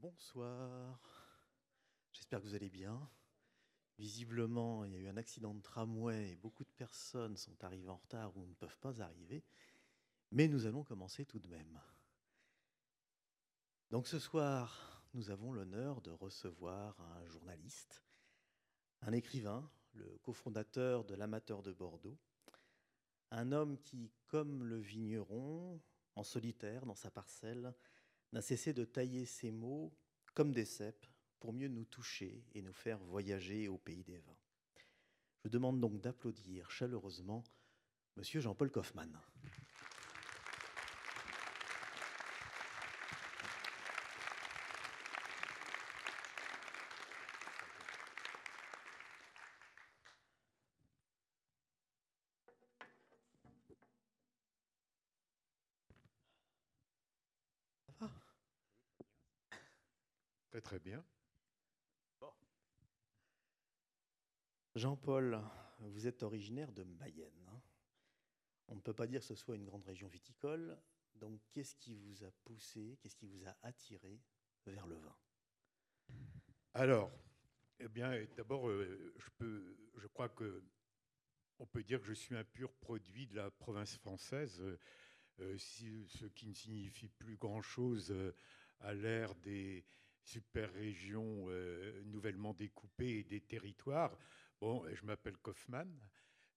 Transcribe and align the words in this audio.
Bonsoir. 0.00 1.00
J'espère 2.12 2.40
que 2.40 2.44
vous 2.44 2.54
allez 2.54 2.70
bien. 2.70 3.10
Visiblement, 3.98 4.84
il 4.84 4.92
y 4.92 4.94
a 4.94 5.00
eu 5.00 5.08
un 5.08 5.16
accident 5.16 5.54
de 5.54 5.60
tramway 5.60 6.30
et 6.30 6.36
beaucoup 6.36 6.62
de 6.62 6.70
personnes 6.70 7.36
sont 7.36 7.64
arrivées 7.64 7.88
en 7.88 7.96
retard 7.96 8.36
ou 8.36 8.46
ne 8.46 8.54
peuvent 8.54 8.78
pas 8.78 9.02
arriver. 9.02 9.42
Mais 10.30 10.46
nous 10.46 10.66
allons 10.66 10.84
commencer 10.84 11.26
tout 11.26 11.40
de 11.40 11.48
même. 11.48 11.80
Donc 13.90 14.06
ce 14.06 14.20
soir, 14.20 15.02
nous 15.14 15.30
avons 15.30 15.52
l'honneur 15.52 16.00
de 16.00 16.12
recevoir 16.12 17.00
un 17.00 17.26
journaliste, 17.26 18.04
un 19.02 19.12
écrivain, 19.12 19.68
le 19.94 20.16
cofondateur 20.22 21.04
de 21.06 21.16
l'Amateur 21.16 21.60
de 21.60 21.72
Bordeaux, 21.72 22.20
un 23.32 23.50
homme 23.50 23.76
qui, 23.80 24.12
comme 24.28 24.62
le 24.62 24.78
vigneron, 24.78 25.82
en 26.14 26.22
solitaire 26.22 26.86
dans 26.86 26.94
sa 26.94 27.10
parcelle, 27.10 27.74
n'a 28.32 28.42
cessé 28.42 28.72
de 28.72 28.84
tailler 28.84 29.24
ses 29.24 29.50
mots 29.50 29.92
comme 30.34 30.52
des 30.52 30.64
cèpes 30.64 31.06
pour 31.40 31.52
mieux 31.52 31.68
nous 31.68 31.84
toucher 31.84 32.44
et 32.54 32.62
nous 32.62 32.72
faire 32.72 32.98
voyager 32.98 33.68
au 33.68 33.78
pays 33.78 34.04
des 34.04 34.18
vins. 34.18 34.36
Je 35.44 35.48
demande 35.48 35.80
donc 35.80 36.00
d'applaudir 36.00 36.70
chaleureusement 36.70 37.44
Monsieur 38.18 38.40
Jean-Paul 38.40 38.72
Kaufmann. 38.72 39.16
Très 60.50 60.60
très 60.60 60.78
bien. 60.80 61.04
Jean-Paul, 64.78 65.40
vous 65.80 66.06
êtes 66.06 66.22
originaire 66.22 66.70
de 66.70 66.84
Mayenne. 66.84 67.48
hein. 67.48 67.60
On 68.68 68.76
ne 68.76 68.80
peut 68.80 68.94
pas 68.94 69.08
dire 69.08 69.20
que 69.20 69.26
ce 69.26 69.34
soit 69.34 69.56
une 69.56 69.64
grande 69.64 69.82
région 69.82 70.06
viticole. 70.06 70.78
Donc, 71.16 71.40
qu'est-ce 71.52 71.74
qui 71.74 71.96
vous 71.96 72.22
a 72.22 72.30
poussé, 72.44 72.96
qu'est-ce 73.00 73.16
qui 73.16 73.26
vous 73.26 73.44
a 73.44 73.56
attiré 73.62 74.20
vers 74.66 74.86
le 74.86 74.94
vin? 74.94 75.16
Alors, 76.74 77.10
eh 77.80 77.88
bien, 77.88 78.24
d'abord, 78.36 78.68
euh, 78.68 79.12
je, 79.16 79.28
peux, 79.36 79.76
je 79.96 80.06
crois 80.06 80.28
que 80.28 80.62
on 81.58 81.66
peut 81.66 81.82
dire 81.82 82.00
que 82.00 82.06
je 82.06 82.12
suis 82.12 82.36
un 82.36 82.44
pur 82.44 82.72
produit 82.74 83.26
de 83.26 83.34
la 83.34 83.50
province 83.50 83.96
française, 83.96 84.60
euh, 84.60 84.78
euh, 85.40 85.58
ce 85.58 86.26
qui 86.26 86.46
ne 86.46 86.54
signifie 86.54 87.08
plus 87.08 87.36
grand-chose 87.36 88.14
à 88.78 88.94
l'ère 88.94 89.34
des 89.34 89.84
super 90.22 90.72
régions 90.72 91.48
nouvellement 92.04 92.54
découpées 92.54 93.18
et 93.18 93.24
des 93.24 93.40
territoires. 93.40 94.16
Bon, 94.60 94.82
je 94.92 95.04
m'appelle 95.04 95.36
Kaufmann. 95.36 95.88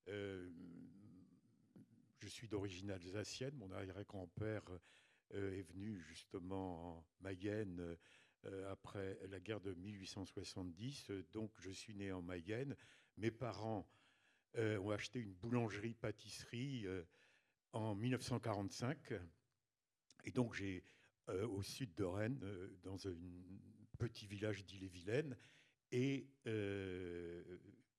euh, 0.07 0.49
je 2.17 2.27
suis 2.27 2.47
d'origine 2.47 2.89
alsacienne. 2.89 3.55
Mon 3.55 3.71
arrière-grand-père 3.71 4.63
euh, 5.35 5.57
est 5.57 5.61
venu 5.61 5.99
justement 6.02 6.97
en 6.97 7.05
Mayenne 7.19 7.97
euh, 8.45 8.72
après 8.72 9.19
la 9.27 9.39
guerre 9.39 9.61
de 9.61 9.73
1870. 9.75 11.11
Euh, 11.11 11.23
Donc, 11.31 11.52
je 11.59 11.69
suis 11.69 11.94
né 11.94 12.11
en 12.11 12.23
Mayenne. 12.23 12.75
Mes 13.17 13.31
parents 13.31 13.88
ont 14.57 14.89
acheté 14.89 15.19
une 15.19 15.33
boulangerie-pâtisserie 15.33 16.85
en 17.72 17.95
1945. 17.95 19.13
Et 20.25 20.31
donc, 20.31 20.53
j'ai 20.53 20.83
au 21.27 21.61
sud 21.61 21.94
de 21.95 22.03
Rennes, 22.03 22.44
dans 22.83 23.07
un 23.07 23.16
petit 23.97 24.27
village 24.27 24.66
d'Ille-et-Vilaine. 24.66 25.38
Et 25.94 26.27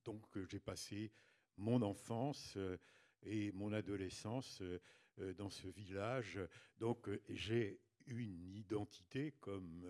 donc, 0.05 0.37
euh, 0.37 0.45
j'ai 0.51 0.61
passé 0.61 1.13
mon 1.57 1.83
enfance 1.83 2.55
euh, 2.57 2.77
et 3.23 3.53
mon 3.53 3.73
adolescence 3.73 4.63
euh, 4.63 5.35
dans 5.35 5.51
ce 5.51 5.69
village. 5.69 6.41
Donc, 6.79 7.09
j'ai 7.29 7.81
une 8.07 8.55
identité 8.57 9.33
comme 9.41 9.87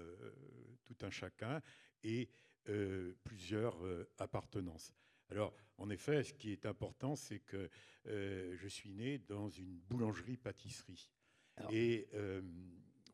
tout 0.84 0.96
un 1.00 1.10
chacun 1.10 1.62
et 2.02 2.28
plusieurs 3.24 3.78
appartenances. 4.18 4.92
Alors, 5.30 5.54
en 5.78 5.88
effet, 5.88 6.22
ce 6.22 6.34
qui 6.34 6.50
est 6.52 6.66
important, 6.66 7.16
c'est 7.16 7.40
que 7.40 7.70
euh, 8.06 8.54
je 8.54 8.68
suis 8.68 8.92
né 8.92 9.16
dans 9.18 9.48
une 9.48 9.78
boulangerie-pâtisserie. 9.78 11.10
Et 11.70 12.06
euh, 12.12 12.42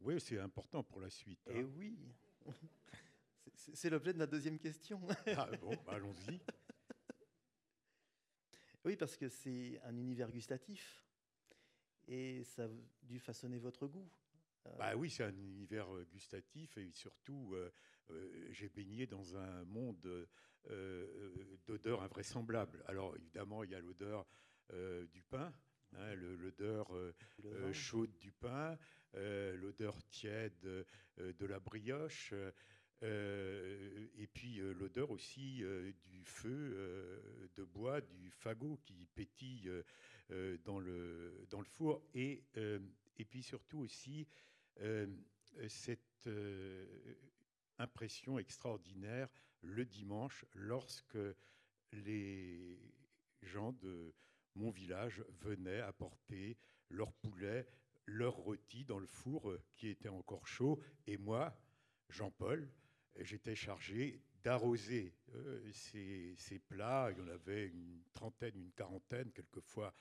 oui, 0.00 0.20
c'est 0.20 0.41
important 0.41 0.82
pour 0.82 1.00
la 1.00 1.10
suite. 1.10 1.38
Eh 1.48 1.60
hein. 1.60 1.70
oui 1.76 1.97
C'est- 2.50 3.53
C'est 3.54 3.76
c'est 3.76 3.91
l'objet 3.91 4.12
de 4.12 4.19
ma 4.19 4.26
deuxième 4.26 4.59
question. 4.59 5.00
Ah, 5.36 5.48
bon, 5.60 5.70
bah, 5.86 5.92
allons-y. 5.92 6.41
oui, 8.88 8.97
parce 8.97 9.19
que 9.19 9.28
c'est 9.28 9.78
un 9.84 9.94
univers 9.99 10.31
gustatif 10.31 11.04
et 12.06 12.43
ça 12.43 12.65
a 12.65 12.69
dû 13.03 13.19
façonner 13.19 13.59
votre 13.59 13.87
goût. 13.87 14.09
Euh, 14.65 14.71
Bah 14.78 14.97
oui, 14.97 15.10
c'est 15.10 15.25
un 15.25 15.37
univers 15.37 15.94
euh, 15.94 16.06
gustatif 16.10 16.78
et 16.78 16.91
surtout, 16.91 17.53
euh, 17.53 17.71
euh, 18.09 18.48
j'ai 18.50 18.71
baigné 18.71 19.06
dans 19.06 19.37
un 19.37 19.62
monde 19.66 20.27
euh, 20.71 21.31
d'odeurs 21.66 22.00
invraisemblables. 22.00 22.82
Alors 22.87 23.15
évidemment, 23.16 23.62
il 23.62 23.72
y 23.72 23.75
a 23.75 23.81
l'odeur 23.81 24.27
du 25.12 25.22
pain, 25.22 25.53
hein, 25.93 26.15
l'odeur 26.15 26.91
chaude 27.75 28.16
du 28.19 28.32
pain, 28.32 28.78
l'odeur 29.12 30.03
tiède 30.09 30.87
de 31.19 31.47
la 31.47 31.60
brioche, 31.60 32.32
euh, 33.04 34.09
et 34.16 34.26
puis 34.26 34.59
euh, 34.59 34.72
l'odeur 34.72 35.10
aussi 35.10 35.62
euh, 35.62 35.92
du 36.06 36.25
feu 36.25 37.22
de 37.54 37.64
bois, 37.64 38.00
du 38.00 38.31
fagot 38.31 38.78
qui 38.84 39.06
pétille 39.14 39.70
dans, 40.64 40.78
le, 40.78 41.47
dans 41.50 41.60
le 41.60 41.66
four, 41.66 42.03
et, 42.14 42.44
et 42.54 43.25
puis 43.25 43.42
surtout 43.42 43.78
aussi 43.78 44.26
cette 45.69 46.28
impression 47.78 48.38
extraordinaire 48.38 49.28
le 49.62 49.84
dimanche 49.84 50.44
lorsque 50.53 51.19
les 51.92 52.78
gens 53.42 53.72
de 53.72 54.15
mon 54.54 54.70
village 54.70 55.25
venaient 55.41 55.80
apporter 55.80 56.59
leur 56.91 57.12
poulet, 57.15 57.66
leur 58.06 58.34
rôti 58.34 58.84
dans 58.84 58.98
le 58.98 59.06
four 59.06 59.56
qui 59.76 59.88
était 59.88 60.09
encore 60.09 60.47
chaud. 60.47 60.80
Et 61.06 61.16
moi, 61.16 61.56
Jean-Paul, 62.10 62.69
j'étais 63.24 63.54
chargé 63.54 64.20
d'arroser 64.42 65.14
euh, 65.34 65.60
ces, 65.72 66.34
ces 66.36 66.58
plats. 66.58 67.10
Il 67.12 67.18
y 67.18 67.22
en 67.22 67.28
avait 67.28 67.66
une 67.66 68.02
trentaine, 68.12 68.56
une 68.56 68.72
quarantaine, 68.72 69.30
quelquefois. 69.32 69.94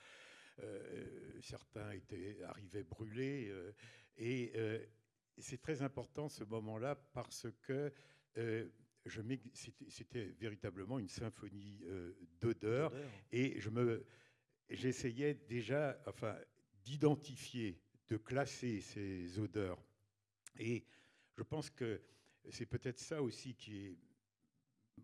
euh, 0.60 1.40
certains 1.42 1.92
étaient 1.92 2.38
arrivaient 2.44 2.84
brûlés. 2.84 3.50
euh, 3.50 3.72
et 4.18 4.52
c'est 5.38 5.62
très 5.62 5.84
important 5.84 6.28
ce 6.30 6.44
moment-là 6.44 6.96
parce 6.96 7.48
que 7.62 7.94
c'était 9.54 10.26
véritablement 10.40 10.98
une 10.98 11.08
symphonie 11.08 11.84
d'odeurs. 12.42 12.92
Et 13.32 13.60
je 13.60 13.70
me, 13.70 14.04
j'essayais 14.70 15.36
déjà, 15.36 16.02
enfin, 16.08 16.36
d'identifier, 16.84 17.80
de 18.08 18.18
classer 18.18 18.82
ces 18.82 19.38
odeurs. 19.38 19.80
Et 20.58 20.84
je 21.36 21.44
pense 21.44 21.70
que 21.70 22.02
c'est 22.52 22.66
peut-être 22.66 23.00
ça 23.00 23.22
aussi 23.22 23.56
qui 23.56 23.78
est 23.78 23.98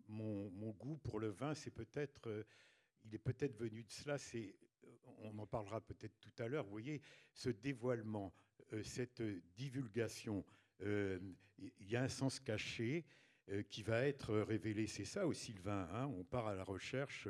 mon, 0.08 0.70
goût 0.72 0.96
pour 0.98 1.20
le 1.20 1.28
vin. 1.28 1.54
C'est 1.54 1.70
peut-être, 1.70 2.28
euh, 2.28 2.44
il 3.04 3.14
est 3.14 3.18
peut-être 3.18 3.56
venu 3.56 3.84
de 3.84 3.90
cela. 3.90 4.16
Euh, 4.34 4.52
on 5.18 5.38
en 5.38 5.46
parlera 5.46 5.80
peut-être 5.80 6.18
tout 6.20 6.42
à 6.42 6.48
l'heure. 6.48 6.64
Vous 6.64 6.70
voyez, 6.70 7.00
ce 7.32 7.50
dévoilement, 7.50 8.32
euh, 8.72 8.82
cette 8.82 9.22
divulgation, 9.56 10.44
il 10.80 11.88
y 11.88 11.96
a 11.96 12.02
un 12.02 12.08
sens 12.08 12.40
caché 12.40 13.06
qui 13.70 13.82
va 13.82 14.06
être 14.06 14.34
révélé. 14.38 14.86
C'est 14.86 15.04
ça 15.04 15.26
aussi 15.26 15.52
le 15.52 15.60
vin. 15.60 15.88
hein. 15.92 16.06
On 16.06 16.24
part 16.24 16.46
à 16.46 16.54
la 16.54 16.64
recherche 16.64 17.28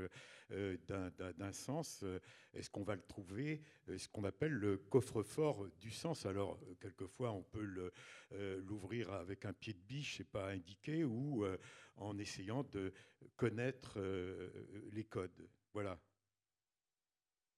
euh, 0.50 0.76
d'un- 0.86 1.52
sens. 1.52 2.02
Euh, 2.02 2.20
Est-ce 2.52 2.70
qu'on 2.70 2.84
va 2.84 2.94
le 2.94 3.02
trouver 3.02 3.62
Euh, 3.88 3.98
Ce 3.98 4.08
qu'on 4.08 4.24
appelle 4.24 4.52
le 4.52 4.76
coffre-fort 4.78 5.66
du 5.80 5.90
sens. 5.90 6.24
Alors, 6.26 6.58
euh, 6.62 6.74
quelquefois, 6.80 7.32
on 7.32 7.42
peut 7.42 7.90
euh, 8.32 8.60
l'ouvrir 8.64 9.10
avec 9.12 9.44
un 9.44 9.52
pied 9.52 9.72
de 9.72 9.80
biche, 9.80 10.18
c'est 10.18 10.24
pas 10.30 10.50
indiqué, 10.50 11.04
ou 11.04 11.44
euh, 11.44 11.56
en 11.96 12.16
essayant 12.18 12.62
de 12.64 12.92
connaître 13.36 13.94
euh, 13.98 14.50
les 14.92 15.04
codes. 15.04 15.48
Voilà. 15.72 15.98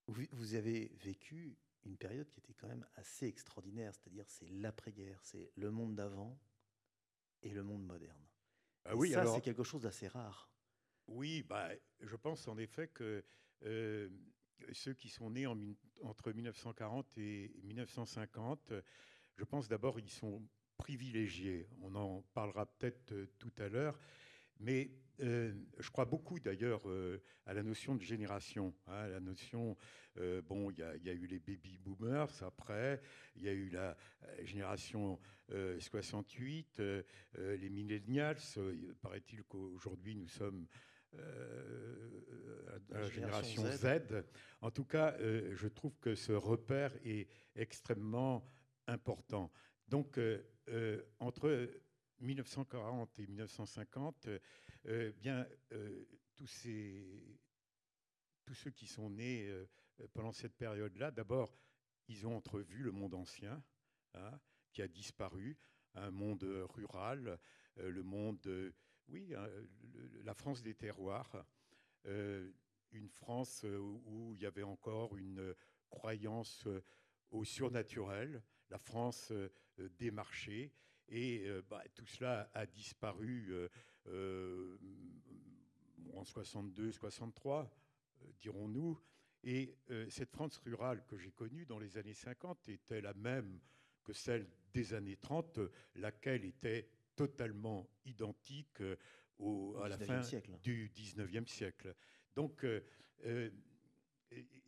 Vous 0.09 0.55
avez 0.55 0.93
vécu 1.03 1.59
une 1.85 1.97
période 1.97 2.31
qui 2.31 2.39
était 2.41 2.55
quand 2.55 2.69
même 2.69 2.87
assez 2.95 3.27
extraordinaire, 3.27 3.93
c'est-à-dire 3.95 4.25
c'est 4.29 4.49
l'après-guerre, 4.49 5.19
c'est 5.23 5.51
le 5.57 5.71
monde 5.71 5.95
d'avant 5.97 6.39
et 7.43 7.51
le 7.51 7.63
monde 7.63 7.85
moderne. 7.85 8.26
Ah 8.89 8.93
Et 8.93 8.95
oui, 8.95 9.13
ça, 9.13 9.21
alors- 9.23 9.35
c'est 9.35 9.41
quelque 9.43 9.65
chose 9.65 9.83
d'assez 9.83 10.09
rare. 10.09 10.51
Oui, 11.09 11.43
bah, 11.43 11.71
je 12.01 12.17
pense 12.17 12.49
en 12.49 12.59
effet 12.59 12.89
que 12.89 13.25
euh, 13.65 14.09
ceux 14.73 14.95
qui 14.95 15.09
sont 15.09 15.31
nés 15.31 15.47
en 15.47 15.57
entre 16.03 16.33
1940 16.33 17.17
et 17.19 17.55
1950, 17.63 18.73
je 19.37 19.45
pense 19.45 19.69
d'abord 19.69 19.99
ils 20.01 20.11
sont 20.11 20.47
privilégié. 20.77 21.69
On 21.81 21.95
en 21.95 22.23
parlera 22.35 22.67
peut-être 22.67 23.15
tout 23.39 23.53
à 23.59 23.69
l'heure. 23.69 23.99
Mais 24.61 24.91
je 25.29 25.91
crois 25.91 26.05
beaucoup 26.05 26.39
d'ailleurs 26.39 26.83
à 27.47 27.55
la 27.55 27.63
notion 27.63 27.95
de 27.95 28.03
génération, 28.03 28.75
hein, 28.87 29.09
la 29.09 29.21
notion, 29.21 29.77
bon, 30.45 30.71
il 30.71 30.79
y, 30.79 31.11
a 31.11 31.13
eu 31.13 31.27
les 31.27 31.39
baby 31.39 31.79
boomers 31.79 32.43
après, 32.43 33.01
il 33.35 33.43
y 33.43 33.49
a 33.49 33.53
eu 33.53 33.71
la 33.71 33.97
génération 34.43 35.19
68, 35.79 36.83
les 37.39 37.71
millennials, 37.71 38.37
paraît-il 39.01 39.43
qu'aujourd'hui 39.45 40.17
nous 40.17 40.29
sommes 40.29 40.67
à 42.93 42.99
la 42.99 43.09
génération 43.09 43.63
Z. 43.65 44.23
En 44.61 44.71
tout 44.71 44.85
cas, 44.85 45.17
je 45.19 45.69
trouve 45.69 45.97
que 45.99 46.15
ce 46.15 46.33
repère 46.33 46.93
est 47.05 47.29
extrêmement 47.55 48.47
important. 48.87 49.51
Donc, 49.89 50.21
entre 51.21 51.71
1940 52.21 53.19
et 53.19 53.27
1950, 53.27 54.29
euh, 54.87 55.13
bien, 55.13 55.47
euh, 55.73 56.05
tous, 56.35 56.47
ces, 56.47 57.39
tous 58.45 58.55
ceux 58.55 58.71
qui 58.71 58.87
sont 58.87 59.11
nés 59.11 59.49
euh, 59.49 59.67
pendant 60.13 60.33
cette 60.33 60.57
période-là, 60.57 61.11
d'abord, 61.11 61.59
ils 62.09 62.27
ont 62.27 62.37
entrevu 62.37 62.83
le 62.83 62.93
monde 62.93 63.15
ancien, 63.15 63.63
hein, 64.15 64.41
qui 64.71 64.83
a 64.83 64.89
disparu, 64.89 65.59
un 65.95 66.11
monde 66.11 66.45
rural, 66.75 67.39
le 67.77 68.03
monde, 68.03 68.73
oui, 69.09 69.35
hein, 69.35 69.49
la 70.23 70.35
France 70.35 70.63
des 70.63 70.75
terroirs, 70.75 71.47
une 72.05 73.09
France 73.09 73.65
où 73.65 74.35
il 74.35 74.43
y 74.43 74.47
avait 74.47 74.63
encore 74.63 75.17
une 75.17 75.55
croyance 75.89 76.69
au 77.31 77.45
surnaturel, 77.45 78.43
la 78.69 78.79
France 78.79 79.33
des 79.79 80.11
marchés, 80.11 80.71
et 81.09 81.47
bah, 81.69 81.83
tout 81.95 82.07
cela 82.07 82.51
a 82.53 82.67
disparu 82.67 83.69
euh, 84.09 84.77
en 86.15 86.25
62, 86.25 86.93
63, 86.93 87.71
euh, 88.23 88.27
dirons-nous. 88.41 88.99
Et 89.43 89.77
euh, 89.91 90.09
cette 90.09 90.31
France 90.31 90.59
rurale 90.59 91.05
que 91.07 91.19
j'ai 91.19 91.31
connue 91.31 91.67
dans 91.67 91.79
les 91.79 91.99
années 91.99 92.15
50 92.15 92.69
était 92.69 93.01
la 93.01 93.15
même 93.15 93.61
que 94.03 94.13
celle 94.13 94.49
des 94.73 94.95
années 94.95 95.17
30, 95.17 95.61
laquelle 95.97 96.45
était 96.45 96.89
totalement 97.17 97.89
identique 98.05 98.83
au, 99.39 99.77
à 99.83 99.89
la 99.89 99.99
fin 99.99 100.21
du 100.63 100.91
19e 100.95 101.47
siècle. 101.47 101.95
Donc, 102.35 102.65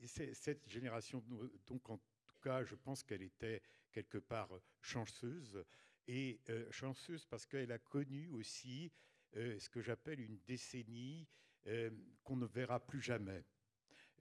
cette 0.04 0.68
génération, 0.68 1.22
donc 1.66 1.88
en 1.88 1.98
tout 2.26 2.38
cas, 2.42 2.64
je 2.64 2.74
pense 2.74 3.04
qu'elle 3.04 3.22
était 3.22 3.62
quelque 3.92 4.18
part 4.18 4.50
chanceuse, 4.80 5.64
et 6.08 6.40
chanceuse 6.70 7.24
parce 7.26 7.46
qu'elle 7.46 7.70
a 7.70 7.78
connu 7.78 8.28
aussi 8.30 8.90
euh, 9.36 9.58
ce 9.58 9.68
que 9.68 9.82
j'appelle 9.82 10.20
une 10.20 10.38
décennie 10.46 11.28
euh, 11.66 11.90
qu'on 12.24 12.36
ne 12.36 12.46
verra 12.46 12.80
plus 12.80 13.00
jamais. 13.00 13.44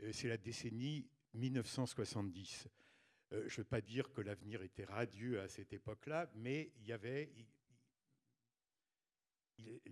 Euh, 0.01 0.11
c'est 0.11 0.27
la 0.27 0.37
décennie 0.37 1.07
1970. 1.33 2.67
je 3.31 3.37
ne 3.37 3.49
veux 3.49 3.63
pas 3.63 3.81
dire 3.81 4.11
que 4.11 4.21
l'avenir 4.21 4.61
était 4.63 4.83
radieux 4.83 5.39
à 5.39 5.47
cette 5.47 5.71
époque-là, 5.71 6.29
mais 6.35 6.71
il 6.77 6.87
y 6.87 6.93
avait, 6.93 7.31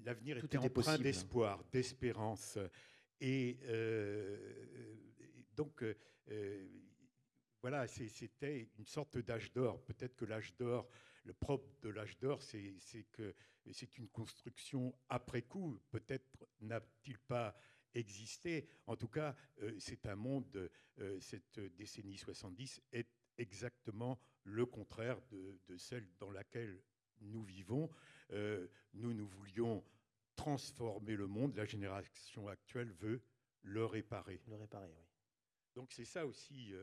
l'avenir 0.04 0.38
était, 0.38 0.48
était 0.48 0.58
empreint 0.58 0.98
d'espoir, 0.98 1.64
d'espérance. 1.72 2.58
Et 3.22 3.60
donc, 5.56 5.84
voilà, 7.62 7.88
c'était 7.88 8.70
une 8.78 8.86
sorte 8.86 9.18
d'âge 9.18 9.52
d'or. 9.54 9.84
Peut-être 9.84 10.16
que 10.16 10.26
l'âge 10.26 10.56
d'or 10.56 10.90
le 11.26 11.34
propre 11.34 11.68
de 11.82 11.90
l'âge 11.90 12.18
d'or, 12.20 12.42
c'est 12.42 13.04
que 13.12 13.36
c'est 13.72 13.98
une 13.98 14.08
construction 14.10 14.96
après 15.10 15.42
coup. 15.42 15.80
Peut-être 15.90 16.48
n'a-t-il 16.62 17.18
pas 17.18 17.56
existé. 17.96 18.68
En 18.86 18.96
tout 18.96 19.08
cas, 19.08 19.36
euh, 19.62 19.74
c'est 19.80 20.06
un 20.06 20.16
monde, 20.16 20.70
euh, 21.00 21.20
cette 21.20 21.60
décennie 21.76 22.18
70 22.18 22.82
est 22.92 23.10
exactement 23.38 24.20
le 24.44 24.66
contraire 24.66 25.20
de, 25.32 25.78
celle 25.78 26.08
dans 26.20 26.32
laquelle 26.32 26.82
nous 27.22 27.44
vivons. 27.44 27.90
Euh, 28.32 28.68
nous, 28.94 29.14
nous 29.14 29.28
voulions 29.28 29.84
transformer 30.36 31.16
le 31.16 31.28
monde. 31.28 31.56
La 31.56 31.66
génération 31.66 32.48
actuelle 32.48 32.92
veut 32.92 33.22
le 33.64 33.86
réparer. 33.86 34.42
Le 34.48 34.56
réparer, 34.56 34.92
oui. 34.96 35.06
Donc 35.74 35.92
c'est 35.92 36.06
ça 36.06 36.26
aussi, 36.26 36.74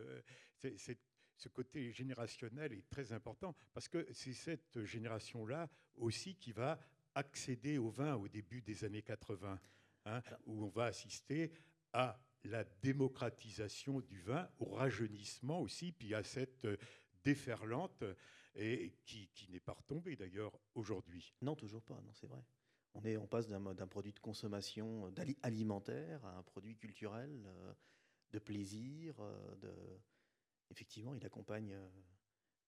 c'est 0.54 0.98
ce 1.42 1.48
côté 1.48 1.92
générationnel 1.92 2.72
est 2.72 2.88
très 2.88 3.12
important 3.12 3.56
parce 3.74 3.88
que 3.88 4.06
c'est 4.12 4.32
cette 4.32 4.84
génération-là 4.84 5.68
aussi 5.96 6.36
qui 6.36 6.52
va 6.52 6.78
accéder 7.16 7.78
au 7.78 7.90
vin 7.90 8.14
au 8.14 8.28
début 8.28 8.62
des 8.62 8.84
années 8.84 9.02
80, 9.02 9.58
hein, 10.04 10.22
où 10.46 10.64
on 10.64 10.68
va 10.68 10.84
assister 10.84 11.52
à 11.92 12.20
la 12.44 12.64
démocratisation 12.64 14.00
du 14.00 14.20
vin, 14.20 14.48
au 14.58 14.66
rajeunissement 14.66 15.60
aussi, 15.60 15.90
puis 15.90 16.14
à 16.14 16.22
cette 16.22 16.66
déferlante 17.24 18.04
et 18.54 18.94
qui, 19.04 19.28
n'est 19.50 19.60
pas 19.60 19.72
retombée 19.72 20.14
d'ailleurs 20.14 20.56
aujourd'hui. 20.74 21.34
Non, 21.42 21.56
toujours 21.56 21.82
pas, 21.82 22.00
non, 22.02 22.12
c'est 22.14 22.28
vrai. 22.28 22.44
On, 22.94 23.02
est, 23.04 23.16
on 23.16 23.26
passe 23.26 23.48
d'un 23.48 23.86
produit 23.88 24.12
de 24.12 24.20
consommation 24.20 25.12
alimentaire 25.42 26.24
à 26.24 26.38
un 26.38 26.42
produit 26.42 26.76
culturel, 26.76 27.42
euh, 27.46 27.72
de 28.32 28.38
plaisir, 28.38 29.14
euh, 29.20 29.56
de, 29.56 29.72
effectivement, 30.72 31.14
il 31.14 31.24
accompagne 31.24 31.74
euh, 31.74 31.88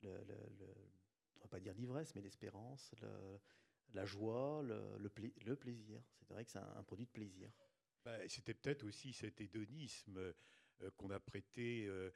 le, 0.02 0.12
on 1.36 1.38
ne 1.38 1.42
va 1.42 1.48
pas 1.48 1.58
dire 1.60 1.74
l'ivresse, 1.74 2.14
mais 2.14 2.20
l'espérance, 2.20 2.94
la 3.92 4.04
joie, 4.04 4.62
le, 4.62 5.08
plaisir. 5.56 6.00
C'est 6.22 6.34
vrai 6.34 6.44
que 6.44 6.50
c'est 6.50 6.58
un, 6.58 6.82
produit 6.84 7.06
de 7.06 7.10
plaisir. 7.10 7.50
Bah, 8.04 8.16
c'était 8.28 8.54
peut-être 8.54 8.84
aussi 8.84 9.12
cet 9.12 9.40
hédonisme 9.40 10.18
euh, 10.18 10.32
qu'on 10.96 11.10
a 11.10 11.18
prêté 11.18 11.86
euh, 11.86 12.12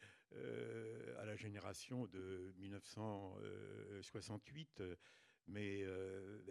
à 1.19 1.25
la 1.25 1.35
génération 1.37 2.07
de 2.07 2.55
1968. 2.59 4.83
Mais 5.47 5.85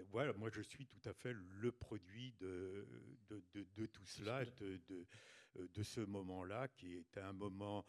voilà, 0.10 0.34
moi 0.34 0.50
je 0.50 0.62
suis 0.62 0.88
tout 0.88 1.08
à 1.08 1.14
fait 1.14 1.34
le 1.34 1.72
produit 1.72 2.34
de, 2.40 2.88
de, 3.30 3.86
tout 3.86 4.08
cela, 4.08 4.44
de, 4.44 4.82
de, 5.56 5.84
ce 5.84 6.02
moment-là, 6.02 6.68
qui 6.68 6.96
est 6.96 7.18
un 7.18 7.34
moment 7.34 7.86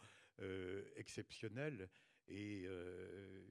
exceptionnel. 0.95 1.89
Et 2.29 2.63
euh, 2.65 3.43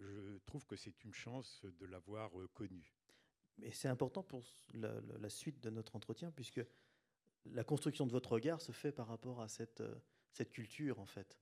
je 0.00 0.38
trouve 0.46 0.66
que 0.66 0.76
c'est 0.76 1.04
une 1.04 1.14
chance 1.14 1.64
de 1.64 1.86
l'avoir 1.86 2.38
euh, 2.38 2.48
connu. 2.48 2.94
Mais 3.58 3.70
c'est 3.70 3.88
important 3.88 4.22
pour 4.22 4.44
la, 4.74 5.30
suite 5.30 5.60
de 5.60 5.70
notre 5.70 5.96
entretien, 5.96 6.32
puisque 6.32 6.60
la 7.46 7.64
construction 7.64 8.06
de 8.06 8.10
votre 8.10 8.32
regard 8.32 8.60
se 8.60 8.72
fait 8.72 8.92
par 8.92 9.06
rapport 9.06 9.40
à 9.40 9.48
cette, 9.48 9.82
cette 10.32 10.50
culture, 10.50 10.98
en 10.98 11.06
fait, 11.06 11.38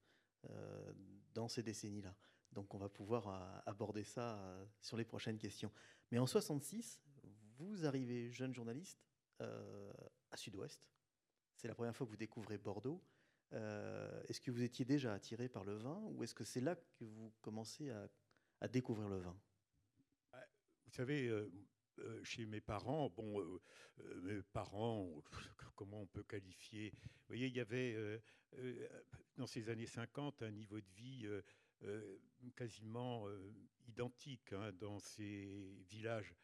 dans 1.33 1.49
ces 1.49 1.63
décennies-là. 1.63 2.15
Donc 2.53 2.75
on 2.75 2.79
va 2.79 2.91
pouvoir 2.91 3.63
aborder 3.65 4.05
ça 4.05 4.39
sur 4.83 4.99
les 4.99 5.07
prochaines 5.07 5.39
questions. 5.39 5.73
Mais 6.11 6.19
en 6.19 6.27
66, 6.27 7.01
vous 7.57 7.87
arrivez 7.87 8.31
jeune 8.31 8.53
journaliste 8.53 9.03
à 9.39 10.37
Sud-Ouest. 10.37 10.87
C'est 11.57 11.69
la 11.69 11.75
première 11.75 11.97
fois 11.97 12.07
que 12.07 12.11
vous 12.11 12.17
découvrez 12.19 12.59
Bordeaux. 12.59 13.03
Euh, 13.53 14.23
est-ce 14.29 14.41
que 14.41 14.51
vous 14.51 14.63
étiez 14.63 14.85
déjà 14.85 15.13
attiré 15.13 15.49
par 15.49 15.65
le 15.65 15.75
vin 15.75 16.01
ou 16.07 16.23
est-ce 16.23 16.35
que 16.35 16.45
c'est 16.45 16.61
là 16.61 16.77
que 16.77 17.05
vous 17.05 17.33
commencez 17.43 17.91
à, 18.61 18.69
découvrir 18.69 19.09
le 19.09 19.19
vin? 19.19 19.37
Bah, 20.33 20.47
Vous 20.87 20.93
savez, 20.93 21.27
euh, 21.29 21.51
euh, 21.99 22.23
chez 22.25 22.47
mes 22.47 22.61
parents, 22.61 23.11
bon, 23.11 23.61
mes 24.23 24.43
parents, 24.43 25.23
comment 25.75 26.03
on 26.03 26.07
peut 26.07 26.23
qualifier? 26.23 26.91
Vous 26.93 27.27
voyez, 27.29 27.49
il 27.49 27.57
y 27.57 27.61
avait 27.61 28.23
dans 29.37 29.47
ces 29.47 29.69
années 29.69 29.87
50 29.87 30.43
un 30.43 30.51
niveau 30.51 30.81
de 30.81 30.91
vie 30.91 31.29
quasiment 32.57 33.27
identique 33.87 34.53
hein, 34.53 34.73
dans 34.73 34.99
ces 34.99 35.85
villages 35.89 36.35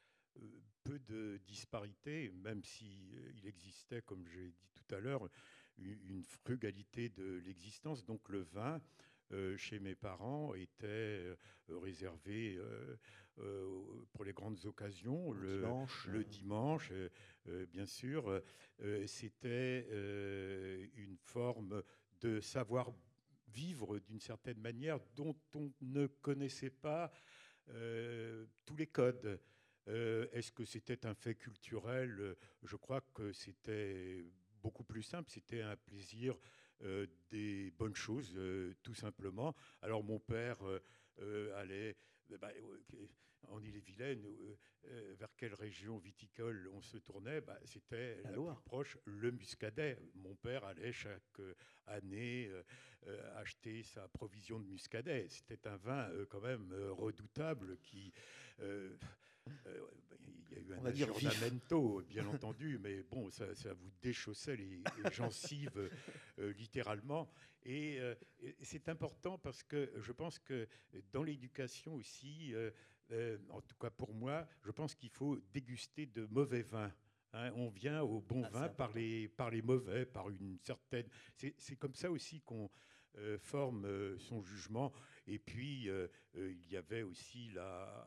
peu 0.83 0.99
de 0.99 1.39
disparités, 1.47 2.31
même 2.31 2.63
s'il 2.63 3.33
il 3.35 3.47
existait, 3.47 4.03
comme 4.03 4.27
j'ai 4.27 4.53
dit 4.53 4.71
tout 4.73 4.95
à 4.95 5.01
l'heure, 5.01 5.29
une 5.79 6.23
frugalité 6.23 7.09
de 7.09 7.41
l'existence. 7.45 8.05
Donc 8.05 8.29
le 8.29 8.43
vin, 8.43 8.81
euh, 9.33 9.57
chez 9.57 9.79
mes 9.79 9.95
parents, 9.95 10.55
était 10.55 10.87
euh, 10.87 11.37
réservé 11.69 12.57
euh, 12.57 12.97
pour 14.13 14.25
les 14.25 14.33
grandes 14.33 14.65
occasions, 14.65 15.33
le, 15.33 15.63
le 16.09 16.25
dimanche, 16.25 16.93
bien 17.71 17.87
sûr. 17.87 18.43
C'était 19.07 19.87
une 20.97 21.17
forme 21.19 21.83
de 22.21 22.41
savoir 22.41 22.91
vivre 23.47 24.01
d'une 24.01 24.19
certaine 24.19 24.59
manière 24.59 24.99
dont 25.15 25.37
on 25.55 25.73
ne 25.83 26.09
connaissait 26.09 26.71
pas 26.71 27.13
tous 28.65 28.77
les 28.77 28.89
codes. 28.89 29.41
Est-ce 29.87 30.51
que 30.51 30.65
c'était 30.65 31.07
un 31.07 31.15
fait 31.15 31.37
culturel? 31.37 32.35
Je 32.65 32.75
crois 32.75 33.03
que 33.15 33.33
c'était 33.33 34.25
beaucoup 34.63 34.85
plus 34.85 35.03
simple. 35.03 35.31
C'était 35.31 35.63
un 35.63 35.77
plaisir 35.77 36.37
euh, 36.85 37.07
des 37.31 37.73
bonnes 37.73 37.97
choses, 37.97 38.33
euh, 38.37 38.73
tout 38.83 38.95
simplement. 38.95 39.55
Alors 39.83 40.05
mon 40.05 40.21
père 40.21 40.59
euh, 41.19 41.61
allait 41.61 41.97
bah, 42.41 42.53
en 43.49 43.61
Ille-et-Vilaine, 43.63 44.25
vers 45.19 45.35
quelle 45.37 45.55
région 45.55 45.99
viticole 45.99 46.69
on 46.73 46.81
se 46.81 46.99
tournait 46.99 47.41
bah, 47.41 47.59
C'était 47.65 48.23
la, 48.23 48.31
plus 48.31 48.63
proche, 48.65 48.97
le 49.05 49.33
muscadet. 49.33 49.99
Mon 50.15 50.35
père 50.37 50.65
allait 50.65 50.93
chaque 50.93 51.41
année 51.87 52.51
acheter 53.37 53.83
sa 53.83 54.07
provision 54.09 54.61
de 54.61 54.67
muscadet. 54.67 55.27
C'était 55.29 55.67
un 55.67 55.77
vin 55.77 56.11
quand 56.29 56.41
même 56.41 56.73
redoutable 56.91 57.79
qui 57.79 58.13
il 60.51 60.57
y 60.57 60.57
a 60.57 60.77
eu 60.77 60.81
un 60.81 60.85
aggiornamento, 60.85 62.03
bien 62.09 62.27
entendu, 62.27 62.79
mais 62.79 63.03
bon, 63.03 63.31
ça, 63.31 63.47
vous 63.75 63.91
déchaussait 64.03 64.57
les, 64.57 64.83
gencives 65.13 65.91
euh, 66.39 66.53
littéralement. 66.53 67.31
Euh, 67.67 68.15
et, 68.41 68.57
c'est 68.63 68.89
important 68.89 69.39
parce 69.39 69.63
que 69.63 69.93
je 69.97 70.13
pense 70.13 70.39
que 70.39 70.69
dans 71.13 71.23
l'éducation 71.23 71.95
aussi, 71.95 72.55
euh, 72.55 73.39
en 73.51 73.61
tout 73.61 73.77
cas 73.77 73.91
pour 73.91 74.15
moi, 74.15 74.47
je 74.65 74.71
pense 74.71 74.95
qu'il 74.95 75.11
faut 75.11 75.39
déguster 75.53 76.07
de 76.07 76.27
mauvais 76.27 76.63
vins. 76.63 76.93
Hein. 77.35 77.53
on 77.57 77.69
vient 77.69 78.01
au 78.01 78.23
bon 78.23 78.43
ah, 78.45 78.49
vin 78.49 78.69
par 78.71 78.91
les, 78.93 79.29
par 79.29 79.51
les 79.51 79.61
mauvais, 79.61 80.07
par 80.07 80.31
une 80.31 80.59
certaine. 80.63 81.07
C'est 81.37 81.77
comme 81.77 81.95
ça 81.95 82.11
aussi 82.11 82.41
qu'on 82.41 82.71
forme 83.39 84.19
son 84.19 84.41
jugement. 84.43 84.93
Et 85.27 85.39
puis, 85.39 85.91
il 86.35 86.71
y 86.71 86.77
avait 86.77 87.03
aussi 87.03 87.51
la 87.51 88.07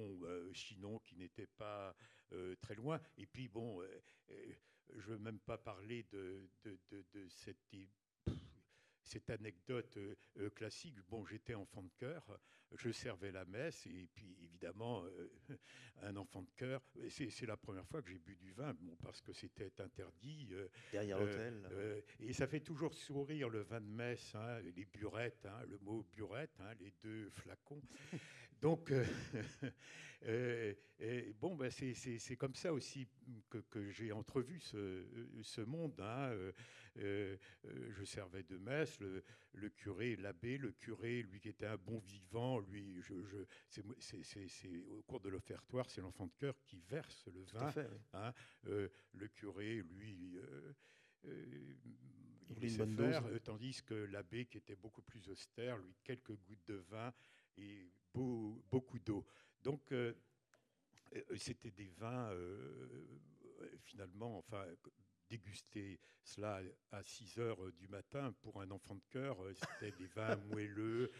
bon, 0.00 0.26
euh, 0.26 0.52
Chinon 0.52 0.98
qui 1.00 1.16
n'était 1.16 1.46
pas 1.46 1.94
euh, 2.32 2.54
très 2.60 2.74
loin. 2.74 3.00
Et 3.18 3.26
puis, 3.26 3.48
bon, 3.48 3.82
euh, 3.82 3.86
je 4.96 5.10
ne 5.10 5.16
veux 5.16 5.18
même 5.18 5.40
pas 5.40 5.58
parler 5.58 6.04
de, 6.10 6.48
de, 6.64 6.78
de, 6.90 7.28
cette, 7.28 7.58
cette, 9.02 9.30
anecdote 9.30 9.98
classique. 10.54 10.96
Bon, 11.08 11.24
j'étais 11.24 11.54
enfant 11.54 11.82
de 11.82 11.92
cœur, 11.96 12.38
je 12.76 12.90
servais 12.90 13.30
la 13.30 13.44
messe, 13.44 13.86
et 13.86 14.08
puis 14.12 14.36
évidemment, 14.42 15.04
un 16.02 16.16
enfant 16.16 16.42
de 16.42 16.50
cœur, 16.56 16.82
c'est 17.08 17.46
la 17.46 17.56
première 17.56 17.86
fois 17.86 18.02
que 18.02 18.08
j'ai 18.08 18.18
bu 18.18 18.34
du 18.36 18.52
vin, 18.52 18.74
bon, 18.74 18.96
parce 18.96 19.20
que 19.20 19.32
c'était 19.32 19.80
interdit. 19.80 20.48
Derrière 20.90 21.20
l'hôtel. 21.20 22.02
et 22.18 22.32
ça 22.32 22.48
fait 22.48 22.60
toujours 22.60 22.94
sourire 22.94 23.48
le 23.48 23.60
vin 23.60 23.80
de 23.80 23.86
messe, 23.86 24.34
hein, 24.34 24.60
les 24.60 24.86
burettes, 24.86 25.46
hein, 25.46 25.64
le 25.68 25.78
mot 25.78 26.04
burette, 26.12 26.58
hein, 26.60 26.74
les 26.80 26.92
deux 27.02 27.30
flacons. 27.30 27.82
Donc, 28.60 28.90
euh, 28.90 29.04
euh, 30.26 31.32
bon, 31.40 31.56
ben 31.56 31.70
c'est 31.70 32.36
comme 32.36 32.54
ça 32.54 32.72
aussi 32.72 33.08
que, 33.48 33.58
que 33.58 33.90
j'ai 33.90 34.12
entrevu 34.12 34.60
ce, 34.60 35.04
ce 35.42 35.62
monde. 35.62 35.98
Hein. 36.00 36.36
Euh, 36.98 37.36
je 37.90 38.04
servais 38.04 38.42
de 38.42 38.58
messe, 38.58 39.00
le, 39.00 39.22
le 39.54 39.70
curé, 39.70 40.16
l'abbé, 40.16 40.58
le 40.58 40.72
curé, 40.72 41.22
lui 41.22 41.40
qui 41.40 41.48
était 41.48 41.66
un 41.66 41.76
bon 41.76 41.98
vivant, 42.00 42.58
lui, 42.58 43.00
je, 43.00 43.14
je 43.24 43.38
c'est 43.70 44.68
au 44.88 45.02
cours 45.02 45.20
de 45.20 45.28
l'offertoire, 45.30 45.88
c'est 45.88 46.00
l'enfant 46.00 46.26
de 46.26 46.34
cœur 46.36 46.54
qui 46.66 46.80
verse 46.88 47.28
le 47.32 47.42
vin. 47.44 47.72
Hein. 48.12 48.32
le 48.64 49.28
curé, 49.28 49.82
lui. 49.82 50.36
il 51.24 52.58
laissait 52.58 52.86
faire, 52.86 53.22
tandis 53.44 53.82
que 53.82 53.94
l'abbé, 53.94 54.44
qui 54.46 54.58
était 54.58 54.76
beaucoup 54.76 55.02
plus 55.02 55.28
austère, 55.28 55.78
lui, 55.78 55.94
quelques 56.04 56.34
gouttes 56.34 56.66
de 56.66 56.84
vin 56.90 57.14
et 57.56 57.90
beaucoup 58.70 58.98
d'eau. 58.98 59.24
Donc, 59.62 59.92
euh, 59.92 60.14
euh, 61.14 61.22
c'était 61.36 61.70
des 61.70 61.90
vins, 61.98 62.30
euh, 62.32 63.06
finalement, 63.84 64.38
enfin, 64.38 64.64
déguster 65.28 66.00
cela 66.22 66.60
à 66.90 67.02
6 67.02 67.38
heures 67.38 67.72
du 67.72 67.88
matin 67.88 68.34
pour 68.42 68.60
un 68.60 68.70
enfant 68.70 68.96
de 68.96 69.02
cœur, 69.10 69.36
c'était 69.54 69.96
des 69.96 70.06
vins 70.08 70.36
moelleux. 70.50 71.10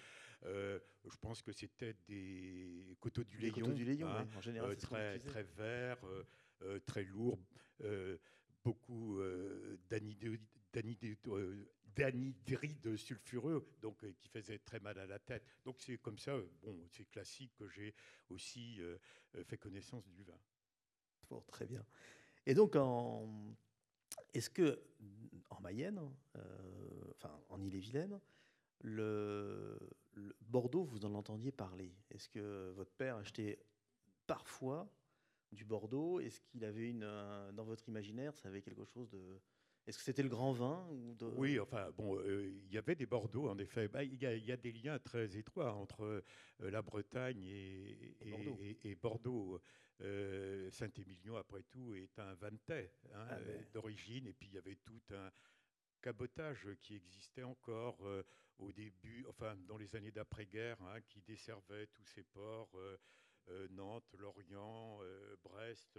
je 0.43 1.17
pense 1.21 1.43
que 1.43 1.53
c'était 1.53 1.95
des 2.09 2.97
coteaux 2.99 3.25
du 3.25 3.39
Léon, 3.39 3.69
du 3.69 4.03
hein, 4.03 4.27
en 4.37 4.41
général, 4.41 4.77
très, 4.77 5.19
très 5.19 5.45
verts, 5.45 6.05
très 6.87 7.05
lourds, 7.05 7.39
beaucoup 8.65 9.21
d'anidride 9.89 10.43
d'anhydride 11.97 12.97
sulfureux, 12.97 13.67
donc 13.81 14.03
euh, 14.05 14.13
qui 14.19 14.29
faisait 14.29 14.59
très 14.59 14.81
mal 14.81 14.99
à 14.99 15.07
la 15.07 15.19
tête. 15.19 15.45
Donc 15.65 15.77
c'est 15.81 15.99
comme 15.99 16.19
ça, 16.19 16.33
euh, 16.33 16.49
bon, 16.63 16.87
c'est 16.91 17.09
classique 17.09 17.53
que 17.57 17.69
j'ai 17.69 17.95
aussi 18.29 18.81
euh, 18.81 18.99
fait 19.45 19.57
connaissance 19.57 20.09
du 20.09 20.23
vin. 20.23 20.39
très 21.47 21.67
bien. 21.67 21.85
Et 22.47 22.55
donc, 22.55 22.77
en... 22.77 23.55
est-ce 24.35 24.51
que 24.51 24.83
en 25.51 25.61
Mayenne, 25.61 26.01
enfin 27.17 27.41
en 27.49 27.63
Ille-et-Vilaine, 27.63 28.21
le... 28.81 29.79
Bordeaux, 30.41 30.83
vous 30.83 31.05
en 31.05 31.15
entendiez 31.15 31.53
parler? 31.53 31.95
Est-ce 32.11 32.29
que 32.29 32.71
votre 32.71 32.93
père 32.93 33.17
achetait 33.17 33.63
parfois 34.27 34.93
du 35.53 35.65
Bordeaux? 35.65 36.19
Est-ce 36.19 36.41
qu'il 36.41 36.65
avait 36.65 36.91
une 36.91 37.01
dans 37.53 37.65
votre 37.65 37.89
imaginaire, 37.89 38.37
ça 38.37 38.49
avait 38.49 38.61
quelque 38.61 38.85
chose 38.85 39.09
de 39.11 39.41
est-ce 39.91 39.99
que 39.99 40.05
c'était 40.05 40.23
le 40.23 40.29
grand 40.29 40.53
vin 40.53 40.87
Oui, 41.37 41.59
enfin, 41.59 41.91
bon, 41.97 42.17
euh, 42.17 42.49
il 42.65 42.73
y 42.73 42.79
avait 42.79 42.95
des 42.95 43.07
Bordeaux, 43.07 43.49
en 43.49 43.59
effet. 43.59 43.89
Bah, 43.89 44.05
il 44.05 44.23
y, 44.23 44.53
a 44.53 44.57
des 44.57 44.71
liens 44.71 45.01
très 45.01 45.37
étroits 45.37 45.73
entre 45.75 46.03
euh, 46.05 46.71
la 46.71 46.81
Bretagne 46.81 47.43
et, 47.45 48.95
Bordeaux. 48.95 49.61
Euh, 50.03 50.71
Saint-Émilion, 50.71 51.37
après 51.37 51.65
tout, 51.65 51.95
est 51.97 52.17
un 52.21 52.35
vantais 52.35 52.95
hein, 53.13 53.27
ah, 53.31 53.41
ben. 53.41 53.67
d'origine. 53.75 54.29
Et 54.29 54.33
puis, 54.33 54.49
il 54.49 54.55
y 54.55 54.59
avait 54.59 54.77
tout 54.77 55.03
un 55.11 55.31
cabotage 56.01 56.69
qui 56.81 56.95
existait 56.95 57.43
encore 57.43 57.99
au 58.59 58.71
début, 58.71 59.27
enfin, 59.29 59.57
dans 59.67 59.77
les 59.77 59.97
années 59.97 60.13
d'après-guerre, 60.13 60.81
hein, 60.83 61.01
qui 61.09 61.21
desservait 61.21 61.89
tous 61.89 62.07
ces 62.07 62.23
ports, 62.23 62.71
Nantes, 63.71 64.15
Lorient, 64.17 65.01
Brest. 65.43 65.99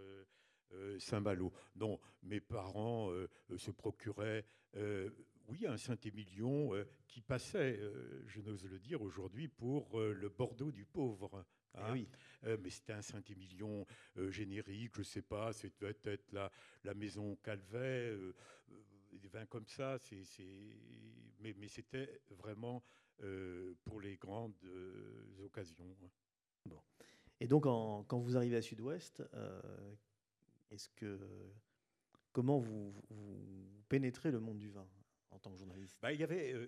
Euh, 0.73 0.99
Saint-Malo. 0.99 1.51
Non, 1.75 1.99
mes 2.23 2.39
parents 2.39 3.11
euh, 3.11 3.27
se 3.57 3.71
procuraient, 3.71 4.45
euh, 4.75 5.09
oui, 5.47 5.65
un 5.67 5.77
Saint-Émilion 5.77 6.71
qui 7.07 7.19
passait, 7.19 7.77
je 8.27 8.39
n'ose 8.39 8.63
le 8.65 8.79
dire 8.79 9.01
aujourd'hui, 9.01 9.49
pour 9.49 9.99
le 9.99 10.29
Bordeaux 10.29 10.71
du 10.71 10.85
pauvre. 10.85 11.45
Eh 11.75 11.79
hein. 11.79 11.91
oui. 11.91 12.07
mais 12.43 12.69
c'était 12.69 12.93
un 12.93 13.01
Saint-Émilion 13.01 13.85
générique, 14.29 14.93
je 14.95 14.99
ne 14.99 15.03
sais 15.05 15.21
pas, 15.21 15.51
c'était 15.51 15.93
peut-être 15.93 16.31
la, 16.31 16.49
la 16.85 16.93
maison 16.93 17.35
Calvet, 17.43 18.15
des 19.11 19.27
vins 19.27 19.45
comme 19.45 19.67
ça, 19.67 19.97
c'est, 19.99 20.23
mais, 21.39 21.53
mais 21.57 21.67
c'était 21.67 22.21
vraiment 22.29 22.81
pour 23.83 23.99
les 23.99 24.15
grandes 24.15 24.55
occasions. 25.43 25.97
Bon. 26.65 26.81
Et 27.41 27.47
donc, 27.47 27.63
quand 27.63 28.19
vous 28.19 28.37
arrivez 28.37 28.55
à 28.55 28.61
Sud-Ouest, 28.61 29.21
est-ce 30.71 30.89
que 30.95 31.19
comment 32.31 32.59
vous, 32.59 32.93
pénétrez 33.89 34.31
le 34.31 34.39
monde 34.39 34.57
du 34.57 34.69
vin 34.69 34.87
en 35.31 35.39
tant 35.39 35.51
que 35.51 35.57
journaliste? 35.57 35.97
Bah, 36.01 36.13
Il 36.13 36.19
y 36.19 36.23
avait, 36.23 36.53
euh. 36.53 36.67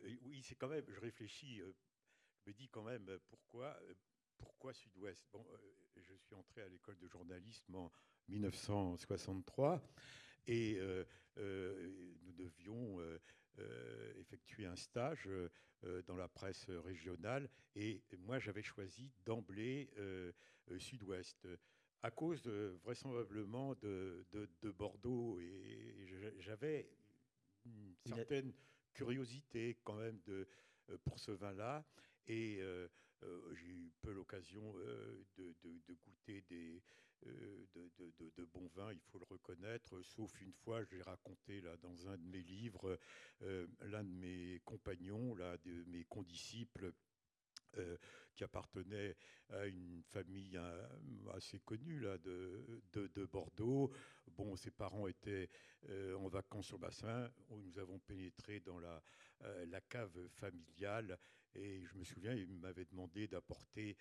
Je 0.87 0.99
réfléchis, 0.99 1.61
euh, 1.61 1.71
je 2.35 2.49
me 2.49 2.53
dis 2.53 2.67
quand 2.69 2.83
même 2.83 3.17
pourquoi, 3.29 3.79
pourquoi 4.37 4.73
Sud-Ouest? 4.73 5.25
Euh, 5.35 5.39
je 5.95 6.13
suis 6.15 6.35
entré 6.35 6.61
à 6.61 6.69
l'école 6.69 6.97
de 6.97 7.07
journalisme 7.07 7.75
en 7.75 7.91
1963 8.27 9.81
et 10.47 10.79
nous 11.37 12.33
devions 12.33 12.99
effectuer 14.17 14.65
un 14.65 14.75
stage 14.75 15.29
dans 16.07 16.15
la 16.15 16.27
presse 16.27 16.65
régionale 16.69 17.49
et 17.75 18.03
moi 18.19 18.39
j'avais 18.39 18.63
choisi 18.63 19.11
d'emblée 19.25 19.89
Sud-Ouest 20.77 21.47
à 22.03 22.11
cause 22.11 22.45
vraisemblablement 22.83 23.75
de, 23.75 24.25
de, 24.33 24.71
Bordeaux. 24.71 25.39
Et, 25.39 26.05
j'avais 26.39 26.89
une 27.65 27.95
certaine 28.05 28.53
curiosité 28.93 29.77
quand 29.83 29.95
même 29.95 30.19
de, 30.27 30.45
euh, 30.89 30.97
pour 31.05 31.17
ce 31.19 31.31
vin-là. 31.31 31.85
Et 32.27 32.57
euh, 32.61 32.87
euh, 33.23 33.55
j'ai 33.55 33.71
eu 33.71 33.91
peu 34.01 34.11
l'occasion 34.11 34.73
de, 35.37 35.55
de, 35.63 35.93
goûter 35.93 36.43
des, 36.49 36.81
de, 37.25 38.45
bons 38.53 38.67
vins, 38.75 38.91
il 38.91 38.99
faut 38.99 39.19
le 39.19 39.25
reconnaître. 39.25 40.01
Sauf 40.03 40.41
une 40.41 40.51
fois, 40.51 40.83
j'ai 40.83 41.01
raconté 41.01 41.61
là, 41.61 41.77
dans 41.77 42.09
un 42.09 42.17
de 42.17 42.25
mes 42.25 42.41
livres, 42.41 42.99
l'un 43.39 44.03
de 44.03 44.09
mes 44.09 44.61
compagnons, 44.65 45.35
là, 45.35 45.57
de 45.63 45.83
mes 45.87 46.03
condisciples, 46.03 46.91
euh, 47.77 47.97
qui 48.35 48.43
appartenait 48.43 49.15
à 49.49 49.67
une 49.67 50.01
famille 50.11 50.57
euh, 50.57 50.87
assez 51.35 51.59
connue 51.59 51.99
là, 51.99 52.17
de, 52.17 52.81
de, 52.93 53.25
Bordeaux. 53.25 53.91
Bon, 54.35 54.55
ses 54.55 54.71
parents 54.71 55.07
étaient 55.07 55.49
euh, 55.89 56.15
en 56.15 56.27
vacances 56.29 56.65
sur 56.65 56.77
le 56.77 56.81
bassin. 56.81 57.29
Nous 57.51 57.77
avons 57.77 57.99
pénétré 57.99 58.59
dans 58.59 58.79
la, 58.79 59.03
la 59.67 59.81
cave 59.81 60.17
familiale 60.29 61.19
et 61.53 61.85
je 61.85 61.95
me 61.95 62.03
souviens, 62.03 62.33
il 62.33 62.57
m'avait 62.57 62.85
demandé 62.85 63.27
d'apporter 63.27 63.95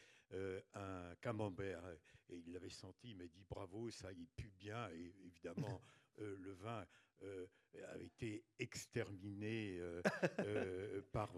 un 0.73 1.15
camembert. 1.21 1.85
Et 2.31 2.39
il 2.47 2.55
l'avait 2.55 2.71
senti, 2.71 3.11
il 3.11 3.19
m'a 3.19 3.27
dit 3.27 3.45
bravo, 3.51 3.91
ça 3.91 4.13
il 4.13 4.27
pue 4.29 4.53
bien. 4.59 4.89
Et 4.93 5.15
évidemment, 5.27 5.83
le 6.19 6.53
vin 6.53 6.87
a 7.21 7.99
été 7.99 8.45
exterminé 8.59 9.81
par, 11.13 11.33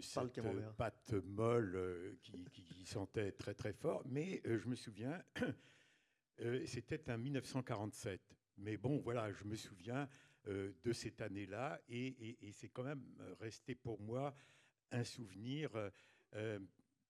cette 0.00 0.40
pâte 0.76 1.12
molle 1.24 2.16
qui, 2.22 2.44
qui, 2.50 2.86
sentait 2.86 3.32
très 3.32 3.54
très 3.54 3.72
fort. 3.72 4.02
Mais 4.06 4.40
je 4.44 4.68
me 4.68 4.74
souviens, 4.74 5.22
c'était 6.66 7.10
en 7.10 7.18
1947. 7.18 8.20
Mais 8.58 8.76
bon, 8.76 8.98
voilà, 8.98 9.32
je 9.32 9.44
me 9.44 9.56
souviens 9.56 10.08
de 10.46 10.92
cette 10.92 11.20
année-là 11.20 11.80
et, 11.88 12.48
et 12.48 12.52
c'est 12.52 12.68
quand 12.68 12.84
même 12.84 13.04
resté 13.40 13.74
pour 13.74 14.00
moi 14.00 14.34
un 14.90 15.04
souvenir 15.04 15.70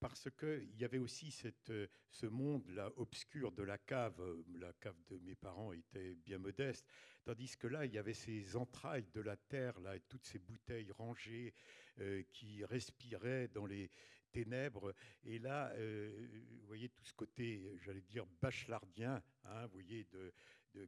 parce 0.01 0.29
qu'il 0.39 0.77
y 0.79 0.85
avait 0.85 0.99
aussi 0.99 1.35
euh, 1.71 1.87
ce 2.11 2.27
monde-là 2.27 2.91
obscur 2.97 3.53
de 3.53 3.63
la 3.63 3.79
cave. 3.79 4.21
Euh, 4.21 4.45
la 4.59 4.73
cave 4.75 4.97
de 5.09 5.19
mes 5.19 5.35
parents 5.35 5.73
était 5.73 6.15
bien 6.15 6.39
modeste, 6.39 6.87
tandis 7.25 7.57
que 7.57 7.67
là, 7.67 7.85
il 7.85 7.93
y 7.93 7.99
avait 7.99 8.15
ces 8.15 8.57
entrailles 8.57 9.07
de 9.13 9.21
la 9.21 9.37
terre, 9.37 9.79
là, 9.81 9.99
toutes 10.09 10.25
ces 10.25 10.39
bouteilles 10.39 10.91
rangées 10.93 11.53
euh, 12.01 12.23
qui 12.33 12.65
respiraient 12.65 13.49
dans 13.49 13.67
les 13.67 13.91
ténèbres. 14.31 14.95
Et 15.25 15.39
là, 15.39 15.73
vous 15.75 16.67
voyez 16.67 16.91
tout 16.91 17.03
ce 17.03 17.15
côté, 17.15 17.63
j'allais 17.81 18.03
dire, 18.03 18.27
bachelardien, 18.43 19.23
hein, 19.45 19.67
vous 19.67 19.73
voyez, 19.73 20.05
de, 20.13 20.33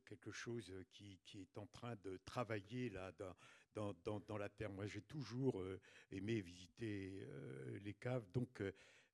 quelque 0.05 0.31
chose 0.31 0.71
qui, 0.93 1.19
est 1.35 1.59
en 1.59 1.67
train 1.67 1.97
de 2.05 2.21
travailler 2.27 2.91
là 2.91 3.13
dans, 3.75 4.37
la 4.37 4.49
terre. 4.51 4.71
Moi, 4.71 4.87
j'ai 4.87 5.01
toujours 5.01 5.65
aimé 6.13 6.43
visiter 6.43 7.27
les 7.83 7.95
caves, 7.95 8.31
donc 8.35 8.63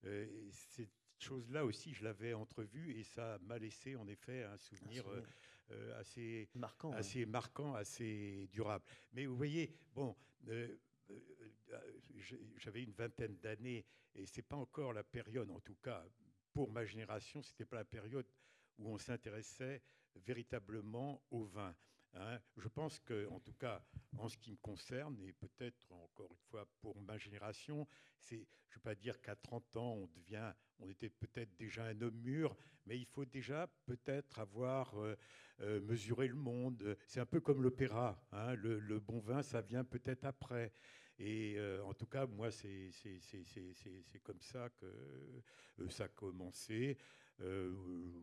euh, 0.05 0.51
cette 0.51 0.91
chose-là 1.19 1.65
aussi, 1.65 1.95
je 1.95 2.05
l'avais 2.05 2.35
entrevue 2.35 2.93
et 2.99 3.03
ça 3.03 3.39
m'a 3.43 3.59
laissé 3.59 3.97
en 3.97 4.07
effet 4.07 4.45
un 4.45 4.57
souvenir, 4.59 5.09
euh, 5.09 5.23
euh, 5.71 6.01
assez, 6.01 6.49
marquant, 6.55 6.93
assez 6.93 7.27
marquant, 7.27 7.75
assez 7.75 8.49
durable. 8.53 8.85
Mais 9.13 9.27
vous 9.27 9.37
voyez, 9.37 9.75
bon, 9.95 10.15
j'avais 12.57 12.83
une 12.83 12.93
vingtaine 12.93 13.37
d'années 13.39 13.85
et 14.15 14.27
c'est 14.27 14.43
pas 14.43 14.57
encore 14.57 14.93
la 14.93 15.05
période, 15.05 15.51
en 15.51 15.61
tout 15.61 15.77
cas 15.77 16.05
pour 16.53 16.71
ma 16.71 16.87
génération, 16.87 17.43
c'était 17.43 17.67
pas 17.67 17.77
la 17.77 17.85
période 17.85 18.27
où 18.79 18.89
on 18.89 18.97
s'intéressait 18.97 19.83
véritablement 20.15 21.23
au 21.31 21.45
vin. 21.45 21.77
Hein. 22.19 22.39
Je 22.57 22.69
pense 22.69 22.99
que, 23.01 23.29
en 23.31 23.41
tout 23.41 23.53
cas, 23.55 23.83
en 24.19 24.29
ce 24.29 24.37
qui 24.39 24.51
me 24.51 24.57
concerne, 24.57 25.19
et 25.21 25.33
peut-être 25.33 25.93
encore 25.93 26.31
une 26.33 26.45
fois 26.51 26.67
pour 26.81 27.01
ma 27.03 27.19
génération, 27.19 27.87
c'est, 28.19 28.47
je 28.69 28.75
ne 28.75 28.77
veux 28.77 28.83
pas 28.83 28.95
dire 28.95 29.21
qu'à 29.21 29.37
30 29.37 29.77
ans, 29.77 29.93
on 29.95 30.07
devient, 30.07 30.53
on 30.79 30.89
était 30.89 31.11
peut-être 31.11 31.55
déjà 31.57 31.85
un 31.85 32.01
homme 32.01 32.17
mûr, 32.17 32.57
mais 32.87 32.99
il 32.99 33.07
faut 33.07 33.25
déjà 33.25 33.69
peut-être 33.85 34.39
avoir 34.39 34.99
euh, 34.99 35.17
euh, 35.61 35.81
mesuré 35.81 36.29
le 36.29 36.35
monde. 36.35 36.97
C'est 37.07 37.21
un 37.21 37.27
peu 37.27 37.41
comme 37.41 37.63
l'opéra. 37.63 38.21
Hein. 38.33 38.55
Le, 38.55 38.99
bon 39.01 39.19
vin, 39.19 39.43
ça 39.43 39.61
vient 39.61 39.85
peut-être 39.85 40.25
après. 40.25 40.73
Et 41.19 41.55
euh, 41.57 41.83
en 41.85 41.95
tout 41.95 42.07
cas, 42.07 42.27
moi, 42.27 42.51
c'est, 42.51 42.91
comme 44.23 44.41
ça 44.41 44.69
que 44.71 44.87
ça 45.89 46.05
a 46.05 46.09
commencé, 46.09 46.97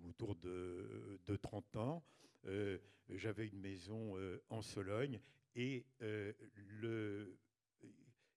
autour 0.07 0.35
de 0.35 1.35
30 1.41 1.75
ans. 1.77 2.03
Euh, 2.45 2.77
j'avais 3.09 3.47
une 3.47 3.59
maison 3.59 4.17
euh, 4.17 4.41
en 4.49 4.61
Sologne 4.61 5.19
et 5.55 5.85
euh, 6.01 6.33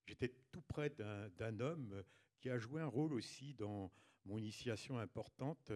j'étais 0.06 0.34
tout 0.52 0.62
près 0.62 0.90
d'un 0.90 1.60
homme 1.60 2.02
qui 2.40 2.50
a 2.50 2.58
joué 2.58 2.80
un 2.82 2.86
rôle 2.86 3.14
aussi 3.14 3.54
dans 3.54 3.90
mon 4.24 4.38
initiation 4.38 4.98
importante, 4.98 5.72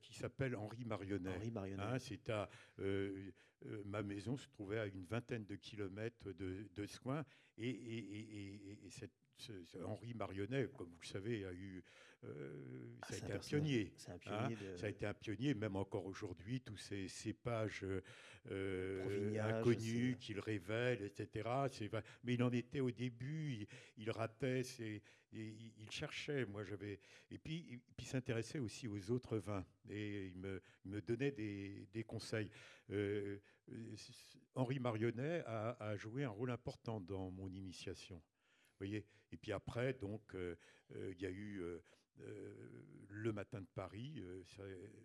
qui 0.00 0.14
s'appelle 0.14 0.54
Henri 0.54 0.84
Marionnet. 0.84 1.34
Henri 1.34 1.50
Marionnet. 1.50 1.82
Hein, 1.82 1.98
c'est 1.98 2.30
à, 2.30 2.48
ma 3.84 4.02
maison 4.02 4.36
se 4.36 4.48
trouvait 4.48 4.78
à 4.78 4.86
une 4.86 5.04
vingtaine 5.04 5.44
de 5.44 5.56
kilomètres 5.56 6.32
de, 6.32 6.68
de 6.74 6.86
Soins, 6.86 7.24
et, 7.58 7.68
et, 7.68 8.86
et, 8.86 8.90
cette, 8.90 9.12
Henri 9.84 10.14
Marionnet, 10.14 10.68
comme 10.76 10.88
vous 10.88 11.00
le 11.00 11.06
savez, 11.06 11.44
a 11.44 11.52
eu 11.52 11.82
euh, 12.24 12.96
ça 13.08 13.14
a 13.14 13.16
été 13.16 13.32
un 13.32 13.38
pionnier. 13.38 13.92
Hein. 14.26 14.50
Ça 14.76 14.86
a 14.86 14.88
été 14.88 15.06
un 15.06 15.14
pionnier, 15.14 15.54
même 15.54 15.76
encore 15.76 16.04
aujourd'hui, 16.06 16.60
tous 16.60 16.76
ces 16.76 17.08
cépages 17.08 17.84
euh, 18.50 19.40
inconnus 19.40 20.16
qu'il 20.20 20.40
révèle, 20.40 21.02
etc. 21.02 21.48
Mais 22.24 22.34
il 22.34 22.42
en 22.42 22.52
était 22.52 22.80
au 22.80 22.90
début, 22.90 23.66
il, 23.96 24.10
ratait, 24.10 24.62
il, 25.32 25.90
cherchait. 25.90 26.44
Moi, 26.44 26.64
j'avais 26.64 27.00
et 27.30 27.38
puis, 27.38 27.80
il 27.98 28.04
s'intéressait 28.04 28.58
aussi 28.58 28.86
aux 28.86 29.10
autres 29.10 29.38
vins 29.38 29.64
et 29.88 30.26
il 30.26 30.36
me, 30.36 30.60
me 30.84 31.00
donnait 31.00 31.32
des, 31.32 31.88
des 31.92 32.04
conseils. 32.04 32.50
Euh, 32.90 33.38
Henri 34.54 34.78
Marionnet 34.78 35.42
a, 35.46 35.76
a, 35.80 35.96
joué 35.96 36.24
un 36.24 36.30
rôle 36.30 36.50
important 36.50 37.00
dans 37.00 37.30
mon 37.30 37.48
initiation. 37.48 38.20
Voyez 38.78 39.06
et 39.32 39.36
puis 39.36 39.52
après, 39.52 39.94
donc, 39.94 40.34
il 40.34 41.20
y 41.20 41.26
a 41.26 41.30
eu 41.30 41.80
euh, 42.26 42.54
le 43.08 43.32
matin 43.32 43.60
de 43.60 43.66
Paris, 43.74 44.22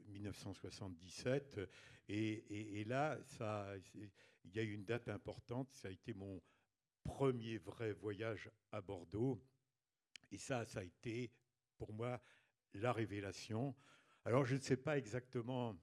1977. 0.08 1.58
Euh, 1.58 1.68
et, 2.08 2.84
là, 2.86 3.18
il 3.96 4.56
y 4.56 4.60
a 4.60 4.64
eu 4.64 4.74
une 4.74 4.86
date 4.86 5.10
importante. 5.10 5.74
Ça 5.74 5.88
a 5.88 5.92
été 5.92 6.14
mon 6.14 6.42
premier 7.04 7.58
vrai 7.58 7.94
voyage 7.94 8.50
à 8.72 8.80
Bordeaux. 8.80 9.44
Et 10.32 10.38
ça, 10.38 10.66
ça 10.66 10.82
a 10.82 10.84
été 10.84 11.32
pour 11.78 11.92
moi 11.94 12.22
la 12.74 12.94
révélation. 12.94 13.76
Alors, 14.24 14.46
je 14.46 14.56
ne 14.56 14.62
sais 14.62 14.78
pas 14.78 14.98
exactement 14.98 15.76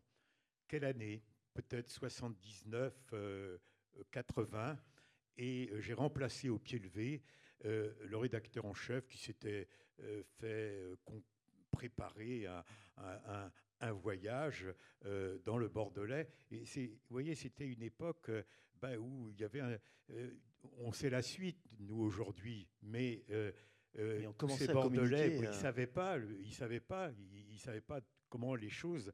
quelle 0.68 0.84
année, 0.84 1.24
peut-être 1.54 1.90
79, 1.90 3.12
80. 4.10 4.70
Euh, 4.70 4.76
et 5.36 5.70
j'ai 5.80 5.94
remplacé 5.94 6.48
au 6.48 6.58
pied 6.58 6.78
levé 6.78 7.22
le 7.64 8.16
rédacteur 8.16 8.64
en 8.64 8.74
chef 8.74 9.06
qui 9.06 9.18
s'était 9.18 9.68
euh, 10.00 10.22
fait 10.40 10.82
euh, 10.82 10.96
préparer 11.70 12.46
un, 12.46 13.50
un, 13.80 13.92
voyage 13.92 14.66
euh, 15.06 15.38
dans 15.44 15.56
le 15.56 15.68
Bordelais. 15.68 16.28
Et 16.50 16.64
vous 16.86 16.98
voyez, 17.08 17.34
c'était 17.34 17.66
une 17.66 17.82
époque 17.82 18.30
bah, 18.80 18.96
où 18.98 19.30
il 19.30 19.40
y 19.40 19.44
avait 19.44 19.60
un, 19.60 19.78
on 20.78 20.92
sait 20.92 21.08
la 21.08 21.22
suite, 21.22 21.58
nous, 21.78 22.00
aujourd'hui, 22.02 22.68
mais 22.82 23.24
tous 24.38 24.48
ces 24.50 24.68
Bordelais, 24.68 25.36
ils 25.36 25.42
ne 25.42 25.52
savaient 25.52 25.86
pas, 25.86 26.18
ils 26.18 26.52
savaient 26.54 26.80
pas, 26.80 27.10
ils, 27.50 27.58
savaient 27.58 27.80
pas 27.80 28.00
comment 28.28 28.54
les 28.54 28.70
choses 28.70 29.12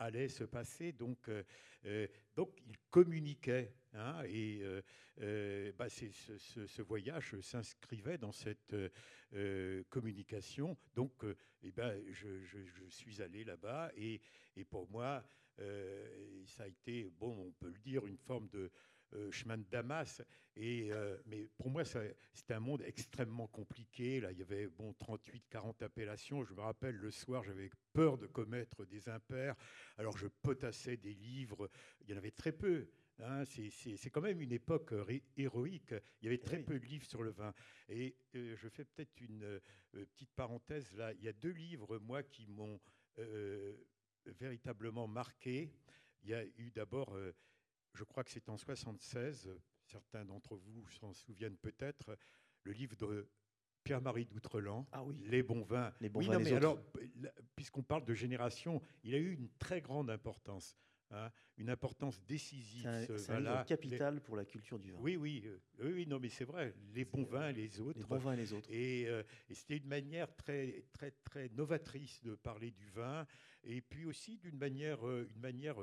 allait 0.00 0.28
se 0.28 0.44
passer. 0.44 0.92
Donc, 0.92 1.28
euh, 1.28 1.44
euh, 1.84 2.06
donc 2.34 2.58
il 2.66 2.76
communiquait. 2.90 3.74
Hein, 3.92 4.22
et 4.28 4.60
euh, 5.20 5.72
bah, 5.72 5.88
ce, 5.88 6.82
voyage 6.82 7.38
s'inscrivait 7.40 8.18
dans 8.18 8.32
cette 8.32 8.74
communication. 9.88 10.76
Donc, 10.94 11.24
eh 11.62 11.72
ben, 11.72 12.00
je, 12.10 12.40
je, 12.40 12.84
suis 12.88 13.20
allé 13.20 13.44
là-bas. 13.44 13.90
Et, 13.96 14.20
et, 14.56 14.64
pour 14.64 14.88
moi, 14.90 15.24
ça 16.46 16.62
a 16.62 16.66
été, 16.68 17.10
bon, 17.18 17.48
on 17.48 17.52
peut 17.52 17.68
le 17.68 17.78
dire, 17.80 18.06
une 18.06 18.16
forme 18.16 18.48
de 18.48 18.70
euh, 19.14 19.30
chemin 19.32 19.58
de 19.58 19.64
Damas. 19.64 20.22
Et, 20.54 20.92
euh, 20.92 21.16
mais 21.26 21.48
pour 21.58 21.68
moi, 21.68 21.82
c'était 21.84 22.54
un 22.54 22.60
monde 22.60 22.82
extrêmement 22.82 23.48
compliqué. 23.48 24.20
Là, 24.20 24.30
il 24.30 24.38
y 24.38 24.42
avait 24.42 24.68
bon, 24.68 24.92
38, 24.92 25.48
40 25.48 25.82
appellations. 25.82 26.44
Je 26.44 26.54
me 26.54 26.60
rappelle, 26.60 26.94
le 26.94 27.10
soir, 27.10 27.42
j'avais 27.42 27.70
peur 27.92 28.18
de 28.18 28.26
commettre 28.26 28.84
des 28.84 29.08
impairs. 29.08 29.56
Alors, 29.96 30.16
je 30.16 30.28
potassais 30.28 30.96
des 30.96 31.14
livres. 31.14 31.68
Il 32.02 32.10
y 32.10 32.14
en 32.14 32.18
avait 32.18 32.30
très 32.30 32.52
peu. 32.52 32.88
Hein. 33.18 33.44
c'est 33.44 34.10
quand 34.10 34.20
même 34.20 34.40
une 34.40 34.52
époque 34.52 34.94
héroïque. 35.36 35.94
Il 36.20 36.24
y 36.24 36.28
avait 36.28 36.38
très 36.38 36.60
peu 36.60 36.78
de 36.78 36.86
livres 36.86 37.04
sur 37.04 37.22
le 37.22 37.30
vin. 37.30 37.52
Et 37.88 38.14
euh, 38.36 38.54
je 38.56 38.68
fais 38.68 38.84
peut-être 38.84 39.20
une 39.20 39.60
petite 39.92 40.32
parenthèse 40.36 40.94
là. 40.94 41.12
Il 41.14 41.24
y 41.24 41.28
a 41.28 41.32
deux 41.32 41.50
livres, 41.50 41.98
moi, 41.98 42.22
qui 42.22 42.46
m'ont 42.46 42.80
véritablement 44.24 45.08
marqué. 45.08 45.72
Il 46.22 46.30
y 46.30 46.34
a 46.34 46.44
eu 46.44 46.70
d'abord 46.70 47.16
je 47.94 48.04
crois 48.04 48.24
que 48.24 48.30
c'est 48.30 48.48
en 48.48 48.56
76, 48.56 49.50
certains 49.84 50.24
d'entre 50.24 50.56
vous 50.56 50.88
s'en 50.90 51.12
souviennent 51.12 51.56
peut-être, 51.56 52.16
le 52.64 52.72
livre 52.72 52.96
de 52.96 53.28
Pierre-Marie 53.84 54.26
d'Outreland, 54.26 54.86
ah 54.92 55.02
oui. 55.02 55.16
Les 55.24 55.42
bons 55.42 55.62
vins. 55.62 55.92
Les 56.00 56.08
bons 56.08 56.20
vins 56.20 56.38
mais 56.38 56.52
alors, 56.52 56.78
puisqu'on 57.56 57.82
parle 57.82 58.04
de 58.04 58.14
génération, 58.14 58.82
il 59.02 59.14
a 59.14 59.18
eu 59.18 59.32
une 59.32 59.48
très 59.58 59.80
grande 59.80 60.10
importance. 60.10 60.76
Hein, 61.12 61.30
une 61.56 61.70
importance 61.70 62.22
décisive. 62.24 62.88
C'est 63.18 63.30
un, 63.30 63.40
livre 63.40 63.64
capital 63.64 64.20
pour 64.20 64.36
la 64.36 64.44
culture 64.44 64.78
du 64.78 64.92
vin. 64.92 64.98
Oui, 65.00 65.16
oui, 65.16 65.42
euh, 65.44 65.92
oui, 65.92 66.06
non, 66.06 66.20
mais 66.20 66.28
c'est 66.28 66.44
vrai. 66.44 66.72
Les 66.94 67.04
bons 67.04 67.24
vins, 67.24 67.50
les 67.50 67.80
autres. 67.80 67.98
Les 67.98 68.04
bons 68.04 68.18
vins 68.18 68.34
et 68.34 68.36
les 68.36 68.52
autres. 68.52 68.70
Et, 68.70 69.08
euh, 69.08 69.24
et 69.48 69.54
c'était 69.54 69.78
une 69.78 69.88
manière 69.88 70.32
très, 70.36 70.84
très, 70.92 71.10
très 71.24 71.48
novatrice 71.48 72.22
de 72.22 72.36
parler 72.36 72.70
du 72.70 72.88
vin, 72.90 73.26
et 73.64 73.80
puis 73.80 74.06
aussi 74.06 74.38
d'une 74.38 74.56
manière, 74.56 75.04
euh, 75.04 75.26
une 75.34 75.40
manière 75.40 75.76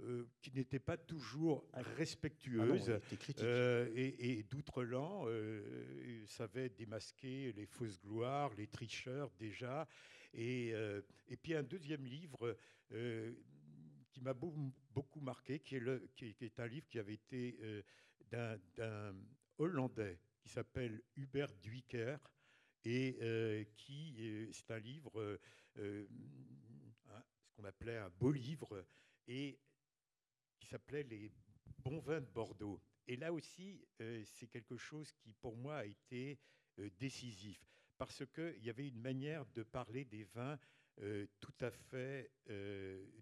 euh, 0.00 0.26
qui 0.40 0.50
n'était 0.52 0.78
pas 0.78 0.96
toujours 0.96 1.68
ah 1.74 1.82
respectueuse. 1.96 2.90
Ah 2.90 3.42
euh, 3.42 3.90
et, 3.94 4.38
et 4.38 4.42
d'Outreland 4.42 5.26
euh, 5.26 6.24
savait 6.26 6.70
démasquer 6.70 7.52
les 7.52 7.66
fausses 7.66 8.00
gloires, 8.00 8.52
les 8.54 8.66
tricheurs 8.66 9.30
déjà. 9.38 9.86
Et, 10.34 10.72
et 11.28 11.36
puis 11.36 11.54
un 11.54 11.62
deuxième 11.62 12.06
livre 12.06 12.56
qui 14.10 14.22
m'a 14.22 14.32
beaucoup 14.32 15.20
marqué, 15.20 15.60
qui 15.60 15.76
est, 15.76 15.80
le, 15.80 16.08
qui 16.16 16.34
est, 16.40 16.58
un 16.58 16.66
livre 16.66 16.88
qui 16.88 16.98
avait 16.98 17.14
été 17.14 17.58
d'un 18.30 19.14
Hollandais 19.58 20.18
qui 20.40 20.48
s'appelle 20.48 21.02
Hubert 21.16 21.52
Duiker 21.60 22.16
et 22.86 23.68
qui 23.76 24.48
c'est 24.52 24.70
un 24.70 24.78
livre, 24.78 25.38
ce 25.76 26.06
qu'on 27.54 27.64
appelait 27.64 27.98
un 27.98 28.08
beau 28.08 28.32
livre, 28.32 28.86
et 29.28 29.58
s'appelait 30.72 31.02
Les 31.02 31.30
bons 31.78 32.00
vins 32.00 32.20
de 32.20 32.26
Bordeaux. 32.26 32.80
Et 33.06 33.16
là 33.16 33.32
aussi, 33.32 33.84
c'est 34.24 34.46
quelque 34.46 34.76
chose 34.76 35.12
qui 35.12 35.34
pour 35.34 35.56
moi 35.56 35.78
a 35.78 35.84
été 35.84 36.38
décisif, 36.98 37.60
parce 37.98 38.24
qu'il 38.34 38.64
y 38.64 38.70
avait 38.70 38.88
une 38.88 39.00
manière 39.00 39.44
de 39.54 39.62
parler 39.62 40.06
des 40.06 40.24
vins 40.24 40.58
tout 41.40 41.54
à 41.60 41.70
fait 41.70 42.30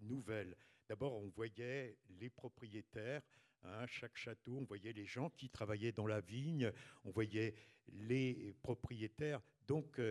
nouvelle. 0.01 0.55
D'abord, 0.87 1.13
on 1.13 1.27
voyait 1.27 1.97
les 2.09 2.29
propriétaires 2.29 3.21
Hein, 3.63 3.85
chaque 3.85 4.17
château, 4.17 4.57
on 4.59 4.63
voyait 4.63 4.91
les 4.91 5.05
gens 5.05 5.29
qui 5.29 5.47
travaillaient 5.47 5.91
dans 5.91 6.07
la 6.07 6.19
vigne, 6.19 6.71
on 7.03 7.11
voyait 7.11 7.53
les 7.89 8.55
propriétaires. 8.63 9.39
Donc 9.67 10.01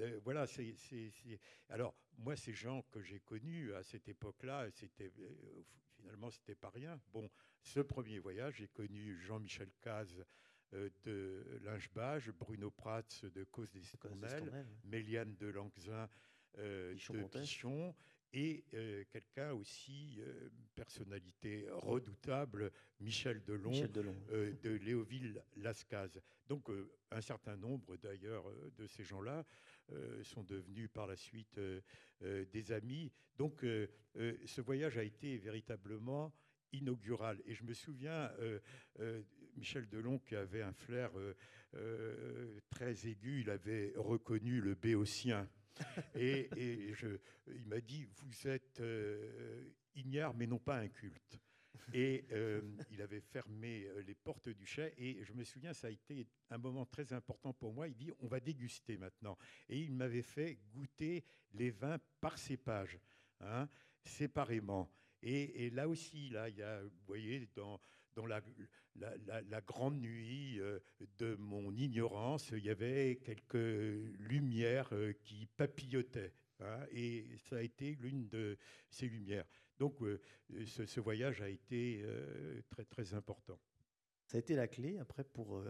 euh, 0.00 0.14
euh, 0.14 0.20
voilà, 0.24 0.46
c'est, 0.46 0.74
alors 1.68 1.94
moi 2.18 2.36
ces 2.36 2.52
gens 2.52 2.82
que 2.90 3.00
j'ai 3.02 3.20
connus 3.20 3.74
à 3.74 3.82
cette 3.82 4.08
époque-là, 4.08 4.68
c'était 4.70 5.12
euh, 5.18 5.64
finalement 5.96 6.30
c'était 6.30 6.54
pas 6.54 6.70
rien. 6.70 7.00
Bon, 7.12 7.28
ce 7.62 7.80
premier 7.80 8.18
voyage, 8.18 8.56
j'ai 8.56 8.68
connu 8.68 9.18
Jean-Michel 9.20 9.70
Caz 9.80 10.24
de 10.72 11.60
Lingebage, 11.62 12.30
Bruno 12.32 12.70
Prats 12.70 13.22
de 13.22 13.44
Cause 13.44 13.70
des 13.70 13.80
Tournelles, 13.98 14.66
Méliane 14.84 15.34
de 15.36 15.46
Langzin 15.46 16.08
de 16.56 17.24
Pichon, 17.30 17.94
et 18.32 18.64
euh, 18.74 19.04
quelqu'un 19.10 19.52
aussi, 19.52 20.18
euh, 20.20 20.50
personnalité 20.74 21.66
redoutable, 21.70 22.70
Michel 23.00 23.42
Delon, 23.44 23.72
euh, 24.30 24.52
de 24.62 24.70
Léoville-Lascaz. 24.70 26.20
Donc 26.46 26.68
un 27.10 27.20
certain 27.20 27.56
nombre 27.56 27.96
d'ailleurs 27.96 28.44
de 28.76 28.86
ces 28.86 29.04
gens-là 29.04 29.44
sont 30.22 30.42
devenus 30.44 30.88
par 30.92 31.06
la 31.06 31.16
suite 31.16 31.58
des 32.20 32.72
amis. 32.72 33.12
Donc 33.36 33.60
ce 33.62 34.60
voyage 34.60 34.98
a 34.98 35.02
été 35.02 35.36
véritablement 35.38 36.32
inaugural. 36.72 37.40
Et 37.46 37.54
je 37.54 37.64
me 37.64 37.72
souviens, 37.72 38.30
Michel 39.56 39.88
Delon, 39.88 40.18
qui 40.18 40.36
avait 40.36 40.62
un 40.62 40.72
flair 40.72 41.10
très 42.70 43.06
aigu, 43.06 43.40
il 43.42 43.50
avait 43.50 43.92
reconnu 43.96 44.60
le 44.60 44.74
béotien 44.74 45.48
et, 46.14 46.92
je, 46.94 47.18
il 47.46 47.66
m'a 47.66 47.80
dit, 47.80 48.04
vous 48.04 48.48
êtes 48.48 48.80
euh, 48.80 49.62
ignare, 49.94 50.34
mais 50.34 50.46
non 50.46 50.58
pas 50.58 50.78
inculte. 50.78 51.38
Et 51.94 52.24
euh, 52.32 52.60
il 52.90 53.00
avait 53.00 53.20
fermé 53.20 53.84
euh, 53.86 54.02
les 54.02 54.14
portes 54.14 54.48
du 54.48 54.66
chai. 54.66 54.94
Et 54.98 55.22
je 55.24 55.32
me 55.32 55.44
souviens, 55.44 55.72
ça 55.72 55.88
a 55.88 55.90
été 55.90 56.26
un 56.50 56.58
moment 56.58 56.86
très 56.86 57.12
important 57.12 57.52
pour 57.52 57.72
moi. 57.72 57.88
Il 57.88 57.94
dit, 57.94 58.10
on 58.20 58.26
va 58.26 58.40
déguster 58.40 58.96
maintenant. 58.96 59.36
Et 59.68 59.78
il 59.78 59.92
m'avait 59.92 60.22
fait 60.22 60.58
goûter 60.72 61.24
les 61.52 61.70
vins 61.70 61.98
par 62.20 62.38
cépage, 62.38 62.98
hein, 63.40 63.68
séparément. 64.02 64.90
Et, 65.22 65.70
là 65.70 65.88
aussi, 65.88 66.28
là, 66.30 66.48
il 66.48 66.56
y 66.56 66.62
a, 66.62 66.80
vous 66.82 67.06
voyez, 67.06 67.48
dans, 67.56 67.80
la, 68.16 69.60
grande 69.62 70.00
nuit 70.00 70.60
euh, 70.60 70.78
de 71.18 71.34
mon 71.36 71.74
ignorance, 71.74 72.50
il 72.52 72.64
y 72.64 72.70
avait 72.70 73.20
quelques 73.24 73.54
lumières 74.18 74.92
qui 75.24 75.46
papillotaient. 75.56 76.32
Hein, 76.60 76.86
et 76.90 77.36
ça 77.48 77.56
a 77.56 77.62
été 77.62 77.96
l'une 78.00 78.28
de 78.28 78.56
ces 78.90 79.08
lumières. 79.08 79.46
Donc 79.78 80.02
euh, 80.02 80.20
ce, 80.66 81.00
voyage 81.00 81.40
a 81.40 81.48
été 81.48 82.04
très 82.70 82.84
très 82.84 83.14
important. 83.14 83.58
Ça 84.26 84.36
a 84.36 84.40
été 84.40 84.54
la 84.56 84.68
clé 84.68 84.98
après 84.98 85.24
pour, 85.24 85.62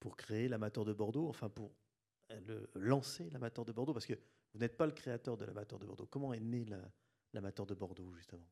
pour 0.00 0.16
créer 0.16 0.48
l'amateur 0.48 0.84
de 0.84 0.92
Bordeaux, 0.92 1.28
enfin 1.28 1.48
pour 1.48 1.72
le, 2.30 2.68
lancer 2.74 3.30
l'amateur 3.30 3.64
de 3.64 3.72
Bordeaux, 3.72 3.92
parce 3.92 4.06
que 4.06 4.18
vous 4.52 4.60
n'êtes 4.60 4.76
pas 4.76 4.86
le 4.86 4.92
créateur 4.92 5.36
de 5.36 5.44
l'amateur 5.44 5.78
de 5.78 5.86
Bordeaux. 5.86 6.06
Comment 6.06 6.32
est 6.32 6.40
né 6.40 6.66
l'amateur 7.32 7.66
de 7.66 7.74
Bordeaux 7.74 8.12
justement? 8.14 8.46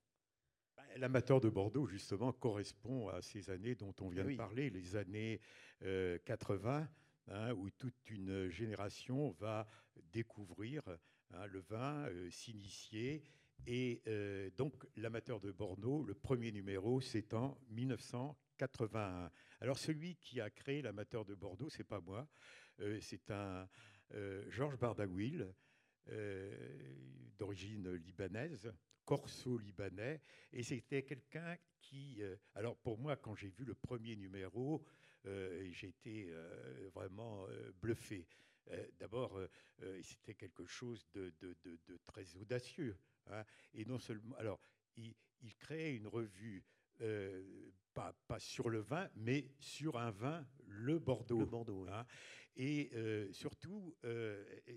L'amateur 0.97 1.41
de 1.41 1.49
Bordeaux, 1.49 1.87
justement, 1.87 2.33
correspond 2.33 3.09
à 3.09 3.21
ces 3.21 3.51
années 3.51 3.75
dont 3.75 3.95
on 4.01 4.09
vient 4.09 4.25
de 4.25 4.37
parler, 4.37 4.71
les 4.71 4.95
années 4.97 5.41
80, 5.81 6.89
euh, 7.29 7.35
hein, 7.35 7.53
où 7.55 7.71
toute 7.71 8.11
une 8.11 8.49
génération 8.49 9.31
va 9.41 9.67
découvrir 10.13 10.83
hein, 11.33 11.47
le 11.47 11.61
vin, 11.61 12.07
euh, 12.07 12.31
s'initier. 12.31 13.25
Et 13.67 14.03
euh, 14.07 14.51
donc, 14.57 14.75
l'amateur 14.97 15.41
de 15.41 15.51
Bordeaux, 15.51 16.03
le 16.03 16.15
premier 16.15 16.53
numéro, 16.53 17.01
c'est 17.01 17.33
en 17.35 17.59
1981. 17.71 19.31
Alors, 19.61 19.79
celui 19.79 20.17
qui 20.17 20.41
a 20.41 20.51
créé 20.51 20.83
l'amateur 20.83 21.25
de 21.25 21.35
Bordeaux, 21.35 21.71
c'est 21.71 21.85
pas 21.85 22.01
moi, 22.01 22.29
c'est 23.01 23.31
un 23.31 23.69
Georges 24.49 24.79
Bardawil, 24.79 25.55
d'origine 27.39 27.95
libanaise, 27.95 28.73
corso-libanais. 29.05 30.21
Et 30.53 30.63
c'était 30.63 31.03
quelqu'un 31.03 31.57
qui... 31.81 32.23
Euh, 32.23 32.37
alors 32.55 32.77
pour 32.77 32.99
moi, 32.99 33.17
quand 33.17 33.35
j'ai 33.35 33.51
vu 33.51 33.65
le 33.65 33.75
premier 33.75 34.17
numéro, 34.17 34.85
euh, 35.27 35.71
j'ai 35.71 35.95
euh, 36.07 36.91
vraiment 36.95 37.47
bluffé. 37.81 38.27
D'abord, 38.99 39.39
c'était 40.03 40.33
quelque 40.33 40.65
chose 40.65 41.07
de, 41.13 41.35
très 42.03 42.35
audacieux. 42.37 42.97
Hein. 43.31 43.45
et 43.75 43.85
non 43.85 43.99
seulement... 43.99 44.37
Alors, 44.37 44.61
il, 44.97 45.15
il 45.43 45.55
crée 45.57 45.95
une 45.95 46.07
revue 46.07 46.65
pas, 47.93 48.13
pas, 48.29 48.39
sur 48.39 48.71
le 48.71 48.79
vin, 48.79 49.09
mais 49.17 49.51
sur 49.59 49.99
un 49.99 50.11
vin, 50.11 50.47
le 50.67 50.99
Bordeaux. 50.99 51.41
Le 51.41 51.47
Bordeaux. 51.47 51.87
Hein. 51.89 52.07
Et 52.57 52.91
surtout, 53.33 53.97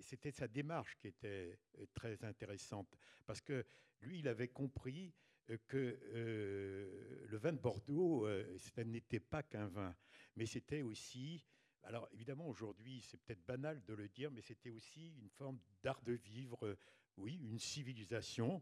c'était 0.01 0.31
sa 0.31 0.47
démarche 0.47 0.97
qui 0.97 1.07
était 1.07 1.59
très 1.93 2.23
intéressante, 2.23 2.97
parce 3.25 3.39
que 3.39 3.65
lui, 4.01 4.19
il 4.19 4.27
avait 4.27 4.47
compris 4.47 5.13
euh, 5.49 5.57
que 5.67 5.99
euh, 6.13 7.25
le 7.27 7.37
vin 7.37 7.53
de 7.53 7.59
Bordeaux, 7.59 8.25
euh, 8.25 8.57
ce 8.57 8.81
n'était 8.81 9.19
pas 9.19 9.43
qu'un 9.43 9.67
vin, 9.67 9.95
mais 10.35 10.45
c'était 10.45 10.81
aussi, 10.81 11.45
alors 11.83 12.07
évidemment 12.11 12.47
aujourd'hui 12.47 13.01
c'est 13.01 13.17
peut-être 13.17 13.45
banal 13.45 13.81
de 13.85 13.93
le 13.93 14.09
dire, 14.09 14.29
mais 14.31 14.41
c'était 14.41 14.69
aussi 14.69 15.15
une 15.21 15.29
forme 15.29 15.59
d'art 15.83 16.01
de 16.01 16.13
vivre, 16.13 16.77
oui, 17.17 17.39
une 17.43 17.59
civilisation, 17.59 18.61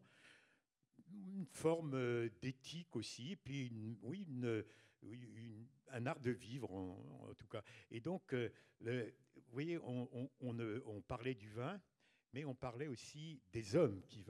une 1.12 1.46
forme 1.46 2.30
d'éthique 2.42 2.96
aussi, 2.96 3.36
puis 3.36 3.72
oui, 4.02 4.28
un 5.90 6.06
art 6.06 6.20
de 6.20 6.32
vivre 6.32 6.72
en, 6.74 7.34
tout 7.38 7.48
cas. 7.48 7.64
Et 7.92 8.00
donc, 8.00 8.34
vous 8.34 9.52
voyez, 9.52 9.78
on 9.80 11.02
parlait 11.08 11.36
du 11.36 11.50
vin, 11.50 11.80
mais 12.36 12.44
on 12.44 12.54
parlait 12.54 12.88
aussi 12.88 13.42
des 13.54 13.78
hommes 13.78 14.02
qui, 14.10 14.22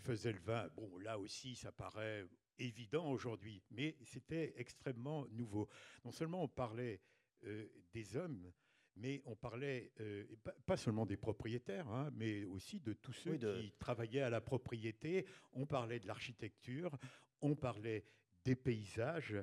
faisaient, 0.00 0.32
le 0.32 0.40
vin. 0.40 0.68
Bon, 0.74 0.98
là 0.98 1.16
aussi, 1.16 1.54
ça 1.54 1.70
paraît 1.70 2.26
évident 2.58 3.08
aujourd'hui, 3.08 3.62
mais 3.70 3.96
c'était 4.04 4.52
extrêmement 4.56 5.28
nouveau. 5.28 5.68
Non 6.04 6.10
seulement 6.10 6.42
on 6.42 6.48
parlait 6.48 7.00
euh, 7.44 7.68
des 7.92 8.16
hommes, 8.16 8.52
mais 8.96 9.22
on 9.24 9.34
parlait 9.34 9.92
euh, 10.00 10.24
pas, 10.66 10.76
seulement 10.76 11.06
des 11.06 11.16
propriétaires, 11.16 11.88
hein, 11.88 12.10
mais 12.14 12.44
aussi 12.44 12.80
de 12.80 12.92
tous 12.92 13.12
ceux 13.12 13.36
qui 13.36 13.72
travaillaient 13.78 14.22
à 14.22 14.30
la 14.30 14.40
propriété. 14.40 15.26
On 15.52 15.66
parlait 15.66 16.00
de 16.00 16.06
l'architecture, 16.06 16.96
on 17.40 17.54
parlait 17.54 18.04
des 18.44 18.56
paysages 18.56 19.36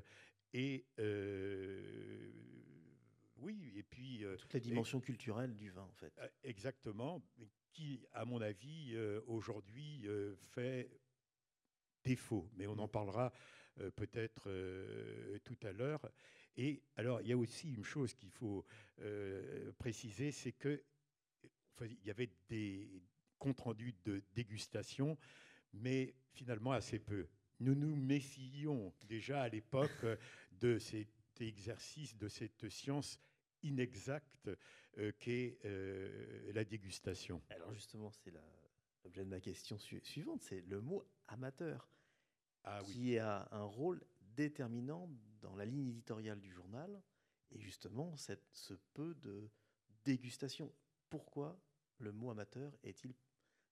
et 0.54 0.86
euh, 1.00 2.32
oui, 3.38 3.74
et 3.76 3.84
puis 3.84 4.26
toute 4.38 4.54
la 4.54 4.60
dimension 4.60 5.00
culturelle 5.00 5.56
du 5.56 5.70
vin, 5.70 5.84
en 5.84 5.94
fait. 5.94 6.14
Exactement, 6.44 7.24
qui, 7.72 8.06
à 8.14 8.26
mon 8.26 8.42
avis, 8.42 8.92
euh, 8.94 9.22
aujourd'hui 9.28 10.02
euh, 10.06 10.36
fait 10.52 10.90
défaut. 12.04 12.50
Mais 12.56 12.68
on 12.68 12.78
en 12.78 12.88
parlera 12.88 13.32
euh, 13.80 13.92
peut-être 13.92 14.50
tout 15.44 15.58
à 15.64 15.72
l'heure. 15.72 16.02
Et 16.62 16.84
alors, 16.98 17.22
il 17.22 17.28
y 17.28 17.32
a 17.32 17.38
aussi 17.38 17.74
une 17.74 17.86
chose 17.86 18.13
qu'il 18.13 18.32
faut 18.32 18.65
préciser, 19.78 20.34
c'est 20.34 20.52
que 20.52 20.84
il 21.82 22.06
y 22.06 22.12
avait 22.12 22.30
des 22.50 23.02
comptes 23.38 23.62
rendus 23.62 23.95
de 24.04 24.22
dégustation, 24.36 25.17
mais 25.72 26.13
finalement 26.34 26.74
assez 26.74 27.00
peu. 27.00 27.30
Nous 27.62 27.76
nous 27.76 27.95
méfions 27.95 28.93
déjà 29.08 29.43
à 29.43 29.48
l'époque 29.48 30.06
de 30.52 30.78
cet 30.78 31.08
exercice, 31.39 32.17
de 32.17 32.28
cette 32.28 32.67
science 32.67 33.22
inexacte 33.63 34.50
euh, 34.98 35.13
qu'est 35.17 35.60
euh, 35.63 36.52
la 36.52 36.65
dégustation. 36.65 37.41
Alors 37.50 37.74
justement, 37.74 38.12
c'est 38.12 38.34
l'objet 39.04 39.24
de 39.24 39.30
ma 39.30 39.39
question 39.39 39.78
suivante, 39.78 40.41
c'est 40.41 40.62
le 40.67 40.82
mot 40.82 41.06
amateur, 41.28 41.89
ah 42.65 42.82
qui 42.86 43.17
a 43.17 43.48
un 43.52 43.63
rôle 43.63 44.02
déterminant 44.36 45.10
dans 45.41 45.56
la 45.56 45.65
ligne 45.65 45.89
éditoriale 45.89 46.39
du 46.39 46.52
journal, 46.52 47.02
et 47.52 47.60
justement 47.60 48.15
cette, 48.15 48.45
ce 48.52 48.73
peu 48.93 49.15
de 49.15 49.49
dégustation. 50.04 50.73
Pourquoi 51.10 51.60
le 51.97 52.12
mot 52.12 52.30
amateur 52.30 52.78
est-il 52.84 53.13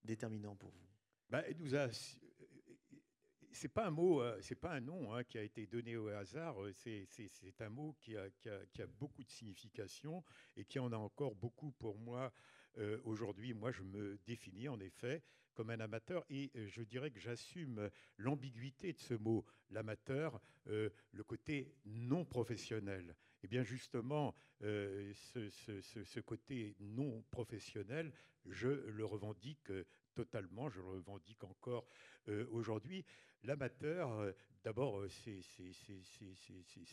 déterminant 0.04 0.56
pour 0.56 0.70
vous? 0.70 0.88
Bah, 1.30 1.44
c'est 3.52 3.68
pas 3.68 3.86
un 3.86 3.90
mot, 3.90 4.22
euh, 4.22 4.38
c'est 4.40 4.54
pas 4.54 4.72
un 4.72 4.80
nom 4.80 5.14
hein, 5.14 5.24
qui 5.24 5.38
a 5.38 5.42
été 5.42 5.66
donné 5.66 5.96
au 5.96 6.08
hasard. 6.08 6.62
Euh, 6.62 6.72
c'est 6.72 7.60
un 7.60 7.68
mot 7.68 7.96
qui 8.00 8.16
a, 8.16 8.28
beaucoup 8.98 9.24
de 9.24 9.30
signification 9.30 10.24
et 10.56 10.64
qui 10.64 10.78
en 10.78 10.92
a 10.92 10.96
encore 10.96 11.34
beaucoup 11.34 11.72
pour 11.72 11.98
moi 11.98 12.32
euh, 12.78 12.98
aujourd'hui. 13.04 13.54
Moi, 13.54 13.70
je 13.72 13.82
me 13.82 14.18
définis 14.26 14.68
en 14.68 14.80
effet 14.80 15.22
comme 15.54 15.70
un 15.70 15.80
amateur 15.80 16.24
et 16.30 16.52
je 16.68 16.82
dirais 16.82 17.10
que 17.10 17.18
j'assume 17.18 17.90
l'ambiguïté 18.16 18.92
de 18.92 18.98
ce 19.00 19.14
mot, 19.14 19.44
l'amateur, 19.70 20.40
le 20.66 21.24
côté 21.26 21.74
non 21.84 22.24
professionnel. 22.24 23.16
Et 23.42 23.46
eh 23.46 23.48
bien 23.48 23.64
justement, 23.64 24.36
ce, 24.60 26.20
côté 26.20 26.76
non 26.78 27.24
professionnel, 27.32 28.12
je 28.46 28.68
le 28.68 29.04
revendique 29.04 29.72
totalement, 30.14 30.68
je 30.68 30.80
le 30.80 30.86
revendique 30.86 31.42
encore 31.42 31.88
aujourd'hui. 32.52 33.04
L'amateur, 33.44 34.10
euh, 34.12 34.32
d'abord, 34.64 35.00
euh, 35.00 35.08
c'est 35.08 35.40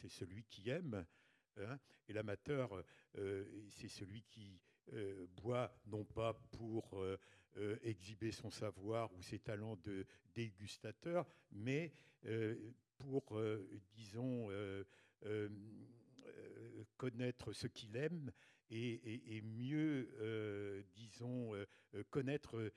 celui 0.09 0.43
qui 0.43 0.69
aime. 0.69 1.05
Hein, 1.57 1.79
et 2.07 2.13
l'amateur, 2.13 2.83
euh, 3.17 3.45
c'est 3.69 3.87
celui 3.87 4.23
qui 4.23 4.59
boit 5.37 5.73
non 5.87 6.05
pas 6.05 6.33
pour 6.51 7.03
exhiber 7.81 8.31
son 8.31 8.51
savoir 8.51 9.11
ou 9.13 9.21
ses 9.23 9.39
talents 9.39 9.77
de 9.77 10.05
dégustateur, 10.35 11.25
mais 11.51 11.91
pour, 12.99 13.41
disons, 13.95 14.51
connaître 16.97 17.51
ce 17.51 17.65
qu'il 17.65 17.95
aime 17.95 18.31
et, 18.69 19.41
mieux, 19.41 20.85
disons, 20.93 21.53
connaître 22.11 22.71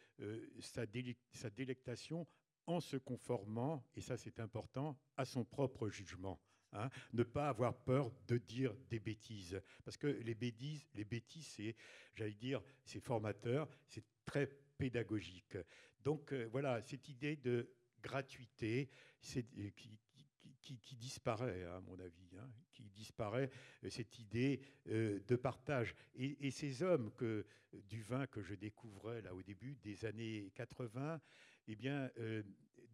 sa, 0.61 0.87
sa 1.33 1.51
délectation 1.51 2.27
en 2.69 2.81
se 2.81 2.97
conformant, 2.97 3.83
et 3.97 4.01
ça 4.01 4.17
c'est 4.17 4.39
important, 4.41 4.97
à 5.17 5.25
son 5.25 5.45
propre 5.45 5.89
jugement. 5.89 6.39
Hein. 6.73 6.91
ne 7.15 7.23
pas 7.23 7.49
avoir 7.49 7.75
peur 7.75 8.13
de 8.27 8.37
dire 8.37 8.75
des 8.91 9.01
bêtises. 9.01 9.59
Parce 9.87 9.97
que 9.97 10.07
les 10.07 10.35
bêtises, 10.35 10.87
les 10.95 11.07
bêtises 11.07 11.47
c'est, 11.47 11.75
j'allais 12.15 12.35
dire, 12.35 12.63
c'est 12.85 13.01
formateur, 13.01 13.67
c'est 13.87 14.05
très 14.27 14.47
pédagogique. 14.77 15.57
Donc 16.05 16.33
euh, 16.35 16.47
voilà, 16.53 16.83
cette 16.83 17.09
idée 17.09 17.37
de 17.37 17.71
gratuité 18.03 18.91
euh, 19.37 19.71
qui, 19.75 19.99
qui, 20.61 20.97
disparaît, 20.97 21.65
à 21.65 21.81
mon 21.81 21.99
avis, 21.99 22.37
hein, 22.39 22.51
qui 22.75 22.85
disparaît, 22.91 23.51
euh, 23.85 23.89
cette 23.89 24.19
idée 24.19 24.61
de 24.85 25.37
partage. 25.37 25.95
Et, 26.17 26.47
et, 26.47 26.51
ces 26.51 26.83
hommes 26.83 27.11
que, 27.15 27.47
du 27.73 28.03
vin 28.03 28.27
que 28.27 28.43
je 28.43 28.55
découvrais 28.55 29.23
là 29.23 29.35
au 29.35 29.43
début 29.43 29.75
des 29.77 30.05
années 30.05 30.53
80, 30.55 31.19
eh 31.69 31.77
bien, 31.77 32.11
euh, 32.19 32.43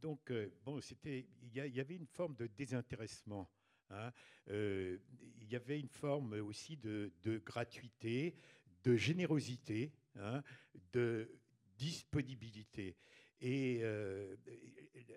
donc, 0.03 0.31
euh, 0.31 0.51
bon, 0.65 0.81
c'était, 0.81 1.27
il 1.43 1.53
y, 1.55 1.81
avait 1.81 1.95
une 1.95 2.09
forme 2.09 2.35
de 2.35 2.49
désintéressement. 2.49 3.49
Hein. 3.91 4.13
Euh, 4.49 4.99
il 5.41 5.49
y 5.49 5.55
avait 5.55 5.79
une 5.79 5.89
forme 5.89 6.33
aussi 6.41 6.77
de, 6.77 7.13
gratuité, 7.47 8.35
de 8.83 8.97
générosité, 8.97 9.93
hein, 10.17 10.43
de 10.93 11.31
disponibilité. 11.77 12.97
Et 13.41 13.83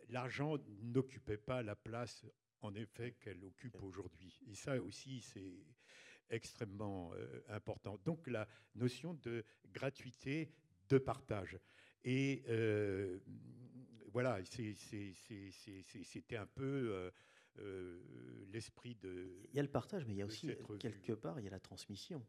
l'argent 0.09 0.57
n'occupait 0.81 1.37
pas 1.37 1.63
la 1.63 1.75
place, 1.75 2.25
en 2.61 2.75
effet, 2.75 3.15
qu'elle 3.21 3.43
occupe 3.43 3.81
aujourd'hui. 3.81 4.37
Et 4.47 4.55
ça 4.55 4.81
aussi, 4.81 5.21
c'est 5.21 5.63
extrêmement 6.29 7.13
important. 7.47 7.97
Donc 8.03 8.27
la 8.27 8.47
notion 8.75 9.13
de 9.13 9.45
gratuité, 9.71 10.51
de 10.89 10.97
partage. 10.97 11.57
Et 12.09 12.41
euh, 12.47 13.19
voilà, 14.13 14.39
c'était 14.45 16.37
un 16.37 16.45
peu 16.45 16.63
euh, 16.63 17.11
euh, 17.59 18.45
l'esprit 18.47 18.95
de. 18.95 19.43
Il 19.49 19.57
y 19.57 19.59
a 19.59 19.61
le 19.61 19.67
partage, 19.67 20.05
mais 20.05 20.13
il 20.13 20.17
y 20.17 20.21
a 20.21 20.25
aussi, 20.25 20.49
quelque 20.79 21.11
part, 21.11 21.37
il 21.41 21.43
y 21.43 21.47
a 21.49 21.51
la 21.51 21.59
transmission. 21.59 22.25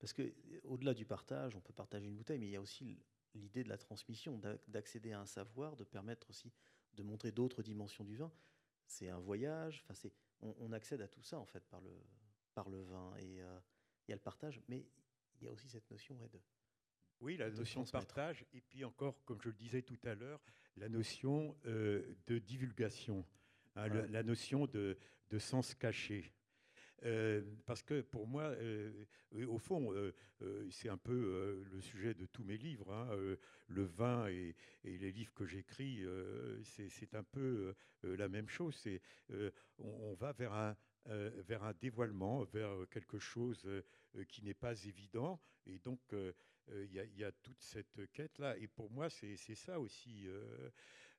Parce 0.00 0.12
que 0.12 0.34
au-delà 0.64 0.94
du 0.94 1.04
partage, 1.04 1.54
on 1.54 1.60
peut 1.60 1.72
partager 1.72 2.06
une 2.06 2.16
bouteille, 2.16 2.40
mais 2.40 2.48
il 2.48 2.50
y 2.50 2.56
a 2.56 2.60
aussi 2.60 2.98
l'idée 3.36 3.62
de 3.62 3.68
la 3.68 3.78
transmission, 3.78 4.40
d'accéder 4.66 5.12
à 5.12 5.20
un 5.20 5.26
savoir, 5.26 5.76
de 5.76 5.84
permettre 5.84 6.28
aussi 6.28 6.52
de 6.94 7.04
montrer 7.04 7.30
d'autres 7.30 7.62
dimensions 7.62 8.02
du 8.02 8.16
vin. 8.16 8.32
C'est 8.88 9.10
un 9.10 9.20
voyage, 9.20 9.84
enfin 9.88 10.08
on, 10.40 10.56
on, 10.58 10.72
accède 10.72 11.02
à 11.02 11.08
tout 11.08 11.22
ça 11.22 11.38
en 11.38 11.46
fait 11.46 11.64
par 11.68 11.80
le, 11.80 11.92
par 12.52 12.68
le 12.68 12.82
vin 12.82 13.14
et 13.20 13.36
il 13.36 14.08
y 14.08 14.12
a 14.12 14.16
le 14.16 14.20
partage, 14.20 14.60
mais 14.66 14.84
il 15.40 15.44
y 15.44 15.46
a 15.46 15.52
aussi 15.52 15.68
cette 15.68 15.88
notion 15.88 16.16
de, 16.26 16.40
oui, 17.22 17.36
la 17.36 17.50
notion 17.50 17.84
de 17.84 17.90
partage, 17.90 18.44
et 18.52 18.60
puis 18.60 18.84
encore, 18.84 19.24
comme 19.24 19.40
je 19.40 19.48
le 19.48 19.54
disais 19.54 19.82
tout 19.82 19.98
à 20.04 20.14
l'heure, 20.14 20.40
la 20.76 20.88
notion 20.88 21.56
euh, 21.66 22.02
de 22.26 22.38
divulgation, 22.38 23.24
hein, 23.76 23.88
la 23.88 24.22
notion 24.22 24.66
de, 24.66 24.96
sens 25.38 25.74
caché. 25.74 26.32
Euh, 27.04 27.42
parce 27.64 27.82
que 27.82 28.00
pour 28.00 28.26
moi, 28.26 28.42
euh, 28.42 28.92
au 29.46 29.58
fond, 29.58 29.92
c'est 30.70 30.88
un 30.88 30.96
peu 30.96 31.64
le 31.70 31.80
sujet 31.80 32.12
de 32.14 32.26
tous 32.26 32.44
mes 32.44 32.56
livres. 32.56 32.92
Hein, 32.92 33.08
le 33.68 33.82
vin 33.84 34.28
et, 34.28 34.54
les 34.84 35.12
livres 35.12 35.32
que 35.32 35.46
j'écris, 35.46 36.04
c'est 36.64 37.14
un 37.14 37.22
peu 37.22 37.74
la 38.02 38.28
même 38.28 38.48
chose. 38.48 38.74
C'est 38.74 39.00
on, 39.78 40.14
va 40.14 40.32
vers 40.32 40.52
un, 40.52 40.76
vers 41.06 41.64
un 41.64 41.72
dévoilement, 41.74 42.44
vers 42.44 42.70
quelque 42.90 43.18
chose 43.18 43.68
qui 44.28 44.42
n'est 44.42 44.54
pas 44.54 44.84
évident. 44.84 45.40
Et 45.66 45.78
donc, 45.78 46.00
il 46.68 46.92
y, 46.92 47.24
a 47.24 47.32
toute 47.32 47.60
cette 47.62 48.10
quête-là. 48.12 48.56
Et 48.58 48.68
pour 48.68 48.90
moi, 48.90 49.10
c'est 49.10 49.36
ça 49.54 49.80
aussi, 49.80 50.26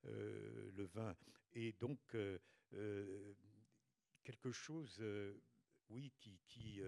le 0.04 0.84
vin. 0.94 1.16
Et 1.54 1.74
donc, 1.74 2.00
quelque 4.24 4.52
chose, 4.52 5.04
oui, 5.90 6.12
qui... 6.18 6.82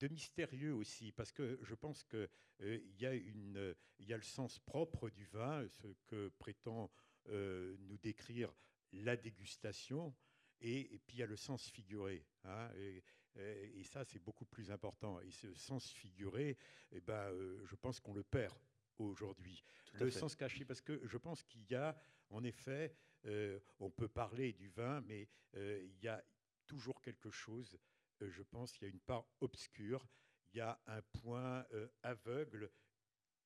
de 0.00 0.08
mystérieux 0.08 0.74
aussi, 0.74 1.12
parce 1.12 1.32
que 1.32 1.58
je 1.62 1.74
pense 1.74 2.04
qu'il 2.04 2.28
il 2.60 2.94
y, 2.98 4.04
y 4.04 4.12
a 4.12 4.16
le 4.16 4.22
sens 4.22 4.58
propre 4.58 5.10
du 5.10 5.24
vin, 5.26 5.66
ce 5.68 5.88
que 6.06 6.28
prétend 6.38 6.90
nous 7.28 7.98
décrire 7.98 8.52
la 8.92 9.16
dégustation, 9.16 10.14
et, 10.60 10.98
puis 11.06 11.16
il 11.16 11.20
y 11.20 11.22
a 11.22 11.26
le 11.26 11.36
sens 11.36 11.68
figuré. 11.70 12.26
Hein, 12.44 12.70
et, 12.76 13.02
et 13.38 13.84
ça, 13.84 14.04
c'est 14.04 14.18
beaucoup 14.18 14.44
plus 14.44 14.70
important. 14.70 15.20
Et 15.20 15.30
ce 15.30 15.52
sens 15.54 15.90
figuré, 15.90 16.56
eh 16.92 17.00
ben, 17.00 17.30
euh, 17.30 17.64
je 17.64 17.74
pense 17.76 18.00
qu'on 18.00 18.14
le 18.14 18.24
perd 18.24 18.56
aujourd'hui. 18.98 19.62
Le 19.94 20.10
sens 20.10 20.34
caché, 20.36 20.64
parce 20.64 20.80
que 20.80 21.00
je 21.06 21.18
pense 21.18 21.42
qu'il 21.44 21.64
y 21.70 21.74
a, 21.74 21.96
en 22.30 22.44
effet, 22.44 22.94
euh, 23.24 23.58
on 23.78 23.90
peut 23.90 24.08
parler 24.08 24.52
du 24.52 24.68
vin, 24.68 25.00
mais 25.02 25.28
euh, 25.54 25.82
il 25.84 26.02
y 26.02 26.08
a 26.08 26.22
toujours 26.66 27.00
quelque 27.00 27.30
chose, 27.30 27.78
je 28.20 28.42
pense, 28.42 28.78
il 28.78 28.84
y 28.84 28.86
a 28.86 28.90
une 28.90 29.00
part 29.00 29.26
obscure, 29.40 30.06
il 30.52 30.58
y 30.58 30.60
a 30.60 30.80
un 30.86 31.02
point 31.02 31.64
aveugle 32.02 32.70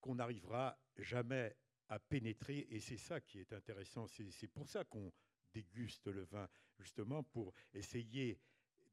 qu'on 0.00 0.14
n'arrivera 0.14 0.78
jamais 0.96 1.56
à 1.88 1.98
pénétrer, 1.98 2.66
et 2.70 2.80
c'est 2.80 2.96
ça 2.96 3.20
qui 3.20 3.40
est 3.40 3.52
intéressant. 3.52 4.06
C'est 4.06 4.48
pour 4.48 4.68
ça 4.68 4.84
qu'on 4.84 5.12
déguste 5.52 6.06
le 6.06 6.22
vin, 6.24 6.48
justement 6.78 7.22
pour 7.22 7.52
essayer 7.74 8.38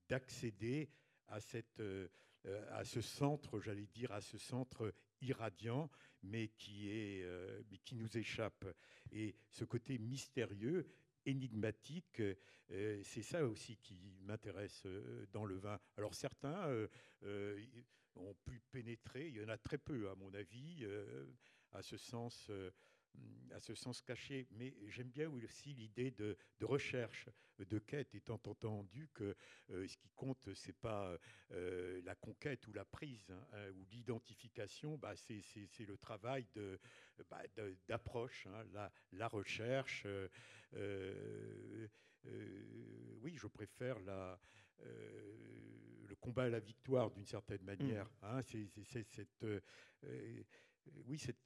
d'accéder 0.08 0.89
à, 1.28 1.39
cette, 1.39 1.80
euh, 1.80 2.08
à 2.72 2.84
ce 2.84 3.02
centre, 3.02 3.60
j'allais 3.60 3.88
dire, 3.88 4.12
à 4.12 4.22
ce 4.22 4.38
centre 4.38 4.93
irradiant, 5.22 5.89
mais 6.24 6.50
qui, 6.50 6.89
est, 6.89 7.24
euh, 7.24 7.62
qui 7.84 7.96
nous 7.96 8.17
échappe. 8.17 8.65
Et 9.12 9.36
ce 9.50 9.65
côté 9.65 9.98
mystérieux, 9.98 10.88
énigmatique, 11.26 12.22
euh, 12.72 13.02
c'est 13.04 13.22
ça 13.22 13.46
aussi 13.46 13.78
qui 13.78 14.15
m'intéresse 14.22 14.88
dans 15.32 15.46
le 15.46 15.56
vin. 15.56 15.78
Alors 15.98 16.15
certains 16.15 16.88
ont 18.15 18.34
pu 18.46 18.62
pénétrer, 18.72 19.28
il 19.28 19.38
y 19.38 19.43
en 19.43 19.50
a 19.50 19.58
très 19.58 19.78
peu 19.78 20.10
à 20.10 20.15
mon 20.15 20.34
avis, 20.34 20.88
à 21.72 21.82
ce 21.82 21.98
sens 21.98 22.50
à 23.58 23.60
ce 23.60 23.74
sens 23.76 24.02
caché. 24.02 24.48
Mais 24.52 24.74
j'aime 24.88 25.10
bien 25.10 25.30
aussi 25.30 25.74
l'idée 25.74 26.12
de, 26.12 26.38
recherche, 26.62 27.28
de 27.58 27.80
quête, 27.80 28.13
étant 28.15 28.39
entendu 28.46 29.10
que 29.13 29.36
euh, 29.72 29.88
ce 29.88 29.98
qui 29.98 30.10
compte, 30.15 30.54
c'est 30.54 30.78
pas 30.78 31.17
euh, 31.52 32.02
la 32.04 32.15
conquête 32.15 32.67
ou 32.67 32.74
la 32.74 32.86
prise 32.86 33.30
hein, 33.32 33.48
hein, 33.54 33.70
ou 33.72 33.86
l'identification, 33.86 34.98
bah, 34.98 35.15
c'est 35.15 35.88
le 35.88 35.98
travail 35.98 36.46
bah, 37.30 37.41
d'approche, 37.88 38.48
hein, 38.48 38.63
la, 38.72 38.91
la, 39.12 39.28
recherche. 39.28 40.06
Euh, 40.74 41.88
oui, 43.22 43.38
je 43.38 43.48
préfère 43.48 44.00
la, 44.00 44.39
le 44.80 46.15
combat 46.20 46.43
à 46.43 46.50
la 46.50 46.60
victoire 46.60 47.10
d'une 47.12 47.26
certaine 47.26 47.63
manière. 47.63 48.10
Mmh. 48.22 48.41
c'est 48.43 49.04
cette, 49.04 49.46
oui, 51.06 51.17
cette 51.17 51.41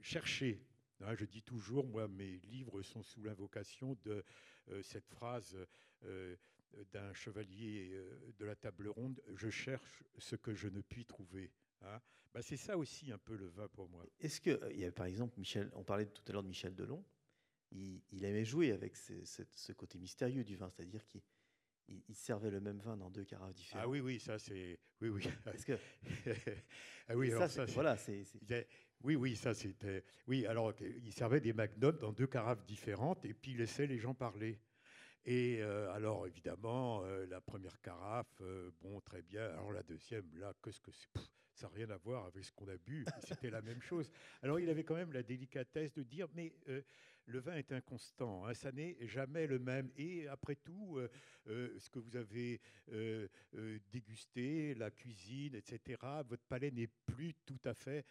chercher. 0.00 0.62
Hein, 1.00 1.14
je 1.14 1.24
dis 1.24 1.42
toujours, 1.42 1.86
moi, 1.86 2.08
mes 2.08 2.38
livres 2.44 2.82
sont 2.82 3.02
sous 3.02 3.22
l'invocation 3.22 3.96
de 4.04 4.24
euh, 4.70 4.82
cette 4.82 5.06
phrase 5.06 5.56
euh, 6.04 6.36
d'un 6.92 7.12
chevalier 7.14 7.90
euh, 7.92 8.32
de 8.38 8.44
la 8.44 8.56
table 8.56 8.88
ronde, 8.88 9.22
je 9.34 9.48
cherche 9.48 10.02
ce 10.18 10.36
que 10.36 10.54
je 10.54 10.68
ne 10.68 10.80
puis 10.80 11.04
trouver. 11.04 11.50
Hein. 11.82 12.00
Bah, 12.34 12.42
c'est 12.42 12.56
ça 12.56 12.76
aussi 12.76 13.10
un 13.12 13.18
peu 13.18 13.36
le 13.36 13.46
vin 13.46 13.68
pour 13.68 13.88
moi. 13.88 14.04
Est-ce 14.20 14.40
que, 14.40 14.60
il 14.72 14.80
y 14.80 14.84
a 14.84 14.92
par 14.92 15.06
exemple, 15.06 15.38
Michel, 15.38 15.70
on 15.74 15.84
parlait 15.84 16.06
tout 16.06 16.22
à 16.28 16.32
l'heure 16.32 16.42
de 16.42 16.48
Michel 16.48 16.74
Delon, 16.74 17.04
il, 17.70 18.24
aimait 18.24 18.44
jouer 18.44 18.72
avec 18.72 18.96
ce, 18.96 19.72
côté 19.72 19.98
mystérieux 19.98 20.44
du 20.44 20.56
vin, 20.56 20.70
c'est-à-dire 20.70 21.04
qu'il 21.06 21.22
il, 21.88 22.14
servait 22.14 22.50
le 22.50 22.60
même 22.60 22.78
vin 22.78 22.96
dans 22.96 23.10
deux 23.10 23.24
carafes 23.24 23.54
différentes. 23.54 23.84
Ah 23.84 23.88
oui, 23.88 24.00
oui, 24.00 24.18
ça 24.20 24.38
c'est. 24.38 24.78
Oui, 25.00 25.08
oui. 25.08 25.24
Est-ce 25.52 25.66
que. 25.66 25.78
ah 27.08 27.16
oui, 27.16 27.30
alors 27.30 27.48
ça, 27.48 27.64
voilà, 27.66 27.96
c'est. 27.96 28.24
Oui, 29.02 29.14
oui, 29.14 29.36
ça 29.36 29.54
c'était. 29.54 30.04
Oui, 30.26 30.46
alors 30.46 30.72
il 30.80 31.12
servait 31.12 31.40
des 31.40 31.52
magnums 31.52 31.98
dans 31.98 32.12
deux 32.12 32.26
carafes 32.26 32.64
différentes 32.64 33.24
et 33.24 33.34
puis 33.34 33.52
il 33.52 33.58
laissait 33.58 33.86
les 33.86 33.98
gens 33.98 34.14
parler. 34.14 34.60
Et 35.24 35.58
euh, 35.60 35.92
alors, 35.92 36.26
évidemment, 36.26 37.02
euh, 37.04 37.26
la 37.26 37.40
première 37.40 37.80
carafe, 37.80 38.40
euh, 38.40 38.70
bon, 38.80 39.00
très 39.00 39.22
bien. 39.22 39.44
Alors 39.50 39.72
la 39.72 39.82
deuxième, 39.82 40.24
là, 40.36 40.54
qu'est-ce 40.62 40.80
que 40.80 40.90
c'est? 40.90 41.08
Ça 41.52 41.66
n'a 41.68 41.74
rien 41.74 41.90
à 41.90 41.96
voir 41.96 42.26
avec 42.26 42.44
ce 42.44 42.52
qu'on 42.52 42.68
a 42.68 42.76
bu. 42.76 43.04
C'était 43.26 43.50
la 43.50 43.60
même 43.60 43.82
chose. 43.82 44.10
Alors 44.42 44.60
il 44.60 44.70
avait 44.70 44.84
quand 44.84 44.94
même 44.94 45.12
la 45.12 45.22
délicatesse 45.22 45.92
de 45.92 46.02
dire, 46.02 46.28
mais 46.34 46.54
le 47.28 47.40
vin 47.40 47.56
est 47.56 47.72
inconstant, 47.72 48.46
hein, 48.46 48.54
ça 48.54 48.72
n'est 48.72 48.96
jamais 49.06 49.46
le 49.46 49.58
même. 49.58 49.90
Et 49.96 50.26
après 50.28 50.56
tout, 50.56 50.96
euh, 50.96 51.08
euh, 51.48 51.78
ce 51.78 51.90
que 51.90 51.98
vous 51.98 52.16
avez 52.16 52.60
euh, 52.92 53.28
dégusté, 53.92 54.74
la 54.74 54.90
cuisine, 54.90 55.54
etc., 55.54 56.00
votre 56.26 56.44
palais 56.44 56.70
n'est 56.70 56.88
plus 57.06 57.34
tout 57.46 57.60
à 57.64 57.74
fait 57.74 58.04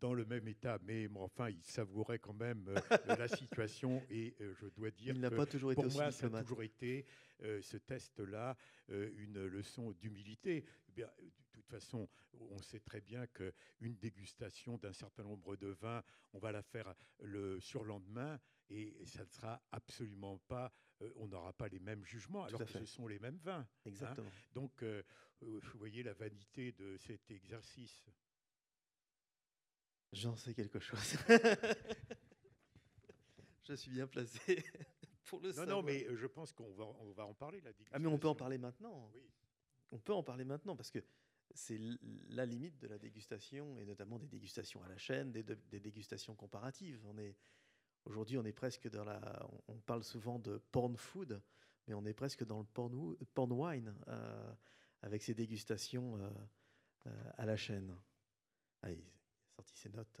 dans 0.00 0.14
le 0.14 0.24
même 0.24 0.48
état. 0.48 0.78
Mais 0.82 1.08
enfin, 1.14 1.48
il 1.48 1.62
savourait 1.62 2.18
quand 2.18 2.34
même 2.34 2.74
la 3.18 3.28
situation. 3.28 4.02
Et 4.10 4.34
je 4.38 4.66
dois 4.66 4.90
dire 4.90 5.14
il 5.14 5.20
n'a 5.20 5.30
pas 5.30 5.46
toujours 5.46 5.72
été 5.72 5.82
pour 5.82 5.92
moi, 5.92 6.10
ça 6.10 6.26
a 6.26 6.42
toujours 6.42 6.62
été 6.62 7.06
ce 7.40 7.76
test-là 7.76 8.56
une 8.88 9.46
leçon 9.46 9.92
d'humilité. 9.92 10.64
Eh 10.96 11.02
de 11.02 11.30
toute 11.50 11.66
façon, 11.66 12.08
on 12.50 12.60
sait 12.62 12.80
très 12.80 13.00
bien 13.00 13.26
qu'une 13.26 13.96
dégustation 13.96 14.76
d'un 14.78 14.92
certain 14.92 15.22
nombre 15.22 15.56
de 15.56 15.68
vins, 15.68 16.02
on 16.32 16.38
va 16.38 16.52
la 16.52 16.62
faire 16.62 16.94
le 17.20 17.60
surlendemain 17.60 18.40
et 18.68 18.96
ça 19.04 19.24
ne 19.24 19.30
sera 19.30 19.62
absolument 19.72 20.38
pas, 20.38 20.72
euh, 21.02 21.12
on 21.16 21.28
n'aura 21.28 21.52
pas 21.52 21.68
les 21.68 21.80
mêmes 21.80 22.04
jugements, 22.04 22.44
alors 22.44 22.60
que 22.60 22.66
ce 22.66 22.84
sont 22.84 23.06
les 23.06 23.18
mêmes 23.18 23.38
vins. 23.38 23.60
Hein. 23.60 23.68
Exactement. 23.86 24.30
Donc, 24.52 24.82
euh, 24.82 25.02
euh, 25.42 25.60
vous 25.62 25.78
voyez 25.78 26.02
la 26.02 26.14
vanité 26.14 26.72
de 26.72 26.96
cet 26.98 27.30
exercice. 27.30 28.06
J'en 30.12 30.36
sais 30.36 30.54
quelque 30.54 30.78
chose. 30.78 30.98
je 33.64 33.74
suis 33.74 33.90
bien 33.90 34.06
placé 34.06 34.64
pour 35.24 35.40
le 35.40 35.52
savoir. 35.52 35.66
Non, 35.66 35.76
non, 35.76 35.82
mais 35.82 36.06
je 36.14 36.26
pense 36.26 36.52
qu'on 36.52 36.72
va, 36.72 36.84
on 36.84 37.12
va 37.12 37.26
en 37.26 37.34
parler, 37.34 37.60
la 37.60 37.70
Ah, 37.90 37.98
mais 37.98 38.06
on 38.06 38.18
peut 38.18 38.28
en 38.28 38.34
parler 38.34 38.58
maintenant. 38.58 39.10
Oui. 39.14 39.22
On 39.92 39.98
peut 39.98 40.14
en 40.14 40.22
parler 40.22 40.44
maintenant, 40.44 40.76
parce 40.76 40.90
que 40.90 41.00
c'est 41.54 41.78
la 42.28 42.46
limite 42.46 42.78
de 42.80 42.88
la 42.88 42.98
dégustation, 42.98 43.78
et 43.78 43.84
notamment 43.84 44.18
des 44.18 44.26
dégustations 44.26 44.82
à 44.82 44.88
la 44.88 44.98
chaîne, 44.98 45.30
des, 45.30 45.42
des 45.42 45.80
dégustations 45.80 46.34
comparatives. 46.34 47.00
On 47.06 47.18
est 47.18 47.36
Aujourd'hui, 48.04 48.36
on 48.36 48.44
est 48.44 48.52
presque 48.52 48.88
dans 48.90 49.04
la. 49.04 49.48
On 49.68 49.78
parle 49.78 50.04
souvent 50.04 50.38
de 50.38 50.58
porn 50.72 50.96
food, 50.96 51.42
mais 51.86 51.94
on 51.94 52.04
est 52.04 52.12
presque 52.12 52.44
dans 52.44 52.58
le 52.58 52.66
porn, 52.66 53.16
porn 53.32 53.52
wine 53.52 53.94
euh, 54.08 54.54
avec 55.00 55.22
ses 55.22 55.34
dégustations 55.34 56.18
euh, 56.18 56.30
euh, 57.06 57.30
à 57.38 57.46
la 57.46 57.56
chaîne. 57.56 57.96
Ah, 58.82 58.90
il 58.90 59.00
a 59.00 59.56
sorti 59.56 59.76
ses 59.78 59.88
notes. 59.88 60.20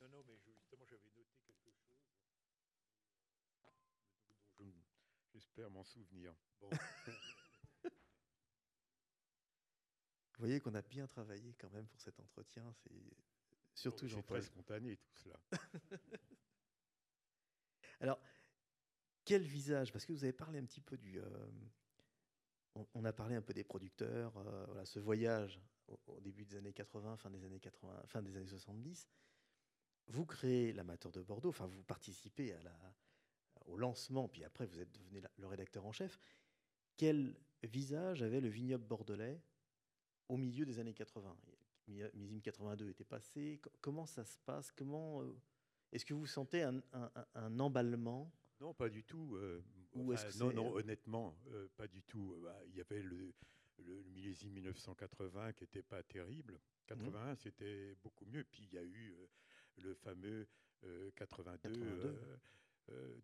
Non, 0.00 0.08
non, 0.10 0.22
mais 0.26 0.36
justement, 0.44 0.84
j'avais 0.84 1.02
noté 1.02 1.24
quelque 1.46 1.58
chose 1.58 1.72
j'espère 5.32 5.70
m'en 5.70 5.84
souvenir. 5.84 6.34
Bon. 6.60 6.68
Vous 10.31 10.31
voyez 10.42 10.60
qu'on 10.60 10.74
a 10.74 10.82
bien 10.82 11.06
travaillé 11.06 11.54
quand 11.54 11.70
même 11.70 11.86
pour 11.86 12.00
cet 12.00 12.18
entretien. 12.20 12.72
C'est 12.74 12.90
surtout 13.74 14.06
Jean-Paul. 14.06 14.38
très 14.38 14.46
spontané 14.46 14.96
tout 14.96 15.14
cela. 15.14 15.40
Alors, 18.00 18.20
quel 19.24 19.42
visage 19.42 19.92
Parce 19.92 20.04
que 20.04 20.12
vous 20.12 20.24
avez 20.24 20.32
parlé 20.32 20.58
un 20.58 20.64
petit 20.64 20.80
peu 20.80 20.96
du. 20.96 21.20
Euh, 21.20 21.50
on, 22.94 23.04
a 23.04 23.12
parlé 23.12 23.36
un 23.36 23.42
peu 23.42 23.52
des 23.52 23.64
producteurs, 23.64 24.36
euh, 24.38 24.64
voilà, 24.66 24.84
ce 24.84 24.98
voyage 24.98 25.60
au, 26.06 26.20
début 26.20 26.44
des 26.44 26.56
années 26.56 26.72
80, 26.72 27.16
fin 27.18 27.30
des 27.30 27.44
années 27.44 27.60
80, 27.60 28.02
fin 28.06 28.22
des 28.22 28.34
années 28.36 28.46
70. 28.46 29.08
Vous 30.08 30.26
créez 30.26 30.72
l'amateur 30.72 31.12
de 31.12 31.22
Bordeaux, 31.22 31.50
enfin 31.50 31.66
vous 31.66 31.82
participez 31.84 32.52
à 32.54 32.62
la, 32.62 32.76
au 33.66 33.76
lancement, 33.76 34.26
puis 34.26 34.42
après 34.42 34.66
vous 34.66 34.80
êtes 34.80 34.90
devenu 34.90 35.22
le 35.36 35.46
rédacteur 35.46 35.84
en 35.86 35.92
chef. 35.92 36.18
Quel 36.96 37.36
visage 37.62 38.22
avait 38.22 38.40
le 38.40 38.48
vignoble 38.48 38.84
bordelais 38.84 39.40
au 40.32 40.38
milieu 40.38 40.64
des 40.64 40.78
années 40.78 40.94
80 40.94 41.36
Millésime 41.88 42.40
82 42.40 42.88
était 42.88 43.04
passé. 43.04 43.60
Comment 43.82 44.06
ça 44.06 44.24
se 44.24 44.38
passe? 44.38 44.72
Comment 44.72 45.20
euh, 45.20 45.36
est-ce 45.92 46.06
que 46.06 46.14
vous 46.14 46.26
sentez 46.26 46.62
un, 46.62 47.58
emballement? 47.58 48.32
Non, 48.60 48.72
pas 48.72 48.88
du 48.88 49.04
tout. 49.04 49.36
Euh, 49.36 49.60
non, 49.94 50.52
non, 50.52 50.72
honnêtement, 50.74 51.36
euh, 51.48 51.68
pas 51.76 51.86
du 51.86 52.02
tout. 52.04 52.38
Bah, 52.42 52.58
il 52.68 52.76
y 52.76 52.80
avait 52.80 53.02
le, 53.02 53.34
millésime 54.14 54.52
1980 54.52 55.52
qui 55.52 55.64
n'était 55.64 55.82
pas 55.82 56.02
terrible. 56.02 56.58
81, 56.86 57.32
mmh. 57.32 57.36
c'était 57.36 57.94
beaucoup 58.02 58.24
mieux. 58.24 58.44
Puis 58.44 58.68
il 58.70 58.74
y 58.74 58.78
a 58.78 58.84
eu 58.84 59.14
le 59.78 59.92
fameux 59.94 60.46
82, 61.16 62.16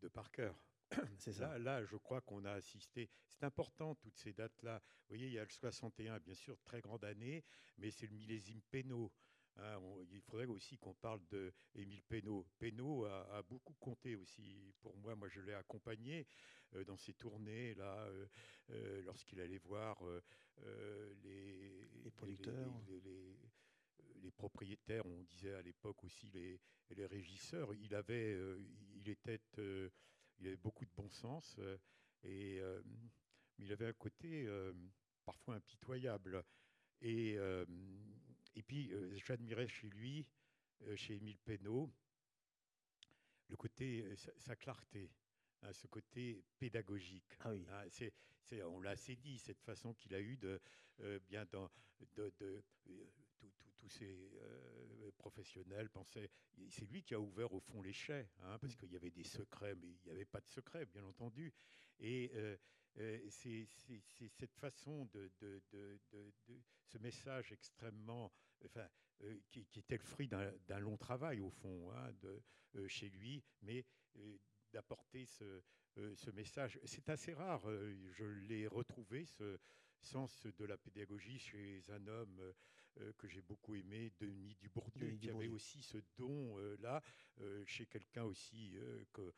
de 0.03 0.09
Parker. 0.09 0.53
C'est 1.19 1.33
ça. 1.33 1.59
Là, 1.59 1.85
je 1.85 1.97
crois 1.97 2.21
qu'on 2.21 2.45
a 2.45 2.53
assisté. 2.53 3.09
C'est 3.29 3.45
important, 3.45 3.95
toutes 3.97 4.17
ces 4.17 4.33
dates-là. 4.33 4.79
Vous 4.79 5.09
voyez, 5.09 5.27
il 5.27 5.33
y 5.33 5.39
a 5.39 5.45
le 5.45 5.51
61, 5.51 6.19
bien 6.21 6.35
sûr, 6.35 6.59
très 6.63 6.81
grande 6.81 7.05
année, 7.05 7.45
mais 7.77 7.91
c'est 7.91 8.07
le 8.07 8.15
millésime 8.15 8.61
Pénaud. 8.71 9.13
Hein, 9.61 9.81
il 10.13 10.21
faudrait 10.21 10.47
aussi 10.47 10.79
qu'on 10.79 10.95
parle 10.95 11.21
de 11.31 11.53
Émile 11.75 12.03
Pénaud. 12.03 12.47
Pénaud 12.59 13.05
a, 13.07 13.43
beaucoup 13.43 13.75
compté 13.75 14.15
aussi 14.15 14.73
pour 14.81 14.97
moi. 14.99 15.17
Moi, 15.17 15.29
je 15.29 15.41
l'ai 15.41 15.55
accompagné 15.55 16.27
euh, 16.75 16.85
dans 16.85 16.97
ses 16.97 17.15
tournées 17.15 17.75
là, 17.75 18.05
euh, 18.05 18.27
euh, 18.71 19.03
lorsqu'il 19.03 19.41
allait 19.41 19.59
voir 19.59 20.01
les, 21.25 21.89
les, 22.05 22.11
producteurs, 22.11 22.73
les, 24.23 24.31
propriétaires. 24.31 25.07
On 25.07 25.23
disait 25.23 25.55
à 25.55 25.63
l'époque 25.63 26.05
aussi 26.05 26.31
les, 26.31 26.61
les 26.91 27.07
régisseurs. 27.07 27.75
Il 27.75 27.95
avait, 27.95 28.37
il 28.95 29.09
était, 29.09 29.41
il 30.39 30.47
avait 30.47 30.57
beaucoup 30.57 30.85
de 30.85 30.91
bon 30.97 31.09
sens 31.09 31.59
et 32.23 32.61
il 33.59 33.73
avait 33.73 33.87
un 33.87 33.93
côté 33.93 34.49
parfois 35.25 35.57
impitoyable. 35.57 36.45
Et 37.01 37.39
et 38.59 38.63
puis, 38.65 38.93
euh, 38.93 39.17
j'admirais 39.25 39.69
chez 39.69 39.89
lui, 39.89 40.27
euh, 40.83 40.97
chez 40.97 41.15
Émile 41.15 41.39
Pénaud, 41.39 41.93
le 43.47 43.57
côté, 43.57 44.03
euh, 44.03 44.17
sa, 44.17 44.57
clarté, 44.57 45.13
hein, 45.63 45.73
ce 45.73 45.87
côté 45.87 46.43
pédagogique. 46.59 47.37
Ah 47.39 47.53
oui. 47.53 47.65
Hein, 47.71 47.85
c'est, 47.89 48.63
on 48.65 48.81
l'a 48.81 48.91
assez 48.91 49.15
dit, 49.15 49.39
cette 49.39 49.63
façon 49.63 49.95
qu'il 49.95 50.13
a 50.13 50.21
eue 50.21 50.39
de, 50.39 50.61
bien 51.29 51.45
dans, 51.45 51.71
de, 52.17 52.65
tous 53.89 53.95
ces 53.95 55.13
professionnels 55.17 55.89
pensaient. 55.91 56.31
C'est 56.69 56.87
lui 56.87 57.03
qui 57.03 57.15
a 57.15 57.21
ouvert 57.21 57.53
au 57.53 57.61
fond 57.61 57.83
les 57.83 57.93
chais, 57.93 58.29
hein, 58.43 58.59
parce 58.59 58.75
mm. 58.75 58.77
qu'il 58.77 58.93
y 58.93 58.97
avait 58.97 59.11
des 59.11 59.25
secrets, 59.25 59.75
mais 59.75 59.89
il 59.89 59.99
n'y 60.05 60.11
avait 60.11 60.25
pas 60.25 60.41
de 60.41 60.49
secrets, 60.49 60.87
bien 60.87 61.05
entendu. 61.05 61.53
Et 62.01 62.31
c'est 63.31 63.67
cette 64.31 64.55
façon 64.55 65.07
de, 65.13 65.31
de, 65.41 66.01
ce 66.85 66.99
message 66.99 67.53
extrêmement 67.53 68.33
enfin, 68.65 68.89
euh, 69.23 69.39
qui, 69.51 69.67
était 69.77 69.97
le 69.97 70.05
fruit 70.05 70.29
d'un 70.29 70.79
long 70.79 70.97
travail 70.97 71.41
au 71.41 71.51
fond 71.51 71.91
hein, 71.93 72.13
de, 72.21 72.43
euh, 72.77 72.89
chez 72.89 73.09
lui, 73.09 73.43
mais 73.63 73.85
euh, 74.17 74.39
d'apporter 74.73 75.27
ce, 75.27 75.63
ce, 76.15 76.31
message. 76.31 76.79
C'est 76.85 77.09
assez 77.09 77.33
rare, 77.33 77.63
je 78.13 78.25
l'ai 78.25 78.67
retrouvé, 78.67 79.25
ce 79.25 79.59
sens 80.01 80.47
de 80.47 80.65
la 80.65 80.77
pédagogie 80.77 81.39
chez 81.39 81.83
un 81.89 82.07
homme 82.07 82.55
que 83.17 83.29
j'ai 83.29 83.43
beaucoup 83.43 83.75
aimé, 83.75 84.13
Denis 84.19 84.57
Dubourdieu, 84.61 85.17
qui 85.21 85.31
avait 85.31 85.49
aussi 85.49 85.83
ce 85.83 85.99
don-là, 86.17 87.03
chez 87.65 87.87
quelqu'un 87.87 88.25
aussi 88.25 88.77
que 89.13 89.33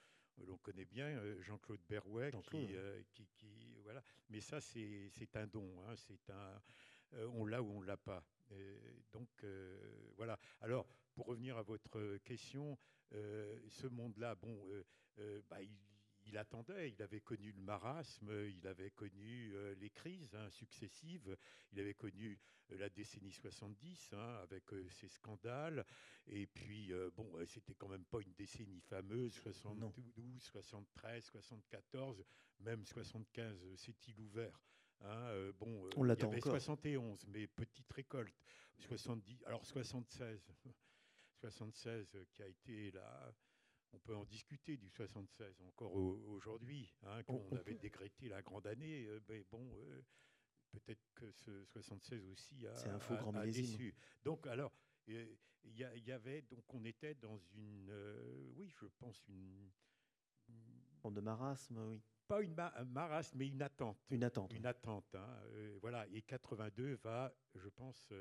l'on 0.46 0.56
connaît 0.58 0.86
bien, 0.86 1.20
Jean-Claude 1.40 1.80
Berrouet, 1.88 2.32
qui, 3.12 3.26
qui, 3.34 3.76
voilà. 3.82 4.02
Mais 4.28 4.40
ça, 4.40 4.60
c'est 4.60 5.36
un 5.36 5.46
don, 5.46 5.82
hein, 5.86 5.94
c'est 5.96 6.30
un, 6.30 6.62
on 7.34 7.44
l'a 7.44 7.62
ou 7.62 7.70
on 7.70 7.82
l'a 7.82 7.96
pas 7.96 8.24
donc 9.12 9.28
euh, 9.44 10.12
voilà. 10.16 10.38
Alors, 10.61 10.86
pour 11.14 11.26
revenir 11.26 11.57
à 11.57 11.62
votre 11.62 12.16
question, 12.18 12.78
euh, 13.12 13.59
ce 13.68 13.86
monde-là, 13.86 14.34
bon, 14.34 14.57
euh, 15.18 15.42
bah, 15.48 15.62
il, 15.62 15.70
attendait, 16.37 16.91
il 16.91 17.03
avait 17.03 17.20
connu 17.20 17.53
le 17.53 17.61
marasme, 17.61 18.31
il 18.49 18.66
avait 18.66 18.91
connu 18.91 19.53
les 19.78 19.91
crises 19.91 20.35
hein, 20.35 20.49
successives, 20.51 21.37
il 21.72 21.81
avait 21.81 21.95
connu 21.95 22.39
la 22.70 22.89
décennie 22.89 23.33
70 23.33 24.11
hein, 24.12 24.39
avec 24.43 24.64
ses 24.91 25.09
scandales, 25.09 25.85
et 26.26 26.47
puis 26.47 26.93
bon, 27.16 27.26
c'était 27.47 27.74
quand 27.74 27.89
même 27.89 28.05
pas 28.05 28.20
une 28.20 28.33
décennie 28.35 28.81
fameuse, 28.81 29.33
72, 29.35 30.43
73, 30.43 31.24
74, 31.24 32.24
même 32.61 32.85
75, 32.85 33.74
s'est-il 33.76 34.18
ouvert 34.20 34.61
Hein, 35.03 35.53
bon, 35.59 35.89
On 35.97 36.05
il 36.05 36.09
y 36.09 36.11
avait 36.11 36.24
encore. 36.24 36.53
71, 36.53 37.26
mais 37.28 37.47
petite 37.47 37.91
récolte. 37.93 38.35
70, 38.78 39.45
alors 39.47 39.64
76, 39.64 40.41
76 41.41 42.16
qui 42.33 42.43
a 42.43 42.47
été 42.47 42.91
là. 42.93 43.33
On 43.93 43.99
peut 43.99 44.14
en 44.14 44.24
discuter 44.24 44.76
du 44.76 44.88
76 44.88 45.62
encore 45.62 45.95
aujourd'hui, 45.95 46.93
hein, 47.03 47.22
quand 47.24 47.41
on, 47.51 47.57
avait 47.57 47.74
décrété 47.74 48.28
la 48.28 48.43
grande 48.43 48.66
année. 48.66 49.09
mais 49.28 49.45
bon, 49.51 49.68
peut-être 50.70 51.03
que 51.14 51.30
ce 51.32 51.64
76 51.64 52.26
aussi 52.26 52.66
a, 52.66 52.95
un 52.95 52.99
faux 53.01 53.16
grand 53.16 53.32
déçu. 53.32 53.95
Donc 54.24 54.47
alors, 54.47 54.72
il 55.07 55.36
y, 55.64 56.12
avait 56.12 56.43
donc 56.43 56.64
on 56.72 56.84
était 56.84 57.14
dans 57.14 57.38
une, 57.55 57.93
oui, 58.57 58.72
je 58.80 58.86
pense 58.99 59.26
une, 59.28 59.70
une 60.49 61.14
de 61.14 61.20
marasme, 61.20 61.78
oui 61.88 62.01
pas 62.30 62.43
une 62.43 62.55
marasme, 62.93 63.38
mais 63.38 63.49
une 63.49 63.61
attente. 63.61 63.99
Une 64.09 64.22
attente. 64.22 64.53
Une 64.53 64.64
attente. 64.64 65.16
Hein, 65.16 65.26
voilà. 65.80 66.07
Et 66.12 66.22
82 66.22 66.95
va, 67.03 67.34
je 67.57 67.68
pense, 67.68 68.12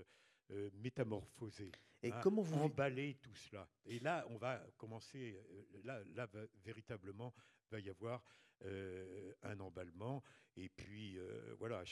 euh, 0.52 0.70
métamorphoser. 0.74 1.72
Et 2.02 2.12
hein, 2.12 2.20
comment 2.24 2.42
vous 2.42 2.60
emballer 2.60 3.16
tout 3.22 3.36
cela 3.36 3.68
Et 3.86 4.00
là, 4.00 4.26
on 4.30 4.38
va 4.38 4.66
commencer. 4.78 5.38
Euh, 5.38 5.82
là, 5.84 6.02
là 6.16 6.28
véritablement, 6.64 7.34
va 7.70 7.80
y 7.80 7.90
avoir 7.90 8.24
euh, 8.66 9.34
un 9.44 9.60
emballement. 9.60 10.24
Et 10.56 10.70
puis, 10.70 11.18
voilà, 11.58 11.84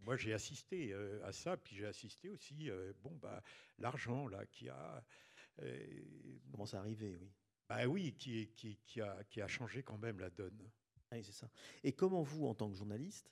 moi 0.00 0.16
j'ai 0.16 0.34
assisté 0.34 0.92
à 1.22 1.32
ça, 1.32 1.56
puis 1.56 1.74
j'ai 1.76 1.86
assisté 1.86 2.28
aussi, 2.28 2.68
bon, 3.00 3.16
bah, 3.16 3.42
l'argent, 3.78 4.28
là, 4.28 4.44
qui 4.46 4.68
a. 4.68 5.02
Commence 6.50 6.74
à 6.74 6.80
arriver, 6.80 7.16
oui. 7.16 7.32
Bah 7.68 7.86
oui, 7.86 8.14
qui, 8.14 8.48
qui, 8.54 8.78
qui, 8.86 9.00
a, 9.00 9.22
qui 9.24 9.40
a 9.40 9.48
changé 9.48 9.82
quand 9.82 9.98
même 9.98 10.18
la 10.20 10.30
donne. 10.30 10.70
Oui, 11.12 11.22
c'est 11.24 11.32
ça. 11.32 11.48
Et 11.82 11.92
comment 11.92 12.22
vous, 12.22 12.46
en 12.46 12.54
tant 12.54 12.68
que 12.68 12.76
journaliste, 12.76 13.30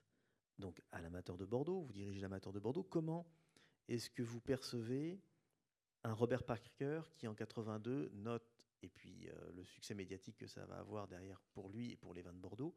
donc 0.58 0.82
à 0.92 1.00
l'amateur 1.00 1.36
de 1.36 1.44
Bordeaux, 1.44 1.82
vous 1.82 1.92
dirigez 1.92 2.20
l'amateur 2.20 2.52
de 2.52 2.60
Bordeaux, 2.60 2.84
comment 2.84 3.26
est-ce 3.88 4.10
que 4.10 4.22
vous 4.22 4.40
percevez 4.40 5.20
un 6.02 6.12
Robert 6.12 6.44
Parker 6.44 7.02
qui, 7.14 7.26
en 7.26 7.34
82, 7.34 8.10
note, 8.14 8.68
et 8.82 8.88
puis 8.88 9.28
euh, 9.28 9.52
le 9.52 9.64
succès 9.64 9.94
médiatique 9.94 10.36
que 10.36 10.46
ça 10.46 10.64
va 10.66 10.78
avoir 10.78 11.08
derrière 11.08 11.40
pour 11.52 11.68
lui 11.68 11.92
et 11.92 11.96
pour 11.96 12.14
les 12.14 12.22
vins 12.22 12.32
de 12.32 12.38
Bordeaux, 12.38 12.74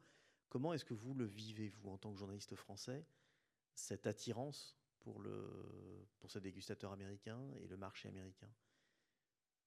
comment 0.48 0.72
est-ce 0.72 0.84
que 0.84 0.94
vous 0.94 1.14
le 1.14 1.24
vivez, 1.24 1.68
vous, 1.68 1.90
en 1.90 1.98
tant 1.98 2.12
que 2.12 2.18
journaliste 2.18 2.54
français, 2.56 3.04
cette 3.74 4.06
attirance 4.06 4.76
pour, 5.00 5.20
le, 5.20 5.48
ce 6.26 6.38
dégustateur 6.38 6.92
américain 6.92 7.40
et 7.62 7.66
le 7.66 7.76
marché 7.76 8.08
américain? 8.08 8.48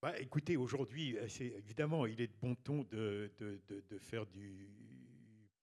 Bah, 0.02 0.18
Écoutez, 0.20 0.56
aujourd'hui, 0.56 1.16
euh, 1.16 1.26
évidemment, 1.40 2.06
il 2.06 2.20
est 2.20 2.26
de 2.26 2.36
bon 2.40 2.54
ton 2.54 2.84
de, 2.84 3.30
faire 3.98 4.26
du 4.26 4.68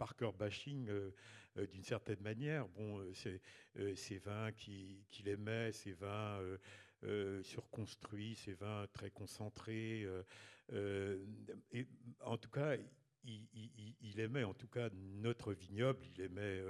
Parker 0.02 0.32
bashing. 0.36 0.90
Euh, 0.90 1.12
euh, 1.58 1.68
d'une 1.68 1.84
certaine 1.84 2.22
manière. 2.22 2.68
Bon, 2.70 3.00
euh, 3.00 3.14
c'est 3.14 3.40
ces 3.96 4.18
vins 4.18 4.52
qu'il 4.54 5.28
aimait, 5.28 5.72
ces 5.74 5.92
vins 5.92 6.40
surconstruits, 7.44 8.36
ces 8.36 8.54
vins 8.54 8.88
très 8.94 9.12
concentrés. 9.12 10.08
et 10.72 11.88
en 12.22 12.38
tout 12.38 12.50
cas, 12.50 12.78
il, 13.26 14.20
aimait 14.20 14.46
en 14.46 14.54
tout 14.54 14.70
cas 14.70 14.90
notre 14.94 15.52
vignoble, 15.54 16.00
il 16.16 16.22
aimait 16.22 16.64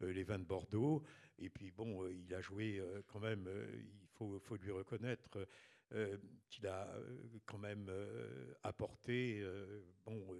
les 0.00 0.24
vins 0.24 0.38
de 0.38 0.44
Bordeaux. 0.44 1.02
Et 1.38 1.48
puis 1.48 1.70
bon, 1.70 2.06
il 2.08 2.34
a 2.34 2.42
joué 2.42 2.82
quand 3.06 3.20
même, 3.20 3.48
il 3.74 4.08
faut, 4.18 4.38
faut 4.40 4.56
lui 4.56 4.72
reconnaître 4.72 5.48
qu'il 6.50 6.66
a 6.66 6.94
quand 7.46 7.58
même 7.58 7.90
apporté, 8.62 9.42
bon, 10.04 10.36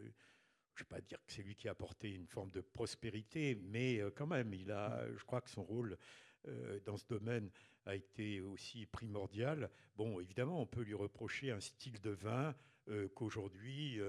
je 0.78 0.84
ne 0.84 0.88
vais 0.88 0.96
pas 0.96 1.00
dire 1.00 1.18
que 1.24 1.32
c'est 1.32 1.42
lui 1.42 1.56
qui 1.56 1.66
a 1.68 1.72
apporté 1.72 2.14
une 2.14 2.28
forme 2.28 2.50
de 2.52 2.60
prospérité, 2.60 3.56
mais 3.56 3.98
euh, 3.98 4.10
quand 4.14 4.28
même, 4.28 4.54
il 4.54 4.70
a, 4.70 5.04
je 5.16 5.24
crois 5.24 5.40
que 5.40 5.50
son 5.50 5.64
rôle 5.64 5.98
euh, 6.46 6.78
dans 6.84 6.96
ce 6.96 7.04
domaine 7.06 7.50
a 7.84 7.96
été 7.96 8.40
aussi 8.40 8.86
primordial. 8.86 9.70
Bon, 9.96 10.20
évidemment, 10.20 10.60
on 10.60 10.66
peut 10.66 10.82
lui 10.82 10.94
reprocher 10.94 11.50
un 11.50 11.60
style 11.60 12.00
de 12.00 12.10
vin 12.10 12.54
euh, 12.88 13.08
qu'aujourd'hui 13.08 14.00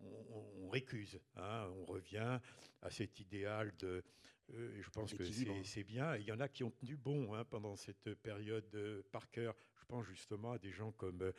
on, 0.00 0.68
récuse. 0.68 1.18
Hein. 1.36 1.66
on 1.78 1.86
revient 1.86 2.38
à 2.82 2.90
cet 2.90 3.20
idéal 3.20 3.72
de. 3.78 4.04
je 4.50 4.90
pense 4.90 5.14
que 5.14 5.24
c'est 5.64 5.84
bien. 5.84 6.14
Il 6.16 6.24
y 6.24 6.32
en 6.32 6.40
a 6.40 6.48
qui 6.48 6.62
ont 6.62 6.70
tenu 6.70 6.96
bon 6.96 7.34
hein, 7.34 7.44
pendant 7.44 7.74
cette 7.74 8.14
période 8.16 9.02
par 9.10 9.30
cœur. 9.30 9.56
Je 9.80 9.84
pense 9.86 10.04
justement 10.04 10.52
à 10.52 10.58
des 10.58 10.72
gens 10.72 10.92
comme 10.92 11.32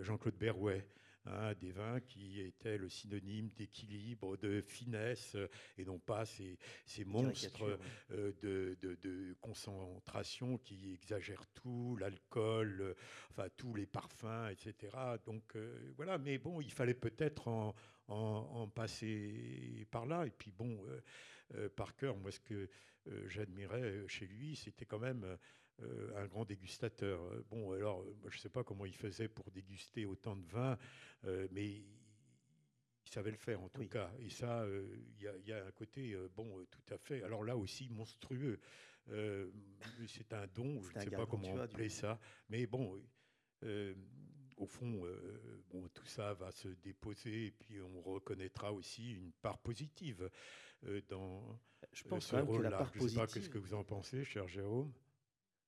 Jean-Claude 0.00 0.36
Berrouet. 0.36 0.86
Hein, 1.26 1.52
des 1.60 1.72
vins 1.72 2.00
qui 2.00 2.40
étaient 2.40 2.78
le 2.78 2.88
synonyme 2.88 3.50
d'équilibre, 3.50 4.36
de 4.38 4.62
finesse, 4.62 5.36
et 5.76 5.84
non 5.84 5.98
pas 5.98 6.24
ces, 6.24 6.58
ces 6.86 7.04
monstres 7.04 7.78
euh, 8.12 8.32
de, 8.40 8.78
de, 8.80 9.36
concentration 9.40 10.58
qui 10.58 10.94
exagèrent 10.94 11.46
tout, 11.48 11.96
l'alcool, 12.00 12.80
euh, 12.80 12.94
enfin 13.30 13.48
tous 13.56 13.74
les 13.74 13.84
parfums, 13.84 14.48
etc. 14.50 14.96
Donc 15.26 15.56
euh, 15.56 15.92
voilà, 15.96 16.16
mais 16.18 16.38
bon, 16.38 16.60
il 16.62 16.72
fallait 16.72 16.94
peut-être 16.94 17.48
en, 17.48 17.74
en, 18.06 18.68
passer 18.68 19.86
par 19.90 20.06
là. 20.06 20.24
Et 20.24 20.30
puis 20.30 20.52
bon, 20.52 20.80
par 21.76 21.94
cœur, 21.96 22.16
moi 22.16 22.30
ce 22.30 22.40
que 22.40 22.70
j'admirais 23.26 24.04
chez 24.06 24.26
lui, 24.26 24.56
c'était 24.56 24.86
quand 24.86 24.98
même 24.98 25.38
un 26.16 26.26
grand 26.26 26.44
dégustateur. 26.44 27.20
Bon, 27.50 27.72
alors, 27.72 28.04
je 28.26 28.36
ne 28.36 28.40
sais 28.40 28.48
pas 28.48 28.64
comment 28.64 28.84
il 28.84 28.94
faisait 28.94 29.28
pour 29.28 29.50
déguster 29.50 30.06
autant 30.06 30.36
de 30.36 30.44
vins, 30.46 30.76
euh, 31.24 31.46
mais 31.52 31.66
il 31.66 33.10
savait 33.10 33.30
le 33.30 33.36
faire 33.36 33.60
en 33.62 33.68
tout 33.68 33.86
cas. 33.86 34.10
Et 34.18 34.30
ça, 34.30 34.62
euh, 34.62 34.86
il 35.18 35.46
y, 35.46 35.52
a 35.52 35.64
un 35.64 35.70
côté, 35.72 36.12
euh, 36.12 36.28
bon, 36.34 36.64
tout 36.70 36.94
à 36.94 36.98
fait. 36.98 37.22
Alors 37.22 37.44
là 37.44 37.56
aussi, 37.56 37.88
monstrueux. 37.90 38.60
c'est 40.06 40.32
un 40.32 40.46
don, 40.48 40.82
je 40.82 40.94
ne 40.94 41.00
sais 41.00 41.10
pas 41.10 41.26
comment 41.26 41.48
on 41.48 41.58
appelait 41.58 41.88
ça. 41.88 42.18
Mais 42.48 42.66
bon, 42.66 43.00
au 44.56 44.66
fond, 44.66 45.04
bon, 45.70 45.88
tout 45.94 46.06
ça 46.06 46.34
va 46.34 46.50
se 46.50 46.68
déposer 46.68 47.46
et 47.46 47.50
puis 47.52 47.80
on 47.80 48.02
reconnaîtra 48.02 48.72
aussi 48.72 49.12
une 49.12 49.32
part 49.32 49.58
positive 49.58 50.28
dans 51.08 51.58
je 51.92 52.02
pense 52.04 52.26
ce 52.26 52.36
rôle-là. 52.36 52.90
Je 52.94 53.02
ne 53.02 53.08
sais 53.08 53.16
pas 53.16 53.26
ce 53.26 53.48
que 53.48 53.58
vous 53.58 53.74
en 53.74 53.84
pensez, 53.84 54.24
cher 54.24 54.46
Jérôme. 54.46 54.92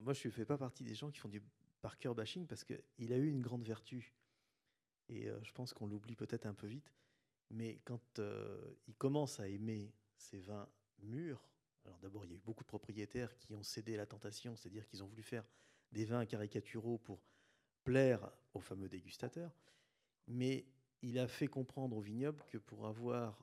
Moi, 0.00 0.14
je 0.14 0.28
ne 0.28 0.32
fais 0.32 0.46
pas 0.46 0.56
partie 0.56 0.82
des 0.82 0.94
gens 0.94 1.10
qui 1.10 1.18
font 1.18 1.28
du 1.28 1.42
Parker 1.82 2.12
bashing 2.14 2.46
parce 2.46 2.64
qu'il 2.64 3.12
a 3.12 3.16
eu 3.16 3.28
une 3.28 3.42
grande 3.42 3.64
vertu. 3.64 4.14
Et 5.08 5.28
euh, 5.28 5.38
je 5.42 5.52
pense 5.52 5.74
qu'on 5.74 5.86
l'oublie 5.86 6.16
peut-être 6.16 6.46
un 6.46 6.54
peu 6.54 6.66
vite. 6.66 6.92
Mais 7.50 7.80
quand 7.84 8.18
euh, 8.18 8.74
il 8.86 8.94
commence 8.94 9.40
à 9.40 9.48
aimer 9.48 9.92
ces 10.16 10.40
vins 10.40 10.68
mûrs, 11.02 11.46
alors 11.84 11.98
d'abord, 11.98 12.24
il 12.24 12.30
y 12.30 12.34
a 12.34 12.36
eu 12.36 12.40
beaucoup 12.40 12.64
de 12.64 12.68
propriétaires 12.68 13.36
qui 13.36 13.54
ont 13.54 13.62
cédé 13.62 13.94
à 13.94 13.98
la 13.98 14.06
tentation, 14.06 14.56
c'est-à-dire 14.56 14.86
qu'ils 14.86 15.02
ont 15.02 15.06
voulu 15.06 15.22
faire 15.22 15.44
des 15.92 16.04
vins 16.04 16.24
caricaturaux 16.26 16.98
pour 16.98 17.20
plaire 17.84 18.30
aux 18.54 18.60
fameux 18.60 18.88
dégustateurs. 18.88 19.54
Mais 20.28 20.66
il 21.02 21.18
a 21.18 21.26
fait 21.26 21.48
comprendre 21.48 21.96
au 21.96 22.00
vignoble 22.00 22.42
que 22.48 22.58
pour, 22.58 22.86
avoir 22.86 23.42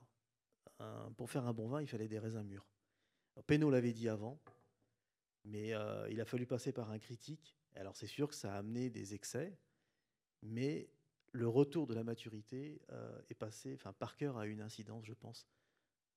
pour 1.16 1.28
faire 1.28 1.44
un 1.44 1.52
bon 1.52 1.66
vin, 1.66 1.82
il 1.82 1.88
fallait 1.88 2.06
des 2.06 2.20
raisins 2.20 2.44
mûrs. 2.44 2.66
Pénaud 3.46 3.68
l'avait 3.68 3.92
dit 3.92 4.08
avant, 4.08 4.40
mais 5.44 5.74
euh, 5.74 6.08
il 6.10 6.20
a 6.20 6.24
fallu 6.24 6.46
passer 6.46 6.72
par 6.72 6.90
un 6.90 6.98
critique. 6.98 7.56
Alors 7.74 7.96
c'est 7.96 8.06
sûr 8.06 8.28
que 8.28 8.34
ça 8.34 8.54
a 8.54 8.58
amené 8.58 8.90
des 8.90 9.14
excès, 9.14 9.56
mais 10.42 10.90
le 11.32 11.48
retour 11.48 11.86
de 11.86 11.94
la 11.94 12.04
maturité 12.04 12.80
euh, 12.90 13.20
est 13.30 13.34
passé, 13.34 13.74
enfin 13.74 13.92
Parker 13.92 14.32
a 14.36 14.46
une 14.46 14.60
incidence, 14.60 15.04
je 15.04 15.14
pense, 15.14 15.46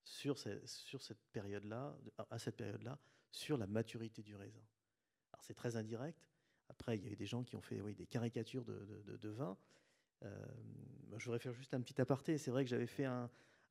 sur, 0.03 0.37
cette 0.37 1.21
période-là, 1.31 1.95
à 2.29 2.39
cette 2.39 2.57
période-là, 2.57 2.97
sur 3.31 3.57
la 3.57 3.67
maturité 3.67 4.23
du 4.23 4.35
raisin. 4.35 4.63
Alors 5.31 5.43
c'est 5.43 5.53
très 5.53 5.75
indirect. 5.75 6.27
Après, 6.69 6.97
il 6.97 7.03
y 7.03 7.07
a 7.07 7.11
eu 7.11 7.15
des 7.15 7.25
gens 7.25 7.43
qui 7.43 7.55
ont 7.55 7.61
fait 7.61 7.81
des 7.93 8.07
caricatures 8.07 8.63
de, 8.63 9.29
vin. 9.29 9.57
Euh, 10.23 10.45
je 11.17 11.25
voudrais 11.25 11.39
faire 11.39 11.53
juste 11.53 11.73
un 11.73 11.81
petit 11.81 11.99
aparté. 11.99 12.37
C'est 12.37 12.51
vrai 12.51 12.63
que 12.63 12.69
j'avais 12.69 12.87
fait 12.87 13.05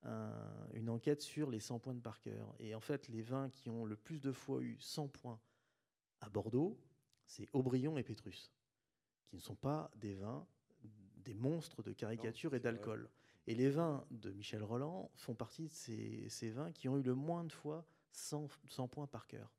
une 0.03 0.89
enquête 0.89 1.21
sur 1.21 1.51
les 1.51 1.61
100 1.61 1.79
points 1.79 1.95
de 1.95 2.01
Parker. 2.01 2.43
Et 2.59 2.75
en 2.75 2.81
fait, 2.81 3.09
les 3.09 3.23
vins 3.23 3.51
qui 3.51 3.69
ont 3.69 3.85
le 3.85 3.97
plus 3.97 4.21
de 4.21 4.33
fois 4.33 4.63
eu 4.63 4.77
100 4.81 5.09
points 5.09 5.41
à 6.21 6.29
Bordeaux, 6.29 6.79
c'est 7.27 7.49
Aubryon 7.53 7.99
et 7.99 8.03
Pétrus, 8.03 8.53
qui 9.27 9.37
ne 9.37 9.41
sont 9.41 9.57
pas 9.57 9.91
des 9.97 10.15
vins 10.15 10.47
des 11.25 11.35
monstres 11.35 11.83
de 11.83 11.93
caricature 11.93 12.55
et 12.55 12.61
d'alcool. 12.61 13.09
Et 13.47 13.55
les 13.55 13.71
vins 13.71 14.05
de 14.11 14.31
Michel 14.31 14.63
Roland 14.63 15.11
font 15.17 15.35
partie 15.35 15.69
de 15.69 15.75
ces, 15.75 16.51
vins 16.51 16.73
qui 16.73 16.89
ont 16.89 16.99
eu 16.99 17.03
le 17.03 17.15
moins 17.15 17.45
de 17.45 17.53
fois 17.53 17.87
100, 18.13 18.49
points 18.91 19.07
par 19.07 19.27
cœur. 19.27 19.53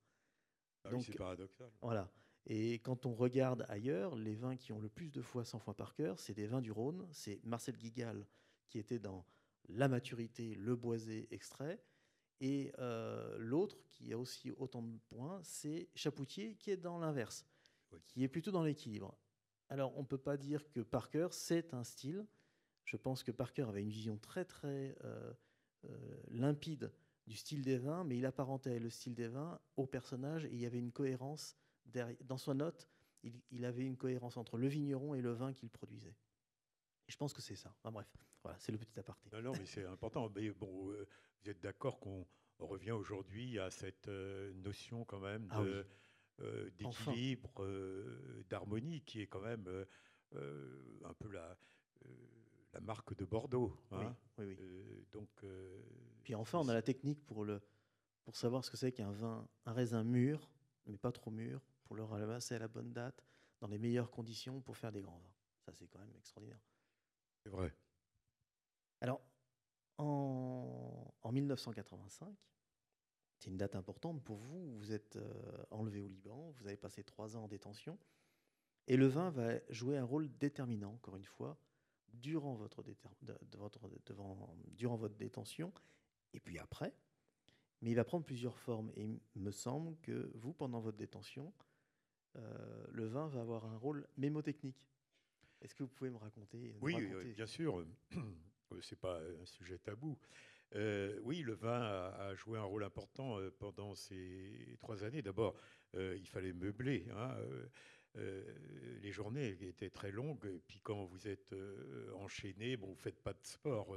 Ah 0.83 0.89
Donc, 0.89 1.03
c'est 1.03 1.15
paradoxal. 1.15 1.69
Voilà. 1.81 2.09
Et 2.47 2.79
quand 2.79 3.05
on 3.05 3.13
regarde 3.13 3.65
ailleurs, 3.69 4.15
les 4.15 4.35
vins 4.35 4.55
qui 4.55 4.71
ont 4.71 4.79
le 4.79 4.89
plus 4.89 5.11
de 5.11 5.21
fois 5.21 5.45
100 5.45 5.59
fois 5.59 5.75
par 5.75 5.93
cœur, 5.93 6.19
c'est 6.19 6.33
des 6.33 6.47
vins 6.47 6.61
du 6.61 6.71
Rhône. 6.71 7.07
C'est 7.11 7.39
Marcel 7.43 7.77
Guigal 7.77 8.25
qui 8.67 8.79
était 8.79 8.99
dans 8.99 9.25
la 9.69 9.87
maturité, 9.87 10.55
le 10.55 10.75
boisé 10.75 11.27
extrait. 11.31 11.83
Et 12.39 12.71
euh, 12.79 13.37
l'autre 13.37 13.77
qui 13.87 14.11
a 14.13 14.17
aussi 14.17 14.51
autant 14.51 14.81
de 14.81 14.97
points, 15.09 15.39
c'est 15.43 15.89
Chapoutier 15.95 16.55
qui 16.55 16.71
est 16.71 16.77
dans 16.77 16.97
l'inverse, 16.97 17.45
qui 18.07 18.23
est 18.23 18.27
plutôt 18.27 18.51
dans 18.51 18.63
l'équilibre. 18.63 19.15
Alors, 19.69 19.95
on 19.97 20.01
ne 20.01 20.07
peut 20.07 20.17
pas 20.17 20.37
dire 20.37 20.67
que 20.69 20.81
Parker, 20.81 21.27
c'est 21.31 21.73
un 21.73 21.83
style. 21.83 22.25
Je 22.83 22.97
pense 22.97 23.23
que 23.23 23.31
Parker 23.31 23.63
avait 23.63 23.81
une 23.81 23.89
vision 23.89 24.17
très, 24.17 24.43
très 24.43 24.95
euh, 25.03 25.33
euh, 25.85 26.21
limpide 26.29 26.91
du 27.27 27.37
style 27.37 27.63
des 27.63 27.77
vins, 27.77 28.03
mais 28.03 28.17
il 28.17 28.25
apparentait 28.25 28.79
le 28.79 28.89
style 28.89 29.13
des 29.13 29.27
vins 29.27 29.59
au 29.77 29.85
personnage 29.85 30.45
et 30.45 30.49
il 30.51 30.59
y 30.59 30.65
avait 30.65 30.79
une 30.79 30.91
cohérence. 30.91 31.55
Dans 32.21 32.37
son 32.37 32.55
note, 32.55 32.89
il, 33.51 33.65
avait 33.65 33.85
une 33.85 33.97
cohérence 33.97 34.37
entre 34.37 34.57
le 34.57 34.67
vigneron 34.67 35.13
et 35.13 35.21
le 35.21 35.31
vin 35.31 35.53
qu'il 35.53 35.69
produisait. 35.69 36.15
Je 37.11 37.17
pense 37.17 37.33
que 37.33 37.41
c'est 37.41 37.57
ça. 37.57 37.75
Bref, 37.83 38.07
voilà, 38.41 38.57
c'est 38.57 38.71
le 38.71 38.77
petit 38.77 38.97
aparté. 38.97 39.29
Non, 39.33 39.41
non 39.41 39.51
mais 39.51 39.65
c'est 39.65 39.85
important. 39.85 40.31
Mais 40.33 40.49
bon, 40.51 40.91
euh, 40.91 41.05
vous 41.43 41.49
êtes 41.49 41.59
d'accord 41.59 41.99
qu'on 41.99 42.25
revient 42.57 42.91
aujourd'hui 42.91 43.59
à 43.59 43.69
cette 43.69 44.07
euh, 44.07 44.53
notion 44.53 45.03
quand 45.03 45.19
même 45.19 45.45
ah 45.51 45.61
euh, 46.39 46.69
d'équilibre, 46.77 47.67
d'harmonie 48.49 49.01
qui 49.01 49.21
est 49.21 49.27
quand 49.27 49.41
même 49.41 49.67
un 50.33 51.13
peu 51.13 51.29
la 51.29 51.57
la 52.73 52.79
marque 52.79 53.13
de 53.17 53.25
Bordeaux. 53.25 53.77
Hein. 53.91 54.15
oui, 54.37 54.55
oui, 54.57 55.05
donc, 55.11 55.27
Puis 56.23 56.33
enfin, 56.35 56.59
on 56.59 56.69
a 56.69 56.73
la 56.73 56.81
technique 56.81 57.21
pour, 57.25 57.43
le, 57.43 57.61
pour 58.23 58.37
savoir 58.37 58.63
ce 58.63 58.71
que 58.71 58.77
c'est 58.77 58.93
qu'un 58.93 59.11
vin, 59.11 59.45
un 59.65 59.73
raisin 59.73 60.05
mûr, 60.05 60.49
mais 60.85 60.97
pas 60.97 61.11
trop 61.11 61.31
mûr, 61.31 61.61
pour 61.83 61.97
le 61.97 62.05
ramasser 62.05 62.55
à 62.55 62.59
la 62.59 62.69
bonne 62.69 62.93
date, 62.93 63.25
dans 63.59 63.67
les 63.67 63.77
meilleures 63.77 64.09
conditions 64.09 64.61
pour 64.61 64.77
faire 64.77 64.93
des 64.93 65.01
grands 65.01 65.19
vins. 65.19 65.33
Ça, 65.65 65.73
c'est 65.73 65.87
quand 65.87 65.99
même 65.99 66.15
extraordinaire. 66.15 66.61
C'est 67.43 67.49
vrai. 67.49 67.73
Alors, 69.01 69.21
en, 69.97 71.13
en 71.23 71.31
1985, 71.31 72.35
c'est 73.41 73.49
une 73.49 73.57
date 73.57 73.75
importante 73.75 74.23
pour 74.23 74.37
vous. 74.37 74.77
Vous 74.77 74.91
êtes 74.91 75.15
euh, 75.15 75.63
enlevé 75.71 75.99
au 75.99 76.07
Liban, 76.07 76.53
vous 76.57 76.67
avez 76.67 76.77
passé 76.77 77.03
trois 77.03 77.35
ans 77.35 77.45
en 77.45 77.47
détention. 77.47 77.97
Et 78.87 78.97
le 78.97 79.07
vin 79.07 79.31
va 79.31 79.53
jouer 79.69 79.97
un 79.97 80.03
rôle 80.03 80.29
déterminant, 80.37 80.93
encore 80.93 81.15
une 81.15 81.25
fois, 81.25 81.57
durant 82.13 82.53
votre, 82.53 82.83
durant 84.75 84.95
votre 84.95 85.15
détention 85.15 85.73
et 86.33 86.39
puis 86.39 86.59
après. 86.59 86.93
Mais 87.81 87.91
il 87.91 87.95
va 87.95 88.03
prendre 88.03 88.25
plusieurs 88.25 88.59
formes. 88.59 88.91
Et 88.95 89.07
il 89.35 89.41
me 89.41 89.51
semble 89.51 89.97
que 90.01 90.31
vous, 90.35 90.53
pendant 90.53 90.79
votre 90.79 90.97
détention, 90.97 91.51
euh, 92.35 92.85
le 92.91 93.05
vin 93.07 93.27
va 93.27 93.41
avoir 93.41 93.65
un 93.65 93.77
rôle 93.77 94.07
mémotechnique. 94.17 94.90
Est-ce 95.61 95.75
que 95.75 95.83
vous 95.83 95.89
pouvez 95.89 96.09
me 96.09 96.17
raconter 96.17 96.75
Oui, 96.81 96.95
euh, 96.97 97.23
bien 97.33 97.45
sûr. 97.45 97.85
C'est 98.81 98.99
pas 98.99 99.19
un 99.19 99.45
sujet 99.45 99.77
tabou. 99.77 100.17
Euh, 100.75 101.19
oui, 101.23 101.41
le 101.41 101.53
vin 101.53 101.81
a, 101.81 102.33
joué 102.35 102.57
un 102.57 102.63
rôle 102.63 102.83
important 102.83 103.37
pendant 103.59 103.95
ces 103.95 104.77
trois 104.79 105.03
années. 105.03 105.21
D'abord, 105.21 105.55
il 105.93 106.27
fallait 106.27 106.53
meubler. 106.53 107.05
Hein, 107.13 107.35
les 108.15 109.11
journées 109.11 109.57
étaient 109.61 109.89
très 109.89 110.11
longues, 110.11 110.45
et 110.45 110.61
puis 110.65 110.79
quand 110.81 111.03
vous 111.03 111.27
êtes 111.27 111.53
enchaîné, 112.15 112.77
bon, 112.77 112.87
vous 112.87 112.93
ne 112.93 112.97
faites 112.97 113.21
pas 113.21 113.33
de 113.33 113.43
sport, 113.43 113.93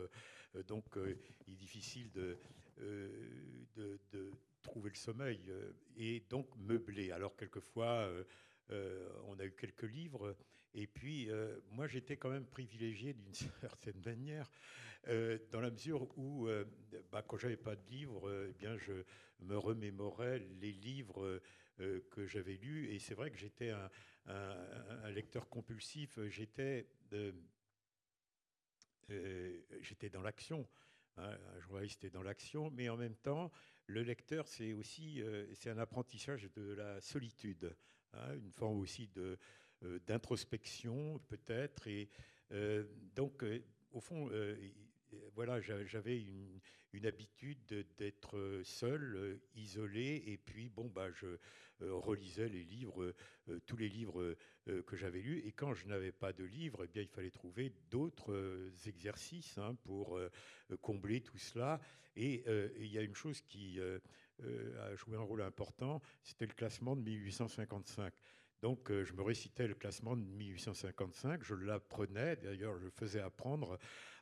donc 0.67 0.85
il 1.47 1.53
est 1.53 1.57
difficile 1.57 2.11
de, 2.11 2.37
de, 2.79 4.01
de 4.12 4.33
trouver 4.65 4.91
le 4.91 4.97
sommeil 4.97 5.41
euh, 5.49 5.73
et 5.97 6.25
donc 6.29 6.49
meubler. 6.57 7.12
Alors 7.12 7.37
quelquefois, 7.37 8.09
euh, 8.09 8.25
euh, 8.71 9.09
on 9.27 9.39
a 9.39 9.45
eu 9.45 9.53
quelques 9.53 9.85
livres. 9.85 10.35
Et 10.75 10.87
puis, 10.87 11.29
moi, 11.70 11.87
j'étais 11.87 12.16
quand 12.16 12.31
même 12.31 12.47
privilégié 12.47 13.14
d'une 13.14 13.35
certaine 13.61 14.01
manière, 14.05 14.51
dans 15.53 15.61
la 15.61 15.70
mesure 15.70 16.09
où, 16.18 16.49
bah, 17.12 17.22
quand 17.22 17.37
j'avais 17.37 17.57
pas 17.57 17.77
de 17.77 17.87
livres, 17.89 18.49
eh 18.49 18.53
bien, 18.55 18.77
je 18.79 18.93
me 19.41 19.57
remémorais 19.57 20.39
les 20.61 20.72
livres 20.72 21.41
que 21.79 22.27
j'avais 22.27 22.57
lus. 22.57 22.93
Et 22.93 22.99
c'est 22.99 23.14
vrai 23.14 23.31
que 23.31 23.39
j'étais 23.39 23.70
un, 23.70 25.11
lecteur 25.11 25.49
compulsif. 25.49 26.18
J'étais, 26.29 26.89
j'étais 29.81 30.11
dans 30.11 30.22
l'action. 30.22 30.66
Hein, 31.16 31.39
un 31.57 31.61
journaliste 31.61 32.05
est 32.05 32.11
dans 32.11 32.22
l'action, 32.22 32.70
mais 32.70 32.89
en 32.89 32.97
même 32.97 33.14
temps, 33.14 33.53
le 33.87 34.03
lecteur, 34.03 34.49
c'est 34.49 34.72
aussi 34.72 35.22
euh, 35.22 35.47
c'est 35.55 35.70
un 35.70 35.79
apprentissage 35.79 36.49
de 36.57 36.72
la 36.72 37.01
solitude, 37.01 37.77
hein, 38.14 38.35
une 38.35 38.51
forme 38.51 38.81
aussi 38.81 39.07
de 39.09 39.22
euh, 39.22 39.37
d'introspection 40.07 41.20
peut-être. 41.28 41.87
Et 41.87 42.09
euh, 42.53 42.85
donc, 43.14 43.45
au 43.93 44.01
fond, 44.01 44.30
voilà, 45.35 45.61
j'avais 45.61 46.20
une, 46.20 46.61
une, 46.93 47.07
habitude 47.07 47.87
d'être 47.97 48.62
seul, 48.64 49.41
isolé, 49.55 50.24
et 50.26 50.39
puis 50.39 50.68
bon, 50.68 50.89
bah, 50.89 51.11
je 51.12 51.39
relisais 51.80 52.49
les 52.49 52.64
livres, 52.64 53.14
tous 53.66 53.76
les 53.76 53.89
livres 53.89 54.37
que 54.87 54.97
j'avais 54.97 55.20
lus, 55.20 55.41
et 55.47 55.53
quand 55.53 55.74
je 55.74 55.87
n'avais 55.87 56.12
pas 56.12 56.32
de 56.32 56.45
livres, 56.45 56.85
eh 56.85 56.89
bien, 56.89 57.03
il 57.03 57.09
fallait 57.09 57.30
trouver 57.30 57.72
d'autres 57.91 58.70
exercices 58.87 59.59
hein, 59.59 59.76
pour 59.85 60.18
combler 60.80 61.20
tout 61.20 61.39
cela. 61.39 61.80
Et 62.16 62.45
il 62.78 62.87
y 62.87 62.99
a 62.99 63.03
une 63.03 63.14
chose 63.14 63.41
qui 63.43 63.80
a 63.80 64.97
joué 64.97 65.16
un 65.16 65.22
rôle 65.22 65.43
important, 65.43 66.01
c'était 66.22 66.47
le 66.47 66.55
classement 66.55 66.97
de 66.97 67.03
1855. 67.03 68.12
Donc, 68.65 68.91
je 68.91 69.12
me 69.12 69.21
récitais 69.21 69.69
le 69.69 69.75
classement 69.75 70.17
de 70.17 70.23
1855, 70.23 71.45
je 71.45 71.55
l'apprenais, 71.55 72.37
d'ailleurs, 72.37 72.79
je 72.79 72.89
faisais 72.89 73.21
apprendre 73.21 73.79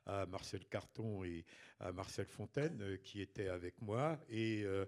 à 0.07 0.27
Marcel 0.27 0.65
Carton 0.67 1.23
et 1.23 1.45
à 1.79 1.93
Marcel 1.93 2.27
Fontaine 2.27 2.81
euh, 2.83 2.97
qui 2.97 3.21
étaient 3.21 3.49
avec 3.49 3.81
moi. 3.81 4.19
Et, 4.29 4.63
euh, 4.65 4.85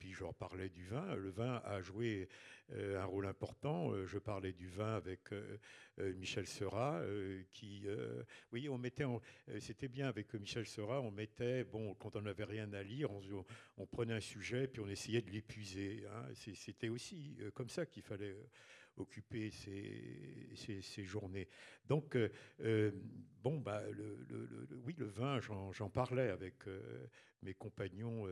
puis 0.00 0.12
je 0.12 0.24
leur 0.24 0.34
parlais 0.34 0.68
du 0.68 0.84
vin. 0.86 1.14
Le 1.14 1.30
vin 1.30 1.62
a 1.64 1.80
joué 1.80 2.28
euh, 2.72 3.00
un 3.00 3.04
rôle 3.04 3.26
important. 3.26 3.92
Je 4.06 4.18
parlais 4.18 4.52
du 4.52 4.68
vin 4.68 4.96
avec 4.96 5.20
Michel 5.98 6.48
Seurat, 6.48 7.00
qui, 7.52 7.86
oui, 8.50 8.68
on 8.68 8.76
mettait, 8.76 9.04
c'était 9.60 9.86
bien 9.86 10.08
avec 10.08 10.34
Michel 10.34 10.66
Seurat, 10.66 11.00
on 11.00 11.12
mettait, 11.12 11.62
bon, 11.62 11.94
quand 11.94 12.16
on 12.16 12.22
n'avait 12.22 12.44
rien 12.44 12.72
à 12.72 12.82
lire, 12.82 13.12
on, 13.12 13.22
on, 13.78 13.86
prenait 13.86 14.14
un 14.14 14.20
sujet 14.20 14.66
puis 14.66 14.82
on 14.82 14.88
essayait 14.88 15.22
de 15.22 15.30
l'épuiser. 15.30 16.04
Hein. 16.12 16.24
C'était 16.34 16.88
aussi 16.88 17.38
comme 17.54 17.68
ça 17.68 17.86
qu'il 17.86 18.02
fallait 18.02 18.34
occuper 18.96 19.50
ces, 19.50 21.04
journées. 21.04 21.48
Donc, 21.86 22.16
euh, 22.16 22.30
euh, 22.60 22.90
bon, 23.42 23.58
bah, 23.58 23.82
oui, 24.84 24.94
le 24.98 25.06
vin, 25.06 25.40
j'en 25.40 25.90
parlais 25.90 26.30
avec 26.30 26.66
euh, 26.66 27.06
mes 27.42 27.54
compagnons 27.54 28.26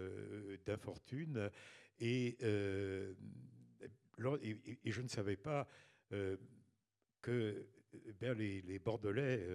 d'infortune 0.67 1.51
et, 1.99 2.37
je 2.41 3.15
ne 5.03 5.09
savais 5.09 5.37
pas 5.37 5.69
que 7.21 7.67
ben, 8.21 8.37
les, 8.37 8.79
Bordelais 8.79 9.47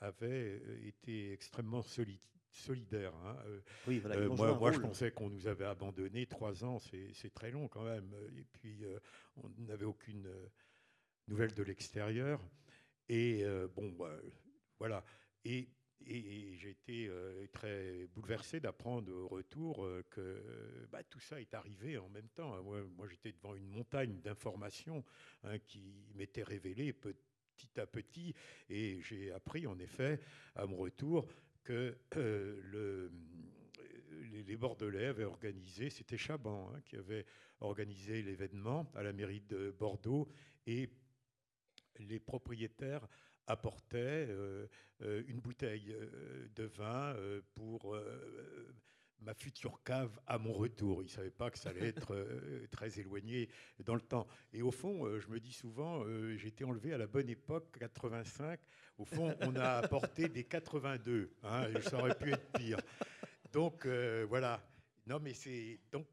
avaient 0.00 0.62
été 0.86 1.32
extrêmement 1.32 1.82
solides 1.82 2.20
solidaire. 2.52 3.14
Hein. 3.24 3.36
Euh, 3.46 3.60
euh, 3.88 4.28
moi, 4.28 4.72
je 4.72 4.78
pensais 4.78 5.10
qu'on 5.10 5.30
nous 5.30 5.46
avait 5.46 5.64
abandonnés. 5.64 6.26
Trois 6.26 6.64
ans, 6.64 6.78
c'est 6.78 7.34
très 7.34 7.50
long 7.50 7.68
quand 7.68 7.84
même. 7.84 8.14
Et 8.36 8.44
puis, 8.44 8.84
euh, 8.84 8.98
on 9.36 9.50
n'avait 9.58 9.84
aucune 9.86 10.28
nouvelle 11.28 11.54
de 11.54 11.62
l'extérieur. 11.62 12.40
Et 13.08 13.44
bon, 13.74 13.90
bah, 13.92 14.16
voilà. 14.78 15.04
Et, 15.44 15.68
et, 16.06 16.56
j'ai 16.56 16.70
été 16.70 17.10
très 17.52 18.06
bouleversé 18.14 18.60
d'apprendre 18.60 19.12
au 19.12 19.28
retour 19.28 19.86
que 20.10 20.86
bah, 20.90 21.02
tout 21.04 21.20
ça 21.20 21.40
est 21.40 21.52
arrivé 21.54 21.98
en 21.98 22.08
même 22.08 22.28
temps. 22.28 22.62
Moi, 22.62 23.08
j'étais 23.08 23.32
devant 23.32 23.54
une 23.54 23.68
montagne 23.68 24.20
d'informations 24.20 25.04
hein, 25.44 25.58
qui 25.58 26.06
m'était 26.14 26.42
révélée 26.42 26.92
petit 26.92 27.80
à 27.80 27.86
petit. 27.86 28.34
Et 28.68 29.00
j'ai 29.02 29.32
appris, 29.32 29.66
en 29.66 29.78
effet, 29.78 30.20
à 30.54 30.66
mon 30.66 30.76
retour, 30.76 31.26
que 31.64 31.96
euh, 32.16 32.60
le, 32.64 33.12
les, 34.46 34.56
Bordelais 34.56 35.06
avaient 35.06 35.24
organisé, 35.24 35.90
c'était 35.90 36.16
Chaban 36.16 36.70
hein, 36.74 36.80
qui 36.84 36.96
avait 36.96 37.24
organisé 37.60 38.22
l'événement 38.22 38.90
à 38.94 39.02
la 39.02 39.12
mairie 39.12 39.42
de 39.48 39.70
Bordeaux, 39.70 40.28
et 40.66 40.90
les 41.98 42.18
propriétaires 42.18 43.06
apportaient 43.46 44.26
euh, 44.28 44.66
euh, 45.02 45.22
une 45.26 45.40
bouteille 45.40 45.96
de 46.54 46.64
vin 46.64 47.16
pour 47.54 47.96
ma 49.24 49.34
future 49.34 49.82
cave 49.84 50.18
à 50.26 50.38
mon 50.38 50.52
retour. 50.52 51.02
Ils 51.02 51.06
ne 51.06 51.10
savaient 51.10 51.30
pas 51.30 51.50
que 51.50 51.58
ça 51.58 51.70
allait 51.70 51.88
être 51.88 52.14
euh, 52.14 52.66
très 52.70 52.98
éloigné 52.98 53.48
dans 53.84 53.94
le 53.94 54.00
temps. 54.00 54.26
Et 54.52 54.62
au 54.62 54.70
fond, 54.70 55.06
euh, 55.06 55.20
je 55.20 55.28
me 55.28 55.40
dis 55.40 55.52
souvent, 55.52 56.04
euh, 56.04 56.36
été 56.44 56.64
enlevé 56.64 56.92
à 56.92 56.98
la 56.98 57.06
bonne 57.06 57.28
époque, 57.28 57.78
85. 57.78 58.58
Au 58.98 59.04
fond, 59.04 59.34
on 59.40 59.56
a 59.56 59.78
apporté 59.78 60.28
des 60.28 60.44
82. 60.44 61.32
Hein, 61.42 61.68
ça 61.82 61.98
aurait 61.98 62.16
pu 62.16 62.32
être 62.32 62.52
pire. 62.52 62.78
Donc 63.52 63.86
voilà. 63.86 64.62
Non, 65.06 65.18
mais 65.20 65.34
c'est 65.34 65.80
donc 65.90 66.06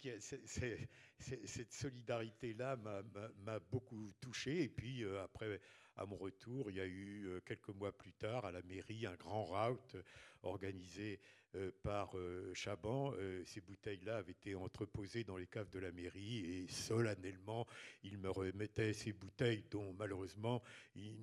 cette 1.20 1.74
solidarité-là 1.74 2.78
m'a 2.78 3.60
beaucoup 3.60 4.14
touché. 4.20 4.64
Et 4.64 4.70
puis 4.70 5.03
après, 5.24 5.60
à 5.95 6.05
mon 6.05 6.16
retour, 6.16 6.72
il 6.72 6.78
y 6.78 6.80
a 6.80 6.88
eu 6.88 7.41
quelques 7.45 7.70
mois 7.70 7.95
plus 7.95 8.14
tard 8.14 8.45
à 8.45 8.51
la 8.51 8.62
mairie 8.64 9.05
un 9.05 9.16
grand 9.16 9.43
route 9.43 9.97
organisé 10.44 11.20
euh, 11.56 11.72
par 11.82 12.16
euh, 12.16 12.54
Chaban. 12.54 13.12
Euh, 13.18 13.42
ces 13.44 13.60
bouteilles-là 13.62 14.18
avaient 14.18 14.34
été 14.34 14.54
entreposées 14.54 15.24
dans 15.24 15.36
les 15.36 15.48
caves 15.48 15.72
de 15.72 15.80
la 15.80 15.92
mairie 15.92 16.46
et 16.46 16.68
solennellement, 16.68 17.66
il 18.04 18.20
me 18.20 18.30
remettait 18.30 18.94
ces 18.94 19.14
bouteilles 19.14 19.64
dont 19.72 19.96
malheureusement 19.98 20.62
il 20.96 21.18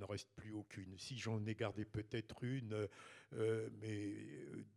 n'en 0.00 0.06
reste 0.06 0.30
plus 0.34 0.50
aucune. 0.50 0.98
Si 0.98 1.16
j'en 1.16 1.46
ai 1.46 1.54
gardé 1.54 1.84
peut-être 1.84 2.42
une, 2.42 2.88
mais 3.80 4.14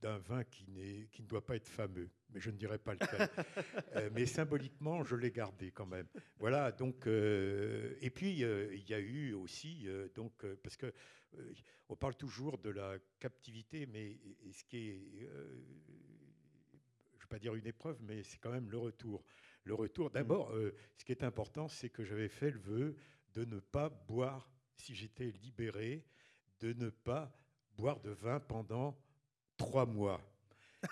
d'un 0.02 0.20
vin 0.20 0.44
qui, 0.44 0.66
qui 1.12 1.24
ne 1.24 1.28
doit 1.28 1.46
pas 1.46 1.56
être 1.56 1.68
fameux, 1.68 2.10
mais 2.32 2.40
je 2.40 2.52
ne 2.52 2.58
dirais 2.58 2.78
pas 2.78 2.94
lequel. 2.94 3.28
mais 4.14 4.28
symboliquement, 4.28 5.04
je 5.04 5.16
l'ai 5.16 5.32
gardé 5.32 5.72
quand 5.72 5.86
même. 5.88 6.08
Voilà, 6.38 6.72
donc, 6.72 7.08
et 7.08 8.10
puis 8.14 8.32
il 8.34 8.84
y 8.88 8.94
a 8.94 9.00
eu 9.00 9.34
aussi, 9.34 9.88
donc, 10.14 10.46
parce 10.62 10.78
que 10.78 10.88
euh, 10.88 10.92
on 11.90 11.96
parle 11.96 12.16
toujours 12.16 12.58
de 12.58 12.70
la 12.70 12.98
captivité, 13.20 13.86
mais 13.88 14.18
ce 14.52 14.64
qui 14.64 14.90
est, 14.90 15.02
euh, 15.24 15.62
je 17.14 17.18
ne 17.18 17.22
vais 17.22 17.28
pas 17.30 17.40
dire 17.40 17.56
une 17.56 17.68
épreuve, 17.68 17.98
mais 18.02 18.24
c'est 18.24 18.38
quand 18.38 18.52
même 18.52 18.70
le 18.70 18.78
retour. 18.78 19.24
Le 19.64 19.74
retour, 19.74 20.10
d'abord, 20.10 20.52
mm. 20.52 20.58
euh, 20.58 20.72
ce 20.98 21.06
qui 21.06 21.12
est 21.12 21.24
important, 21.24 21.68
c'est 21.68 21.90
que 21.90 22.04
j'avais 22.04 22.30
fait 22.30 22.52
le 22.52 22.60
vœu 22.60 22.96
de 23.34 23.46
ne 23.46 23.60
pas 23.60 23.90
boire, 23.90 24.52
si 24.76 24.96
j'étais 24.96 25.32
libéré, 25.32 26.06
de 26.60 26.74
ne 26.74 26.90
pas 26.90 27.32
boire 27.76 28.00
de 28.02 28.12
vin 28.12 28.40
pendant 28.40 28.98
trois 29.58 29.86
mois. 29.86 30.22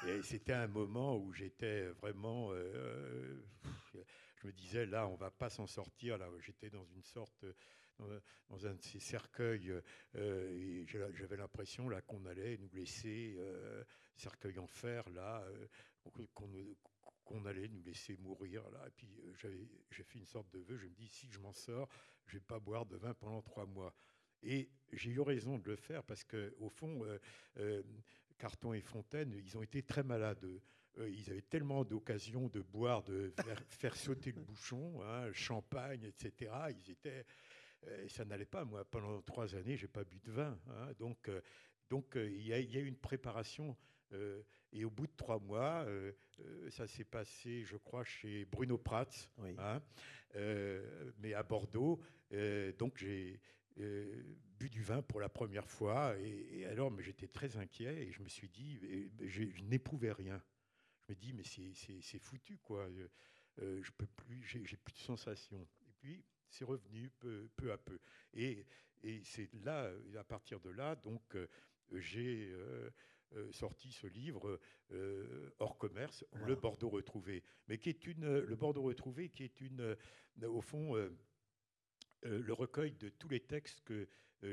Et 0.07 0.21
c'était 0.21 0.53
un 0.53 0.67
moment 0.67 1.17
où 1.17 1.31
j'étais 1.31 1.88
vraiment. 1.88 2.53
je 3.93 4.47
me 4.47 4.51
disais, 4.51 4.85
là, 4.85 5.07
on 5.07 5.15
va 5.15 5.31
pas 5.31 5.49
s'en 5.49 5.65
sortir. 5.65 6.17
Là, 6.17 6.27
j'étais 6.39 6.69
dans 6.69 6.83
une 6.85 7.03
sorte 7.03 7.45
dans 8.49 8.67
un 8.67 8.73
de 8.73 8.81
ces 8.81 8.99
cercueils. 8.99 9.73
Euh, 10.15 10.85
j'avais 11.13 11.37
l'impression 11.37 11.89
là 11.89 12.01
qu'on 12.01 12.25
allait 12.25 12.57
nous 12.57 12.69
laisser 12.73 13.35
euh, 13.37 13.83
cercueil 14.15 14.59
en 14.59 14.67
fer 14.67 15.09
là, 15.09 15.43
euh, 15.43 15.67
qu'on 16.33 17.45
allait 17.45 17.67
nous 17.67 17.83
laisser 17.83 18.15
mourir 18.17 18.69
là. 18.69 18.85
Et 18.87 18.91
puis 18.91 19.09
j'ai 19.91 20.03
fait 20.03 20.19
une 20.19 20.25
sorte 20.25 20.51
de 20.53 20.59
vœu. 20.59 20.77
Je 20.77 20.87
me 20.87 20.93
dis 20.93 21.07
si 21.07 21.27
je 21.29 21.39
m'en 21.39 21.53
sors, 21.53 21.89
je 22.25 22.37
vais 22.37 22.43
pas 22.43 22.59
boire 22.59 22.85
de 22.85 22.97
vin 22.97 23.13
pendant 23.13 23.41
trois 23.41 23.65
mois. 23.65 23.93
Et 24.43 24.69
j'ai 24.91 25.11
eu 25.11 25.19
raison 25.19 25.57
de 25.57 25.65
le 25.65 25.75
faire 25.75 26.03
parce 26.03 26.23
que 26.23 26.55
au 26.59 26.69
fond, 26.69 27.03
Carton 28.37 28.73
et 28.73 28.81
Fontaine, 28.81 29.33
ils 29.33 29.57
ont 29.57 29.63
été 29.63 29.81
très 29.81 30.03
malades. 30.03 30.47
ils 30.99 31.29
avaient 31.31 31.41
tellement 31.41 31.83
d'occasions 31.83 32.47
de 32.47 32.61
boire, 32.61 33.03
de 33.03 33.33
faire, 33.69 33.95
sauter 33.95 34.31
le 34.31 34.41
bouchon, 34.41 35.01
hein, 35.03 35.31
champagne, 35.33 36.03
etc. 36.03 36.51
Ils 36.69 36.91
étaient 36.91 37.25
euh, 37.86 38.07
ça 38.07 38.25
n'allait 38.25 38.45
pas. 38.45 38.65
Moi, 38.65 38.84
pendant 38.86 39.21
trois 39.21 39.55
années, 39.55 39.78
j'ai 39.78 39.88
pas 39.88 40.03
bu 40.03 40.19
de 40.19 40.32
vin. 40.32 40.57
Hein. 40.69 40.93
donc, 40.99 41.30
euh, 41.30 41.41
donc 41.89 42.15
euh, 42.15 42.30
il 42.30 42.45
y, 42.45 42.53
a 42.53 42.59
eu 42.59 42.86
une 42.86 42.97
préparation. 42.97 43.78
et 44.71 44.86
au 44.86 44.89
bout 44.89 45.07
de 45.07 45.15
trois 45.17 45.39
mois, 45.39 45.86
ça 46.69 46.88
s'est 46.88 47.03
passé, 47.05 47.63
je 47.63 47.78
crois, 47.78 48.03
chez 48.03 48.45
Bruno 48.45 48.78
Prats, 48.78 49.30
hein, 49.38 49.82
mais 51.19 51.34
à 51.34 51.43
Bordeaux. 51.43 52.01
donc 52.78 52.97
j'ai 52.97 53.41
bu 53.75 54.69
du 54.69 54.82
vin 54.82 55.01
pour 55.01 55.19
la 55.19 55.30
première 55.30 55.69
fois. 55.69 56.15
Et, 56.19 56.65
alors, 56.65 56.89
mais 56.89 57.03
j'étais 57.03 57.28
très 57.28 57.57
inquiet 57.57 58.07
et 58.07 58.11
je 58.11 58.21
me 58.21 58.30
suis 58.30 58.49
dit, 58.49 58.80
je, 59.21 59.43
n'éprouvais 59.63 60.13
rien. 60.13 60.41
Je 61.01 61.13
me 61.13 61.15
dis, 61.15 61.34
mais 61.34 61.43
c'est 61.43 62.19
foutu, 62.19 62.57
quoi. 62.57 62.88
je 63.57 63.91
peux 63.91 64.07
plus, 64.07 64.41
j'ai 64.43 64.78
plus 64.78 64.93
de 64.93 64.99
sensations. 64.99 65.67
Et 65.86 65.93
puis, 65.99 66.23
c'est 66.49 66.65
revenu 66.65 67.09
peu, 67.19 67.49
peu, 67.55 67.71
à 67.71 67.77
peu. 67.77 67.99
Et, 68.33 68.65
et 69.03 69.21
c'est 69.23 69.49
là, 69.63 69.91
à 70.17 70.23
partir 70.23 70.59
de 70.59 70.69
là, 70.69 70.95
donc, 70.95 71.35
euh, 71.35 71.47
j'ai 71.93 72.49
euh, 72.51 72.89
euh, 73.35 73.51
sorti 73.51 73.91
ce 73.91 74.07
livre 74.07 74.59
hors 75.59 75.77
commerce, 75.77 76.25
Le 76.45 76.55
Bordeaux 76.55 76.89
retrouvé, 76.89 77.43
mais 77.67 77.77
qui 77.77 77.89
est 77.89 78.07
une, 78.07 78.39
le 78.39 78.55
Bordeaux 78.55 78.83
retrouvé, 78.83 79.29
qui 79.29 79.43
est 79.43 79.59
une, 79.59 79.97
au 80.43 80.61
fond, 80.61 80.95
le 82.23 82.53
recueil 82.53 82.93
de 82.93 83.09
tous 83.09 83.27
les 83.27 83.41
textes 83.41 83.81
que 83.81 84.07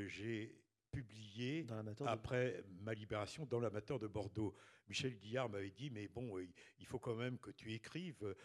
j'ai 0.07 0.61
publiés 0.91 1.65
après 2.05 2.63
ma 2.81 2.93
libération 2.93 3.45
dans 3.45 3.61
l'amateur 3.61 3.97
de 3.97 4.07
Bordeaux. 4.07 4.53
Michel 4.87 5.15
Guillard 5.17 5.49
m'avait 5.49 5.71
dit, 5.71 5.89
mais 5.89 6.07
bon, 6.07 6.37
il 6.79 6.85
faut 6.85 6.99
quand 6.99 7.15
même 7.15 7.39
que 7.39 7.51
tu 7.51 7.73
écrives. 7.73 8.35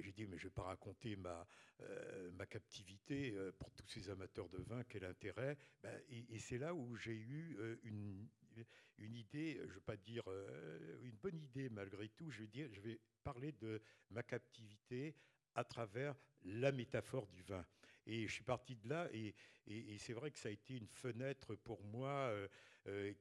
J'ai 0.00 0.12
dit, 0.12 0.26
mais 0.26 0.38
je 0.38 0.44
ne 0.44 0.48
vais 0.48 0.54
pas 0.54 0.62
raconter 0.64 1.16
ma, 1.16 1.46
euh, 1.80 2.30
ma 2.32 2.44
captivité 2.44 3.34
euh, 3.36 3.52
pour 3.52 3.70
tous 3.70 3.86
ces 3.86 4.10
amateurs 4.10 4.48
de 4.48 4.58
vin, 4.58 4.82
quel 4.88 5.04
intérêt? 5.04 5.56
Ben, 5.80 5.96
Et, 6.08 6.38
c'est 6.40 6.58
là 6.58 6.74
où 6.74 6.96
j'ai 6.96 7.14
eu 7.14 7.56
euh, 7.60 7.76
une, 7.84 8.26
une, 8.98 9.14
idée, 9.14 9.58
je 9.60 9.68
ne 9.68 9.74
veux 9.74 9.80
pas 9.80 9.96
dire 9.96 10.24
une 11.02 11.16
bonne 11.16 11.38
idée 11.38 11.68
malgré 11.68 12.08
tout, 12.08 12.30
je 12.30 12.40
vais, 12.40 12.48
dire, 12.48 12.68
je 12.72 12.80
vais 12.80 12.98
parler 13.22 13.52
de 13.52 13.80
ma 14.10 14.24
captivité 14.24 15.14
à 15.54 15.62
travers 15.62 16.16
la 16.42 16.72
métaphore 16.72 17.28
du 17.28 17.42
vin. 17.42 17.64
Et 18.06 18.26
je 18.26 18.32
suis 18.32 18.44
parti 18.44 18.74
de 18.74 18.88
là, 18.88 19.08
et, 19.12 19.34
c'est 19.98 20.14
vrai 20.14 20.32
que 20.32 20.38
ça 20.38 20.48
a 20.48 20.52
été 20.52 20.76
une 20.76 20.88
fenêtre 20.88 21.54
pour 21.54 21.84
moi 21.84 22.32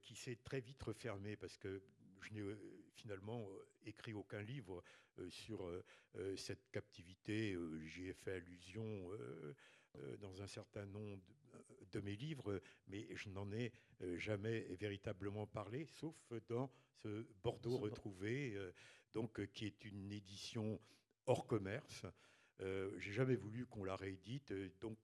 qui 0.01 0.15
s'est 0.15 0.37
très 0.37 0.61
vite 0.61 0.81
refermée, 0.81 1.35
parce 1.35 1.57
que 1.57 1.83
je 2.21 2.33
n'ai 2.33 2.55
finalement 2.95 3.47
écrit 3.85 4.13
aucun 4.13 4.41
livre 4.41 4.83
euh, 5.19 5.29
sur 5.29 5.65
euh, 5.65 5.83
euh, 6.15 6.35
cette 6.35 6.69
captivité. 6.71 7.57
J'y 7.85 8.07
ai 8.07 8.13
fait 8.13 8.33
allusion 8.33 9.09
dans 10.19 10.41
un 10.43 10.47
certain 10.47 10.85
nombre 10.85 11.23
de, 11.91 11.99
mes 12.01 12.15
livres, 12.15 12.61
mais 12.87 13.07
je 13.15 13.29
n'en 13.29 13.51
ai 13.51 13.71
jamais 14.17 14.59
véritablement 14.79 15.47
parlé, 15.47 15.87
sauf 15.87 16.15
dans 16.47 16.71
ce 16.93 17.25
Bordeaux 17.43 17.77
retrouvé, 17.77 18.55
donc 19.13 19.43
qui 19.53 19.65
est 19.65 19.85
une 19.85 20.11
édition 20.11 20.79
hors 21.25 21.47
commerce. 21.47 22.05
Euh, 22.61 22.91
J'ai 22.97 23.11
jamais 23.11 23.35
voulu 23.35 23.65
qu'on 23.65 23.83
la 23.83 23.95
réédite, 23.95 24.53
donc 24.79 24.97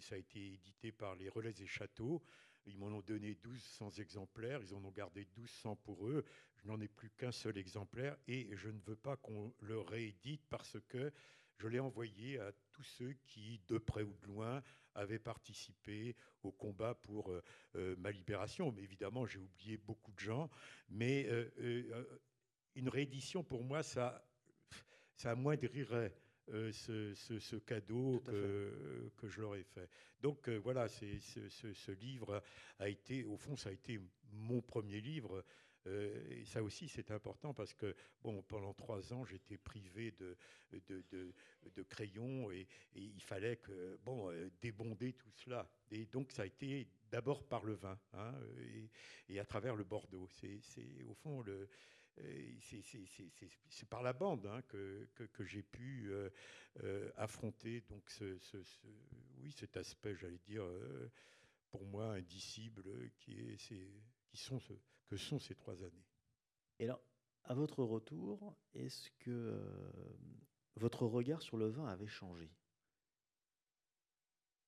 ça 0.00 0.14
a 0.14 0.18
été 0.18 0.54
édité 0.54 0.92
par 0.92 1.14
les 1.14 1.28
Relais 1.28 1.54
et 1.60 1.66
Châteaux. 1.66 2.22
Ils 2.66 2.76
m'en 2.76 2.86
ont 2.86 3.00
donné 3.00 3.28
1200 3.44 3.92
exemplaires, 3.98 4.60
ils 4.62 4.74
en 4.74 4.84
ont 4.84 4.90
gardé 4.90 5.26
1200 5.36 5.76
pour 5.76 6.06
eux. 6.08 6.24
Je 6.56 6.66
n'en 6.66 6.80
ai 6.80 6.88
plus 6.88 7.10
qu'un 7.10 7.32
seul 7.32 7.56
exemplaire 7.58 8.16
et 8.26 8.48
je 8.56 8.68
ne 8.68 8.80
veux 8.80 8.96
pas 8.96 9.16
qu'on 9.16 9.54
le 9.60 9.80
réédite 9.80 10.42
parce 10.48 10.76
que 10.88 11.12
je 11.58 11.68
l'ai 11.68 11.80
envoyé 11.80 12.38
à 12.38 12.52
tous 12.72 12.82
ceux 12.82 13.14
qui, 13.24 13.60
de 13.68 13.78
près 13.78 14.02
ou 14.02 14.14
de 14.22 14.26
loin, 14.26 14.62
avaient 14.94 15.18
participé 15.18 16.16
au 16.42 16.52
combat 16.52 16.94
pour 16.94 17.30
euh, 17.30 17.42
euh, 17.76 17.96
ma 17.98 18.10
libération. 18.10 18.72
Mais 18.72 18.82
évidemment, 18.82 19.26
j'ai 19.26 19.38
oublié 19.38 19.76
beaucoup 19.76 20.12
de 20.12 20.18
gens. 20.18 20.50
Mais 20.88 21.26
euh, 21.28 22.20
une 22.74 22.88
réédition, 22.88 23.42
pour 23.42 23.64
moi, 23.64 23.82
ça, 23.82 24.26
ça 25.14 25.30
amoindrirait 25.30 26.14
euh, 26.50 26.70
ce, 26.72 27.56
cadeau 27.56 28.20
que, 28.20 29.10
que, 29.16 29.28
je 29.28 29.40
leur 29.40 29.56
ai 29.56 29.64
fait. 29.64 29.88
Donc 30.20 30.48
euh, 30.48 30.56
voilà, 30.56 30.86
c'est, 30.86 31.18
ce, 31.18 31.90
livre 31.92 32.40
a 32.78 32.88
été, 32.88 33.24
au 33.24 33.36
fond, 33.36 33.56
ça 33.56 33.70
a 33.70 33.72
été 33.72 34.00
mon 34.32 34.60
premier 34.60 35.00
livre. 35.00 35.44
Euh, 35.88 36.22
et 36.30 36.44
ça 36.44 36.62
aussi, 36.62 36.88
c'est 36.88 37.10
important 37.10 37.52
parce 37.52 37.74
que 37.74 37.96
bon, 38.22 38.42
pendant 38.42 38.72
trois 38.74 39.12
ans, 39.12 39.24
j'étais 39.24 39.56
privé 39.56 40.12
de, 40.12 40.36
de, 40.88 41.32
de, 41.74 41.82
crayons 41.82 42.50
et, 42.52 42.68
il 42.94 43.22
fallait 43.22 43.56
que, 43.56 43.98
bon, 44.04 44.30
débonder 44.60 45.14
tout 45.14 45.30
cela. 45.32 45.68
Et 45.90 46.06
donc, 46.06 46.30
ça 46.30 46.42
a 46.42 46.46
été 46.46 46.88
d'abord 47.10 47.44
par 47.44 47.64
le 47.64 47.74
vin 47.74 47.98
hein, 48.12 48.34
et, 48.60 49.34
et, 49.34 49.40
à 49.40 49.44
travers 49.44 49.74
le 49.74 49.84
Bordeaux. 49.84 50.28
C'est, 50.30 50.60
au 51.08 51.14
fond 51.14 51.42
le, 51.42 51.68
c'est 53.68 53.88
par 53.88 54.02
la 54.02 54.12
bande 54.12 54.46
hein, 54.46 54.62
que, 54.68 55.08
que, 55.14 55.44
j'ai 55.44 55.62
pu 55.62 56.08
euh, 56.10 56.30
euh, 56.82 57.10
affronter 57.16 57.82
donc 57.82 58.08
ce, 58.10 58.38
oui, 59.38 59.52
cet 59.52 59.76
aspect, 59.76 60.14
j'allais 60.16 60.38
dire, 60.38 60.64
euh, 60.64 61.10
pour 61.70 61.84
moi 61.84 62.12
indicible, 62.12 62.82
qui, 63.18 63.38
est, 63.38 63.56
qui 63.56 64.36
sont 64.36 64.60
que 65.06 65.16
sont 65.16 65.38
ces 65.38 65.54
trois 65.54 65.82
années. 65.82 66.06
Et 66.78 66.84
alors, 66.84 67.00
à 67.44 67.54
votre 67.54 67.84
retour, 67.84 68.56
est-ce 68.74 69.10
que 69.20 69.56
votre 70.74 71.06
regard 71.06 71.42
sur 71.42 71.56
le 71.56 71.68
vin 71.68 71.86
avait 71.86 72.08
changé? 72.08 72.50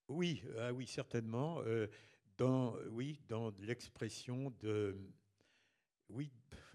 Oui, 0.09 0.43
ah 0.59 0.73
oui, 0.73 0.87
certainement. 0.87 1.61
dans, 2.37 2.77
oui, 2.91 3.21
dans 3.29 3.53
l'expression 3.59 4.55
de 4.61 4.97
oui, 6.11 6.31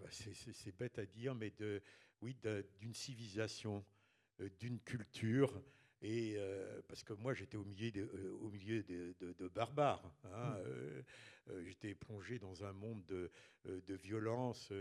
c'est 0.09 0.75
bête 0.77 0.99
à 0.99 1.05
dire, 1.05 1.35
mais 1.35 1.51
de, 1.51 1.81
oui, 2.21 2.37
d'une 2.79 2.93
civilisation, 2.93 3.83
euh, 4.39 4.49
d'une 4.59 4.79
culture. 4.79 5.61
Et 6.01 6.33
euh, 6.35 6.81
parce 6.87 7.03
que 7.03 7.13
moi, 7.13 7.33
j'étais 7.33 7.55
au 7.55 7.63
milieu 7.63 7.91
de, 7.91 8.01
euh, 8.01 8.37
au 8.41 8.49
milieu 8.49 8.83
de, 8.83 9.47
barbares. 9.47 10.13
Hein, 10.25 10.57
mmh. 11.47 11.63
j'étais 11.65 11.95
plongé 11.95 12.39
dans 12.39 12.65
un 12.65 12.73
monde 12.73 13.05
de, 13.05 13.31
de 13.65 13.93
violence 13.95 14.73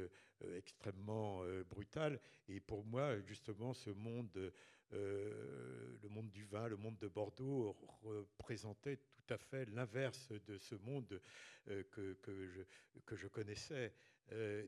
extrêmement 0.57 1.43
brutale. 1.71 2.21
Et 2.49 2.59
pour 2.59 2.85
moi, 2.85 3.21
justement, 3.21 3.73
ce 3.73 3.91
monde, 3.91 4.53
le 4.91 6.09
monde 6.09 6.31
du 6.31 6.45
vin, 6.45 6.67
le 6.67 6.77
monde 6.77 6.99
de 6.99 7.07
Bordeaux, 7.07 7.77
représentait 8.03 8.97
tout 8.97 9.35
à 9.35 9.39
fait 9.39 9.67
l'inverse 9.67 10.33
de 10.47 10.59
ce 10.59 10.75
monde 10.75 11.21
que, 11.67 12.15
que, 12.15 12.47
je, 12.47 12.63
que 13.07 13.15
je 13.15 13.29
connaissais. 13.29 13.93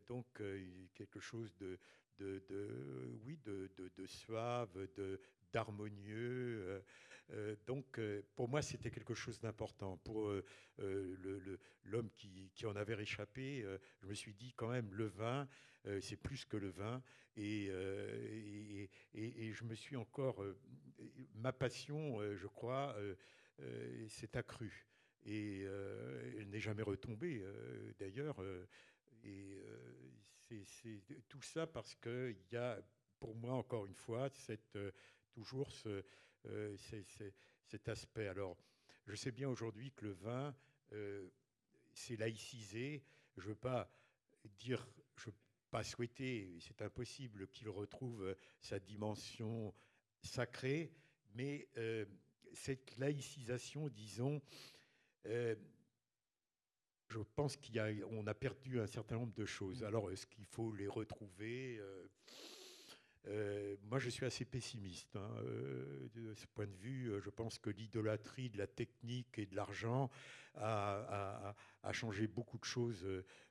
Donc, 0.06 0.26
quelque 0.94 1.20
chose 1.20 1.54
de, 1.58 1.78
oui, 3.24 3.38
de, 3.44 4.06
suave, 4.06 4.88
de, 4.96 5.20
d'harmonieux. 5.52 6.82
donc, 7.66 8.00
pour 8.34 8.48
moi, 8.48 8.62
c'était 8.62 8.90
quelque 8.90 9.14
chose 9.14 9.40
d'important. 9.40 9.96
Pour 9.98 10.32
l'homme 11.84 12.10
qui, 12.16 12.66
en 12.66 12.76
avait 12.76 12.94
réchappé, 12.94 13.64
je 14.02 14.06
me 14.06 14.14
suis 14.14 14.34
dit 14.34 14.52
quand 14.54 14.68
même, 14.68 14.92
le 14.92 15.06
vin, 15.06 15.48
c'est 16.00 16.16
plus 16.16 16.44
que 16.44 16.56
le 16.56 16.70
vin. 16.70 17.02
Et, 17.36 17.66
et, 19.14 19.52
je 19.52 19.64
me 19.64 19.74
suis 19.74 19.96
encore... 19.96 20.44
ma 21.34 21.52
passion, 21.52 22.20
je 22.34 22.46
crois, 22.46 22.96
s'est 24.08 24.36
accrue. 24.36 24.86
Et 25.26 25.62
elle 26.38 26.50
n'est 26.50 26.60
jamais 26.60 26.82
retombée, 26.82 27.44
d'ailleurs. 27.98 28.42
Et 29.24 29.62
c'est 30.64 31.28
tout 31.28 31.42
ça 31.42 31.66
parce 31.66 31.94
qu'il 31.96 32.36
y 32.52 32.56
a, 32.56 32.80
pour 33.18 33.34
moi, 33.34 33.54
encore 33.54 33.86
une 33.86 33.94
fois, 33.94 34.28
cette, 34.30 34.78
toujours 35.32 35.70
ce, 35.72 36.04
cet 37.64 37.88
aspect. 37.88 38.28
Alors, 38.28 38.56
je 39.06 39.14
sais 39.14 39.32
bien 39.32 39.48
aujourd'hui 39.48 39.92
que 39.92 40.06
le 40.06 40.12
vin, 40.12 40.54
c'est 41.92 42.16
laïcisé. 42.16 43.02
Je 43.36 43.42
ne 43.42 43.48
veux 43.48 43.54
pas 43.54 43.90
dire, 44.58 44.86
je 45.16 45.26
veux 45.26 45.36
pas 45.70 45.82
souhaiter, 45.82 46.56
c'est 46.60 46.82
impossible 46.82 47.48
qu'il 47.48 47.68
retrouve 47.68 48.36
sa 48.60 48.78
dimension 48.78 49.74
sacrée, 50.22 50.92
mais 51.34 51.68
cette 52.52 52.96
laïcisation, 52.98 53.88
disons, 53.88 54.40
je 57.14 57.20
pense 57.36 57.56
qu'on 57.56 58.26
a, 58.26 58.30
a, 58.30 58.34
perdu 58.34 58.80
un 58.80 58.86
certain 58.86 59.16
nombre 59.16 59.34
de 59.34 59.44
choses. 59.44 59.82
Mmh. 59.82 59.86
Alors, 59.86 60.10
est-ce 60.10 60.26
qu'il 60.26 60.46
faut 60.46 60.72
les 60.72 60.88
retrouver 60.88 61.80
euh, 63.26 63.76
moi, 63.84 63.98
je 63.98 64.10
suis 64.10 64.26
assez 64.26 64.44
pessimiste 64.44 65.16
hein, 65.16 65.30
euh, 65.44 66.08
de 66.14 66.34
ce 66.34 66.46
point 66.46 66.66
de 66.66 66.76
vue. 66.76 67.12
Je 67.20 67.30
pense 67.30 67.58
que 67.58 67.70
l'idolâtrie 67.70 68.50
de 68.50 68.58
la 68.58 68.66
technique 68.66 69.38
et 69.38 69.46
de 69.46 69.56
l'argent 69.56 70.10
a, 70.56 71.54
changé 71.92 72.26
beaucoup 72.26 72.58
de 72.58 72.64
choses 72.64 73.06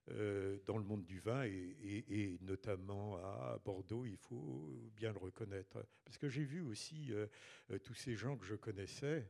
euh, 0.10 0.60
dans 0.66 0.78
le 0.78 0.84
monde 0.84 1.04
du 1.06 1.20
vin 1.20 1.44
et, 1.44 2.38
notamment 2.42 3.18
à 3.18 3.60
Bordeaux, 3.64 4.06
il 4.06 4.18
faut 4.18 4.92
bien 4.96 5.12
le 5.12 5.20
reconnaître. 5.20 5.86
Parce 6.06 6.18
que 6.18 6.30
j'ai 6.30 6.44
vu 6.44 6.62
aussi 6.62 7.12
tous 7.84 7.96
ces 7.96 8.16
gens 8.16 8.38
que 8.38 8.46
je 8.46 8.56
connaissais. 8.56 9.28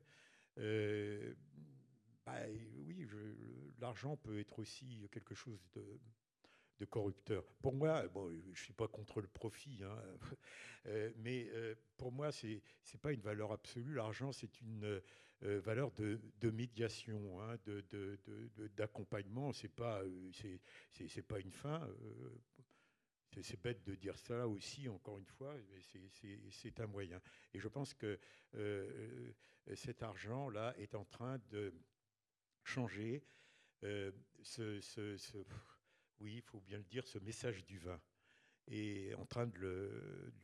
Bah, 2.25 2.39
oui, 2.87 3.05
l'argent 3.79 4.15
peut 4.17 4.39
être 4.39 4.59
aussi 4.59 5.07
quelque 5.11 5.35
chose 5.35 5.59
de 5.73 5.99
corrupteur. 6.85 7.43
Pour 7.61 7.73
moi, 7.73 8.07
bon, 8.07 8.29
je 8.29 8.49
ne 8.49 8.55
suis 8.55 8.73
pas 8.73 8.87
contre 8.87 9.21
le 9.21 9.27
profit, 9.27 9.83
hein, 9.83 9.97
euh, 10.87 11.11
mais 11.17 11.49
euh, 11.51 11.75
pour 11.97 12.11
moi, 12.11 12.31
ce 12.31 12.47
n'est 12.47 12.61
pas 13.01 13.13
une 13.13 13.21
valeur 13.21 13.51
absolue. 13.51 13.93
L'argent, 13.93 14.31
c'est 14.31 14.61
une 14.61 15.01
euh, 15.43 15.59
valeur 15.61 15.91
de, 15.91 16.19
médiation, 16.49 17.41
hein, 17.41 17.57
d'accompagnement. 18.75 19.49
De, 19.49 19.53
ce 19.53 19.63
n'est 19.63 19.69
pas, 19.69 20.01
pas 21.27 21.39
une 21.39 21.51
fin. 21.51 21.87
c'est 23.41 23.61
bête 23.61 23.83
de 23.83 23.95
dire 23.95 24.17
ça 24.17 24.47
aussi, 24.47 24.87
encore 24.87 25.19
une 25.19 25.25
fois, 25.25 25.55
mais 25.69 25.79
c'est 26.49 26.79
un 26.79 26.87
moyen. 26.87 27.21
Et 27.53 27.59
je 27.59 27.67
pense 27.67 27.93
que 27.93 28.19
cet 29.75 30.03
argent-là 30.03 30.73
est 30.77 30.95
en 30.95 31.05
train 31.05 31.39
de 31.49 31.73
changer. 32.63 33.23
ce, 33.81 34.79
ce, 34.81 35.45
oui, 36.19 36.35
il 36.35 36.41
faut 36.41 36.61
bien 36.61 36.77
le 36.77 36.83
dire, 36.85 37.05
ce 37.07 37.19
message 37.19 37.65
du 37.65 37.77
vin 37.77 37.99
est 38.67 39.13
en 39.15 39.25
train 39.25 39.47
de 39.47 39.59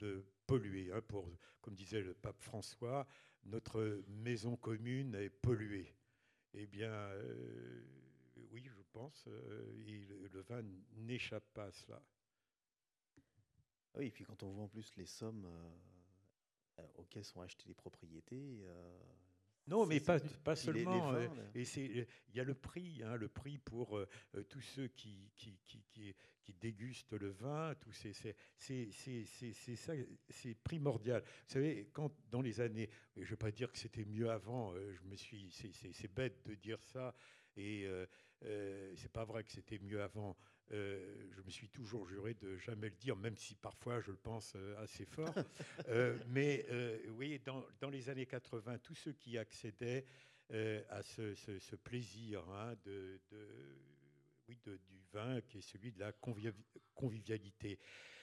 le 0.02 0.26
polluer. 0.46 0.92
Hein, 0.92 1.02
pour, 1.02 1.30
comme 1.62 1.76
disait 1.76 2.02
le 2.02 2.14
pape 2.14 2.42
François, 2.42 3.08
notre 3.46 4.04
maison 4.08 4.56
commune 4.58 5.16
est 5.16 5.30
polluée. 5.30 5.96
Eh 6.54 6.68
bien, 6.68 6.92
euh, 6.92 7.84
oui, 8.52 8.66
je 8.66 8.82
pense, 8.92 9.26
euh, 9.28 10.28
le 10.32 10.42
vin 10.42 10.62
n'échappe 10.98 11.46
pas 11.54 11.66
à 11.66 11.72
cela. 11.72 12.02
Oui, 13.96 14.08
et 14.08 14.12
puis 14.12 14.24
quand 14.24 14.44
on 14.44 14.52
voit 14.52 14.64
en 14.64 14.68
plus 14.68 14.96
les 14.98 15.06
sommes 15.06 15.46
euh, 16.80 16.88
auxquelles 16.96 17.26
sont 17.26 17.42
achetées 17.42 17.68
les 17.68 17.74
propriétés, 17.74 18.66
non, 19.70 19.86
mais 19.86 20.00
pas, 20.00 20.20
pas 20.44 20.56
seulement. 20.56 21.14
Euh, 21.14 21.28
et 21.54 21.64
il 21.78 22.36
y 22.36 22.40
a 22.40 22.44
le 22.44 22.56
prix, 22.56 23.04
hein, 23.04 23.16
le 23.16 23.28
prix 23.28 23.60
pour 23.60 23.98
euh, 23.98 24.08
euh, 24.36 24.44
tous 24.44 24.62
ceux 24.62 24.88
qui, 24.88 25.32
qui, 25.36 25.60
qui, 25.66 25.84
qui, 25.92 26.16
dégustent 26.60 27.14
le 27.14 27.30
vin. 27.30 27.76
Tout 27.76 27.92
c'est 27.94 28.14
c'est 28.58 30.56
primordial. 30.64 31.22
Vous 31.22 31.54
savez, 31.54 31.90
quand 31.94 32.12
dans 32.32 32.42
les 32.42 32.60
années, 32.60 32.90
je 33.16 33.22
ne 33.22 33.28
vais 33.28 33.36
pas 33.36 33.52
dire 33.52 33.72
que 33.72 33.78
c'était 33.78 34.06
mieux 34.06 34.32
avant. 34.32 34.74
je 34.74 35.04
me 35.04 35.16
suis, 35.16 35.52
c'est 35.52 36.12
bête 36.12 36.44
de 36.48 36.56
dire 36.56 36.82
ça. 36.82 37.14
Et 37.56 37.88
euh, 38.44 38.94
c'est 38.96 39.12
pas 39.12 39.26
vrai 39.26 39.44
que 39.44 39.52
c'était 39.52 39.80
mieux 39.80 40.02
avant. 40.02 40.38
Euh, 40.72 41.28
je 41.32 41.42
me 41.42 41.50
suis 41.50 41.70
toujours 41.70 42.08
juré 42.08 42.36
de 42.36 42.58
jamais 42.58 42.90
le 42.90 42.96
dire, 42.96 43.16
même 43.16 43.36
si 43.36 43.56
parfois 43.56 44.00
je 44.02 44.12
le 44.12 44.18
pense 44.18 44.54
euh, 44.56 44.82
assez 44.84 45.06
fort. 45.06 45.34
Euh, 45.88 46.18
mais 46.28 46.66
oui, 47.18 47.40
dans, 47.44 47.66
dans, 47.80 47.90
les 47.90 48.10
années 48.10 48.26
80, 48.26 48.78
tous 48.80 48.94
ceux 48.94 49.14
qui 49.14 49.38
accédaient 49.38 50.06
à 50.90 51.02
ce, 51.02 51.34
ce, 51.34 51.76
plaisir 51.76 52.48
hein, 52.50 52.76
de, 52.86 53.20
de, 53.32 53.48
oui, 54.48 54.60
de, 54.66 54.78
du 54.78 55.02
vin, 55.12 55.42
qui 55.42 55.58
est 55.58 55.62
celui 55.62 55.92
de 55.92 56.00
la 56.00 56.12
convivialité. 56.94 57.80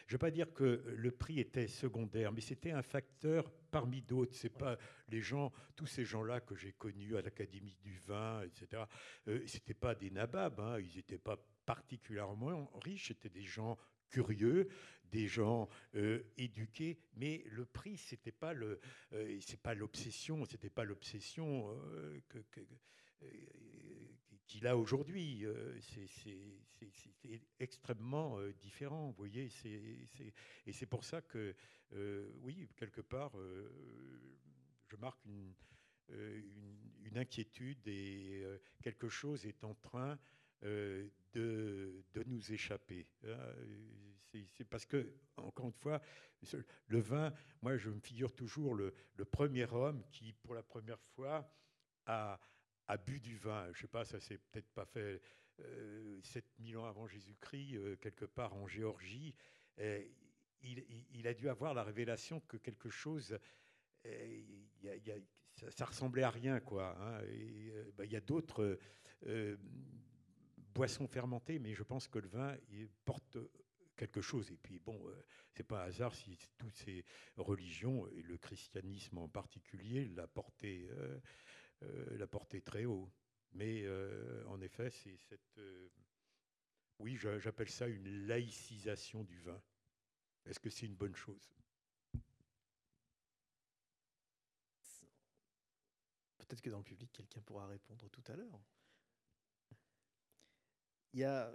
Je 0.06 0.12
ne 0.12 0.14
veux 0.14 0.18
pas 0.18 0.30
dire 0.30 0.52
que 0.52 0.84
le 0.86 1.10
prix 1.10 1.40
était 1.40 1.66
secondaire, 1.66 2.30
mais 2.30 2.40
c'était 2.40 2.70
un 2.70 2.82
facteur 2.82 3.50
parmi 3.72 4.02
d'autres. 4.02 4.36
C'est 4.36 4.56
pas 4.56 4.78
les 5.08 5.20
gens, 5.20 5.52
tous 5.74 5.86
ces 5.86 6.04
gens-là 6.04 6.40
que 6.40 6.54
j'ai 6.54 6.72
connus 6.72 7.16
à 7.16 7.22
l'Académie 7.22 7.76
du 7.82 7.98
vin, 8.06 8.42
etc. 8.42 8.84
Euh, 9.26 9.42
c'était 9.46 9.74
pas 9.74 9.96
des 9.96 10.10
nababs, 10.10 10.60
hein, 10.60 10.78
ils 10.78 10.94
n'étaient 10.94 11.18
pas 11.18 11.36
particulièrement 11.66 12.70
riches, 12.82 13.08
c'était 13.08 13.28
des 13.28 13.44
gens 13.44 13.76
curieux, 14.08 14.68
des 15.10 15.26
gens 15.26 15.68
euh, 15.94 16.22
éduqués, 16.36 16.98
mais 17.14 17.44
le 17.50 17.64
prix 17.64 17.96
c'était 17.96 18.32
pas 18.32 18.54
euh, 18.54 18.78
c'est 19.40 19.60
pas 19.60 19.74
l'obsession, 19.74 20.44
c'était 20.44 20.70
pas 20.70 20.84
l'obsession 20.84 21.70
euh, 21.92 22.20
que, 22.28 22.38
qu'il 24.46 24.66
a 24.66 24.76
aujourd'hui. 24.76 25.44
c'est 25.80 27.42
extrêmement 27.58 28.38
différent, 28.60 29.08
vous 29.08 29.16
voyez. 29.16 29.50
et 30.66 30.72
c'est 30.72 30.86
pour 30.86 31.04
ça 31.04 31.20
que, 31.22 31.54
oui, 32.42 32.68
quelque 32.76 33.00
part, 33.00 33.32
je 34.86 34.96
marque 34.96 35.24
une, 35.24 35.52
une, 37.04 37.18
inquiétude 37.18 37.88
et 37.88 38.44
quelque 38.82 39.08
chose 39.08 39.46
est 39.46 39.64
en 39.64 39.74
train 39.74 40.18
de, 40.62 41.10
de, 41.34 42.22
nous 42.26 42.52
échapper. 42.52 43.06
Hein 43.24 43.54
c'est 44.56 44.64
parce 44.64 44.84
que, 44.86 45.12
encore 45.36 45.66
une 45.66 45.72
fois, 45.72 46.00
le 46.88 47.00
vin, 47.00 47.32
moi, 47.62 47.76
je 47.76 47.90
me 47.90 48.00
figure 48.00 48.34
toujours 48.34 48.74
le, 48.74 48.92
premier 49.30 49.64
homme 49.70 50.02
qui, 50.10 50.32
pour 50.32 50.54
la 50.54 50.62
première 50.62 51.00
fois, 51.14 51.50
a, 52.06 52.38
bu 53.04 53.20
du 53.20 53.36
vin. 53.36 53.64
Je 53.72 53.78
ne 53.78 53.82
sais 53.82 53.88
pas, 53.88 54.04
ça 54.04 54.20
s'est 54.20 54.38
peut-être 54.38 54.70
pas 54.70 54.86
fait 54.86 55.20
euh, 55.60 56.20
7000 56.22 56.78
ans 56.78 56.86
avant 56.86 57.06
Jésus-Christ, 57.06 57.76
euh, 57.76 57.96
quelque 57.96 58.24
part 58.24 58.54
en 58.54 58.66
Géorgie. 58.66 59.34
il, 60.62 61.26
a 61.26 61.34
dû 61.34 61.48
avoir 61.48 61.74
la 61.74 61.82
révélation 61.82 62.40
que 62.40 62.56
quelque 62.56 62.90
chose, 62.90 63.38
euh, 64.06 64.42
ça, 65.70 65.86
ressemblait 65.86 66.22
à 66.22 66.30
rien, 66.30 66.60
quoi. 66.60 66.96
Hein. 67.00 67.22
Euh, 67.22 67.90
bah, 67.96 68.04
il 68.04 68.12
y 68.12 68.16
a 68.16 68.20
d'autres 68.20 68.78
boissons 70.76 71.06
fermentées, 71.06 71.58
mais 71.58 71.74
je 71.74 71.82
pense 71.82 72.06
que 72.06 72.18
le 72.18 72.28
vin 72.28 72.54
porte 73.04 73.38
quelque 73.96 74.20
chose. 74.20 74.50
Et 74.50 74.56
puis, 74.56 74.78
bon, 74.78 75.00
euh, 75.08 75.24
c'est 75.52 75.64
pas 75.64 75.84
un 75.84 75.88
hasard 75.88 76.14
si 76.14 76.38
toutes 76.58 76.76
ces 76.76 77.04
religions, 77.36 78.06
et 78.08 78.22
le 78.22 78.36
christianisme 78.36 79.18
en 79.18 79.28
particulier, 79.28 80.08
l'a 80.08 80.26
porté, 80.26 80.86
euh, 80.90 81.18
euh, 81.82 82.18
l'a 82.18 82.26
porté 82.26 82.60
très 82.60 82.84
haut. 82.84 83.10
Mais 83.52 83.88
en 84.48 84.60
effet, 84.60 84.90
c'est 84.90 85.16
cette. 85.16 85.58
oui, 86.98 87.16
j'appelle 87.16 87.70
ça 87.70 87.86
une 87.88 88.26
laïcisation 88.26 89.24
du 89.24 89.38
vin. 89.38 89.62
Est-ce 90.44 90.60
que 90.60 90.68
c'est 90.68 90.84
une 90.84 90.94
bonne 90.96 91.16
chose? 91.16 91.54
Peut-être 96.36 96.60
que 96.60 96.68
dans 96.68 96.78
le 96.78 96.84
public, 96.84 97.10
quelqu'un 97.12 97.40
pourra 97.40 97.66
répondre 97.66 98.10
tout 98.10 98.22
à 98.26 98.36
l'heure. 98.36 98.60
Y 101.16 101.24
a 101.24 101.50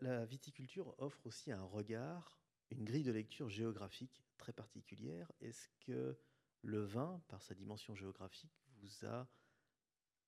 la, 0.00 0.24
viticulture 0.24 0.94
offre 0.96 1.26
aussi 1.26 1.52
un 1.52 1.62
regard, 1.62 2.38
une 2.70 2.84
grille 2.84 3.02
de 3.02 3.12
lecture 3.12 3.50
géographique 3.50 4.24
très 4.38 4.54
particulière. 4.54 5.30
Est-ce 5.42 5.68
que 5.80 6.18
le 6.62 6.82
vin, 6.82 7.22
par 7.28 7.42
sa 7.42 7.54
dimension 7.54 7.94
géographique, 7.94 8.64
vous 8.78 9.06
a 9.06 9.28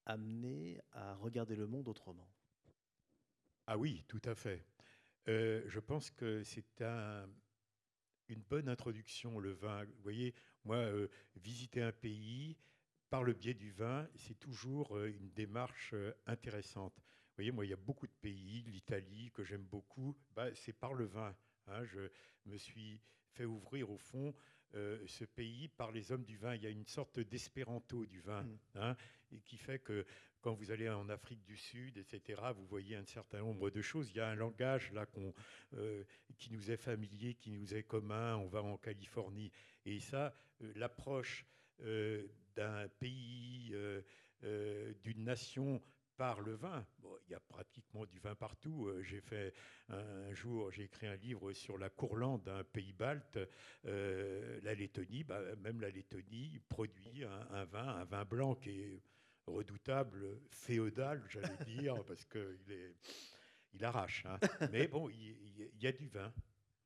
amené 0.04 0.78
à 0.92 1.14
regarder 1.14 1.56
le 1.56 1.66
monde 1.66 1.88
autrement? 1.88 2.28
Ah 3.66 3.78
oui, 3.78 4.04
tout 4.08 4.20
à 4.26 4.34
fait. 4.34 4.66
Euh, 5.28 5.62
je 5.66 5.80
pense 5.80 6.10
que 6.10 6.42
c'est 6.42 6.82
un, 6.82 7.26
une 8.28 8.42
bonne 8.42 8.68
introduction, 8.68 9.38
le 9.38 9.52
vin. 9.52 9.84
Vous 9.84 10.02
voyez, 10.02 10.34
moi, 10.64 10.76
euh, 10.76 11.08
visiter 11.36 11.80
un 11.80 11.92
pays 11.92 12.58
par 13.08 13.24
le 13.24 13.32
biais 13.32 13.54
du 13.54 13.70
vin, 13.70 14.06
c'est 14.16 14.38
toujours 14.38 14.98
euh, 14.98 15.08
une 15.08 15.30
démarche 15.30 15.94
intéressante. 16.26 17.00
Vous 17.34 17.38
voyez, 17.38 17.50
moi, 17.50 17.66
il 17.66 17.70
y 17.70 17.74
a 17.74 17.76
beaucoup 17.76 18.06
de 18.06 18.12
pays, 18.20 18.62
l'Italie, 18.68 19.32
que 19.34 19.42
j'aime 19.42 19.64
beaucoup, 19.64 20.16
bah, 20.36 20.54
c'est 20.54 20.72
par 20.72 20.94
le 20.94 21.06
vin. 21.06 21.34
Hein. 21.66 21.84
je 21.84 22.08
me 22.46 22.56
suis 22.56 23.00
fait 23.32 23.44
ouvrir, 23.44 23.90
au 23.90 23.98
fond, 23.98 24.32
ce 24.72 25.24
pays 25.24 25.66
par 25.66 25.90
les 25.90 26.12
hommes 26.12 26.24
du 26.24 26.36
vin. 26.36 26.54
Il 26.54 26.62
y 26.62 26.66
a 26.66 26.70
une 26.70 26.86
sorte 26.86 27.18
d'espéranto 27.18 28.06
du 28.06 28.20
vin, 28.20 28.42
mmh. 28.42 28.58
hein, 28.76 28.96
et 29.32 29.40
qui 29.40 29.56
fait 29.56 29.80
que 29.80 30.04
quand 30.44 30.52
vous 30.52 30.70
allez 30.70 30.90
en 30.90 31.08
Afrique 31.08 31.42
du 31.42 31.56
Sud, 31.56 31.96
etc., 31.96 32.38
vous 32.54 32.66
voyez 32.66 32.96
un 32.96 33.06
certain 33.06 33.38
nombre 33.38 33.70
de 33.70 33.80
choses. 33.80 34.10
Il 34.10 34.18
y 34.18 34.20
a 34.20 34.28
un 34.28 34.34
langage 34.34 34.92
là 34.92 35.06
euh, 35.72 36.04
qui 36.36 36.52
nous 36.52 36.70
est 36.70 36.76
familier, 36.76 37.32
qui 37.32 37.50
nous 37.50 37.74
est 37.74 37.82
commun. 37.82 38.36
On 38.36 38.46
va 38.46 38.62
en 38.62 38.76
Californie. 38.76 39.50
Et 39.86 40.00
ça, 40.00 40.34
euh, 40.60 40.70
l'approche 40.76 41.46
euh, 41.80 42.26
d'un 42.54 42.88
pays, 43.00 43.74
d'une 45.02 45.24
nation 45.24 45.80
par 46.16 46.40
le 46.40 46.54
vin. 46.54 46.86
il 47.26 47.32
y 47.32 47.34
a 47.34 47.40
pratiquement 47.40 48.06
du 48.06 48.18
vin 48.18 48.34
partout. 48.34 48.90
J'ai 49.02 49.20
fait 49.20 49.52
un, 49.88 50.32
jour, 50.32 50.70
j'ai 50.70 50.84
écrit 50.84 51.06
un 51.06 51.16
livre 51.16 51.52
sur 51.52 51.78
la 51.78 51.90
Courlande 51.90 52.44
d'un 52.44 52.64
pays 52.64 52.92
balte, 52.92 53.38
la 53.84 54.74
Lettonie. 54.74 55.24
Bah, 55.24 55.40
même 55.56 55.80
la 55.80 55.90
Lettonie 55.90 56.60
produit 56.68 57.24
un, 57.24 57.48
un, 57.50 57.64
vin, 57.64 57.88
un 57.88 58.04
vin 58.04 58.24
blanc 58.24 58.54
qui 58.54 58.70
est 58.70 59.02
redoutable, 59.46 60.40
féodal, 60.50 61.22
j'allais 61.28 61.64
dire, 61.66 62.02
parce 62.06 62.24
qu'il 62.24 62.72
est, 62.72 62.96
il 63.72 63.84
arrache. 63.84 64.24
Hein. 64.26 64.38
Mais 64.72 64.88
bon, 64.88 65.08
il, 65.08 65.70
y 65.80 65.86
a 65.86 65.92
du 65.92 66.08
vin. 66.08 66.32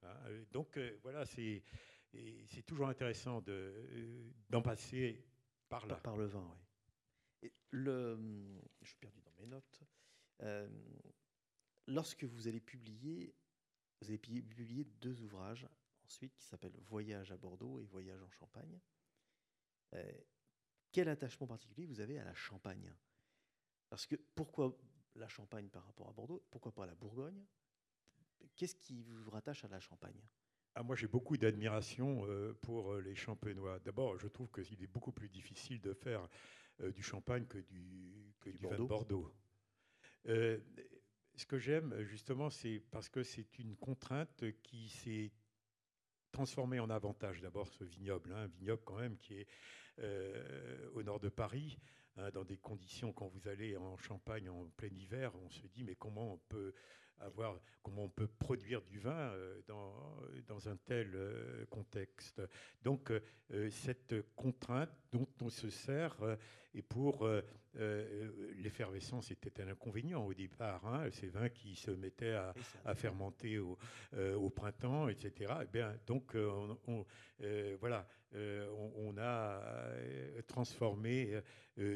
Hein. 0.02 0.14
Donc 0.50 0.76
euh, 0.76 0.98
voilà, 1.02 1.24
c'est, 1.26 1.62
c'est 2.46 2.62
toujours 2.62 2.88
intéressant 2.88 3.40
de, 3.40 3.52
euh, 3.52 4.30
d'en 4.50 4.62
passer 4.62 5.24
par 5.68 5.86
là. 5.86 5.96
Par, 5.96 6.16
le 6.16 6.26
vin, 6.26 6.46
oui. 6.52 6.58
Je 7.72 8.16
suis 8.84 8.96
perdu 8.98 9.20
dans 9.22 9.32
mes 9.38 9.46
notes. 9.46 9.82
Euh, 10.42 10.68
lorsque 11.86 12.24
vous 12.24 12.48
allez 12.48 12.60
publier, 12.60 13.34
vous 14.00 14.10
deux 15.00 15.22
ouvrages 15.22 15.66
ensuite 16.04 16.34
qui 16.36 16.44
s'appellent 16.44 16.78
Voyage 16.78 17.32
à 17.32 17.36
Bordeaux 17.36 17.80
et 17.80 17.84
Voyage 17.84 18.22
en 18.22 18.30
Champagne. 18.30 18.80
Quel 20.92 21.08
attachement 21.08 21.46
particulier 21.46 21.86
vous 21.86 22.00
avez 22.00 22.18
à 22.18 22.24
la 22.24 22.34
Champagne? 22.34 22.92
Parce 23.90 24.06
que 24.06 24.16
pourquoi 24.34 24.76
la 25.14 25.28
Champagne 25.28 25.68
par 25.68 25.84
rapport 25.84 26.08
à 26.08 26.12
Bordeaux? 26.12 26.44
Pourquoi 26.50 26.72
pas 26.72 26.86
la 26.86 26.94
Bourgogne? 26.94 27.44
Qu'est-ce 28.56 28.76
qui 28.76 29.02
vous 29.02 29.30
rattache 29.30 29.64
à 29.64 29.68
la 29.68 29.80
Champagne? 29.80 30.20
Ah, 30.74 30.82
moi, 30.82 30.94
j'ai 30.94 31.08
beaucoup 31.08 31.36
d'admiration 31.36 32.24
euh, 32.26 32.52
pour 32.62 32.92
euh, 32.92 33.00
les 33.00 33.16
champenois. 33.16 33.78
D'abord, 33.80 34.18
je 34.18 34.28
trouve 34.28 34.50
qu'il 34.50 34.82
est 34.82 34.86
beaucoup 34.86 35.12
plus 35.12 35.28
difficile 35.28 35.80
de 35.80 35.92
faire 35.92 36.22
euh, 36.22 36.28
du 36.80 37.02
champagne 37.02 37.46
que 37.46 37.58
du, 37.58 38.34
que 38.40 38.50
du, 38.50 38.66
vin 38.66 38.76
de 38.76 38.84
Bordeaux. 38.84 39.32
ce 40.24 41.46
que 41.46 41.58
j'aime, 41.58 42.02
justement, 42.02 42.50
c'est 42.50 42.82
parce 42.90 43.08
que 43.08 43.22
c'est 43.22 43.58
une 43.58 43.76
contrainte 43.76 44.44
qui 44.62 44.88
s'est 44.88 45.32
transformée 46.32 46.80
en 46.80 46.90
avantage. 46.90 47.40
D'abord, 47.40 47.68
ce 47.68 47.84
vignoble, 47.84 48.32
hein, 48.32 48.44
un 48.44 48.46
vignoble 48.46 48.82
quand 48.84 48.98
même 48.98 49.16
qui 49.16 49.34
est 49.34 49.46
euh, 50.00 50.88
au 50.94 51.02
nord 51.02 51.20
de 51.20 51.28
Paris, 51.28 51.78
hein, 52.16 52.30
dans 52.30 52.44
des 52.44 52.58
conditions, 52.58 53.12
quand 53.12 53.26
vous 53.28 53.48
allez 53.48 53.76
en 53.76 53.96
Champagne 53.96 54.48
en 54.48 54.68
plein 54.76 54.88
hiver, 54.88 55.34
on 55.34 55.50
se 55.50 55.66
dit 55.66 55.82
mais 55.82 55.96
comment 55.96 56.34
on 56.34 56.38
peut 56.48 56.72
avoir, 57.20 57.58
comment 57.82 58.04
on 58.04 58.08
peut 58.08 58.26
produire 58.26 58.82
du 58.82 58.98
vin 58.98 59.12
euh, 59.12 59.60
dans, 59.66 59.94
dans 60.46 60.68
un 60.68 60.76
tel 60.76 61.12
euh, 61.14 61.64
contexte. 61.66 62.42
Donc 62.82 63.12
cette 63.70 64.14
contrainte 64.36 64.90
dont 65.10 65.26
on 65.40 65.48
se 65.48 65.70
sert, 65.70 66.16
et 66.74 66.82
pour 66.82 67.26
l'effervescence 68.56 69.30
était 69.30 69.62
un 69.62 69.68
inconvénient 69.68 70.22
au 70.24 70.34
départ, 70.34 70.86
hein, 70.86 71.10
ces 71.10 71.28
vins 71.28 71.48
qui 71.48 71.74
se 71.74 71.90
mettaient 71.90 72.34
à, 72.84 72.94
fermenter 72.94 73.58
au, 73.58 73.78
au, 74.36 74.50
printemps, 74.50 75.08
etc. 75.08 75.32
Et 75.38 75.62
eh 75.62 75.66
bien, 75.72 75.94
donc 76.06 76.36
on, 76.36 77.06
voilà, 77.80 78.06
on, 78.34 79.16
a 79.16 79.62
transformé 80.46 81.40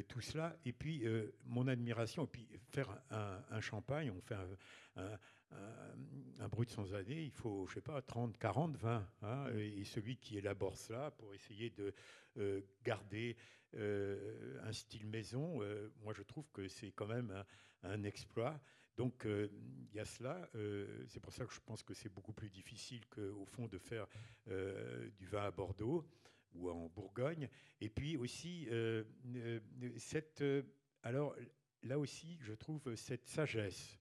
tout 0.08 0.22
cela. 0.22 0.56
Et 0.64 0.72
puis, 0.72 1.04
mon 1.44 1.68
admiration, 1.68 2.24
et 2.24 2.28
puis 2.28 2.48
faire 2.70 2.88
un, 3.10 3.60
champagne, 3.60 4.10
on 4.10 4.20
fait 4.22 4.36
un, 4.36 4.48
un, 4.96 6.48
brut 6.48 6.70
sans 6.70 6.94
année, 6.94 7.22
il 7.22 7.30
faut, 7.30 7.66
je 7.66 7.74
sais 7.74 7.80
pas, 7.80 8.00
30, 8.02 8.36
40, 8.36 8.76
20. 8.76 9.08
et 9.56 9.84
celui 9.84 10.16
qui 10.16 10.38
élabore 10.38 10.76
cela 10.76 11.10
pour 11.12 11.34
essayer 11.34 11.70
de 11.70 11.94
garder 12.84 13.36
un 13.74 14.72
style 14.72 15.06
maison, 15.06 15.60
moi 16.02 16.12
je 16.14 16.22
trouve 16.22 16.50
que 16.52 16.68
c'est 16.68 16.92
quand 16.92 17.06
même 17.06 17.44
un, 17.82 18.02
exploit. 18.04 18.60
Donc 18.96 19.24
il 19.24 19.94
y 19.94 20.00
a 20.00 20.04
cela. 20.04 20.50
c'est 21.06 21.20
pour 21.20 21.32
ça 21.32 21.46
que 21.46 21.54
je 21.54 21.60
pense 21.60 21.82
que 21.82 21.94
c'est 21.94 22.12
beaucoup 22.12 22.32
plus 22.32 22.50
difficile 22.50 23.06
qu'au 23.08 23.46
fond 23.46 23.68
de 23.68 23.78
faire 23.78 24.06
du 24.46 25.26
vin 25.26 25.44
à 25.44 25.50
Bordeaux 25.50 26.06
ou 26.54 26.70
en 26.70 26.88
Bourgogne. 26.88 27.48
Et 27.80 27.88
puis 27.88 28.16
aussi, 28.16 28.66
euh, 28.70 29.04
euh, 29.34 29.60
cette, 29.96 30.42
euh, 30.42 30.62
alors 31.02 31.34
là 31.82 31.98
aussi, 31.98 32.38
je 32.40 32.52
trouve 32.52 32.94
cette 32.94 33.26
sagesse 33.26 33.98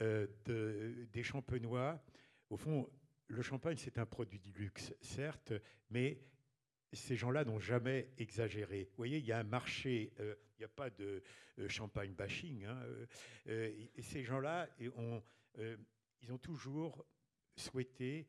de, 0.00 1.06
des 1.12 1.22
champenois. 1.22 2.02
Au 2.50 2.56
fond, 2.56 2.88
le 3.28 3.42
champagne, 3.42 3.76
c'est 3.76 3.98
un 3.98 4.06
produit 4.06 4.38
du 4.38 4.52
luxe, 4.52 4.94
certes, 5.00 5.52
mais 5.90 6.20
ces 6.92 7.16
gens-là 7.16 7.44
n'ont 7.44 7.58
jamais 7.58 8.10
exagéré. 8.16 8.84
Vous 8.84 8.96
voyez, 8.96 9.18
il 9.18 9.26
y 9.26 9.32
a 9.32 9.38
un 9.38 9.44
marché, 9.44 10.12
il 10.18 10.58
n'y 10.58 10.64
a 10.64 10.68
pas 10.68 10.88
de 10.88 11.22
champagne 11.68 12.14
bashing. 12.14 12.64
Hein, 12.64 12.80
et 13.46 14.02
ces 14.02 14.22
gens-là, 14.22 14.68
ont, 14.96 15.22
ils 16.22 16.32
ont 16.32 16.38
toujours 16.38 17.04
souhaité 17.56 18.26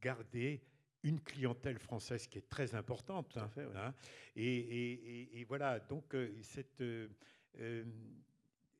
garder 0.00 0.62
une 1.02 1.20
clientèle 1.20 1.78
française 1.78 2.26
qui 2.26 2.38
est 2.38 2.48
très 2.48 2.74
importante. 2.74 3.36
Hein, 3.36 3.50
hein. 3.74 3.94
et, 4.36 5.44
voilà, 5.48 5.80
donc 5.80 6.14
euh, 6.14 6.32
euh, 6.80 7.08
euh, 7.58 7.84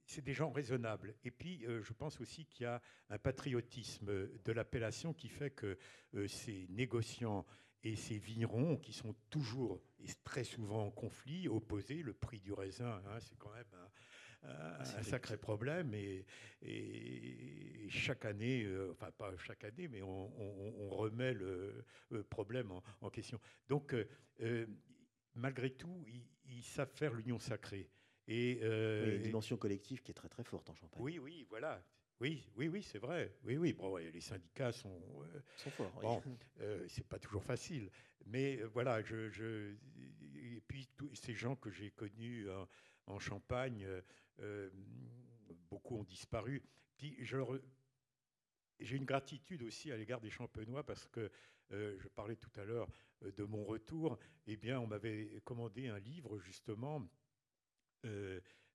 c'est 0.06 0.22
des 0.22 0.32
gens 0.32 0.50
raisonnables. 0.50 1.14
Et 1.24 1.30
puis, 1.30 1.64
je 1.66 1.92
pense 1.92 2.20
aussi 2.20 2.44
qu'il 2.46 2.64
y 2.64 2.66
a 2.66 2.80
un 3.08 3.18
patriotisme 3.18 4.06
de 4.06 4.52
l'appellation 4.52 5.12
qui 5.12 5.28
fait 5.28 5.50
que 5.50 5.78
ces 6.28 6.66
négociants 6.70 7.46
et 7.84 7.96
ces 7.96 8.18
vignerons, 8.18 8.76
qui 8.76 8.92
sont 8.92 9.14
toujours 9.30 9.80
et 10.00 10.08
très 10.24 10.44
souvent 10.44 10.86
en 10.86 10.90
conflit, 10.90 11.48
opposés, 11.48 12.02
le 12.02 12.12
prix 12.12 12.40
du 12.40 12.52
raisin, 12.52 13.02
hein, 13.06 13.18
c'est 13.20 13.36
quand 13.38 13.52
même 13.52 13.74
un 14.44 15.02
sacré 15.02 15.36
problème. 15.36 15.94
Et, 15.94 16.24
et, 16.62 17.88
chaque 17.88 18.24
année, 18.24 18.64
euh, 18.64 18.90
enfin 18.92 19.10
pas 19.10 19.32
chaque 19.36 19.64
année, 19.64 19.88
mais 19.88 20.02
on, 20.02 20.90
remet 20.90 21.34
le, 21.34 21.84
problème 22.28 22.72
en, 23.00 23.10
question. 23.10 23.40
Donc, 23.68 23.94
euh, 23.94 24.08
euh, 24.40 24.66
malgré 25.34 25.70
tout, 25.70 26.04
ils, 26.44 26.62
savent 26.62 26.92
faire 26.94 27.12
l'union 27.12 27.38
sacrée. 27.38 27.88
Et, 28.28 28.52
il 28.52 28.58
y 28.58 28.64
a 28.64 29.14
une 29.14 29.22
dimension 29.22 29.56
collective 29.56 30.02
qui 30.02 30.10
est 30.10 30.14
très 30.14 30.28
très 30.28 30.44
forte 30.44 30.68
en 30.70 30.74
Champagne. 30.74 31.02
Oui, 31.02 31.18
oui, 31.18 31.46
voilà. 31.48 31.82
Oui, 32.20 32.48
oui, 32.56 32.68
oui, 32.68 32.82
c'est 32.82 32.98
vrai. 32.98 33.34
Oui, 33.44 33.56
oui. 33.56 33.72
Bon, 33.72 33.96
les 33.96 34.20
syndicats 34.20 34.70
sont, 34.70 35.00
sont 35.56 35.70
forts. 35.70 35.90
Bon, 36.00 36.22
c'est 36.88 37.06
pas 37.06 37.18
toujours 37.18 37.42
facile, 37.42 37.90
mais 38.26 38.62
voilà. 38.74 39.02
Je, 39.02 39.28
je, 39.28 39.74
et 40.36 40.60
puis 40.68 40.88
tous 40.96 41.12
ces 41.16 41.34
gens 41.34 41.56
que 41.56 41.70
j'ai 41.70 41.90
connus 41.90 42.46
en 43.06 43.18
Champagne, 43.18 43.86
euh, 44.40 44.70
beaucoup 45.70 45.96
ont 45.96 46.04
disparu. 46.04 46.62
j'ai 48.78 48.96
une 48.96 49.04
gratitude 49.04 49.62
aussi 49.62 49.92
à 49.92 49.96
l'égard 49.96 50.20
des 50.20 50.30
champenois 50.30 50.84
parce 50.84 51.06
que 51.06 51.30
euh, 51.72 51.96
je 51.98 52.08
parlais 52.08 52.36
tout 52.36 52.50
à 52.56 52.64
l'heure 52.64 52.88
euh, 53.22 53.32
de 53.32 53.44
mon 53.44 53.64
retour. 53.64 54.18
Eh 54.46 54.56
bien, 54.56 54.80
on 54.80 54.86
m'avait 54.86 55.40
commandé 55.44 55.88
un 55.88 55.98
livre 55.98 56.38
justement 56.38 57.02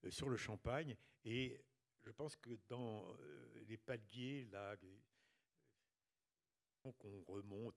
sur 0.09 0.29
le 0.29 0.37
champagne. 0.37 0.95
Et 1.25 1.59
je 2.03 2.11
pense 2.11 2.35
que 2.35 2.51
dans 2.69 3.05
les 3.67 3.77
paliers 3.77 4.45
là, 4.51 4.75
qu'on 6.93 7.23
remonte, 7.27 7.75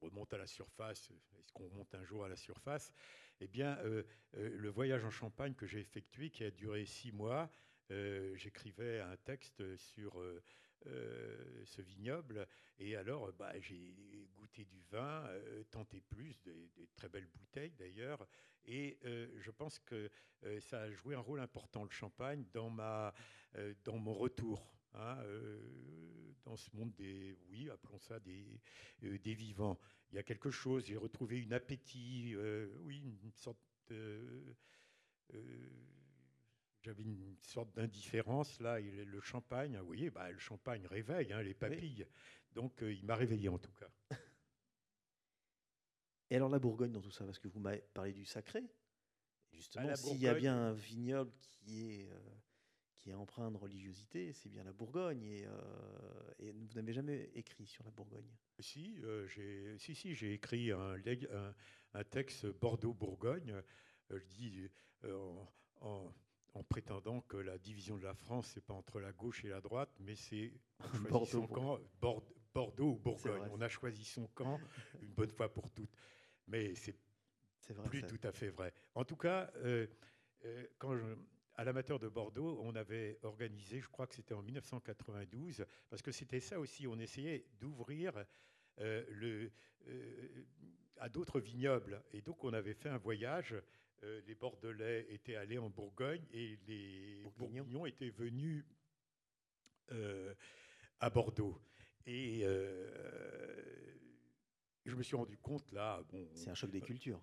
remonte 0.00 0.32
à 0.34 0.38
la 0.38 0.46
surface, 0.46 1.10
est-ce 1.38 1.52
qu'on 1.52 1.64
remonte 1.64 1.94
un 1.94 2.04
jour 2.04 2.24
à 2.24 2.28
la 2.28 2.36
surface? 2.36 2.92
Eh 3.40 3.46
bien, 3.46 3.78
euh, 3.78 4.04
euh, 4.36 4.50
le 4.56 4.68
voyage 4.68 5.04
en 5.04 5.10
Champagne 5.10 5.54
que 5.54 5.66
j'ai 5.66 5.80
effectué, 5.80 6.30
qui 6.30 6.44
a 6.44 6.50
duré 6.50 6.84
six 6.84 7.12
mois, 7.12 7.50
euh, 7.90 8.34
j'écrivais 8.36 9.00
un 9.00 9.16
texte 9.16 9.76
sur 9.76 10.22
ce 10.84 11.82
vignoble. 11.82 12.46
Et 12.78 12.96
alors, 12.96 13.32
bah, 13.32 13.52
j'ai 13.60 14.28
goûté 14.34 14.64
du 14.64 14.80
vin, 14.90 15.28
tenté 15.70 16.00
plus, 16.00 16.40
des, 16.42 16.88
très 16.96 17.08
belles 17.08 17.28
bouteilles 17.34 17.74
d'ailleurs. 17.78 18.26
Et 18.66 18.98
je 19.02 19.50
pense 19.50 19.78
que 19.78 20.10
ça 20.60 20.82
a 20.82 20.90
joué 20.90 21.14
un 21.14 21.20
rôle 21.20 21.40
important, 21.40 21.84
le 21.84 21.90
champagne, 21.90 22.44
dans, 22.52 22.70
ma, 22.70 23.14
dans 23.84 23.98
mon 23.98 24.14
retour. 24.14 24.70
Hein, 24.96 25.18
dans 26.44 26.56
ce 26.56 26.70
monde 26.76 26.94
des, 26.94 27.36
oui, 27.48 27.68
appelons 27.70 27.98
ça 27.98 28.20
des, 28.20 28.60
des 29.00 29.34
vivants. 29.34 29.78
Il 30.10 30.16
y 30.16 30.18
a 30.18 30.22
quelque 30.22 30.50
chose, 30.50 30.86
j'ai 30.86 30.96
retrouvé 30.96 31.40
une 31.40 31.52
appétit, 31.52 32.36
oui, 32.82 33.02
une 33.22 33.32
sorte 33.32 33.58
de 33.88 34.54
j'avais 36.84 37.02
une 37.02 37.36
sorte 37.42 37.74
d'indifférence 37.74 38.60
là. 38.60 38.78
Et 38.80 39.04
le 39.04 39.20
champagne, 39.20 39.78
vous 39.78 39.86
voyez, 39.86 40.10
bah, 40.10 40.30
le 40.30 40.38
champagne 40.38 40.86
réveille 40.86 41.32
hein, 41.32 41.42
les 41.42 41.54
papilles. 41.54 42.06
Donc 42.52 42.82
euh, 42.82 42.92
il 42.92 43.04
m'a 43.04 43.16
réveillé 43.16 43.48
en 43.48 43.58
tout 43.58 43.72
cas. 43.72 43.88
Et 46.30 46.36
alors 46.36 46.48
la 46.48 46.58
Bourgogne 46.58 46.92
dans 46.92 47.00
tout 47.00 47.10
ça, 47.10 47.24
parce 47.24 47.38
que 47.38 47.48
vous 47.48 47.60
m'avez 47.60 47.82
parlé 47.94 48.12
du 48.12 48.24
sacré. 48.24 48.64
Justement, 49.52 49.86
bah, 49.86 49.96
s'il 49.96 50.18
y 50.18 50.26
a 50.26 50.34
bien 50.34 50.56
un 50.56 50.72
vignoble 50.72 51.32
qui 51.38 51.92
est, 51.92 52.10
euh, 52.10 52.18
qui 52.96 53.10
est 53.10 53.14
empreint 53.14 53.50
de 53.50 53.56
religiosité, 53.56 54.32
c'est 54.32 54.48
bien 54.48 54.64
la 54.64 54.72
Bourgogne. 54.72 55.22
Et, 55.22 55.46
euh, 55.46 56.32
et 56.38 56.50
vous 56.50 56.66
n'avez 56.74 56.92
jamais 56.92 57.30
écrit 57.34 57.66
sur 57.66 57.84
la 57.84 57.90
Bourgogne? 57.90 58.34
Si, 58.58 58.96
j'ai 59.28 59.76
si, 59.78 59.94
si, 59.94 60.10
écrit 60.26 60.72
un, 60.72 60.96
un, 60.96 61.54
un 61.92 62.04
texte 62.04 62.46
Bordeaux-Bourgogne. 62.46 63.62
je 64.10 64.24
dis 64.26 64.68
en 65.04 65.46
en 65.84 66.12
prétendant 66.62 67.20
que 67.22 67.36
la 67.36 67.58
division 67.58 67.96
de 67.96 68.04
la 68.04 68.14
France, 68.14 68.52
c'est 68.54 68.64
pas 68.64 68.74
entre 68.74 69.00
la 69.00 69.12
gauche 69.12 69.44
et 69.44 69.48
la 69.48 69.60
droite, 69.60 69.90
mais 70.00 70.14
c'est 70.14 70.52
Bordeaux, 71.10 71.48
Bordeaux 72.54 72.92
ou 72.92 72.96
Bourgogne. 72.96 73.48
On 73.50 73.60
a 73.60 73.68
choisi 73.68 74.04
son 74.04 74.26
camp 74.28 74.60
une 75.02 75.12
bonne 75.12 75.30
fois 75.30 75.52
pour 75.52 75.70
toutes. 75.70 75.94
Mais 76.46 76.74
c'est 76.74 76.96
plus 77.84 78.02
tout 78.02 78.20
à 78.22 78.32
fait 78.32 78.50
vrai. 78.50 78.72
En 78.94 79.04
tout 79.04 79.16
cas, 79.16 79.50
euh, 79.56 79.86
euh, 80.44 80.66
quand 80.78 80.94
à 81.56 81.64
l'amateur 81.64 81.98
de 81.98 82.08
Bordeaux, 82.08 82.60
on 82.62 82.74
avait 82.74 83.18
organisé, 83.22 83.80
je 83.80 83.88
crois 83.88 84.06
que 84.06 84.14
c'était 84.14 84.34
en 84.34 84.42
1992, 84.42 85.64
parce 85.88 86.02
que 86.02 86.12
c'était 86.12 86.40
ça 86.40 86.58
aussi, 86.58 86.86
on 86.86 86.98
essayait 86.98 87.46
d'ouvrir 87.58 88.24
euh, 88.80 89.04
le, 89.08 89.52
à 90.98 91.08
d'autres 91.08 91.40
vignobles. 91.40 92.02
Et 92.12 92.22
donc 92.22 92.44
on 92.44 92.52
avait 92.52 92.74
fait 92.74 92.88
un 92.88 92.98
voyage 92.98 93.54
euh, 94.04 94.20
les 94.26 94.34
Bordelais 94.34 95.06
étaient 95.08 95.36
allés 95.36 95.58
en 95.58 95.70
Bourgogne 95.70 96.24
et 96.32 96.58
les 96.66 97.22
Bourguignons 97.36 97.86
étaient 97.86 98.10
venus 98.10 98.64
euh, 99.92 100.34
à 101.00 101.08
Bordeaux. 101.08 101.58
Et 102.06 102.42
euh, 102.44 103.96
je 104.84 104.94
me 104.94 105.02
suis 105.02 105.16
rendu 105.16 105.38
compte 105.38 105.72
là. 105.72 106.02
Bon, 106.10 106.28
C'est 106.34 106.50
un 106.50 106.54
choc 106.54 106.70
des 106.70 106.82
cultures. 106.82 107.22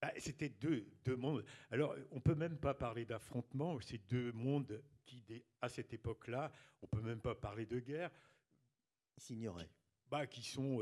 Bah, 0.00 0.12
c'était 0.18 0.48
deux, 0.48 0.86
deux 1.04 1.16
mondes. 1.16 1.44
Alors, 1.70 1.94
on 2.10 2.20
peut 2.20 2.36
même 2.36 2.56
pas 2.56 2.72
parler 2.72 3.04
d'affrontement. 3.04 3.78
C'est 3.80 3.98
deux 4.08 4.32
mondes 4.32 4.82
qui, 5.04 5.44
à 5.60 5.68
cette 5.68 5.92
époque-là, 5.92 6.52
on 6.80 6.86
peut 6.86 7.02
même 7.02 7.20
pas 7.20 7.34
parler 7.34 7.66
de 7.66 7.80
guerre. 7.80 8.10
Ils 9.16 9.22
s'ignoraient. 9.22 9.70
Bah, 10.10 10.26
qui 10.26 10.42
sont 10.42 10.80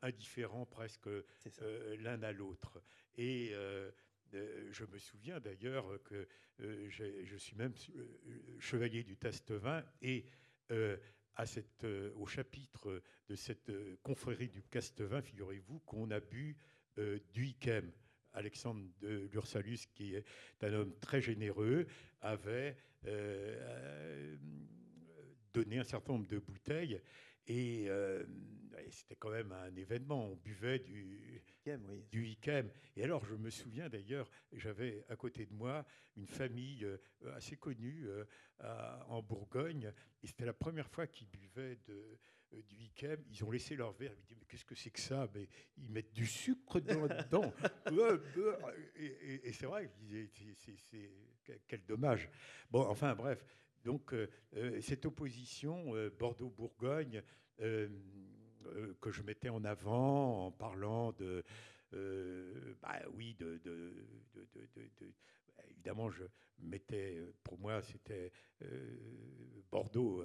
indifférents 0.00 0.66
presque 0.66 1.08
l'un 1.98 2.22
à 2.22 2.30
l'autre. 2.30 2.80
Et 3.16 3.50
euh, 3.52 3.90
je 4.32 4.84
me 4.84 4.98
souviens 4.98 5.40
d'ailleurs 5.40 6.02
que 6.04 6.26
euh, 6.60 6.88
je 6.88 7.36
suis 7.36 7.56
même 7.56 7.74
euh, 7.96 8.56
chevalier 8.58 9.02
du 9.02 9.16
Tastevin 9.16 9.84
et 10.02 10.26
à 11.34 11.46
cette, 11.46 11.84
au 12.14 12.26
chapitre 12.26 13.02
de 13.28 13.34
cette 13.34 13.72
confrérie 14.02 14.48
du 14.48 14.62
Castevin, 14.62 15.20
figurez-vous 15.20 15.80
qu'on 15.80 16.08
a 16.12 16.20
bu 16.20 16.56
du 17.32 17.46
Ikem. 17.46 17.90
Alexandre 18.34 18.86
de 19.00 19.28
Lursalus, 19.32 19.86
qui 19.92 20.14
est 20.14 20.24
un 20.62 20.72
homme 20.74 20.94
très 21.00 21.20
généreux, 21.20 21.88
avait 22.20 22.76
donné 25.52 25.78
un 25.78 25.84
certain 25.84 26.12
nombre 26.12 26.28
de 26.28 26.38
bouteilles 26.38 27.00
et 27.50 27.88
c'était 28.90 29.16
quand 29.16 29.30
même 29.30 29.52
un 29.52 29.74
événement. 29.76 30.30
On 30.30 30.36
buvait 30.36 30.78
du, 30.78 31.42
du 32.10 32.26
Ikem. 32.26 32.70
Et 32.96 33.04
alors, 33.04 33.24
je 33.24 33.34
me 33.34 33.50
souviens 33.50 33.88
d'ailleurs, 33.88 34.30
j'avais 34.52 35.04
à 35.08 35.16
côté 35.16 35.46
de 35.46 35.52
moi 35.52 35.84
une 36.16 36.26
famille 36.26 36.84
euh, 36.84 36.98
assez 37.34 37.56
connue 37.56 38.06
euh, 38.08 38.24
en 39.08 39.22
Bourgogne. 39.22 39.92
Et 40.22 40.26
c'était 40.26 40.44
la 40.44 40.52
première 40.52 40.88
fois 40.88 41.06
qu'ils 41.06 41.28
buvaient 41.28 41.78
de, 41.86 42.18
euh, 42.52 42.62
du 42.62 42.76
Ikem. 42.76 43.22
Ils 43.30 43.44
ont 43.44 43.50
laissé 43.50 43.76
leur 43.76 43.92
verre. 43.92 44.12
Ils 44.12 44.20
me 44.20 44.26
disent 44.26 44.36
Mais 44.38 44.46
qu'est-ce 44.46 44.64
que 44.64 44.74
c'est 44.74 44.90
que 44.90 45.00
ça? 45.00 45.28
Mais 45.34 45.48
ils 45.76 45.90
mettent 45.90 46.12
du 46.12 46.26
sucre 46.26 46.80
dedans. 46.80 47.52
et, 48.96 49.48
et 49.48 49.52
c'est 49.52 49.66
vrai, 49.66 49.90
c'est, 50.54 51.10
quel 51.68 51.84
dommage. 51.84 52.28
Bon, 52.70 52.82
enfin, 52.82 53.14
bref. 53.14 53.44
Donc, 53.84 54.14
cette 54.80 55.06
opposition 55.06 55.94
Bordeaux-Bourgogne, 56.18 57.22
euh, 58.66 58.94
que 59.00 59.10
je 59.10 59.22
mettais 59.22 59.48
en 59.48 59.64
avant 59.64 60.46
en 60.46 60.52
parlant 60.52 61.12
de, 61.12 61.42
euh, 61.94 62.74
bah 62.82 63.00
oui, 63.14 63.34
de, 63.34 63.58
de, 63.64 63.94
de, 64.34 65.12
évidemment, 65.70 66.10
je 66.10 66.24
mettais, 66.58 67.22
pour 67.42 67.58
moi, 67.58 67.80
c'était 67.80 68.30
euh, 68.62 68.96
Bordeaux, 69.70 70.24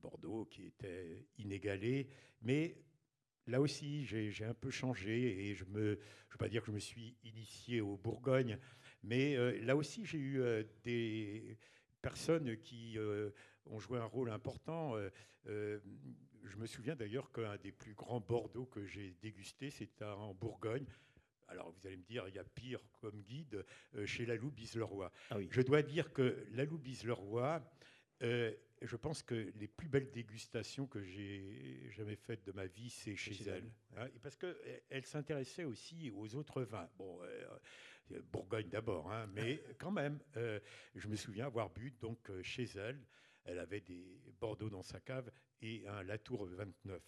Bordeaux 0.00 0.44
qui 0.44 0.66
était 0.66 1.26
inégalé, 1.38 2.08
mais 2.40 2.76
là 3.48 3.60
aussi, 3.60 4.04
j'ai 4.04 4.44
un 4.44 4.54
peu 4.54 4.70
changé 4.70 5.48
et 5.48 5.54
je 5.54 5.64
me, 5.64 5.80
je 5.80 5.88
ne 5.88 6.32
veux 6.32 6.38
pas 6.38 6.48
dire 6.48 6.62
que 6.62 6.68
je 6.68 6.72
me 6.72 6.78
suis 6.78 7.16
initié 7.24 7.80
au 7.80 7.96
Bourgogne, 7.96 8.58
mais 9.02 9.60
là 9.60 9.74
aussi, 9.76 10.04
j'ai 10.04 10.18
eu 10.18 10.40
des 10.84 11.58
personnes 12.02 12.58
qui 12.58 12.98
ont 13.66 13.78
joué 13.78 13.98
un 13.98 14.04
rôle 14.04 14.30
important 14.30 14.96
je 16.44 16.56
me 16.56 16.66
souviens 16.66 16.94
d'ailleurs 16.94 17.30
qu'un 17.32 17.56
des 17.56 17.72
plus 17.72 17.94
grands 17.94 18.20
Bordeaux 18.20 18.66
que 18.66 18.84
j'ai 18.84 19.16
dégusté, 19.22 19.70
c'était 19.70 20.04
en 20.04 20.34
Bourgogne. 20.34 20.86
Alors 21.48 21.70
vous 21.70 21.86
allez 21.86 21.96
me 21.96 22.04
dire, 22.04 22.26
il 22.28 22.34
y 22.34 22.38
a 22.38 22.44
pire 22.44 22.80
comme 23.00 23.22
guide 23.22 23.64
euh, 23.94 24.06
chez 24.06 24.24
Lalou 24.24 24.50
Bisleroy. 24.50 25.12
Ah 25.30 25.36
Je 25.50 25.60
dois 25.60 25.82
dire 25.82 26.12
que 26.12 26.46
Lalou 26.52 26.78
Bisleroy, 26.78 27.62
euh, 28.22 28.52
je 28.80 28.96
pense 28.96 29.22
que 29.22 29.52
les 29.56 29.68
plus 29.68 29.88
belles 29.88 30.10
dégustations 30.10 30.86
que 30.86 31.02
j'ai 31.02 31.90
jamais 31.90 32.16
faites 32.16 32.44
de 32.44 32.52
ma 32.52 32.66
vie, 32.66 32.88
c'est 32.88 33.16
chez, 33.16 33.36
elle. 33.48 33.70
Hein, 33.96 34.08
parce 34.22 34.36
qu'elle 34.36 34.56
elle, 34.88 35.04
s'intéressait 35.04 35.64
aussi 35.64 36.10
aux 36.10 36.34
autres 36.34 36.62
vins. 36.62 36.88
Bon, 36.96 37.20
euh, 37.22 37.46
Bourgogne 38.30 38.68
d'abord, 38.68 39.10
hein, 39.10 39.26
mais 39.32 39.62
quand 39.78 39.90
même, 39.90 40.18
je 40.94 41.08
me 41.08 41.16
souviens 41.16 41.46
avoir 41.46 41.70
bu 41.70 41.92
donc 42.00 42.30
chez 42.42 42.68
elle. 42.76 43.00
Elle 43.44 43.58
avait 43.58 43.80
des 43.80 44.20
Bordeaux 44.40 44.70
dans 44.70 44.82
sa 44.82 45.00
cave 45.00 45.30
et 45.60 45.86
un 45.88 46.02
Latour 46.02 46.46
29. 46.46 47.02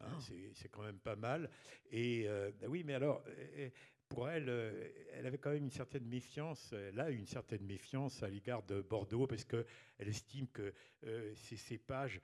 Hein, 0.00 0.06
ah. 0.10 0.18
C'est 0.54 0.68
quand 0.68 0.82
même 0.82 0.98
pas 0.98 1.16
mal. 1.16 1.50
Et 1.90 2.24
euh, 2.26 2.50
bah 2.60 2.66
oui, 2.68 2.82
mais 2.84 2.94
alors, 2.94 3.22
euh, 3.28 3.68
pour 4.08 4.28
elle, 4.28 4.48
euh, 4.48 4.88
elle 5.12 5.26
avait 5.26 5.38
quand 5.38 5.50
même 5.50 5.64
une 5.64 5.70
certaine 5.70 6.06
méfiance, 6.06 6.72
elle 6.72 6.98
a 7.00 7.10
une 7.10 7.26
certaine 7.26 7.64
méfiance 7.64 8.22
à 8.22 8.28
l'égard 8.28 8.62
de 8.64 8.80
Bordeaux 8.80 9.26
parce 9.26 9.44
qu'elle 9.44 9.66
estime 9.98 10.48
que 10.48 10.72
ces 11.34 11.56
cépages 11.56 12.20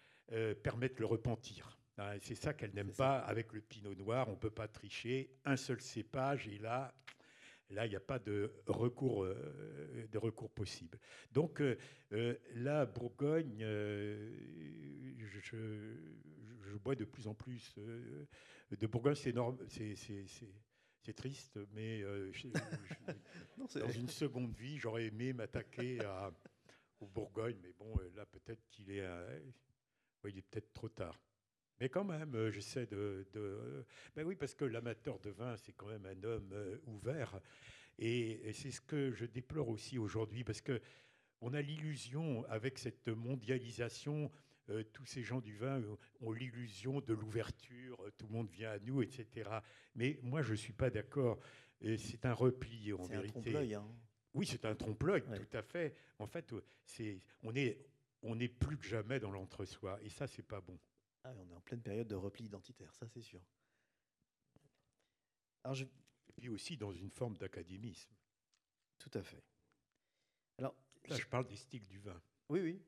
permettent 0.63 0.99
le 0.99 1.07
repentir. 1.07 1.79
Hein, 1.99 2.17
c'est 2.21 2.35
ça 2.35 2.53
qu'elle 2.53 2.75
n'aime 2.75 2.93
pas 2.93 3.19
avec 3.21 3.53
le 3.53 3.61
pinot 3.61 3.95
noir. 3.95 4.29
On 4.29 4.33
ne 4.33 4.37
peut 4.37 4.51
pas 4.51 4.69
tricher. 4.69 5.31
Un 5.45 5.57
seul 5.57 5.81
cépage, 5.81 6.49
et 6.49 6.59
là, 6.59 6.95
là, 7.71 7.87
il 7.87 7.91
n'y 7.91 7.97
a 7.97 8.01
pas 8.01 8.19
de 8.19 8.53
recours, 8.67 9.25
de 9.27 10.19
recours 10.19 10.51
possible. 10.51 10.99
Donc, 11.33 11.63
la 12.11 12.87
Bourgogne, 12.87 13.65
je, 15.19 15.57
bois 16.87 16.95
de 16.95 17.05
plus 17.05 17.27
en 17.27 17.35
plus 17.35 17.75
euh, 17.79 18.27
de 18.71 18.87
Bourgogne. 18.87 19.15
C'est 19.15 19.35
c'est 21.03 21.13
triste, 21.15 21.59
mais 21.73 22.03
euh, 22.03 22.33
dans 23.59 23.91
une 23.91 24.09
seconde 24.09 24.53
vie, 24.55 24.77
j'aurais 24.77 25.07
aimé 25.07 25.33
m'attaquer 25.33 26.01
au 26.99 27.07
Bourgogne, 27.07 27.57
mais 27.63 27.73
bon, 27.79 27.97
euh, 27.99 28.11
là 28.17 28.27
peut-être 28.27 28.67
qu'il 28.71 28.91
est, 28.91 29.05
il 30.25 30.39
est 30.39 30.43
peut-être 30.43 30.73
trop 30.73 30.89
tard. 30.89 31.17
Mais 31.81 31.89
quand 31.89 32.05
même, 32.05 32.51
j'essaie 32.51 32.87
de, 32.87 33.27
Ben 34.15 34.27
oui, 34.27 34.37
parce 34.37 34.55
que 34.55 34.65
l'amateur 34.65 35.19
de 35.21 35.31
vin, 35.31 35.57
c'est 35.57 35.73
quand 35.73 35.89
même 35.89 36.07
un 36.07 36.25
homme 36.25 36.55
ouvert, 36.87 37.41
et, 37.99 38.49
et 38.49 38.53
c'est 38.53 38.71
ce 38.71 38.81
que 38.81 39.13
je 39.13 39.27
déplore 39.27 39.69
aussi 39.69 39.99
aujourd'hui, 39.99 40.45
parce 40.45 40.61
que 40.61 40.81
on 41.41 41.53
a 41.53 41.61
l'illusion 41.61 42.45
avec 42.49 42.79
cette 42.79 43.09
mondialisation 43.09 44.31
euh, 44.69 44.83
tous 44.93 45.07
ces 45.07 45.23
gens 45.23 45.41
du 45.41 45.57
vin 45.57 45.81
ont 46.21 46.33
l'illusion 46.33 47.01
de 47.01 47.15
l'ouverture, 47.15 48.03
euh, 48.03 48.11
tout 48.19 48.27
le 48.27 48.33
monde 48.33 48.51
vient 48.51 48.73
à 48.73 48.79
nous, 48.81 49.01
etc. 49.01 49.49
Mais 49.95 50.19
moi, 50.23 50.43
je 50.43 50.53
ne 50.53 50.57
suis 50.57 50.73
pas 50.73 50.91
d'accord. 50.91 51.39
C'est 51.81 52.25
un 52.25 52.33
repli, 52.33 52.93
en 52.93 53.05
vérité. 53.05 53.29
C'est 53.29 53.39
un 53.39 53.43
trompe-l'œil. 53.43 53.75
Hein. 53.75 53.87
Oui, 54.35 54.47
c'est 54.47 54.65
un 54.65 54.75
trompe-l'œil, 54.75 55.23
tout 55.23 55.57
à 55.57 55.63
fait. 55.63 55.95
En 56.19 56.27
fait, 56.27 56.53
c'est, 56.85 57.23
on 57.43 57.55
est 57.55 57.79
on 58.23 58.41
est 58.41 58.49
plus 58.49 58.77
que 58.77 58.87
jamais 58.87 59.21
dans 59.21 59.31
l'entre-soi. 59.31 60.01
Et 60.03 60.09
ça, 60.09 60.27
c'est 60.27 60.43
pas 60.43 60.61
bon. 60.61 60.77
Ah, 61.27 61.33
on 61.39 61.51
est 61.51 61.55
en 61.55 61.61
pleine 61.61 61.83
période 61.83 62.07
de 62.07 62.15
repli 62.15 62.45
identitaire, 62.45 62.95
ça 62.95 63.09
c'est 63.09 63.21
sûr. 63.21 63.41
Alors 65.65 65.77
Et 65.81 66.33
puis 66.41 66.49
aussi 66.51 66.77
dans 66.77 66.93
une 66.93 67.11
forme 67.11 67.37
d'académisme. 67.37 68.15
Tout 68.97 69.11
à 69.13 69.23
fait. 69.23 69.43
Alors, 70.59 70.75
Là, 71.09 71.17
je 71.17 71.27
parle 71.27 71.49
des 71.49 71.57
styles 71.57 71.85
du 71.87 71.99
vin. 71.99 72.21
Oui, 72.49 72.61
oui. 72.61 72.83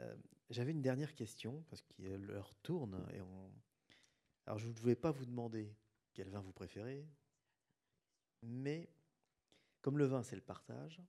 Euh, 0.00 0.16
j'avais 0.50 0.72
une 0.72 0.82
dernière 0.82 1.14
question, 1.14 1.62
parce 1.70 1.82
que 1.82 2.02
l'heure 2.02 2.52
tourne. 2.64 3.06
Et 3.12 3.20
on... 3.20 3.52
Alors, 4.46 4.58
je 4.58 4.68
ne 4.68 4.72
voulais 4.72 4.96
pas 4.96 5.12
vous 5.12 5.26
demander 5.26 5.72
quel 6.12 6.28
vin 6.28 6.40
vous 6.40 6.52
préférez, 6.52 7.06
mais 8.42 8.88
comme 9.80 9.96
le 9.96 10.06
vin, 10.06 10.24
c'est 10.24 10.36
le 10.36 10.42
partage, 10.42 11.00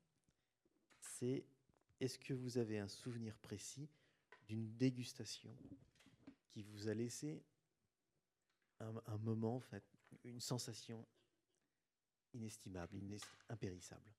c'est 1.00 1.44
est-ce 2.00 2.20
que 2.20 2.36
vous 2.36 2.60
avez 2.60 2.78
un 2.78 2.88
souvenir 2.88 3.36
précis 3.40 3.90
d'une 4.50 4.76
dégustation 4.76 5.56
qui 6.50 6.64
vous 6.64 6.88
a 6.90 6.94
laissé 6.96 7.46
un, 8.80 9.18
moment, 9.20 9.58
en 9.58 9.60
fait, 9.60 9.84
une 10.24 10.40
sensation 10.40 11.06
inestimable, 12.34 13.00
impérissable 13.50 14.12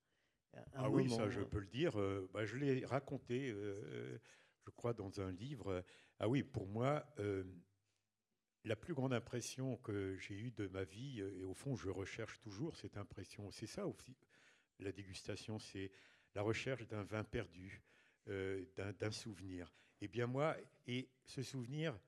Ah 0.75 0.89
oui, 0.89 1.11
ça 1.11 1.29
je 1.29 1.41
peux 1.41 1.59
le 1.59 1.67
dire. 1.67 1.99
Euh, 1.99 2.31
bah, 2.33 2.45
je 2.45 2.57
l'ai 2.57 2.85
raconté, 2.85 3.51
euh, 3.51 4.19
je 4.65 4.71
crois, 4.71 4.93
dans 4.93 5.21
un 5.21 5.33
livre. 5.33 5.85
Ah 6.21 6.29
oui, 6.29 6.45
pour 6.45 6.67
moi, 6.67 7.05
euh, 7.19 7.43
la 8.65 8.77
plus 8.77 8.95
grande 8.95 9.13
impression 9.13 9.79
que 9.79 10.17
j'ai 10.17 10.35
eue 10.35 10.53
de 10.53 10.69
ma 10.69 10.85
vie, 10.85 11.21
et 11.21 11.43
au 11.43 11.55
fond 11.55 11.75
je 11.75 11.89
recherche 11.89 12.39
toujours 12.41 12.77
cette 12.77 12.97
impression, 12.97 13.51
c'est 13.51 13.67
ça 13.67 13.87
aussi, 13.87 14.17
la 14.79 14.93
dégustation, 14.93 15.59
c'est 15.59 15.91
la 16.35 16.43
recherche 16.43 16.87
d'un 16.87 17.03
vin 17.03 17.25
perdu, 17.25 17.83
d'un 18.27 19.11
souvenir. 19.11 19.73
Eh 20.01 20.09
bien 20.09 20.27
moi, 20.27 20.57
et 20.87 21.09
ce 21.25 21.43
souvenir 21.43 21.99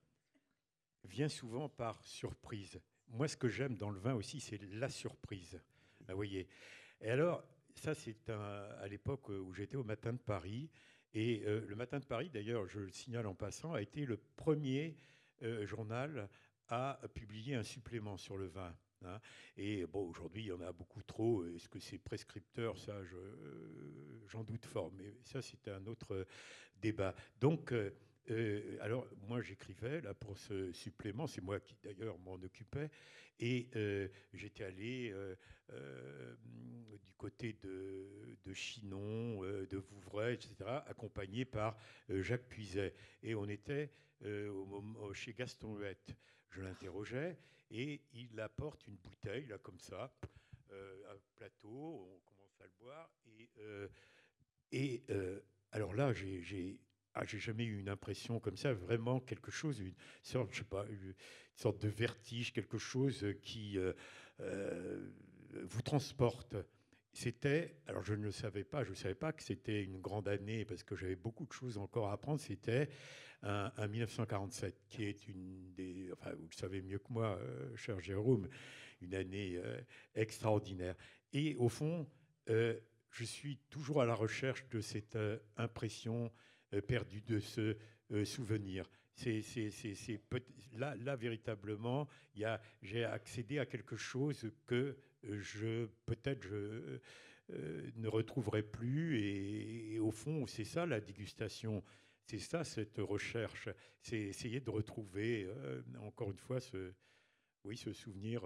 vient 1.05 1.28
souvent 1.28 1.68
par 1.68 2.03
surprise. 2.05 2.80
Moi, 3.09 3.28
ce 3.28 3.36
que 3.36 3.49
j'aime 3.49 3.76
dans 3.76 3.90
le 3.90 4.01
vin 4.01 4.14
aussi, 4.14 4.40
c'est 4.40 4.61
la 4.62 4.88
surprise. 4.88 5.61
Vous 6.09 6.14
voyez. 6.14 6.49
Et 7.01 7.11
alors, 7.11 7.45
ça, 7.74 7.95
c'est 7.95 8.30
à 8.30 8.86
l'époque 8.88 9.28
où 9.28 9.53
j'étais 9.53 9.76
au 9.76 9.84
Matin 9.84 10.12
de 10.12 10.18
Paris. 10.18 10.70
Et 11.14 11.43
euh, 11.47 11.64
le 11.66 11.76
Matin 11.76 12.01
de 12.01 12.07
Paris, 12.07 12.30
d'ailleurs, 12.30 12.66
je 12.66 12.80
le 12.80 12.90
signale 12.90 13.26
en 13.26 13.34
passant, 13.34 13.74
a 13.74 13.82
été 13.82 14.07
le 14.07 14.16
premier 14.16 14.97
euh, 15.43 15.66
journal 15.66 16.28
à 16.68 16.99
publier 17.12 17.55
un 17.55 17.62
supplément 17.62 18.16
sur 18.16 18.38
le 18.38 18.47
vin. 18.47 18.74
Hein. 19.05 19.20
Et 19.57 19.84
bon, 19.86 20.09
aujourd'hui, 20.09 20.45
il 20.45 20.47
y 20.47 20.53
en 20.53 20.61
a 20.61 20.72
beaucoup 20.72 21.03
trop. 21.03 21.45
Est-ce 21.45 21.68
que 21.68 21.80
c'est 21.80 21.99
prescripteur? 21.99 22.78
Ça, 22.78 22.93
euh, 22.93 24.22
j'en 24.28 24.43
doute 24.43 24.64
fort. 24.64 24.90
Mais 24.93 25.14
ça, 25.22 25.43
c'est 25.43 25.68
un 25.68 25.84
autre 25.86 26.26
Donc, 27.41 27.72
euh, 28.30 28.78
alors, 28.80 29.07
moi, 29.28 29.41
j'écrivais 29.41 30.01
là 30.01 30.14
pour 30.14 30.39
ce 30.39 30.72
supplément, 30.72 31.26
c'est 31.26 31.41
moi 31.41 31.61
qui 31.61 31.76
d'ailleurs 31.83 32.18
m'en 32.18 32.35
occupais, 32.35 32.91
et 33.41 33.68
euh, 33.74 34.09
j'étais 34.33 34.64
allé 34.64 35.12
euh, 35.12 36.37
du 37.05 37.12
côté 37.16 37.55
de, 37.55 38.07
Chinon, 38.53 39.43
de 39.43 39.76
Vouvray, 39.76 40.35
etc., 40.35 40.55
accompagné 40.87 41.45
par 41.45 41.76
Jacques 42.09 42.49
Puiset. 42.49 42.95
Et 43.22 43.35
on 43.35 43.49
était 43.49 43.91
chez 45.14 45.33
Gaston 45.33 45.76
Huette. 45.76 46.14
Je 46.51 46.61
l'interrogeais, 46.61 47.39
et 47.70 48.03
il 48.12 48.39
apporte 48.39 48.87
une 48.87 48.97
bouteille, 48.97 49.47
là, 49.47 49.59
comme 49.59 49.78
ça, 49.78 50.12
un 50.70 51.16
plateau, 51.35 52.07
on 52.14 52.20
commence 52.26 52.61
à 52.61 52.64
le 52.64 52.72
boire, 52.78 53.11
et, 53.26 53.49
et 54.70 55.03
alors 55.72 55.94
là, 55.94 56.12
j'ai 56.12 56.78
ah, 57.14 57.24
j'ai 57.26 57.38
jamais 57.38 57.64
eu 57.64 57.78
une 57.78 57.90
impression 57.90 58.40
comme 58.40 58.56
ça, 58.56 58.72
vraiment 58.72 59.20
quelque 59.20 59.50
chose, 59.50 59.80
une 59.80 59.94
sorte, 60.22 60.50
je 60.52 60.58
sais 60.58 60.64
pas, 60.64 60.86
une 60.88 61.14
sorte 61.56 61.82
de 61.82 61.88
vertige, 61.88 62.52
quelque 62.52 62.78
chose 62.78 63.26
qui 63.42 63.78
euh, 63.78 63.92
euh, 64.40 65.10
vous 65.64 65.82
transporte. 65.82 66.56
C'était, 67.12 67.76
alors 67.86 68.02
je 68.02 68.14
ne 68.14 68.22
le 68.22 68.32
savais 68.32 68.64
pas, 68.64 68.84
je 68.84 68.90
ne 68.90 68.94
savais 68.94 69.14
pas 69.14 69.32
que 69.34 69.42
c'était 69.42 69.82
une 69.84 70.00
grande 70.00 70.26
année 70.26 70.64
parce 70.64 70.82
que 70.82 70.96
j'avais 70.96 71.16
beaucoup 71.16 71.44
de 71.44 71.52
choses 71.52 71.76
encore 71.76 72.08
à 72.08 72.12
apprendre. 72.12 72.40
C'était 72.40 72.88
un, 73.42 73.86
1947 73.86 74.86
qui 74.88 75.04
est 75.04 75.28
une 75.28 75.74
des, 75.74 76.08
enfin 76.12 76.32
vous 76.32 76.48
le 76.48 76.56
savez 76.56 76.80
mieux 76.80 76.98
que 76.98 77.12
moi, 77.12 77.38
euh, 77.42 77.76
cher 77.76 78.00
Jérôme, 78.00 78.48
une 79.02 79.14
année 79.14 79.60
extraordinaire. 80.14 80.94
Et 81.34 81.54
au 81.56 81.68
fond, 81.68 82.08
je 83.12 83.24
suis 83.24 83.58
toujours 83.70 84.02
à 84.02 84.06
la 84.06 84.14
recherche 84.14 84.66
de 84.70 84.80
cette 84.80 85.18
impression 85.56 86.32
euh, 86.74 86.80
perdu 86.80 87.20
de 87.20 87.38
ce 87.38 87.76
euh, 88.12 88.24
souvenir. 88.24 88.88
C'est, 89.14 89.42
là, 90.72 91.16
véritablement, 91.16 92.08
j'ai 92.80 93.04
accédé 93.04 93.58
à 93.58 93.66
quelque 93.66 93.94
chose 93.94 94.50
que 94.66 94.96
je 95.22 95.86
peut-être 96.06 96.42
je 96.42 96.98
euh, 97.50 97.90
ne 97.96 98.08
retrouverai 98.08 98.62
plus. 98.62 99.20
Et, 99.20 99.98
au 99.98 100.10
fond, 100.10 100.46
c'est 100.46 100.64
ça 100.64 100.86
la 100.86 101.00
dégustation. 101.00 101.84
C'est 102.24 102.38
ça 102.38 102.64
cette 102.64 102.98
recherche. 102.98 103.68
C'est 104.00 104.18
essayer 104.18 104.60
de 104.60 104.70
retrouver, 104.70 105.46
encore 106.00 106.30
une 106.30 106.38
fois, 106.38 106.58
ce, 106.60 106.94
souvenir 107.92 108.42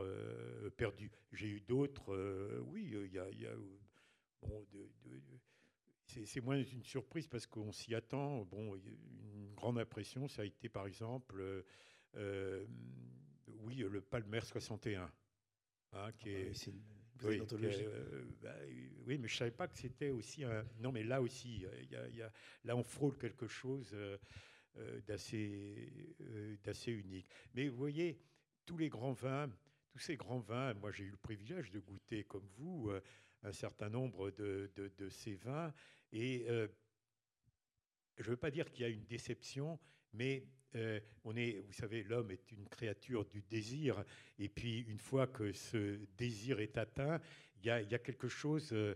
perdu. 0.77 1.13
J'ai 1.33 1.49
eu 1.49 1.61
d'autres, 1.61 2.61
oui, 2.67 2.93
il 2.93 3.13
y 3.13 3.47
a 3.47 3.55
bon, 4.43 4.67
de, 4.73 4.89
c'est 6.25 6.41
moins 6.41 6.57
une 6.57 6.85
surprise 6.85 7.27
parce 7.27 7.47
qu'on 7.47 7.73
s'y 7.73 7.95
attend. 7.95 8.45
Bon, 8.45 8.75
une 8.77 9.55
grande 9.55 9.79
impression, 9.79 10.29
ça 10.29 10.43
a 10.43 10.45
été 10.45 10.69
par 10.69 10.87
exemple, 10.87 11.41
euh, 11.41 11.63
euh, 12.17 12.65
oui, 13.63 13.77
le 13.77 14.01
Palmer 14.01 14.41
61. 14.41 15.11
Hein, 15.93 16.13
qui 16.19 16.31
ah 16.31 17.23
bah 17.23 17.33
est, 17.33 17.55
euh, 17.55 18.25
bah, 18.43 18.55
oui, 19.07 19.17
mais 19.17 19.29
je 19.29 19.37
savais 19.37 19.51
pas 19.51 19.67
que 19.67 19.79
c'était 19.79 20.11
aussi 20.11 20.45
un. 20.45 20.65
Non, 20.81 20.93
mais 20.93 21.03
là 21.03 21.23
aussi, 21.23 21.65
y 21.91 22.23
a, 22.23 22.33
là 22.65 22.77
on 22.77 22.83
frôle 22.83 23.17
quelque 23.17 23.47
chose 23.47 23.97
d'assez 25.07 26.17
d'assez 26.65 26.93
unique. 26.93 27.29
Mais 27.55 27.69
vous 27.69 27.77
voyez, 27.77 28.21
tous 28.67 28.77
les 28.77 28.91
grands 28.91 29.13
vins, 29.13 29.51
tous 29.91 30.01
ces 30.01 30.17
grands 30.17 30.41
vins, 30.41 30.75
moi 30.75 30.91
j'ai 30.91 31.05
eu 31.05 31.11
le 31.11 31.17
privilège 31.17 31.71
de 31.71 31.79
goûter 31.79 32.25
comme 32.25 32.47
vous 32.59 32.91
un 33.47 33.53
certain 33.53 33.89
nombre 33.89 34.31
de, 34.33 35.09
ces 35.09 35.37
vins. 35.37 35.73
Et 36.13 36.45
euh, 36.49 36.67
je 38.19 38.25
ne 38.25 38.31
veux 38.31 38.37
pas 38.37 38.51
dire 38.51 38.71
qu'il 38.71 38.83
y 38.83 38.85
a 38.85 38.89
une 38.89 39.07
déception, 39.07 39.79
mais 40.13 40.49
euh, 40.75 41.01
on 41.25 41.37
est, 41.37 41.61
vous 41.61 41.73
savez, 41.73 42.03
l'homme 42.03 42.31
est 42.31 42.51
une 42.51 42.69
créature 42.69 43.25
du 43.25 43.43
désir. 43.43 44.05
Et 44.39 44.49
puis, 44.49 44.81
une 44.81 44.99
fois 44.99 45.27
que 45.27 45.53
ce 45.53 46.01
désir 46.19 46.61
est 46.61 46.77
atteint, 46.77 47.21
il 47.59 47.67
y 47.67 47.71
a, 47.71 47.99
quelque 47.99 48.29
chose. 48.29 48.71
Euh, 48.73 48.95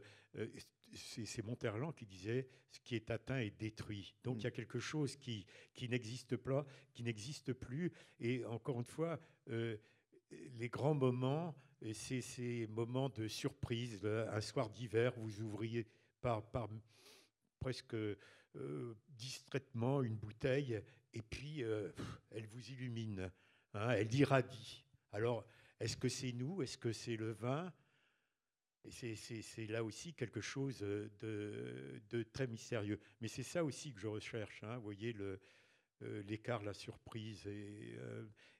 c'est 0.93 1.45
Monterland 1.45 1.95
qui 1.95 2.05
disait 2.05 2.49
ce 2.73 2.81
qui 2.81 2.97
est 2.97 3.11
atteint 3.11 3.39
est 3.39 3.57
détruit. 3.59 4.15
Donc 4.25 4.39
il 4.39 4.45
y 4.45 4.47
a 4.49 4.51
quelque 4.51 4.81
chose 4.81 5.17
qui 5.17 5.47
n'existe 5.81 6.37
pas, 6.37 6.67
qui 6.93 7.05
n'existe 7.05 7.53
plus. 7.53 7.93
Et 8.19 8.45
encore 8.45 8.79
une 8.79 8.85
fois, 8.85 9.21
les 9.47 10.69
grands 10.69 10.95
moments, 10.95 11.55
c'est 11.93 12.21
ces 12.21 12.67
moments 12.69 13.09
de 13.09 13.29
surprise. 13.29 14.05
Un 14.05 14.41
soir 14.41 14.69
d'hiver, 14.71 15.13
vous 15.17 15.41
ouvriez 15.41 15.87
presque 17.59 17.95
euh, 17.95 18.95
distraitement 19.11 20.03
une 20.03 20.17
bouteille 20.17 20.83
et 21.13 21.23
puis 21.23 21.63
euh, 21.63 21.91
elle 22.31 22.47
vous 22.47 22.71
illumine, 22.71 23.31
hein, 23.75 23.91
elle 23.91 24.13
irradie. 24.15 24.85
Alors, 25.13 25.47
est-ce 25.79 25.97
que 25.97 26.09
c'est 26.09 26.33
nous? 26.33 26.63
Est-ce 26.63 26.79
que 26.79 26.93
c'est 26.93 27.17
le 27.17 27.33
vin? 27.33 27.73
Et 29.03 29.15
c'est 29.15 29.67
là 29.67 29.85
aussi 29.85 30.15
quelque 30.15 30.41
chose 30.41 30.79
de, 30.79 32.01
très 32.33 32.47
mystérieux. 32.47 32.99
Mais 33.21 33.29
c'est 33.29 33.43
ça 33.43 33.65
aussi 33.65 33.93
que 33.93 34.01
je 34.01 34.07
recherche. 34.07 34.63
Hein, 34.63 34.77
vous 34.77 34.85
voyez 34.85 35.15
euh, 35.19 36.23
l'écart, 36.23 36.63
la 36.63 36.73
surprise. 36.73 37.47
Et, 37.47 37.99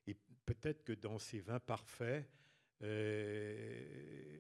et 0.07 0.15
peut-être 0.45 0.85
que 0.85 0.93
dans 0.93 1.19
ces 1.19 1.41
vins 1.41 1.61
parfaits, 1.61 2.29
elle 2.81 4.37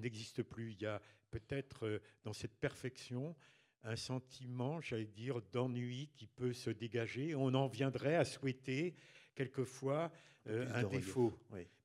n'existe 0.00 0.42
plus. 0.42 0.72
Il 0.72 0.82
y 0.82 0.86
a 0.86 1.00
peut-être 1.30 2.00
dans 2.22 2.32
cette 2.32 2.58
perfection 2.58 3.34
un 3.82 3.96
sentiment, 3.96 4.80
j'allais 4.80 5.04
dire, 5.04 5.42
d'ennui 5.52 6.10
qui 6.16 6.26
peut 6.26 6.52
se 6.52 6.70
dégager. 6.70 7.34
On 7.34 7.52
en 7.54 7.66
viendrait 7.66 8.16
à 8.16 8.24
souhaiter 8.24 8.94
quelquefois 9.34 10.10
euh, 10.46 10.66
un 10.74 10.84
défaut. 10.84 11.32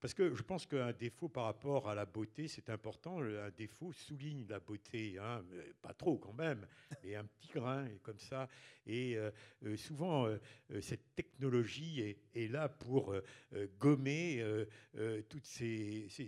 Parce 0.01 0.13
que 0.13 0.35
je 0.35 0.43
pense 0.43 0.65
qu'un 0.65 0.91
défaut 0.91 1.30
par 1.30 1.45
rapport 1.45 1.89
à 1.89 1.95
la 1.95 2.05
beauté, 2.05 2.49
c'est 2.49 2.69
important. 2.69 3.21
Un 3.21 3.51
défaut 3.51 3.93
souligne 3.93 4.45
la 4.49 4.59
beauté, 4.59 5.17
hein, 5.17 5.45
pas 5.81 5.93
trop 5.93 6.17
quand 6.17 6.34
même, 6.34 6.67
mais 7.03 7.15
un 7.15 7.23
petit 7.23 7.47
grain 7.47 7.85
et 7.85 7.99
comme 7.99 8.19
ça. 8.19 8.49
Et 8.85 9.15
euh, 9.15 9.31
euh, 9.63 9.77
souvent, 9.77 10.27
cette 10.81 11.15
technologie 11.15 12.17
est, 12.34 12.47
là 12.51 12.67
pour 12.67 13.15
gommer 13.80 14.43
toutes 15.30 15.45
ces, 15.45 16.07
ces, 16.09 16.27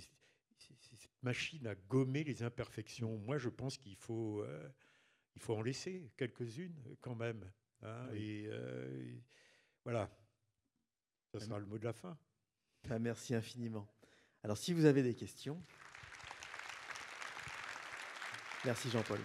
ces, 0.57 1.09
machines 1.21 1.67
à 1.67 1.75
gommer 1.75 2.23
les 2.23 2.43
imperfections. 2.43 3.17
Moi, 3.17 3.37
je 3.37 3.49
pense 3.49 3.77
qu'il 3.77 3.95
faut 3.95 4.43
il 5.35 5.41
faut 5.41 5.55
en 5.55 5.61
laisser 5.61 6.11
quelques-unes 6.17 6.95
quand 7.01 7.15
même. 7.15 7.49
Hein, 7.81 8.07
et, 8.13 8.49
voilà, 9.83 10.09
ça 11.31 11.39
sera 11.39 11.59
le 11.59 11.65
mot 11.65 11.77
de 11.77 11.85
la 11.85 11.93
fin. 11.93 12.17
Ben, 12.89 12.99
merci 12.99 13.33
infiniment. 13.33 13.87
Alors 14.43 14.57
si 14.57 14.73
vous 14.73 14.85
avez 14.85 15.01
des 15.01 15.15
questions. 15.15 15.61
Merci 18.65 18.89
Jean-Paul. 18.89 19.19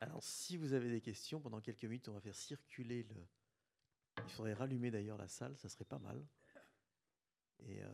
Alors 0.00 0.22
si 0.22 0.56
vous 0.56 0.72
avez 0.72 0.90
des 0.90 1.00
questions, 1.00 1.40
pendant 1.40 1.60
quelques 1.60 1.84
minutes, 1.84 2.08
on 2.08 2.14
va 2.14 2.20
faire 2.20 2.34
circuler 2.34 3.04
le... 3.04 3.26
Il 4.24 4.32
faudrait 4.32 4.54
rallumer 4.54 4.90
d'ailleurs 4.90 5.18
la 5.18 5.28
salle, 5.28 5.56
ça 5.56 5.68
serait 5.68 5.84
pas 5.84 5.98
mal. 5.98 6.26
Et, 7.60 7.82
euh, 7.82 7.88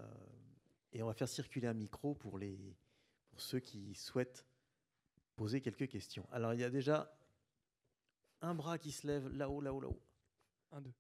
et, 0.92 1.02
on 1.02 1.06
va 1.06 1.14
faire 1.14 1.28
circuler 1.28 1.66
un 1.66 1.74
micro 1.74 2.14
pour, 2.14 2.38
les, 2.38 2.76
pour 3.28 3.40
ceux 3.40 3.60
qui 3.60 3.94
souhaitent 3.94 4.46
poser 5.36 5.60
quelques 5.60 5.88
questions. 5.88 6.26
Alors 6.32 6.54
il 6.54 6.60
y 6.60 6.64
a 6.64 6.70
déjà 6.70 7.14
un 8.44 8.54
bras 8.54 8.78
qui 8.78 8.92
se 8.92 9.06
lève 9.06 9.28
là-haut, 9.28 9.60
là-haut, 9.60 9.80
là-haut. 9.80 10.02
Un, 10.72 10.80
deux. 10.82 10.92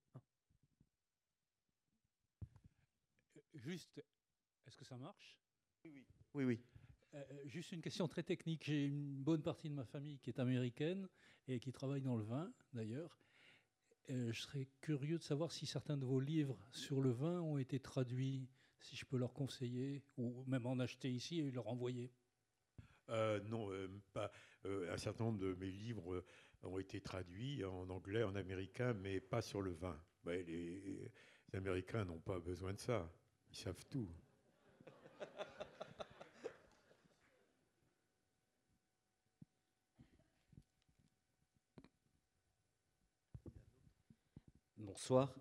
Juste, 3.54 4.02
est-ce 4.66 4.76
que 4.76 4.84
ça 4.84 4.96
marche? 4.96 5.38
Oui, 5.84 6.04
oui. 6.34 6.44
oui, 6.44 6.60
euh, 7.14 7.22
juste 7.46 7.72
une 7.72 7.82
question 7.82 8.08
très 8.08 8.22
technique. 8.22 8.64
J'ai 8.64 8.86
une 8.86 9.22
bonne 9.22 9.42
partie 9.42 9.68
de 9.68 9.74
ma 9.74 9.84
famille 9.84 10.18
qui 10.18 10.30
est 10.30 10.40
américaine 10.40 11.08
et 11.46 11.60
qui 11.60 11.72
travaille 11.72 12.00
dans 12.00 12.16
le 12.16 12.24
vin, 12.24 12.52
d'ailleurs. 12.72 13.18
Euh, 14.10 14.32
je 14.32 14.40
serais 14.40 14.68
curieux 14.80 15.18
de 15.18 15.22
savoir 15.22 15.52
si 15.52 15.66
certains 15.66 15.96
de 15.96 16.04
vos 16.04 16.20
livres 16.20 16.58
sur 16.72 17.00
le 17.00 17.10
vin 17.10 17.40
ont 17.40 17.58
été 17.58 17.78
traduits, 17.78 18.48
si 18.80 18.96
je 18.96 19.04
peux 19.04 19.18
leur 19.18 19.32
conseiller, 19.32 20.02
ou 20.16 20.44
même 20.46 20.66
en 20.66 20.78
acheter 20.78 21.10
ici 21.10 21.40
et 21.40 21.50
leur 21.50 21.68
envoyer. 21.68 22.10
Euh, 23.10 23.38
non, 23.44 23.70
pas. 24.14 24.32
un 24.64 24.96
certain 24.96 25.24
nombre 25.24 25.38
de 25.38 25.54
mes 25.54 25.70
livres 25.70 26.24
ont 26.64 26.78
été 26.78 27.00
traduits 27.00 27.64
en 27.64 27.88
anglais, 27.90 28.22
en 28.22 28.34
américain, 28.34 28.94
mais 28.94 29.20
pas 29.20 29.42
sur 29.42 29.62
le 29.62 29.72
vin. 29.72 29.98
les, 30.26 31.10
Américains 31.52 32.04
n'ont 32.04 32.18
pas 32.18 32.40
besoin 32.40 32.72
de 32.72 32.80
ça. 32.80 33.08
Ils 33.50 33.56
savent 33.56 33.84
tout. 33.88 34.08
Bonsoir. 44.76 45.34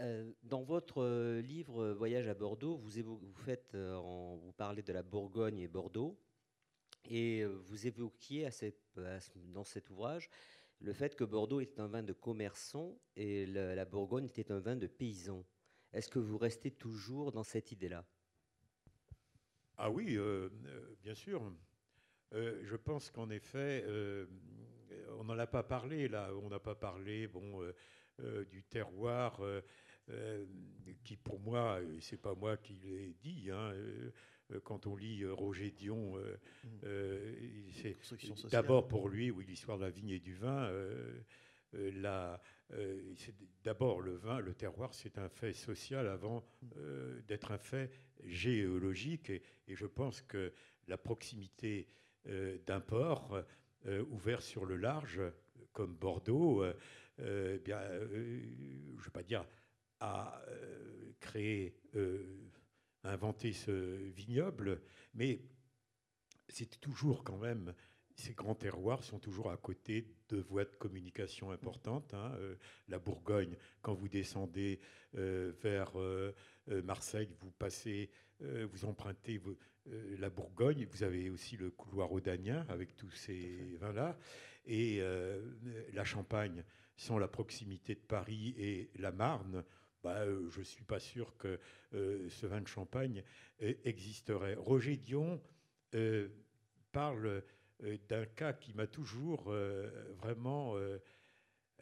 Euh, 0.00 0.32
dans 0.44 0.62
votre 0.62 1.02
euh, 1.02 1.40
livre 1.40 1.90
Voyage 1.90 2.28
à 2.28 2.34
Bordeaux, 2.34 2.76
vous, 2.76 2.90
vous, 3.02 3.34
euh, 3.74 4.52
parlez 4.56 4.82
de 4.82 4.92
la 4.92 5.02
Bourgogne 5.02 5.58
et 5.58 5.66
Bordeaux, 5.66 6.16
et 7.04 7.44
vous 7.44 7.86
évoquiez 7.86 8.48
dans 9.34 9.64
cet 9.64 9.90
ouvrage 9.90 10.28
le 10.80 10.92
fait 10.92 11.16
que 11.16 11.24
Bordeaux 11.24 11.60
était 11.60 11.80
un 11.80 11.88
vin 11.88 12.02
de 12.02 12.12
commerçants 12.12 12.98
et 13.16 13.46
la 13.46 13.84
Bourgogne 13.84 14.26
était 14.26 14.52
un 14.52 14.60
vin 14.60 14.76
de 14.76 14.86
paysans. 14.86 15.44
Est-ce 15.92 16.08
que 16.08 16.18
vous 16.18 16.38
restez 16.38 16.70
toujours 16.70 17.32
dans 17.32 17.42
cette 17.42 17.72
idée-là? 17.72 18.04
Ah 19.76 19.90
oui, 19.90 20.16
euh, 20.16 20.48
euh, 20.66 20.96
bien 21.02 21.14
sûr. 21.14 21.42
Euh, 22.34 22.60
je 22.64 22.76
pense 22.76 23.10
qu'en 23.10 23.30
effet, 23.30 23.84
on 25.18 25.24
n'en 25.24 25.38
a 25.38 25.46
pas 25.46 25.62
parlé 25.62 26.08
là. 26.08 26.30
On 26.42 26.48
n'a 26.48 26.58
pas 26.58 26.74
parlé, 26.74 27.30
du 28.50 28.64
terroir, 28.64 29.40
qui 31.04 31.16
pour 31.16 31.40
moi, 31.40 31.80
et 31.80 32.00
c'est 32.00 32.20
pas 32.20 32.34
moi 32.34 32.56
qui 32.56 32.74
l'ai 32.74 33.14
dit. 33.14 33.50
Hein, 33.50 33.72
quand 34.64 34.86
on 34.86 34.96
lit 34.96 35.24
Roger 35.26 35.70
Dion, 35.70 36.16
mmh. 36.16 36.68
c'est 37.72 37.96
d'abord 38.50 38.88
pour 38.88 39.08
lui, 39.08 39.30
oui, 39.30 39.44
l'histoire 39.46 39.78
de 39.78 39.84
la 39.84 39.90
vigne 39.90 40.10
et 40.10 40.18
du 40.18 40.34
vin. 40.34 40.70
la, 41.72 42.40
d'abord 43.62 44.00
le 44.00 44.16
vin, 44.16 44.40
le 44.40 44.54
terroir, 44.54 44.94
c'est 44.94 45.18
un 45.18 45.28
fait 45.28 45.52
social 45.52 46.08
avant 46.08 46.44
mmh. 46.62 47.20
d'être 47.26 47.52
un 47.52 47.58
fait 47.58 47.90
géologique 48.24 49.30
et, 49.30 49.42
je 49.68 49.86
pense 49.86 50.22
que 50.22 50.52
la 50.86 50.96
proximité 50.96 51.88
euh, 52.28 52.58
d'un 52.66 52.80
port 52.80 53.42
euh, 53.86 54.04
ouvert 54.10 54.42
sur 54.42 54.64
le 54.64 54.76
large, 54.76 55.20
comme 55.72 55.94
Bordeaux, 55.94 56.62
euh, 56.62 57.56
eh 57.56 57.58
bien, 57.58 57.80
je 57.80 58.96
ne 58.96 59.02
vais 59.02 59.10
pas 59.12 59.22
dire 59.22 59.44
a 60.00 60.40
créé, 61.18 61.74
inventé 63.08 63.52
ce 63.52 63.70
vignoble, 64.10 64.80
mais 65.14 65.40
c'est 66.48 66.80
toujours 66.80 67.24
quand 67.24 67.38
même 67.38 67.74
ces 68.14 68.34
grands 68.34 68.56
terroirs 68.56 69.04
sont 69.04 69.20
toujours 69.20 69.48
à 69.52 69.56
côté 69.56 70.08
de 70.28 70.38
voies 70.38 70.64
de 70.64 70.74
communication 70.74 71.52
importantes. 71.52 72.14
Hein. 72.14 72.32
la 72.88 72.98
Bourgogne, 72.98 73.54
quand 73.80 73.94
vous 73.94 74.08
descendez 74.08 74.80
vers 75.14 75.92
euh, 76.70 76.82
Marseille, 76.82 77.28
vous 77.40 77.50
passez, 77.50 78.10
euh, 78.42 78.66
vous 78.70 78.84
empruntez 78.84 79.40
euh, 79.86 80.16
la 80.18 80.30
Bourgogne, 80.30 80.86
vous 80.90 81.02
avez 81.02 81.30
aussi 81.30 81.56
le 81.56 81.70
couloir 81.70 82.12
audanien 82.12 82.66
avec 82.68 82.96
tous 82.96 83.10
ces 83.10 83.76
vins-là, 83.80 84.18
et 84.66 85.00
la 85.94 86.04
Champagne, 86.04 86.62
sans 86.94 87.16
la 87.16 87.26
proximité 87.26 87.94
de 87.94 88.00
Paris 88.00 88.54
et 88.58 88.90
la 88.96 89.12
Marne, 89.12 89.64
bah, 90.08 90.24
je 90.50 90.58
ne 90.58 90.64
suis 90.64 90.84
pas 90.84 91.00
sûr 91.00 91.36
que 91.36 91.58
ce 91.92 92.46
vin 92.46 92.60
de 92.60 92.68
Champagne 92.68 93.22
existerait. 93.60 94.54
Roger 94.54 94.96
Dion 94.96 95.40
parle 96.92 97.42
d'un 98.08 98.26
cas 98.26 98.52
qui 98.52 98.74
m'a 98.74 98.86
toujours 98.86 99.52
vraiment 100.20 100.76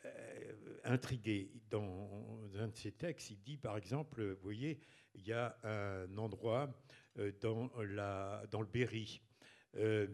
euh, 0.07 0.53
intrigué. 0.85 1.51
Dans 1.69 2.49
un 2.59 2.69
de 2.69 2.77
ses 2.77 2.93
textes, 2.93 3.31
il 3.31 3.43
dit 3.43 3.57
par 3.57 3.77
exemple, 3.77 4.23
vous 4.23 4.43
voyez, 4.43 4.79
il 5.15 5.27
y 5.27 5.33
a 5.33 5.59
un 5.65 6.17
endroit 6.17 6.73
euh, 7.19 7.33
dans, 7.41 7.69
le 7.75 8.67
Berry 8.67 9.21
euh, 9.77 10.07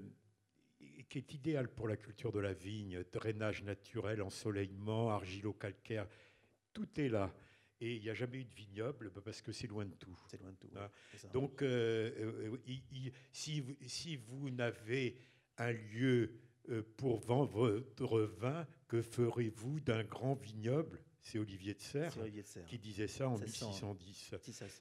qui 1.11 1.19
est 1.19 1.35
idéal 1.35 1.69
pour 1.69 1.89
la 1.89 1.99
culture 1.99 2.33
de 2.33 2.41
la 2.41 2.55
vigne, 2.55 3.05
drainage 3.13 3.63
naturel, 3.65 4.23
ensoleillement, 4.23 5.11
argilo-calcaire, 5.11 6.09
tout 6.73 6.89
est 6.99 7.09
là. 7.11 7.35
Et 7.85 7.97
il 7.97 8.03
n'y 8.03 8.11
a 8.11 8.15
jamais 8.15 8.39
eu 8.39 8.45
de 8.45 8.55
vignoble 8.55 9.11
parce 9.25 9.43
que 9.43 9.51
c'est 9.51 9.67
loin 9.67 9.85
de 9.85 9.95
tout. 9.95 10.17
C'est 10.29 10.41
loin 10.41 10.53
de 10.53 10.57
tout. 10.57 10.71
Hein? 10.77 10.89
Donc, 11.33 11.65
si, 13.33 13.61
vous, 13.61 13.77
si 13.87 14.17
vous 14.17 14.51
n'avez 14.51 15.17
un 15.59 15.73
lieu 15.73 16.33
pour 16.97 17.19
vendre 17.19 17.69
votre 17.69 18.21
vin, 18.21 18.67
que 18.87 19.03
ferez-vous 19.03 19.81
d'un 19.81 20.05
grand 20.05 20.35
vignoble? 20.35 21.03
C'est 21.23 21.39
Olivier 21.39 21.75
de 21.75 21.81
Serres, 21.81 22.17
qui 22.67 22.79
disait 22.79 23.07
ça 23.07 23.29
en 23.29 23.39
1610. 23.39 24.35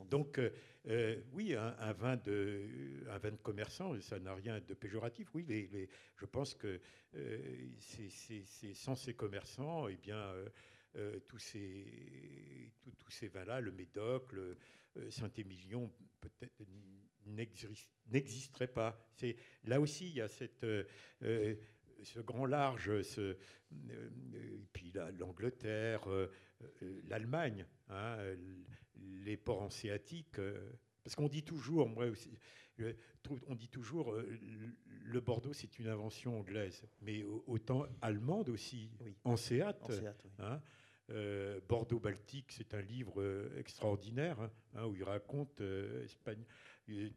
Donc, 0.10 0.40
euh, 0.40 0.49
euh, 0.88 1.22
oui, 1.34 1.53
un, 1.53 1.94
vin 1.94 2.18
de, 2.18 2.65
un 3.10 3.19
vin 3.19 3.30
de 3.30 3.38
commerçant, 3.38 3.99
ça 4.02 4.19
n'a 4.19 4.34
rien 4.34 4.60
de 4.60 4.73
péjoratif. 4.73 5.28
Oui, 5.36 5.45
les, 5.48 5.88
je 6.18 6.26
pense 6.26 6.56
que 6.56 6.82
euh, 7.15 7.68
c'est 7.78 8.73
sans 8.73 8.95
ces 8.95 9.14
commerçants, 9.14 9.88
eh 9.88 9.98
bien, 9.98 10.34
tous 11.27 11.39
ces, 11.39 12.73
tous 12.97 13.11
ces 13.11 13.27
vins-là, 13.27 13.61
le 13.61 13.72
Médoc, 13.72 14.34
le 14.34 14.57
Saint-Émilion, 15.09 15.91
peut-être 16.19 16.63
n'existerait 18.07 18.68
pas. 18.68 19.07
C'est 19.13 19.35
là 19.63 19.80
aussi, 19.80 20.09
il 20.09 20.15
y 20.15 20.22
a 20.22 20.27
cette 20.27 20.65
ce 22.03 22.19
grand 22.19 22.45
large, 22.45 23.01
ce, 23.01 23.22
euh, 23.22 24.09
et 24.34 24.68
puis 24.73 24.93
l'Angleterre, 25.18 26.09
euh, 26.09 26.31
euh, 26.81 27.01
l'Allemagne, 27.07 27.65
hein, 27.89 28.18
les 29.23 29.38
ports 29.38 29.61
hanséatiques. 29.61 30.39
parce 31.03 31.15
qu'on 31.15 31.30
dit 31.30 31.43
toujours, 31.43 31.89
moi 31.89 32.05
aussi, 32.05 32.31
on 33.47 33.55
dit 33.55 33.69
toujours, 33.69 34.15
le 35.03 35.19
Bordeaux 35.19 35.53
c'est 35.53 35.80
une 35.80 35.88
invention 35.88 36.39
anglaise, 36.39 36.85
mais 37.01 37.23
autant 37.23 37.85
allemande 38.01 38.49
aussi, 38.49 38.91
oui. 39.01 39.15
hanséate. 39.23 39.91
Hein. 40.39 40.61
Bordeaux 41.67 41.99
Baltique, 41.99 42.51
c'est 42.51 42.73
un 42.73 42.81
livre 42.81 43.21
extraordinaire 43.57 44.38
hein, 44.75 44.85
où 44.85 44.95
il 44.95 45.03
raconte 45.03 45.61
Espagne, 46.03 46.43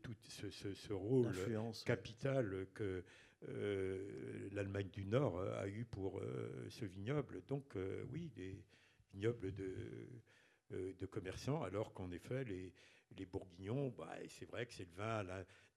tout 0.03 0.15
ce, 0.29 0.51
ce 0.51 0.93
rôle 0.93 1.35
capital 1.85 2.67
que 2.75 3.05
euh, 3.49 4.49
l'Allemagne 4.53 4.89
du 4.91 5.05
Nord 5.05 5.41
a 5.41 5.69
eu 5.69 5.85
pour 5.85 6.19
euh, 6.19 6.67
ce 6.71 6.85
vignoble. 6.85 7.43
Donc 7.47 7.77
euh, 7.77 8.05
oui, 8.11 8.31
des 8.35 8.65
vignobles 9.13 9.53
de, 9.53 9.75
de 10.71 11.07
commerçants, 11.07 11.63
alors 11.63 11.93
qu'en 11.93 12.11
effet, 12.11 12.45
les, 12.45 12.73
les 13.17 13.27
Bourguignons, 13.27 13.91
bah, 13.91 14.17
c'est 14.29 14.47
vrai 14.47 14.67
que 14.67 14.73
c'est 14.73 14.89
le 14.89 14.95
vin 14.97 15.25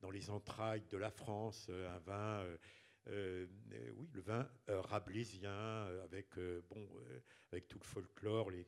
dans 0.02 0.10
les 0.10 0.30
entrailles 0.30 0.85
de 0.89 0.98
la 0.98 1.11
France, 1.11 1.69
un 1.69 1.99
vin, 1.99 2.45
oui, 3.10 4.10
le 4.14 4.22
vin 4.22 4.50
rabelaisien, 4.68 5.86
avec, 6.04 6.28
bon, 6.70 6.88
avec 7.52 7.68
tout 7.68 7.80
le 7.80 7.86
folklore, 7.86 8.52
les 8.52 8.66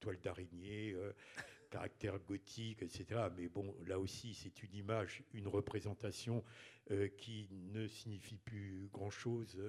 toiles 0.00 0.20
d'araignée, 0.20 0.96
caractère 1.70 2.18
gothique, 2.20 2.82
etc. 2.82 3.28
Mais 3.36 3.48
bon, 3.48 3.74
là 3.86 3.98
aussi, 3.98 4.34
c'est 4.34 4.62
une 4.62 4.74
image, 4.74 5.22
une 5.32 5.48
représentation 5.48 6.44
qui 7.16 7.48
ne 7.50 7.86
signifie 7.86 8.36
plus 8.36 8.88
grand-chose 8.92 9.60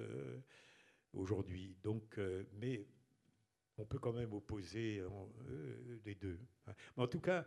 aujourd'hui. 1.12 1.76
Donc, 1.82 2.18
mais 2.52 2.86
on 3.78 3.84
peut 3.84 3.98
quand 3.98 4.12
même 4.12 4.32
opposer 4.32 5.02
les 6.04 6.14
deux. 6.14 6.38
Hein. 6.66 6.74
Mais 6.96 7.02
en 7.02 7.08
tout 7.08 7.20
cas, 7.20 7.44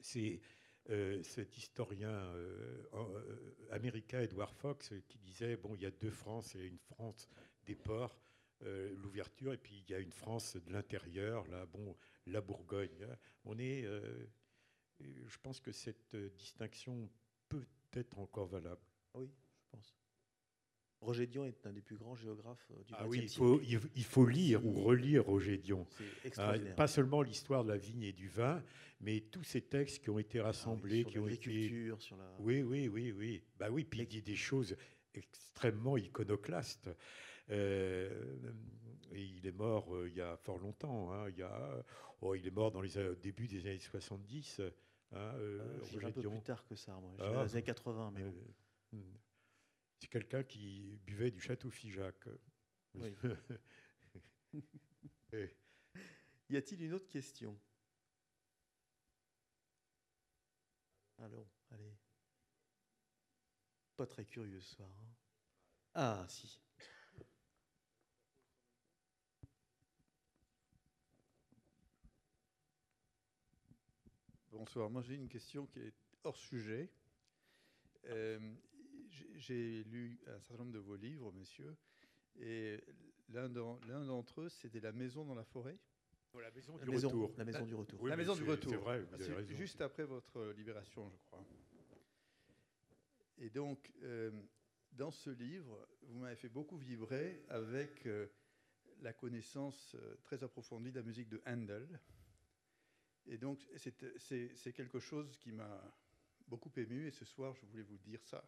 c'est 0.00 0.40
euh, 0.88 1.22
cet 1.22 1.56
historien 1.56 2.10
euh, 2.10 2.82
euh, 2.94 3.56
américain 3.70 4.20
Edward 4.20 4.56
Fox 4.56 4.92
qui 5.06 5.18
disait 5.18 5.56
bon, 5.56 5.74
il 5.74 5.82
y 5.82 5.86
a 5.86 5.90
deux 5.90 6.10
France, 6.10 6.54
il 6.54 6.60
y 6.60 6.64
a 6.64 6.66
une 6.66 6.78
France 6.78 7.28
des 7.64 7.76
ports, 7.76 8.18
l'ouverture, 8.62 9.52
et 9.52 9.56
puis 9.56 9.84
il 9.86 9.90
y 9.90 9.94
a 9.94 10.00
une 10.00 10.12
France 10.12 10.56
de 10.56 10.72
l'intérieur, 10.72 11.46
là, 11.48 11.64
bon, 11.66 11.96
la 12.26 12.40
Bourgogne. 12.40 13.06
On 13.44 13.58
est, 13.58 13.86
je 15.00 15.38
pense 15.42 15.60
que 15.60 15.72
cette 15.72 16.14
distinction 16.14 17.08
peut 17.48 17.66
être 17.94 18.18
encore 18.18 18.48
valable. 18.48 18.82
Oui, 19.14 19.30
je 19.56 19.64
pense. 19.70 19.99
Roger 21.00 21.26
Dion 21.26 21.46
est 21.46 21.66
un 21.66 21.72
des 21.72 21.80
plus 21.80 21.96
grands 21.96 22.14
géographes 22.14 22.70
euh, 22.72 22.82
du 22.84 22.94
ah 22.96 23.06
oui, 23.08 23.20
il 23.22 23.30
faut, 23.30 23.60
il, 23.62 24.04
faut 24.04 24.26
lire 24.26 24.64
ou 24.66 24.72
relire 24.82 25.24
Roger 25.24 25.56
Dion. 25.56 25.86
Ah, 26.36 26.54
pas 26.76 26.86
seulement 26.86 27.22
l'histoire 27.22 27.64
de 27.64 27.70
la 27.70 27.78
vigne 27.78 28.02
et 28.02 28.12
du 28.12 28.28
vin, 28.28 28.62
mais 29.00 29.20
tous 29.20 29.44
ces 29.44 29.62
textes 29.62 30.02
qui 30.02 30.10
ont 30.10 30.18
été 30.18 30.40
rassemblés, 30.40 31.04
ah 31.06 31.10
qui 31.10 31.18
ont 31.18 31.26
été. 31.26 31.90
Sur 31.98 32.16
la... 32.16 32.24
Oui, 32.38 32.62
oui, 32.62 32.88
oui, 32.88 33.12
oui. 33.12 33.42
Bah 33.58 33.68
oui, 33.70 33.84
puis 33.84 34.00
il 34.00 34.06
dit 34.06 34.22
des 34.22 34.36
choses 34.36 34.76
extrêmement 35.14 35.96
iconoclastes. 35.96 36.90
Euh, 37.50 38.10
et 39.12 39.24
il 39.24 39.46
est 39.46 39.52
mort 39.52 39.92
euh, 39.94 40.08
il 40.08 40.14
y 40.14 40.20
a 40.20 40.36
fort 40.36 40.58
longtemps. 40.58 41.12
Hein, 41.12 41.28
il, 41.30 41.38
y 41.38 41.42
a, 41.42 41.84
oh, 42.20 42.34
il 42.34 42.46
est 42.46 42.52
mort 42.52 42.70
dans 42.70 42.80
les 42.80 42.92
débuts 43.16 43.48
des 43.48 43.66
années 43.66 43.78
70. 43.78 44.60
Hein, 44.60 45.16
euh, 45.16 45.58
un 46.02 46.10
peu 46.12 46.22
plus 46.22 46.42
tard 46.42 46.64
que 46.64 46.76
ça, 46.76 46.92
moi. 46.92 47.12
Ah. 47.18 47.44
Les 47.44 47.56
années 47.56 47.64
80, 47.64 48.12
mais. 48.14 48.24
Hmm. 48.92 49.00
C'est 50.00 50.08
quelqu'un 50.08 50.42
qui 50.42 50.98
buvait 51.04 51.30
du 51.30 51.40
château 51.40 51.70
Figeac. 51.70 52.16
Oui. 52.94 53.14
y 56.48 56.56
a-t-il 56.56 56.82
une 56.82 56.94
autre 56.94 57.08
question? 57.08 57.60
Allons, 61.18 61.46
allez. 61.70 61.94
Pas 63.96 64.06
très 64.06 64.24
curieux 64.24 64.62
ce 64.62 64.76
soir. 64.76 64.88
Hein. 64.88 65.12
ah, 65.94 66.24
si. 66.28 66.58
Bonsoir. 74.50 74.88
Moi, 74.88 75.02
j'ai 75.02 75.14
une 75.14 75.28
question 75.28 75.66
qui 75.66 75.80
est 75.80 75.92
hors 76.24 76.38
sujet. 76.38 76.90
Euh, 78.06 78.56
j'ai 79.36 79.84
lu 79.84 80.18
un 80.26 80.40
certain 80.40 80.64
nombre 80.64 80.74
de 80.74 80.78
vos 80.78 80.96
livres, 80.96 81.32
monsieur, 81.32 81.76
et 82.38 82.80
l'un 83.28 83.48
d'entre 83.48 84.42
eux, 84.42 84.48
c'était 84.48 84.80
La 84.80 84.92
maison 84.92 85.24
dans 85.24 85.34
la 85.34 85.44
forêt. 85.44 85.78
la 86.34 86.50
maison 86.50 86.76
du 86.76 86.84
retour. 86.84 87.32
La 87.36 87.44
maison 87.44 87.64
du 87.66 87.74
retour. 87.74 88.08
la 88.08 88.16
maison 88.16 88.34
du 88.34 88.44
retour. 88.44 88.70
C'est 88.70 88.76
vrai, 88.76 89.00
vous 89.02 89.14
avez 89.14 89.34
raison. 89.34 89.54
Juste 89.54 89.80
après 89.80 90.04
votre 90.04 90.52
libération, 90.56 91.08
je 91.10 91.16
crois. 91.26 91.44
Et 93.38 93.48
donc, 93.48 93.90
euh, 94.02 94.30
dans 94.92 95.10
ce 95.10 95.30
livre, 95.30 95.88
vous 96.02 96.18
m'avez 96.18 96.36
fait 96.36 96.48
beaucoup 96.48 96.76
vibrer 96.76 97.42
avec 97.48 98.06
euh, 98.06 98.26
la 99.00 99.14
connaissance 99.14 99.94
euh, 99.94 100.16
très 100.22 100.44
approfondie 100.44 100.92
de 100.92 100.98
la 100.98 101.06
musique 101.06 101.28
de 101.28 101.40
Handel. 101.46 101.88
Et 103.26 103.38
donc, 103.38 103.66
c'est 103.76 104.72
quelque 104.72 104.98
chose 104.98 105.36
qui 105.36 105.52
m'a 105.52 105.80
beaucoup 106.48 106.70
ému. 106.76 107.06
Et 107.06 107.10
ce 107.10 107.24
soir, 107.24 107.54
je 107.54 107.64
voulais 107.66 107.82
vous 107.82 107.98
dire 107.98 108.22
ça. 108.24 108.44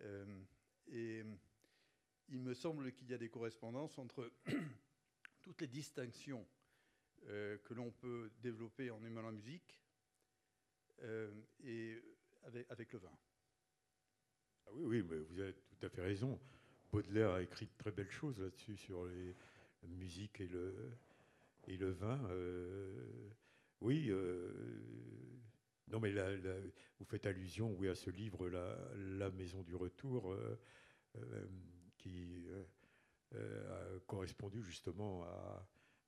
Euh, 0.00 0.24
et 0.88 1.22
il 2.28 2.40
me 2.40 2.54
semble 2.54 2.92
qu'il 2.92 3.10
y 3.10 3.14
a 3.14 3.18
des 3.18 3.28
correspondances 3.28 3.98
entre 3.98 4.32
toutes 5.42 5.60
les 5.60 5.66
distinctions 5.66 6.46
euh, 7.28 7.58
que 7.64 7.74
l'on 7.74 7.90
peut 7.90 8.30
développer 8.40 8.90
en 8.90 9.02
aimant 9.04 9.22
la 9.22 9.32
musique 9.32 9.80
euh, 11.02 11.30
et 11.64 12.00
avec, 12.68 12.92
le 12.92 12.98
vin. 13.00 13.18
Ah 14.66 14.70
oui, 14.72 14.84
oui, 14.84 15.02
mais 15.02 15.18
vous 15.18 15.40
avez 15.40 15.54
tout 15.54 15.86
à 15.86 15.88
fait 15.88 16.02
raison. 16.02 16.38
Baudelaire 16.92 17.32
a 17.32 17.42
écrit 17.42 17.66
de 17.66 17.76
très 17.76 17.90
belles 17.90 18.10
choses 18.10 18.38
là-dessus, 18.38 18.76
sur 18.76 19.04
la 19.06 19.88
musique 19.88 20.40
et 20.40 20.46
le, 20.46 20.92
et 21.66 21.76
le 21.76 21.90
vin. 21.90 22.20
oui, 23.80 24.12
non, 25.88 26.00
mais 26.00 26.12
vous 26.98 27.04
faites 27.04 27.26
allusion 27.26 27.72
oui, 27.78 27.88
à 27.88 27.94
ce 27.94 28.10
livre, 28.10 28.48
La, 28.48 29.30
Maison 29.30 29.62
du 29.62 29.76
Retour, 29.76 30.32
euh, 30.32 30.58
euh, 31.16 31.46
qui 31.96 32.44
euh, 33.34 33.96
a 33.96 34.00
correspondu 34.00 34.62
justement 34.62 35.24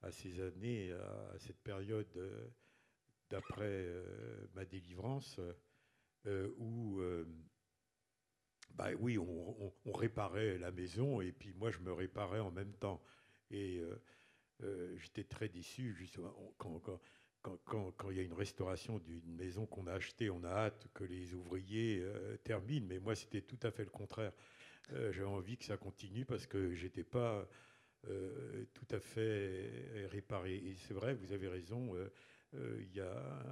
à, 0.03 0.11
ces 0.11 0.41
années, 0.41 0.93
à, 0.93 1.39
cette 1.39 1.61
période 1.63 2.09
d'après 3.31 3.87
ma 4.55 4.65
délivrance, 4.65 5.41
où, 6.59 7.01
bah, 8.75 8.91
oui, 8.99 9.17
on, 9.19 9.93
réparait 9.93 10.59
la 10.59 10.73
maison, 10.73 11.21
et 11.21 11.33
puis 11.33 11.53
moi, 11.53 11.71
je 11.71 11.79
me 11.79 11.93
réparais 11.93 12.41
en 12.41 12.51
même 12.51 12.73
temps. 12.75 13.03
Et 13.51 13.81
j'étais 14.97 15.25
très 15.25 15.49
déçu, 15.49 15.95
justement, 15.95 16.35
quand, 16.59 17.01
il 18.11 18.17
y 18.17 18.21
a 18.21 18.23
une 18.23 18.35
restauration 18.35 18.99
d'une 18.99 19.35
maison 19.37 19.67
qu'on 19.67 19.87
a 19.87 19.93
achetée, 19.93 20.31
on 20.31 20.45
a 20.45 20.51
hâte 20.51 20.89
que 20.95 21.05
les 21.05 21.35
ouvriers 21.35 22.01
euh, 22.03 22.37
terminent. 22.39 22.87
Mais 22.89 22.99
moi, 22.99 23.15
c'était 23.15 23.43
tout 23.43 23.59
à 23.63 23.71
fait 23.71 23.85
le 23.85 23.91
contraire. 23.91 24.33
Euh, 24.93 25.13
j'avais 25.13 25.29
envie 25.29 25.57
que 25.57 25.65
ça 25.65 25.77
continue 25.77 26.25
parce 26.25 26.47
que 26.47 26.73
j'étais 26.75 27.05
pas 27.05 27.47
euh, 28.09 28.65
tout 28.75 28.87
à 28.91 29.01
fait 29.01 30.07
réparé. 30.11 30.57
Et 30.57 30.77
c'est 30.77 30.95
vrai, 30.95 31.15
vous 31.15 31.33
avez 31.33 31.49
raison. 31.49 31.95
Il 32.55 32.95
y 32.95 33.01
a 33.01 33.45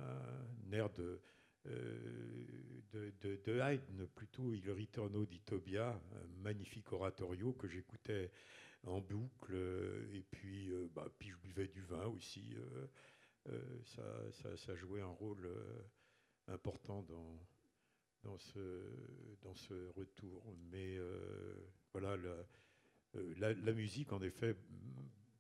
un 0.67 0.73
air 0.73 0.89
de, 0.91 1.21
de, 1.65 3.61
Haydn, 3.61 4.07
plutôt 4.15 4.55
Il 4.55 4.71
Ritorno 4.71 5.27
di 5.27 5.41
Tobia, 5.41 5.89
un 5.91 6.43
magnifique 6.43 6.93
oratorio 6.93 7.53
que 7.53 7.69
j'écoutais 7.69 8.31
en 8.87 9.01
boucle. 9.01 9.55
Et 10.15 10.23
puis, 10.23 10.73
bah, 10.95 11.07
puis 11.19 11.29
je 11.29 11.37
buvais 11.37 11.69
du 11.69 11.83
vin 11.83 12.07
aussi. 12.07 12.55
Euh, 13.49 13.61
ça, 13.85 14.57
ça, 14.57 14.73
a 14.73 14.75
joué 14.75 15.01
un 15.01 15.07
rôle 15.07 15.45
euh, 15.47 15.81
important 16.49 17.03
dans, 17.03 17.39
dans, 18.23 18.39
ce, 18.39 18.83
dans 19.43 19.55
ce 19.55 19.89
retour. 19.97 20.43
Mais 20.71 20.97
euh, 20.97 21.55
voilà, 21.93 22.17
la, 23.37 23.53
la, 23.55 23.73
musique, 23.73 24.13
en 24.13 24.21
effet, 24.21 24.57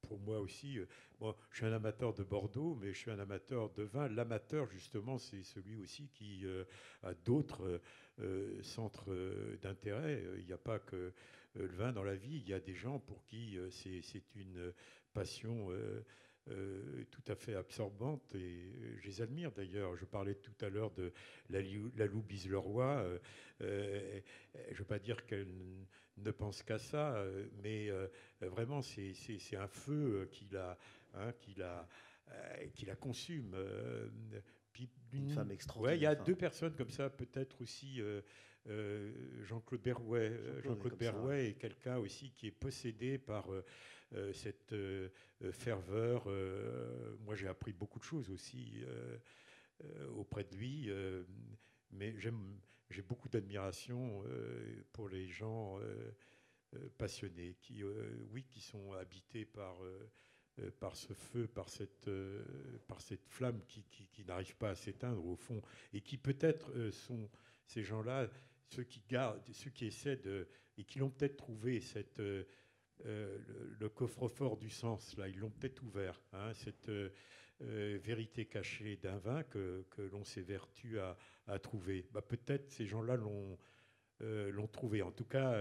pour 0.02 0.18
moi 0.20 0.38
aussi, 0.38 0.78
moi, 1.20 1.36
je 1.50 1.56
suis 1.56 1.66
un 1.66 1.72
amateur 1.72 2.14
de 2.14 2.22
Bordeaux, 2.22 2.76
mais 2.80 2.92
je 2.92 2.98
suis 2.98 3.10
un 3.10 3.18
amateur 3.18 3.70
de 3.70 3.82
vin. 3.82 4.08
L'amateur, 4.08 4.66
justement, 4.66 5.18
c'est 5.18 5.42
celui 5.42 5.76
aussi 5.76 6.08
qui 6.08 6.44
a 7.02 7.12
d'autres 7.24 7.80
centres 8.62 9.12
d'intérêt. 9.60 10.22
Il 10.38 10.46
n'y 10.46 10.52
a 10.52 10.58
pas 10.58 10.78
que 10.78 11.12
le 11.54 11.66
vin 11.66 11.92
dans 11.92 12.04
la 12.04 12.14
vie, 12.14 12.36
il 12.36 12.48
y 12.48 12.54
a 12.54 12.60
des 12.60 12.74
gens 12.74 13.00
pour 13.00 13.24
qui 13.24 13.58
c'est 13.70 14.22
une 14.36 14.72
passion 15.12 15.70
euh, 16.48 17.04
tout 17.10 17.24
à 17.26 17.34
fait 17.34 17.56
absorbante 17.56 18.34
et 18.36 18.38
euh, 18.38 18.96
je 19.00 19.06
les 19.06 19.20
admire 19.20 19.50
d'ailleurs. 19.50 19.96
Je 19.96 20.04
parlais 20.04 20.36
tout 20.36 20.54
à 20.60 20.68
l'heure 20.68 20.92
de 20.92 21.12
la, 21.50 21.60
la 21.96 22.06
Loubise 22.06 22.48
Leroy. 22.48 22.84
Euh, 23.62 24.20
je 24.54 24.72
ne 24.72 24.78
veux 24.78 24.84
pas 24.84 25.00
dire 25.00 25.26
qu'elle 25.26 25.48
ne 26.18 26.30
pense 26.30 26.62
qu'à 26.62 26.78
ça, 26.78 27.24
mais 27.62 27.90
vraiment 28.40 28.80
c'est 28.80 29.12
un 29.56 29.66
feu 29.66 30.28
qui 30.30 30.46
la, 30.52 30.78
hein, 31.14 31.32
qui 31.40 31.54
la, 31.54 31.88
qui 32.74 32.86
la 32.86 32.94
consume. 32.94 33.56
une 35.12 35.30
femme 35.30 35.50
extraordinaire. 35.50 35.96
il 35.96 36.02
y 36.02 36.06
a 36.06 36.14
deux 36.14 36.36
personnes 36.36 36.74
comme 36.74 36.90
ça, 36.90 37.10
peut-être 37.10 37.60
aussi. 37.60 38.00
Jean-Claude 39.42 39.82
Berrouet. 39.82 40.32
Jean-Claude 40.64 40.96
Berrouet 40.96 41.48
est 41.48 41.54
quelqu'un 41.54 41.98
aussi 41.98 42.30
qui 42.30 42.48
est 42.48 42.52
possédé 42.52 43.18
par 43.18 43.52
euh, 43.52 43.64
cette 44.32 44.72
euh, 44.72 45.08
ferveur. 45.52 46.24
Euh, 46.26 47.16
moi, 47.20 47.34
j'ai 47.34 47.48
appris 47.48 47.72
beaucoup 47.72 47.98
de 47.98 48.04
choses 48.04 48.30
aussi 48.30 48.84
auprès 50.14 50.44
de 50.44 50.56
lui, 50.56 50.90
mais 51.92 52.14
j'ai 52.88 53.02
beaucoup 53.02 53.28
d'admiration 53.28 54.24
pour 54.92 55.10
les 55.10 55.28
gens 55.28 55.78
passionnés, 56.96 57.56
qui, 57.60 57.84
oui, 58.32 58.44
qui 58.44 58.60
sont 58.60 58.92
habités 58.94 59.44
par 59.44 59.76
par 60.80 60.96
ce 60.96 61.12
feu, 61.12 61.46
par 61.46 61.68
cette, 61.68 62.08
par 62.88 63.02
cette 63.02 63.28
flamme 63.28 63.60
qui, 63.68 63.84
qui, 64.10 64.24
n'arrive 64.24 64.56
pas 64.56 64.70
à 64.70 64.74
s'éteindre 64.74 65.26
au 65.26 65.36
fond, 65.36 65.60
et 65.92 66.00
qui 66.00 66.16
peut-être 66.16 66.90
sont 66.90 67.28
ces 67.66 67.82
gens-là, 67.82 68.30
ceux 68.68 68.84
qui 68.84 69.02
gardent, 69.10 69.42
ceux 69.52 69.68
qui 69.68 69.84
essaient 69.84 70.16
de, 70.16 70.48
et 70.78 70.84
qui 70.84 71.00
l'ont 71.00 71.10
peut-être 71.10 71.36
trouvé 71.36 71.80
cette, 71.80 72.22
le, 73.04 73.88
coffre-fort 73.88 74.56
du 74.56 74.70
sens, 74.70 75.16
là, 75.16 75.28
ils 75.28 75.38
l'ont 75.38 75.50
peut-être 75.50 75.82
ouvert, 75.82 76.20
hein, 76.32 76.52
cette 76.54 76.90
vérité 77.60 78.46
cachée 78.46 78.96
d'un 78.96 79.18
vin 79.18 79.42
que, 79.44 79.84
l'on 80.12 80.24
s'évertue 80.24 80.98
à, 80.98 81.16
à 81.46 81.58
trouver. 81.58 82.06
Bah, 82.12 82.22
peut-être 82.22 82.70
ces 82.70 82.86
gens-là 82.86 83.16
l'ont 83.16 84.68
trouvé. 84.68 85.02
En 85.02 85.12
tout 85.12 85.24
cas, 85.24 85.54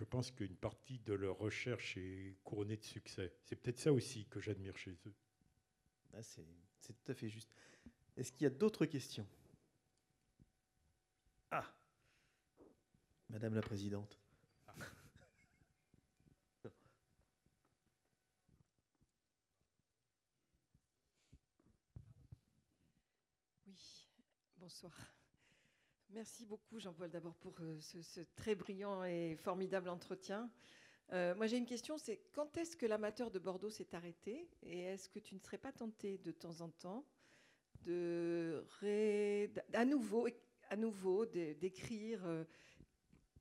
je 0.00 0.04
pense 0.04 0.30
qu'une 0.30 0.56
partie 0.56 0.98
de 1.00 1.12
leur 1.12 1.36
recherche 1.36 1.96
est 1.98 2.36
couronnée 2.42 2.78
de 2.78 2.84
succès. 2.84 3.34
C'est 3.44 3.56
peut-être 3.56 3.78
ça 3.78 3.92
aussi 3.92 4.26
que 4.26 4.40
j'admire 4.40 4.76
chez 4.78 4.92
eux. 5.06 5.14
Ah, 6.14 6.22
c'est 6.22 6.94
tout 6.94 7.12
à 7.12 7.14
fait 7.14 7.28
juste. 7.28 7.50
Est-ce 8.16 8.32
qu'il 8.32 8.44
y 8.44 8.46
a 8.46 8.50
d'autres 8.50 8.86
questions? 8.86 9.26
Ah 11.50 11.70
Madame 13.28 13.54
la 13.54 13.60
Présidente. 13.62 14.18
Oui, 23.66 24.06
bonsoir. 24.70 24.94
Merci 26.10 26.46
beaucoup 26.46 26.78
Jean-Paul 26.78 27.10
d'abord 27.10 27.34
pour 27.34 27.54
euh, 27.60 27.80
ce, 27.80 28.20
très 28.36 28.54
brillant 28.54 29.02
et 29.02 29.34
formidable 29.34 29.88
entretien. 29.88 30.48
Euh, 31.12 31.34
moi 31.34 31.48
j'ai 31.48 31.56
une 31.56 31.66
question, 31.66 31.98
c'est 31.98 32.20
quand 32.30 32.56
est-ce 32.56 32.76
que 32.76 32.86
l'amateur 32.86 33.32
de 33.32 33.40
Bordeaux 33.40 33.70
s'est 33.70 33.96
arrêté 33.96 34.48
et 34.62 34.82
est-ce 34.82 35.08
que 35.08 35.18
tu 35.18 35.34
ne 35.34 35.40
serais 35.40 35.58
pas 35.58 35.72
tenté 35.72 36.18
de 36.18 36.30
temps 36.30 36.60
en 36.60 36.68
temps 36.68 37.04
de 37.82 38.64
à 39.72 39.84
nouveau, 39.84 40.28
à 40.68 40.76
nouveau 40.76 41.26
d'écrire 41.26 42.24
euh, 42.24 42.44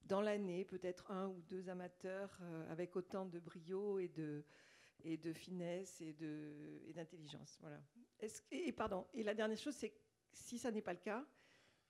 dans 0.06 0.22
l'année 0.22 0.66
peut-être 0.66 1.12
un 1.12 1.28
ou 1.28 1.42
deux 1.44 1.70
amateurs 1.70 2.40
avec 2.72 2.96
autant 2.96 3.28
de 3.28 3.38
brio 3.40 4.00
et 4.00 4.08
de, 4.08 4.44
et 5.04 5.18
de 5.18 5.32
finesse 5.32 6.02
et 6.02 6.14
d'intelligence. 6.96 7.56
Et 7.58 7.62
voilà. 7.62 7.80
et, 8.50 8.72
pardon, 8.72 9.06
et 9.14 9.22
la 9.22 9.36
dernière 9.36 9.60
chose, 9.60 9.76
c'est 9.76 9.94
si 10.32 10.58
ça 10.58 10.72
n'est 10.72 10.82
pas 10.82 10.94
le 10.94 11.00
cas, 11.00 11.26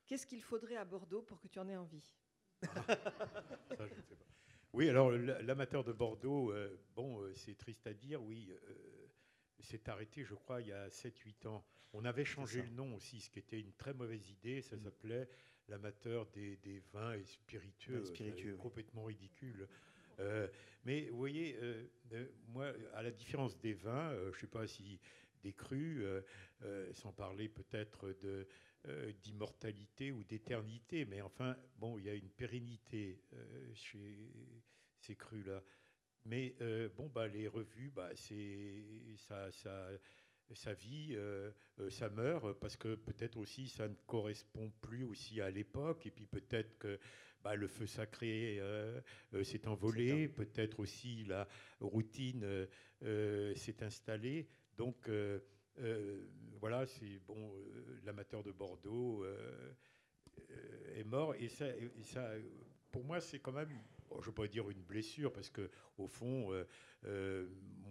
Qu'est-ce 0.10 0.26
qu'il 0.26 0.42
faudrait 0.42 0.76
à 0.76 0.86
Bordeaux 0.86 1.22
pour 1.22 1.40
que 1.40 1.48
tu 1.48 1.60
en 1.60 1.70
aies 1.70 1.78
envie? 1.78 2.16
Oui, 4.74 4.88
alors 4.88 5.12
l'amateur 5.12 5.84
de 5.84 5.92
Bordeaux, 5.92 6.52
euh, 6.52 6.80
bon, 6.96 7.22
euh, 7.22 7.34
c'est 7.34 7.58
triste 7.58 7.88
à 7.88 7.94
dire, 7.94 8.22
oui, 8.22 8.52
euh, 8.52 9.08
s'est 9.62 9.90
arrêté, 9.90 10.24
je 10.24 10.36
crois, 10.36 10.62
il 10.62 10.68
y 10.68 10.72
a 10.72 10.90
7-8 10.90 11.48
ans. 11.48 11.66
On 11.94 12.06
avait 12.06 12.24
changé 12.24 12.62
le 12.62 12.70
nom 12.70 12.94
aussi, 12.94 13.20
ce 13.20 13.32
qui 13.32 13.40
était 13.40 13.60
une 13.60 13.74
très 13.74 13.94
mauvaise 13.96 14.30
idée. 14.30 14.62
Ça 14.62 14.76
mm. 14.76 14.84
s'appelait 14.84 15.30
l'amateur 15.70 16.28
des, 16.28 16.84
vins 16.94 17.14
et 17.14 17.26
spiritueux, 17.26 18.06
spiritueux 18.06 18.58
complètement 18.58 19.06
ridicule. 19.06 19.68
mais 20.86 21.10
vous 21.10 21.18
voyez, 21.18 21.58
moi, 22.48 22.72
à 22.94 23.02
la 23.02 23.12
différence 23.12 23.58
des 23.60 23.74
vins, 23.74 24.14
je 24.14 24.28
ne 24.28 24.34
sais 24.34 24.48
pas 24.48 24.68
si 24.68 25.00
des 25.42 25.54
crus, 25.54 26.04
sans 26.94 27.12
parler 27.14 27.50
peut-être 27.50 28.16
de 28.22 28.48
euh, 28.88 29.12
d'immortalité 29.24 30.14
ou 30.14 30.24
d'éternité, 30.24 31.04
mais 31.04 31.22
enfin, 31.22 31.58
bon, 31.80 31.98
il 31.98 32.06
y 32.06 32.10
a 32.10 32.14
une 32.14 32.30
pérennité 32.30 33.22
euh, 33.34 33.74
chez 33.74 34.32
ces 35.02 35.18
crus-là. 35.18 35.62
Mais 36.24 36.56
euh, 36.62 36.88
bon, 36.96 37.10
bah, 37.10 37.28
les 37.28 37.50
revues, 37.50 37.92
bah, 37.94 38.10
c'est 38.16 38.86
ça, 39.18 39.52
ça, 39.52 39.90
ça 40.54 40.74
vit, 40.74 41.14
ça 41.90 42.08
meurt, 42.08 42.58
parce 42.62 42.78
que 42.78 42.96
peut-être 42.96 43.36
aussi 43.36 43.68
ça 43.68 43.90
ne 43.90 43.96
correspond 44.08 44.72
plus 44.80 45.04
aussi 45.04 45.42
à 45.42 45.50
l'époque, 45.50 46.06
et 46.06 46.12
puis 46.12 46.26
peut-être 46.26 46.78
que 46.78 46.98
bah, 47.44 47.56
le 47.56 47.68
feu 47.68 47.86
sacré 47.86 48.62
s'est 49.44 49.68
envolé, 49.68 50.30
peut-être 50.30 50.80
aussi 50.80 51.26
la 51.26 51.50
routine 51.82 52.66
s'est 53.02 53.84
installée. 53.84 54.48
Donc, 54.80 55.10
euh, 55.10 56.26
voilà, 56.62 56.86
c'est 56.86 57.20
bon, 57.28 57.36
euh, 57.36 58.00
l'amateur 58.06 58.44
de 58.44 58.54
Bordeaux 58.54 59.26
euh, 59.26 59.74
est 60.96 61.04
mort 61.04 61.36
et 61.36 61.50
ça, 61.50 61.66
ça 62.02 62.32
pour 62.90 63.04
moi, 63.04 63.20
c'est 63.20 63.40
quand 63.40 63.52
même, 63.52 63.70
je 64.22 64.32
pas 64.32 64.48
dire 64.48 64.70
une 64.70 64.82
blessure, 64.82 65.34
parce 65.34 65.50
que 65.50 65.70
au 65.98 66.08
fond, 66.08 66.52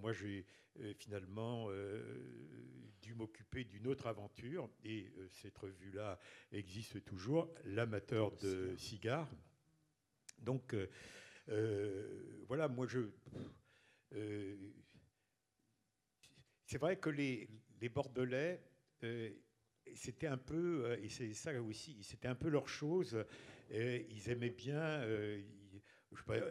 moi, 0.01 0.13
j'ai 0.13 0.45
finalement 0.97 1.69
dû 3.01 3.15
m'occuper 3.15 3.63
d'une 3.63 3.87
autre 3.87 4.09
aventure, 4.09 4.69
et 4.83 5.13
cette 5.31 5.57
revue-là 5.57 6.19
existe 6.51 7.05
toujours, 7.05 7.55
l'amateur 7.65 8.33
de 8.39 8.75
cigares. 8.77 9.31
Donc, 10.41 10.75
voilà, 12.49 12.67
moi, 12.67 12.89
je. 12.89 13.09
C'est 16.69 16.77
vrai 16.77 16.97
que 16.97 17.09
les, 17.09 17.49
les 17.81 17.89
Bordelais, 17.89 18.61
euh, 19.03 19.31
c'était 19.95 20.27
un 20.27 20.37
peu, 20.37 20.85
euh, 20.85 21.03
et 21.03 21.09
c'est 21.09 21.33
ça 21.33 21.51
aussi, 21.63 22.03
c'était 22.03 22.29
un 22.29 22.35
peu 22.35 22.49
leur 22.49 22.69
chose. 22.69 23.25
ils 23.71 24.29
aimaient 24.29 24.51
bien, 24.51 25.01
euh, 25.01 25.41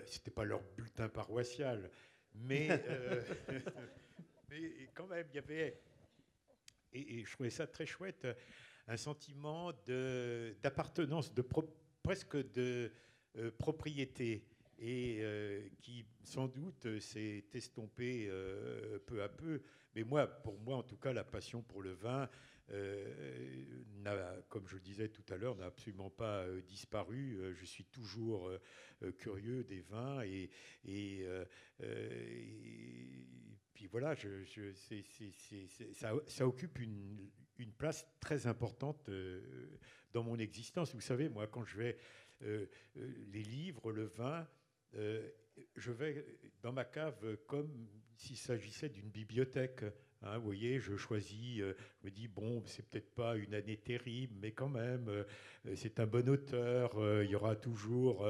c'était 0.08 0.32
pas 0.32 0.44
leur 0.44 0.64
bulletin 0.76 1.08
paroissial, 1.08 1.92
mais, 2.34 2.68
mais 4.50 4.90
quand 4.96 5.06
même, 5.06 5.28
il 5.30 5.36
y 5.36 5.40
avait, 5.40 5.80
et, 6.94 7.24
je 7.24 7.32
trouvais 7.34 7.52
ça 7.52 7.68
très 7.68 7.86
chouette, 7.86 8.28
un 8.88 8.98
sentiment 8.98 9.72
d'appartenance, 10.64 11.32
de, 11.32 11.46
presque 12.02 12.38
de 12.54 12.92
propriété 13.60 14.48
et 14.80 15.22
qui 15.82 16.08
sans 16.24 16.48
doute 16.48 17.00
s'est 17.00 17.46
estompé 17.54 18.32
peu 19.06 19.22
à 19.22 19.30
peu 19.30 19.62
mais 19.98 20.04
moi, 20.04 20.28
pour 20.28 20.60
moi, 20.60 20.78
en 20.78 20.84
tout 20.84 20.96
cas, 20.96 21.12
la 21.12 21.24
passion 21.24 21.64
pour 21.64 21.82
le 21.82 21.94
vin, 21.94 22.30
euh, 22.70 23.66
comme 24.48 24.68
je 24.68 24.76
le 24.76 24.82
disais 24.82 25.10
tout 25.10 25.24
à 25.34 25.38
l'heure, 25.38 25.56
n'a 25.56 25.66
absolument 25.66 26.12
pas 26.12 26.44
euh, 26.44 26.62
disparu. 26.62 27.36
Euh, 27.40 27.56
je 27.56 27.66
suis 27.66 27.86
toujours 27.86 28.52
curieux 29.18 29.64
des 29.64 29.82
vins 29.82 30.22
et, 30.22 30.52
puis 33.74 33.88
voilà, 33.88 34.16
ça, 36.28 36.48
occupe 36.48 36.78
une, 36.78 37.32
place 37.76 38.08
très 38.20 38.46
importante 38.46 39.10
dans 40.14 40.24
mon 40.24 40.38
existence. 40.38 40.94
Vous 40.94 41.02
savez, 41.02 41.28
moi, 41.28 41.48
quand 41.48 41.66
je 41.66 41.78
vais 41.78 41.98
les 42.96 43.44
livres, 43.44 43.92
le 43.92 44.06
vin, 44.06 44.48
je 44.94 45.92
vais 45.92 46.24
dans 46.62 46.72
ma 46.72 46.86
cave 46.86 47.38
comme 47.48 47.88
s'il 48.18 48.38
s'agissait 48.38 48.90
d'une 48.90 49.10
bibliothèque. 49.10 49.84
Hein, 50.24 50.38
vous 50.40 50.46
voyez, 50.46 50.80
je 50.80 50.96
choisis, 50.98 51.62
euh, 51.62 51.76
je 52.02 52.08
me 52.08 52.12
dis, 52.12 52.28
bon, 52.28 52.64
c'est 52.66 52.84
peut-être 52.90 53.14
pas 53.14 53.38
une 53.38 53.54
année 53.54 53.78
terrible, 53.78 54.34
mais 54.40 54.52
quand 54.52 54.70
même, 54.70 55.08
euh, 55.10 55.24
c'est 55.76 56.00
un 56.00 56.08
bon 56.08 56.28
auteur, 56.28 56.98
euh, 56.98 57.24
il 57.24 57.30
y 57.30 57.36
aura 57.36 57.56
toujours 57.56 58.28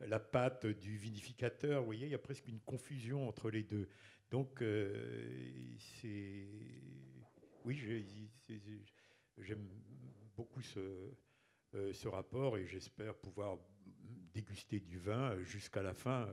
la 0.00 0.20
patte 0.20 0.66
du 0.66 0.96
vinificateur. 0.96 1.80
Vous 1.80 1.86
voyez, 1.86 2.06
il 2.06 2.12
y 2.12 2.14
a 2.14 2.18
presque 2.18 2.48
une 2.48 2.60
confusion 2.60 3.28
entre 3.28 3.50
les 3.50 3.62
deux. 3.62 3.88
Donc, 4.30 4.62
c'est. 5.78 6.46
Oui, 7.64 7.80
j'aime 9.38 9.68
beaucoup 10.36 10.60
ce 10.62 12.08
rapport 12.08 12.58
et 12.58 12.66
j'espère 12.66 13.14
pouvoir 13.14 13.58
déguster 14.34 14.80
du 14.80 14.98
vin 14.98 15.40
jusqu'à 15.42 15.82
la 15.82 15.94
fin. 15.94 16.28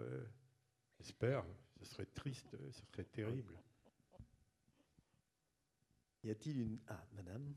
j'espère. 0.98 1.46
Ce 1.80 1.86
serait 1.86 2.06
triste, 2.08 2.58
ce 2.72 2.86
serait 2.92 3.06
terrible. 3.06 3.58
Y 6.24 6.32
a-t-il 6.32 6.60
une... 6.60 6.80
Ah, 6.88 7.06
madame. 7.14 7.56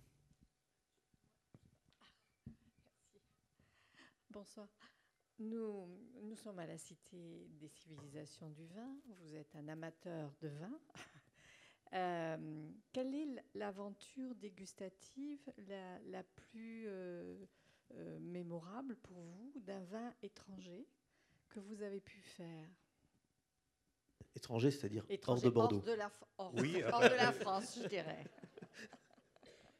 Bonsoir. 4.31 4.69
Nous, 5.41 5.89
nous 6.23 6.37
sommes 6.37 6.61
à 6.61 6.67
la 6.67 6.79
Cité 6.79 7.49
des 7.61 7.69
civilisations 7.69 8.49
du 8.51 8.65
vin. 8.69 8.97
Vous 9.21 9.35
êtes 9.35 9.55
un 9.57 9.67
amateur 9.69 10.33
de 10.41 10.49
vin. 10.49 10.81
Euh, 11.95 12.71
quelle 12.91 13.15
est 13.15 13.45
l'aventure 13.55 14.35
dégustative 14.37 15.53
la, 15.69 15.99
la 16.05 16.23
plus 16.23 16.85
euh, 16.87 17.45
euh, 17.93 18.19
mémorable 18.19 18.97
pour 18.97 19.21
vous 19.21 19.53
d'un 19.57 19.83
vin 19.85 20.15
étranger 20.23 20.87
que 21.51 21.61
vous 21.61 21.83
avez 21.83 22.01
pu 22.01 22.19
faire? 22.23 22.71
Étranger, 24.35 24.71
c'est-à-dire 24.71 25.05
hors 25.27 25.41
de 25.41 25.51
Bordeaux. 25.51 25.77
Hors 25.77 25.83
de 25.83 25.93
la, 25.93 26.13
oui, 26.63 26.83
hors 26.93 27.01
de 27.01 27.17
la 27.17 27.33
France, 27.33 27.79
je 27.83 27.89
dirais. 27.89 28.25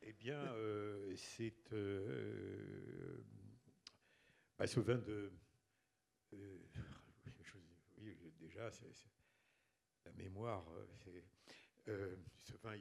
Eh 0.05 0.13
bien, 0.15 0.53
euh, 0.55 1.15
c'est 1.17 1.73
euh, 1.73 3.25
bah, 4.59 4.67
ce 4.67 4.81
vin 4.81 4.99
de. 4.99 5.33
Euh, 6.35 6.59
oui, 7.99 8.19
déjà, 8.41 8.71
c'est 8.73 8.93
la 10.05 10.13
mémoire. 10.13 10.65
C'est 10.99 11.25
ce 12.43 12.57
vin, 12.57 12.75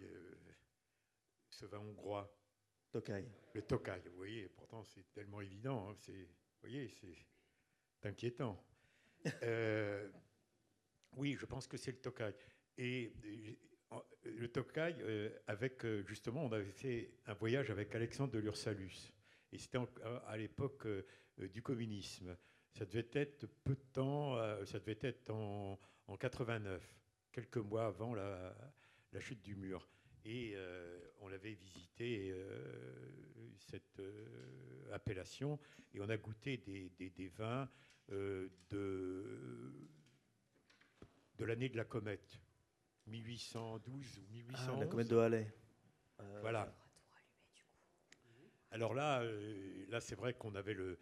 ce 1.52 1.66
vin 1.66 1.80
hongrois. 1.80 2.36
Tokai. 2.92 3.26
Le 3.54 3.62
Tokai, 3.62 4.02
vous 4.10 4.18
voyez, 4.18 4.50
pourtant 4.50 4.84
c'est 4.84 5.10
tellement 5.14 5.42
évident. 5.42 5.90
Hein, 5.90 5.96
c'est, 6.00 6.12
vous 6.12 6.60
voyez, 6.62 6.90
c'est 6.90 8.08
inquiétant. 8.08 8.62
oui, 11.18 11.36
je 11.40 11.46
pense 11.46 11.68
que 11.68 11.78
c'est 11.78 11.92
le 11.92 12.00
Tokai. 12.00 12.34
Et, 12.78 13.14
le 14.24 14.48
Tokai, 14.48 14.96
avec 15.48 15.86
justement, 16.06 16.46
on 16.46 16.52
avait 16.52 16.72
fait 16.72 17.16
un 17.26 17.34
voyage 17.34 17.72
avec 17.72 17.94
Alexandre 17.96 18.32
de 18.32 18.40
Lursalus. 18.40 19.12
Et 19.52 19.58
c'était 19.58 19.80
à 20.28 20.38
l'époque 20.38 20.88
du 21.38 21.62
communisme. 21.62 22.38
Ça 22.72 22.86
devait 22.86 23.10
être 23.14 23.48
peu 23.64 23.76
de 23.76 23.86
temps, 23.92 24.38
ça 24.66 24.80
devait 24.80 25.00
être 25.02 25.32
en, 25.32 25.78
en 26.08 26.18
89, 26.18 26.84
quelques 27.32 27.58
mois 27.58 27.86
avant 27.86 28.14
la, 28.14 28.56
chute 29.20 29.42
du 29.42 29.56
mur. 29.56 29.88
Et 30.26 30.54
euh, 30.56 31.00
on 31.22 31.32
avait 31.32 31.54
visité 31.54 32.32
euh, 32.32 33.56
cette 33.58 34.00
euh, 34.00 34.94
appellation 34.94 35.60
et 35.94 36.00
on 36.00 36.10
a 36.10 36.18
goûté 36.18 36.58
des, 36.58 37.28
vins 37.30 37.70
de, 38.10 38.52
de 41.42 41.46
l'année 41.48 41.70
de 41.70 41.78
la 41.78 41.86
comète, 41.86 42.40
1812 43.08 44.20
ou 44.20 44.32
1811. 44.32 44.76
Ah, 44.78 44.80
la 44.80 44.86
comète 44.86 45.08
de 45.08 45.18
Halley. 45.18 45.52
voilà. 46.42 46.72
Alors 48.70 48.94
là, 48.94 49.24
là 49.90 50.00
c'est 50.00 50.14
vrai 50.14 50.36
qu'on 50.36 50.54
avait 50.54 50.76
le, 50.76 51.00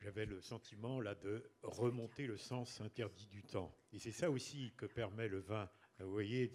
j'avais 0.00 0.24
le 0.24 0.40
sentiment 0.40 1.02
là 1.02 1.14
de 1.14 1.44
remonter 1.62 2.26
le 2.26 2.38
sens 2.38 2.80
interdit 2.80 3.26
du 3.26 3.42
temps. 3.42 3.76
Et 3.92 3.98
c'est 3.98 4.12
ça 4.12 4.30
aussi 4.30 4.72
que 4.78 4.86
permet 4.86 5.28
le 5.28 5.40
vin 5.40 5.68
vous 5.98 6.12
voyez, 6.12 6.52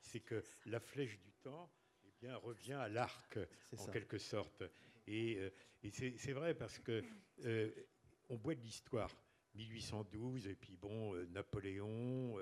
c'est 0.00 0.20
que 0.20 0.44
la 0.66 0.80
flèche 0.80 1.18
du 1.20 1.32
temps 1.42 1.72
eh 2.04 2.12
bien, 2.20 2.36
revient 2.36 2.74
à 2.74 2.88
l'arc, 2.88 3.38
en 3.76 3.86
quelque 3.86 4.18
sorte. 4.18 4.64
Et, 5.06 5.38
euh, 5.38 5.50
c'est 5.90 6.32
vrai 6.32 6.54
parce 6.54 6.78
que 6.78 7.02
euh, 7.44 7.70
on 8.28 8.36
boit 8.36 8.54
de 8.54 8.60
l'histoire. 8.60 9.10
1812, 9.68 10.46
et 10.46 10.54
puis 10.54 10.76
bon, 10.76 11.14
euh, 11.14 11.26
Napoléon, 11.26 12.38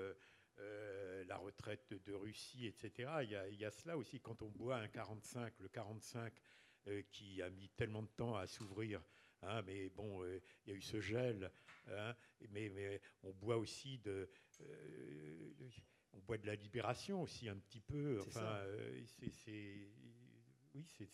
la 1.27 1.37
retraite 1.37 1.93
de 2.05 2.13
Russie, 2.13 2.65
etc. 2.65 3.09
Il 3.23 3.29
y, 3.29 3.35
a, 3.35 3.47
il 3.47 3.59
y, 3.59 3.65
a, 3.65 3.71
cela 3.71 3.97
aussi 3.97 4.19
quand 4.19 4.41
on 4.41 4.49
boit 4.49 4.77
un 4.77 4.87
45, 4.87 5.53
le 5.59 5.69
45 5.69 6.33
qui 7.11 7.41
a 7.41 7.49
mis 7.49 7.69
tellement 7.69 8.01
de 8.01 8.09
temps 8.09 8.35
à 8.35 8.47
s'ouvrir. 8.47 9.01
Hein, 9.43 9.61
mais 9.61 9.89
bon, 9.89 10.25
il 10.25 10.41
y 10.67 10.71
a 10.71 10.75
eu 10.75 10.81
ce 10.81 10.99
gel. 10.99 11.51
Hein, 11.87 12.15
mais, 12.49 12.69
mais, 12.69 12.99
on 13.23 13.31
boit 13.31 13.57
aussi 13.57 13.99
de 13.99 14.29
on 16.13 16.19
boit 16.19 16.37
de 16.37 16.47
la 16.47 16.55
libération 16.55 17.21
aussi 17.21 17.49
un 17.49 17.57
petit 17.57 17.81
peu. 17.81 18.19
Enfin, 18.21 18.45
euh, 18.45 19.01
c'est 19.31 19.91
oui, 20.73 20.85
c'est 20.85 21.09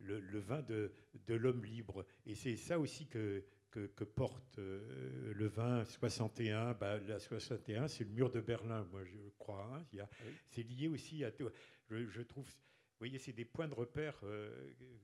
le, 0.00 0.20
le, 0.20 0.38
vin 0.38 0.62
de, 0.62 0.92
de 1.26 1.34
l'homme 1.34 1.64
libre. 1.64 2.06
Et 2.24 2.34
c'est 2.34 2.56
ça 2.56 2.78
aussi 2.78 3.06
que, 3.06 3.44
que, 3.70 4.04
porte 4.04 4.58
euh, 4.58 5.32
le 5.34 5.46
vin 5.46 5.84
61. 5.84 6.74
Bah, 6.74 6.98
la 6.98 7.18
61, 7.18 7.88
c'est 7.88 8.04
le 8.04 8.10
mur 8.10 8.30
de 8.30 8.40
Berlin, 8.40 8.86
moi 8.90 9.04
je 9.04 9.16
crois. 9.38 9.70
Hein. 9.74 9.84
Il 9.92 10.04
C'est 10.50 10.62
lié 10.62 10.88
aussi 10.88 11.24
à 11.24 11.30
tout. 11.30 11.48
Je, 11.90 12.22
trouve. 12.22 12.46
Vous 12.46 12.98
voyez, 13.00 13.18
c'est 13.18 13.32
des 13.32 13.44
points 13.44 13.68
de 13.68 13.74
repère 13.74 14.18
euh, 14.24 14.50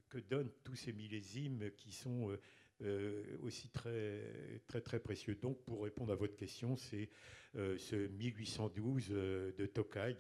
que 0.08 0.18
donnent 0.18 0.52
tous 0.64 0.74
ces 0.74 0.92
millésimes 0.92 1.70
qui 1.76 1.92
sont 1.92 2.36
aussi 3.40 3.70
très, 3.70 4.60
très, 4.66 4.80
très 4.80 4.98
précieux. 4.98 5.36
Donc, 5.36 5.64
pour 5.64 5.84
répondre 5.84 6.12
à 6.12 6.16
votre 6.16 6.36
question, 6.36 6.76
c'est 6.76 7.08
euh, 7.56 7.78
ce 7.78 7.94
1812 7.94 9.08
euh, 9.10 9.52
de 9.56 9.66
Tokai. 9.66 10.16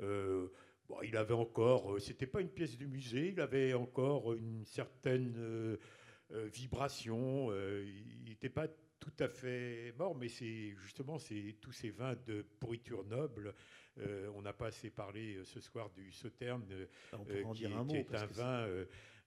Euh, 0.00 0.48
bon, 0.86 0.96
il 1.02 1.16
avait 1.16 1.32
encore, 1.32 1.98
c'était 1.98 2.26
pas 2.26 2.42
une 2.42 2.50
pièce 2.50 2.76
de 2.76 2.84
musée, 2.84 3.28
il 3.28 3.40
avait 3.40 3.72
encore 3.72 4.34
une 4.34 4.66
certaine 4.66 5.78
vibration. 6.30 7.52
il 7.52 8.24
n'était 8.28 8.48
pas 8.48 8.68
tout 9.00 9.12
à 9.18 9.28
fait 9.28 9.94
mort, 9.98 10.14
mais 10.14 10.28
c'est 10.28 10.74
justement 10.82 11.18
tous 11.60 11.72
ces 11.72 11.90
vins 11.90 12.16
de 12.26 12.42
pourriture 12.60 13.04
noble. 13.04 13.54
On 14.34 14.42
n'a 14.42 14.52
pas 14.52 14.66
assez 14.66 14.90
parlé 14.90 15.38
ce 15.44 15.60
soir 15.60 15.90
du 15.90 16.12
Sauterne, 16.12 16.64
qui, 17.54 17.64
est 17.64 18.14
un 18.14 18.26
vin 18.26 18.66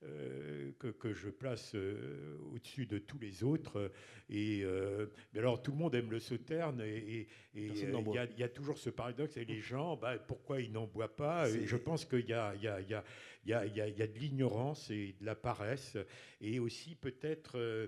euh, 0.03 0.72
que, 0.80 0.88
que, 0.88 1.14
je 1.14 1.30
place 1.30 1.73
euh, 1.76 2.35
au-dessus 2.56 2.88
de 2.88 2.98
tous 2.98 3.19
les 3.19 3.43
autres. 3.43 3.91
Et 4.31 4.61
euh, 4.64 5.06
mais 5.31 5.39
alors 5.41 5.61
tout 5.61 5.69
le 5.69 5.77
monde 5.77 5.93
aime 5.93 6.10
le 6.10 6.19
sauterne 6.19 6.81
et 6.81 7.27
il 7.53 7.76
y, 7.76 8.39
y, 8.39 8.43
a 8.43 8.49
toujours 8.49 8.80
ce 8.80 8.89
paradoxe 8.89 9.38
et 9.38 9.45
les 9.45 9.61
gens, 9.61 9.98
bah, 9.98 10.18
pourquoi 10.18 10.60
ils 10.60 10.72
n'en 10.72 10.88
boivent 10.88 11.14
pas? 11.14 11.48
Je 11.48 11.76
pense 11.77 12.06
qu'il 12.06 12.26
y 12.26 12.34
a, 12.34 12.56
y, 12.56 12.68
a, 12.68 12.81
y, 12.81 12.95
a, 12.95 13.03
y, 13.45 13.53
a, 13.53 13.65
y 13.68 14.02
a 14.02 14.07
de 14.07 14.18
l'ignorance 14.18 14.89
et 14.89 15.15
de 15.19 15.26
la 15.26 15.35
paresse 15.35 15.95
et 16.39 16.57
aussi 16.57 16.95
peut-être 16.95 17.88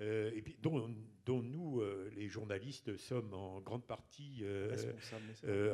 euh, 0.00 0.30
et 0.34 0.42
puis, 0.42 0.56
dont, 0.60 0.88
nous, 1.42 1.80
euh, 1.80 2.10
les 2.14 2.28
journalistes, 2.28 2.96
sommes 2.96 3.34
en 3.34 3.60
grande 3.60 3.86
partie 3.86 4.40
euh, 4.42 4.68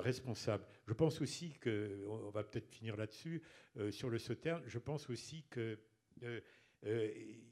responsables, 0.00 0.64
Je 0.86 0.92
pense 0.92 1.20
aussi 1.20 1.54
que, 1.60 2.04
on 2.08 2.30
va 2.30 2.42
peut-être 2.42 2.68
finir 2.68 2.96
là-dessus, 2.96 3.42
sur 3.90 4.10
le 4.10 4.18
Sauterne, 4.18 4.62
je 4.66 4.78
pense 4.78 5.08
aussi 5.08 5.44
que 5.50 5.78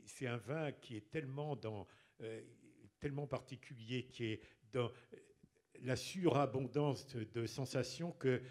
c'est 0.05 0.27
un 0.27 0.39
vin 0.39 0.73
qui 0.73 0.97
est 0.97 1.11
tellement, 1.11 1.57
dans, 1.57 1.87
tellement 2.99 3.27
particulier, 3.27 4.07
qui 4.07 4.25
est 4.25 4.41
dans 4.73 4.91
la 5.83 5.97
surabondance 5.97 7.15
de 7.15 7.47
sensations 7.47 8.13
que 8.13 8.43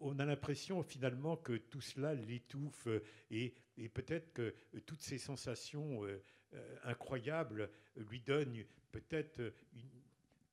on 0.00 0.18
a 0.18 0.24
l'impression 0.24 0.82
finalement 0.82 1.36
que 1.36 1.56
tout 1.56 1.80
cela 1.80 2.14
l'étouffe 2.14 2.88
et, 3.30 3.54
et 3.76 3.88
peut-être 3.88 4.32
que 4.32 4.54
toutes 4.84 5.00
ces 5.00 5.18
sensations 5.18 6.04
euh, 6.04 6.22
incroyable 6.84 7.70
lui 7.96 8.20
donne 8.20 8.64
peut-être 8.90 9.52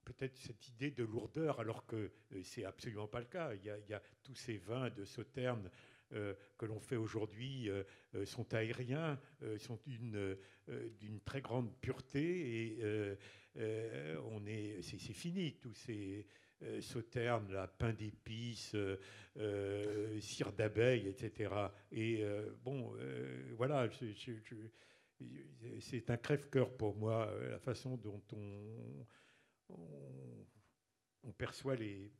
peut-être 0.09 0.38
cette 0.38 0.67
idée 0.69 0.91
de 0.91 1.03
lourdeur, 1.03 1.59
alors 1.59 1.85
que 1.85 1.95
euh, 1.95 2.41
c'est 2.43 2.65
absolument 2.65 3.07
pas 3.07 3.19
le 3.19 3.26
cas. 3.26 3.53
Il 3.53 3.63
y 3.63 3.93
a, 3.93 4.01
tous 4.23 4.35
ces 4.35 4.57
vins 4.57 4.89
de 4.89 5.05
Sauterne 5.05 5.69
euh, 6.13 6.34
que 6.57 6.65
l'on 6.65 6.80
fait 6.80 6.95
aujourd'hui 6.95 7.69
sont 8.26 8.53
aériens, 8.53 9.19
sont 9.57 9.80
d'une 9.85 11.21
très 11.23 11.41
grande 11.41 11.71
pureté 11.80 12.80
et 12.80 13.17
on 14.31 14.45
est 14.47 14.81
c'est 14.81 15.13
fini 15.13 15.53
tous 15.53 15.73
ces 15.73 16.26
Sauterne, 16.81 17.53
la 17.53 17.67
pain 17.67 17.93
d'épices, 17.93 18.76
cire 20.19 20.51
d'abeille, 20.53 21.07
etc. 21.07 21.53
Et 21.91 22.26
bon, 22.63 22.93
voilà, 23.55 23.88
je, 23.89 24.55
c'est 25.82 26.10
un 26.10 26.18
crève-cœur 26.18 26.76
pour 26.76 26.96
moi, 26.96 27.28
euh, 27.28 27.52
la 27.52 27.60
façon 27.60 27.98
dont 27.98 28.22
on, 28.34 29.06
on, 31.24 31.32
perçoit 31.38 31.76
les, 31.76 32.12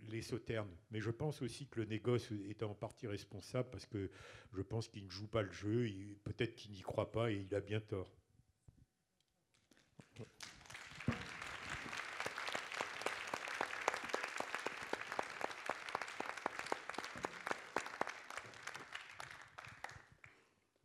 les 0.00 0.22
sauternes. 0.22 0.74
Mais 0.90 1.00
je 1.00 1.10
pense 1.10 1.42
aussi 1.42 1.66
que 1.66 1.80
le 1.80 1.86
négoce 1.86 2.30
est 2.48 2.62
en 2.62 2.74
partie 2.74 3.06
responsable 3.06 3.70
parce 3.70 3.86
que 3.86 4.10
je 4.52 4.62
pense 4.62 4.88
qu'il 4.88 5.04
ne 5.04 5.10
joue 5.10 5.28
pas 5.28 5.42
le 5.42 5.52
jeu, 5.52 5.88
peut-être 6.24 6.54
qu'il 6.54 6.72
n'y 6.72 6.80
croit 6.80 7.12
pas 7.12 7.30
et 7.30 7.36
il 7.36 7.54
a 7.54 7.60
bien 7.60 7.80
tort. 7.80 8.12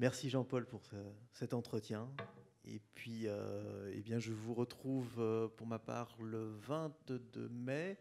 Merci 0.05 0.29
Jean-Paul 0.29 0.67
pour 0.67 0.83
cet 1.31 1.55
entretien. 1.55 2.07
Et 2.63 2.79
puis, 2.93 3.23
euh, 3.25 3.91
eh 3.91 4.01
bien, 4.01 4.19
je 4.19 4.33
vous 4.33 4.53
retrouve 4.53 5.15
euh, 5.17 5.47
pour 5.47 5.65
ma 5.65 5.79
part 5.79 6.15
le 6.21 6.51
22 6.59 7.49
mai 7.49 7.97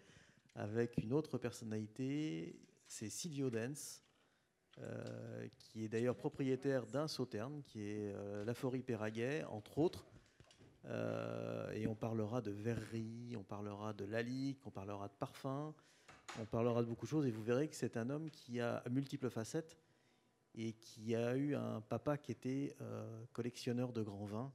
avec 0.55 0.99
une 0.99 1.15
autre 1.15 1.39
personnalité, 1.39 2.61
c'est 2.89 3.09
Silvio 3.09 3.49
Dens, 3.49 4.03
euh, 4.81 5.49
qui 5.59 5.87
est 5.87 5.89
d'ailleurs 5.89 6.15
propriétaire 6.15 6.87
d'un 6.87 7.09
sauterne, 7.09 7.63
qui 7.63 7.81
est 7.81 8.15
la 8.45 8.53
Forie 8.53 8.83
Péraguet, 8.83 9.43
entre 9.45 9.79
autres. 9.79 10.05
et 11.73 11.87
on 11.87 11.95
parlera 11.95 12.43
de 12.43 12.51
verrerie, 12.51 13.35
on 13.35 13.45
parlera 13.45 13.95
de 13.95 14.05
lalique, 14.05 14.61
on 14.67 14.71
parlera 14.71 15.09
de 15.09 15.15
parfum, 15.15 15.75
on 16.39 16.45
parlera 16.45 16.83
de 16.83 16.87
beaucoup 16.87 17.07
de 17.07 17.11
choses. 17.11 17.25
Et 17.25 17.31
vous 17.31 17.43
verrez 17.43 17.67
que 17.67 17.77
c'est 17.77 17.97
un 17.97 18.11
homme 18.11 18.29
qui 18.29 18.61
a 18.61 18.83
multiples 18.91 19.31
facettes 19.31 19.79
et 20.55 20.73
qui 20.75 21.15
a 21.15 21.37
eu 21.37 21.55
un 21.55 21.81
papa 21.81 22.17
qui 22.17 22.33
était 22.33 22.75
euh, 22.81 23.25
collectionneur 23.33 23.93
de 23.93 24.03
grands 24.03 24.27
vins. 24.27 24.53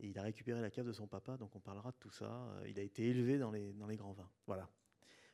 Et 0.00 0.08
il 0.08 0.18
a 0.18 0.22
récupéré 0.22 0.60
la 0.60 0.70
cave 0.70 0.86
de 0.86 0.92
son 0.92 1.06
papa, 1.06 1.36
donc 1.36 1.54
on 1.54 1.60
parlera 1.60 1.90
de 1.90 1.96
tout 2.00 2.10
ça. 2.10 2.24
Euh, 2.24 2.68
il 2.68 2.78
a 2.78 2.82
été 2.82 3.08
élevé 3.08 3.38
dans 3.38 3.50
les, 3.50 3.72
dans 3.74 3.86
les 3.86 3.96
grands 3.96 4.12
vins. 4.12 4.28
Voilà. 4.46 4.68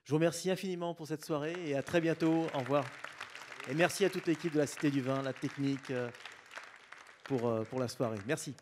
Je 0.05 0.11
vous 0.11 0.17
remercie 0.17 0.51
infiniment 0.51 0.95
pour 0.95 1.07
cette 1.07 1.25
soirée 1.25 1.55
et 1.67 1.75
à 1.75 1.83
très 1.83 2.01
bientôt. 2.01 2.47
Au 2.55 2.59
revoir. 2.59 2.85
Et 3.69 3.75
merci 3.75 4.05
à 4.05 4.11
toute 4.11 4.27
l'équipe 4.27 4.53
de 4.53 4.59
la 4.59 4.67
Cité 4.67 4.91
du 4.91 5.01
Vin, 5.03 5.23
la 5.23 5.33
technique, 5.33 5.91
euh, 5.91 6.11
pour, 7.25 7.65
pour 7.67 7.79
la 7.79 7.89
soirée. 7.89 8.19
Merci. 8.27 8.55